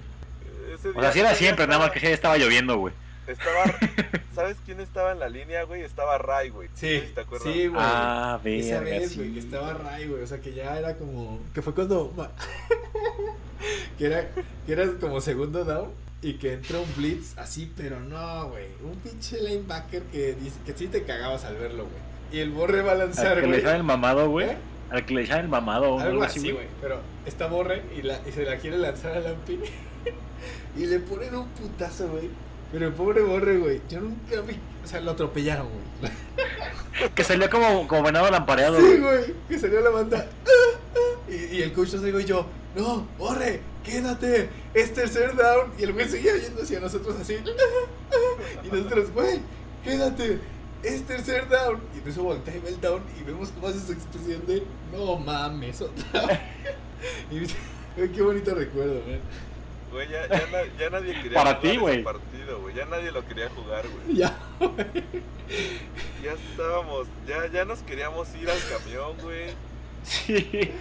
Ese 0.74 0.90
O 0.90 0.92
día- 0.94 1.02
sea, 1.02 1.10
así 1.10 1.20
era 1.20 1.36
siempre, 1.36 1.68
nada 1.68 1.80
más 1.80 1.92
que 1.92 1.98
estaba- 2.00 2.10
sí 2.10 2.14
estaba 2.14 2.38
lloviendo, 2.38 2.78
güey. 2.78 2.94
Estaba, 3.26 3.64
¿sabes 4.36 4.58
quién 4.66 4.80
estaba 4.82 5.14
en 5.14 5.20
la 5.20 5.30
línea, 5.30 5.64
güey? 5.64 5.82
Estaba 5.82 6.18
Ray, 6.18 6.50
güey. 6.50 6.68
Sí, 6.74 7.02
¿te 7.16 7.22
acuerdas? 7.22 7.52
sí, 7.54 7.68
güey. 7.68 7.82
Ah, 7.82 8.40
Esa 8.44 8.80
verga, 8.82 9.00
vez, 9.00 9.12
sí. 9.12 9.16
güey, 9.18 9.34
que 9.34 9.40
estaba 9.40 9.74
Ray, 9.74 10.08
güey. 10.08 10.22
O 10.24 10.28
sea, 10.28 10.40
que 10.42 10.54
ya 10.54 10.78
era 10.78 10.96
como. 10.96 11.40
Que 11.54 11.62
fue 11.62 11.74
cuando. 11.74 12.14
que, 13.98 14.06
era, 14.06 14.28
que 14.66 14.72
era 14.74 14.86
como 15.00 15.22
segundo 15.22 15.64
down. 15.64 15.90
Y 16.22 16.36
que 16.36 16.54
entró 16.54 16.82
un 16.82 16.96
blitz 16.96 17.38
así, 17.38 17.70
pero 17.76 18.00
no, 18.00 18.48
güey. 18.50 18.68
Un 18.82 18.96
pinche 19.00 19.42
linebacker 19.42 20.04
que, 20.04 20.34
dice, 20.36 20.58
que 20.66 20.72
sí 20.74 20.88
te 20.88 21.04
cagabas 21.04 21.44
al 21.44 21.58
verlo, 21.58 21.84
güey. 21.84 21.98
Y 22.32 22.40
el 22.40 22.52
borre 22.52 22.82
va 22.82 22.92
a 22.92 22.94
Al 22.94 23.00
lanzar, 23.00 23.36
que 23.36 23.42
le 23.42 23.48
güey. 23.48 23.60
echaban 23.60 23.76
el 23.78 23.84
mamado, 23.84 24.30
güey. 24.30 24.50
¿Eh? 24.52 24.58
Al 24.90 25.06
que 25.06 25.14
le 25.16 25.24
echaban 25.24 25.44
el 25.44 25.50
mamado 25.50 25.92
o 25.96 26.00
Algo 26.00 26.12
algo 26.12 26.24
así, 26.24 26.40
así, 26.40 26.52
güey. 26.52 26.68
Pero 26.82 27.02
está 27.26 27.48
borre 27.48 27.82
y, 27.98 28.04
la, 28.04 28.20
y 28.28 28.32
se 28.32 28.46
la 28.46 28.56
quiere 28.58 28.78
lanzar 28.78 29.18
a 29.18 29.20
Lampi. 29.20 29.60
y 30.78 30.86
le 30.86 31.00
ponen 31.00 31.36
un 31.36 31.48
putazo, 31.50 32.08
güey. 32.10 32.30
Pero 32.72 32.88
el 32.88 32.94
pobre 32.94 33.22
borre, 33.22 33.58
güey. 33.58 33.82
Yo 33.90 34.02
nunca 34.02 34.42
vi. 34.42 34.58
O 34.84 34.88
sea, 34.88 35.00
lo 35.02 35.12
atropellaron, 35.12 35.68
güey. 36.00 36.12
Que 37.16 37.24
salió 37.24 37.50
como, 37.50 37.88
como 37.88 38.04
venado 38.04 38.30
lampareado, 38.30 38.78
Sí, 38.78 38.84
güey. 38.84 39.00
güey, 39.00 39.34
que 39.50 39.58
salió 39.60 39.82
la 39.82 39.90
banda. 39.90 40.28
Y, 41.28 41.56
y 41.58 41.62
el 41.64 41.74
coach 41.74 41.94
nos 41.94 42.04
dijo 42.04 42.20
y 42.20 42.26
yo, 42.26 42.46
no, 42.76 43.08
borre, 43.18 43.62
quédate, 43.84 44.50
es 44.76 44.94
tercer 44.94 45.36
down. 45.36 45.72
Y 45.80 45.84
el 45.84 45.94
güey 45.94 46.08
seguía 46.08 46.36
yendo 46.38 46.62
hacia 46.62 46.80
nosotros 46.80 47.16
así. 47.20 47.38
Y 48.64 48.68
nosotros, 48.68 49.12
güey, 49.12 49.40
quédate, 49.84 50.40
es 50.84 51.04
tercer 51.08 51.48
down. 51.50 51.80
Y 51.96 52.00
en 52.04 52.08
eso 52.10 52.24
voltea 52.24 52.56
y 52.56 52.60
ve 52.60 52.70
el 52.70 52.82
down 52.82 53.02
y 53.20 53.24
vemos 53.24 53.50
cómo 53.50 53.68
hace 53.68 53.80
su 53.80 53.94
expresión 53.94 54.46
de, 54.46 54.64
no 54.92 55.16
mames, 55.18 55.82
otra 55.82 56.28
vez". 56.28 56.40
Y 57.32 57.40
dice, 57.40 57.56
güey, 57.98 58.12
qué 58.12 58.22
bonito 58.22 58.54
recuerdo, 58.54 58.96
man. 59.08 59.20
Güey, 59.94 60.10
ya, 60.10 60.28
ya, 60.28 60.48
na- 60.52 60.78
ya 60.80 60.90
nadie 60.90 61.14
quería 61.22 61.34
Para 61.38 61.56
jugar 61.56 61.62
ti, 61.62 61.68
ese 61.70 61.78
güey. 61.78 62.04
partido, 62.04 62.60
güey. 62.62 62.76
Ya 62.76 62.86
nadie 62.86 63.12
lo 63.12 63.26
quería 63.28 63.50
jugar, 63.50 63.86
güey. 63.88 64.18
Ya, 64.18 64.36
Ya 66.24 66.32
estábamos, 66.34 67.08
ya, 67.28 67.48
ya 67.52 67.64
nos 67.66 67.80
queríamos 67.84 68.28
ir 68.42 68.50
al 68.50 68.58
camión, 68.70 69.14
güey. 69.22 69.52
Sí. 70.04 70.72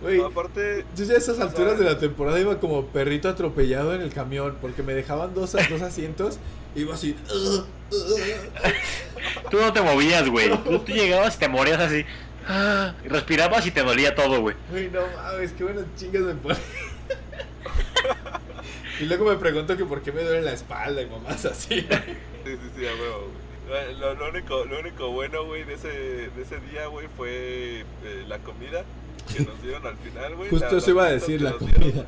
güey. 0.00 0.20
Aparte, 0.24 0.84
Yo 0.96 1.04
ya 1.04 1.14
a 1.14 1.18
esas 1.18 1.36
sea- 1.36 1.44
alturas 1.46 1.78
de 1.78 1.84
la 1.84 1.98
temporada 1.98 2.40
iba 2.40 2.58
como 2.58 2.86
perrito 2.86 3.28
atropellado 3.28 3.94
en 3.94 4.00
el 4.00 4.12
camión 4.12 4.56
porque 4.60 4.82
me 4.82 4.94
dejaban 4.94 5.34
dos, 5.34 5.52
dos 5.68 5.82
asientos 5.82 6.38
y 6.74 6.80
iba 6.80 6.94
así. 6.94 7.14
"Ugh, 7.32 7.66
ugh". 7.90 9.50
Tú 9.50 9.58
no 9.60 9.72
te 9.72 9.82
movías, 9.82 10.28
güey. 10.28 10.48
Tú, 10.64 10.78
tú 10.80 10.92
llegabas 10.92 11.36
y 11.36 11.38
te 11.38 11.48
morías 11.48 11.78
así. 11.80 12.04
Ah, 12.48 12.94
respirabas 13.04 13.64
y 13.66 13.70
te 13.70 13.82
dolía 13.82 14.14
todo, 14.14 14.40
güey. 14.40 14.56
Güey, 14.70 14.90
no 14.90 15.02
mames, 15.16 15.52
qué 15.52 15.62
buenas 15.64 15.84
chingas 15.96 16.22
me 16.22 16.34
ponen. 16.34 16.58
Y 19.02 19.06
luego 19.06 19.24
me 19.26 19.36
pregunto 19.36 19.76
que 19.76 19.84
por 19.84 20.02
qué 20.02 20.12
me 20.12 20.22
duele 20.22 20.42
la 20.42 20.52
espalda 20.52 21.02
y 21.02 21.06
mamás 21.06 21.44
así. 21.44 21.80
sí, 21.80 21.86
sí, 22.44 22.58
sí, 22.76 22.86
a 22.86 22.92
huevo, 22.94 23.28
güey. 23.68 23.94
Lo, 23.98 24.14
lo 24.14 24.28
único, 24.28 24.64
lo 24.64 24.80
único 24.80 25.10
bueno, 25.10 25.44
güey, 25.44 25.64
de 25.64 25.74
ese, 25.74 25.88
de 25.88 26.42
ese 26.42 26.58
día, 26.70 26.86
güey, 26.88 27.06
fue 27.16 27.80
eh, 28.04 28.24
la 28.28 28.38
comida 28.38 28.84
que 29.34 29.44
nos 29.44 29.62
dieron 29.62 29.86
al 29.86 29.96
final, 29.96 30.34
güey. 30.36 30.50
Justo 30.50 30.68
La- 30.72 30.78
eso 30.78 30.90
iba 30.90 31.04
a 31.06 31.10
decir, 31.10 31.40
la 31.40 31.52
que 31.52 31.64
nos 31.64 31.66
dieron. 31.74 31.90
comida. 31.90 32.06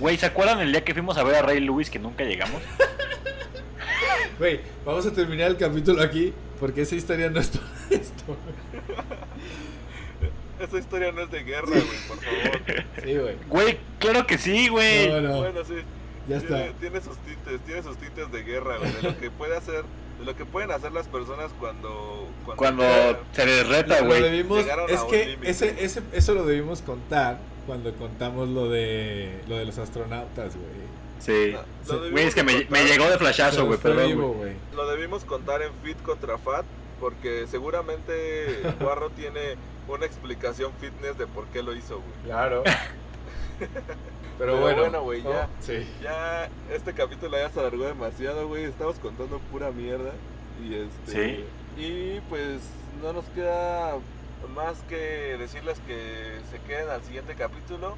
Güey, 0.00 0.16
¿se 0.18 0.26
acuerdan 0.26 0.60
el 0.60 0.72
día 0.72 0.84
que 0.84 0.92
fuimos 0.92 1.16
a 1.18 1.22
ver 1.22 1.36
a 1.36 1.42
Ray 1.42 1.60
Lewis 1.60 1.88
que 1.88 1.98
nunca 1.98 2.24
llegamos? 2.24 2.60
Güey, 4.38 4.60
vamos 4.84 5.06
a 5.06 5.12
terminar 5.12 5.50
el 5.50 5.56
capítulo 5.56 6.02
aquí 6.02 6.32
porque 6.60 6.82
esa 6.82 6.94
historia 6.96 7.30
no 7.30 7.40
es 7.40 7.48
para 7.48 7.66
esto. 7.90 8.36
Esa 10.60 10.78
historia 10.78 11.12
no 11.12 11.22
es 11.22 11.30
de 11.30 11.44
guerra, 11.44 11.68
güey, 11.68 11.82
por 12.08 12.18
favor. 12.18 12.84
Sí, 13.04 13.14
güey. 13.16 13.36
Güey, 13.48 13.78
claro 14.00 14.26
que 14.26 14.38
sí, 14.38 14.68
güey. 14.68 15.08
No, 15.08 15.20
no, 15.20 15.36
Bueno, 15.38 15.64
sí. 15.64 15.74
Ya 16.28 16.38
tiene, 16.40 16.66
está. 16.66 16.78
tiene 16.78 17.00
sus 17.00 17.16
tintes, 17.18 17.60
tiene 17.60 17.82
sus 17.82 17.96
tintes 17.96 18.30
de 18.30 18.42
guerra, 18.42 18.78
güey. 18.78 18.92
De 18.92 19.02
lo 19.02 19.18
que 19.18 19.30
puede 19.30 19.56
hacer, 19.56 19.84
de 20.18 20.24
lo 20.24 20.36
que 20.36 20.44
pueden 20.44 20.70
hacer 20.70 20.92
las 20.92 21.08
personas 21.08 21.50
cuando. 21.58 22.28
Cuando, 22.56 22.84
se 23.32 23.46
les 23.46 23.66
reta, 23.68 24.00
güey. 24.02 24.40
es 24.88 24.98
a 24.98 25.04
un 25.04 25.10
que 25.10 25.26
límite. 25.26 25.50
ese, 25.50 25.84
ese, 25.84 26.02
eso 26.12 26.34
lo 26.34 26.44
debimos 26.44 26.82
contar 26.82 27.38
cuando 27.66 27.92
contamos 27.94 28.48
lo 28.48 28.68
de 28.70 29.42
lo 29.48 29.56
de 29.56 29.64
los 29.66 29.78
astronautas, 29.78 30.56
güey. 30.56 30.88
Sí. 31.18 31.54
No, 31.88 32.10
Güey, 32.10 32.26
es 32.26 32.34
que 32.34 32.42
me, 32.42 32.84
llegó 32.84 33.08
de 33.08 33.18
flashazo, 33.18 33.56
Pero 33.56 33.66
güey, 33.66 33.78
perdón, 33.78 34.06
vivo, 34.08 34.28
güey. 34.28 34.38
güey. 34.38 34.56
Lo 34.74 34.88
debimos 34.88 35.24
contar 35.24 35.62
en 35.62 35.72
Fit 35.82 36.00
contra 36.02 36.38
Fat, 36.38 36.64
porque 37.00 37.46
seguramente 37.48 38.62
Guarro 38.80 39.10
tiene 39.10 39.56
una 39.88 40.06
explicación 40.06 40.72
fitness 40.80 41.18
de 41.18 41.26
por 41.26 41.46
qué 41.46 41.62
lo 41.62 41.74
hizo, 41.74 41.96
güey. 41.96 42.22
Claro. 42.24 42.62
Pero, 44.38 44.52
Pero 44.52 44.60
bueno, 44.60 44.80
bueno, 44.82 45.02
güey, 45.02 45.22
¿no? 45.22 45.32
ya. 45.32 45.48
Sí. 45.60 45.86
Ya 46.02 46.48
este 46.72 46.92
capítulo 46.94 47.36
ya 47.36 47.50
se 47.50 47.58
alargó 47.60 47.84
demasiado, 47.84 48.46
güey. 48.48 48.64
Estamos 48.64 48.98
contando 48.98 49.38
pura 49.50 49.70
mierda. 49.72 50.12
Y 50.64 50.74
este. 50.74 51.44
Y 51.76 52.20
pues 52.28 52.60
no 53.02 53.12
nos 53.12 53.24
queda 53.26 53.94
más 54.54 54.78
que 54.88 55.36
decirles 55.38 55.78
que 55.86 56.38
se 56.50 56.58
queden 56.66 56.88
al 56.88 57.02
siguiente 57.02 57.34
capítulo. 57.34 57.96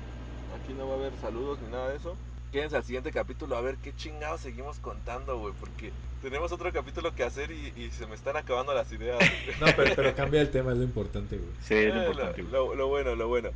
Aquí 0.62 0.72
no 0.72 0.88
va 0.88 0.94
a 0.94 0.98
haber 0.98 1.12
saludos 1.20 1.58
ni 1.62 1.70
nada 1.70 1.88
de 1.90 1.96
eso. 1.96 2.16
Quédense 2.52 2.76
al 2.76 2.84
siguiente 2.84 3.12
capítulo 3.12 3.56
a 3.56 3.60
ver 3.60 3.76
qué 3.76 3.94
chingados 3.94 4.40
seguimos 4.40 4.78
contando, 4.80 5.38
güey. 5.38 5.54
Porque 5.60 5.92
tenemos 6.22 6.50
otro 6.52 6.72
capítulo 6.72 7.14
que 7.14 7.22
hacer 7.22 7.50
y, 7.52 7.72
y 7.76 7.90
se 7.90 8.06
me 8.06 8.14
están 8.14 8.36
acabando 8.36 8.74
las 8.74 8.90
ideas. 8.92 9.18
No, 9.60 9.66
pero, 9.76 9.94
pero 9.94 10.14
cambia 10.14 10.40
el 10.40 10.50
tema, 10.50 10.72
es 10.72 10.78
lo 10.78 10.84
importante, 10.84 11.36
güey. 11.36 11.50
Sí, 11.62 11.74
es 11.74 11.94
lo 11.94 12.00
Eh, 12.00 12.06
importante, 12.06 12.42
lo 12.42 12.88
bueno, 12.88 13.14
lo 13.14 13.28
bueno. 13.28 13.50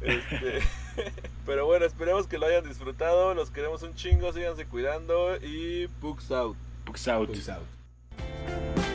Este, 0.00 0.60
pero 1.46 1.66
bueno, 1.66 1.84
esperemos 1.86 2.26
que 2.26 2.38
lo 2.38 2.46
hayan 2.46 2.64
disfrutado. 2.64 3.34
Los 3.34 3.50
queremos 3.50 3.82
un 3.82 3.94
chingo. 3.94 4.32
Síganse 4.32 4.66
cuidando. 4.66 5.36
Y 5.36 5.86
Books 6.00 6.30
out. 6.30 6.56
Books 6.84 7.08
out. 7.08 7.28
Books 7.28 7.48
out. 7.48 8.87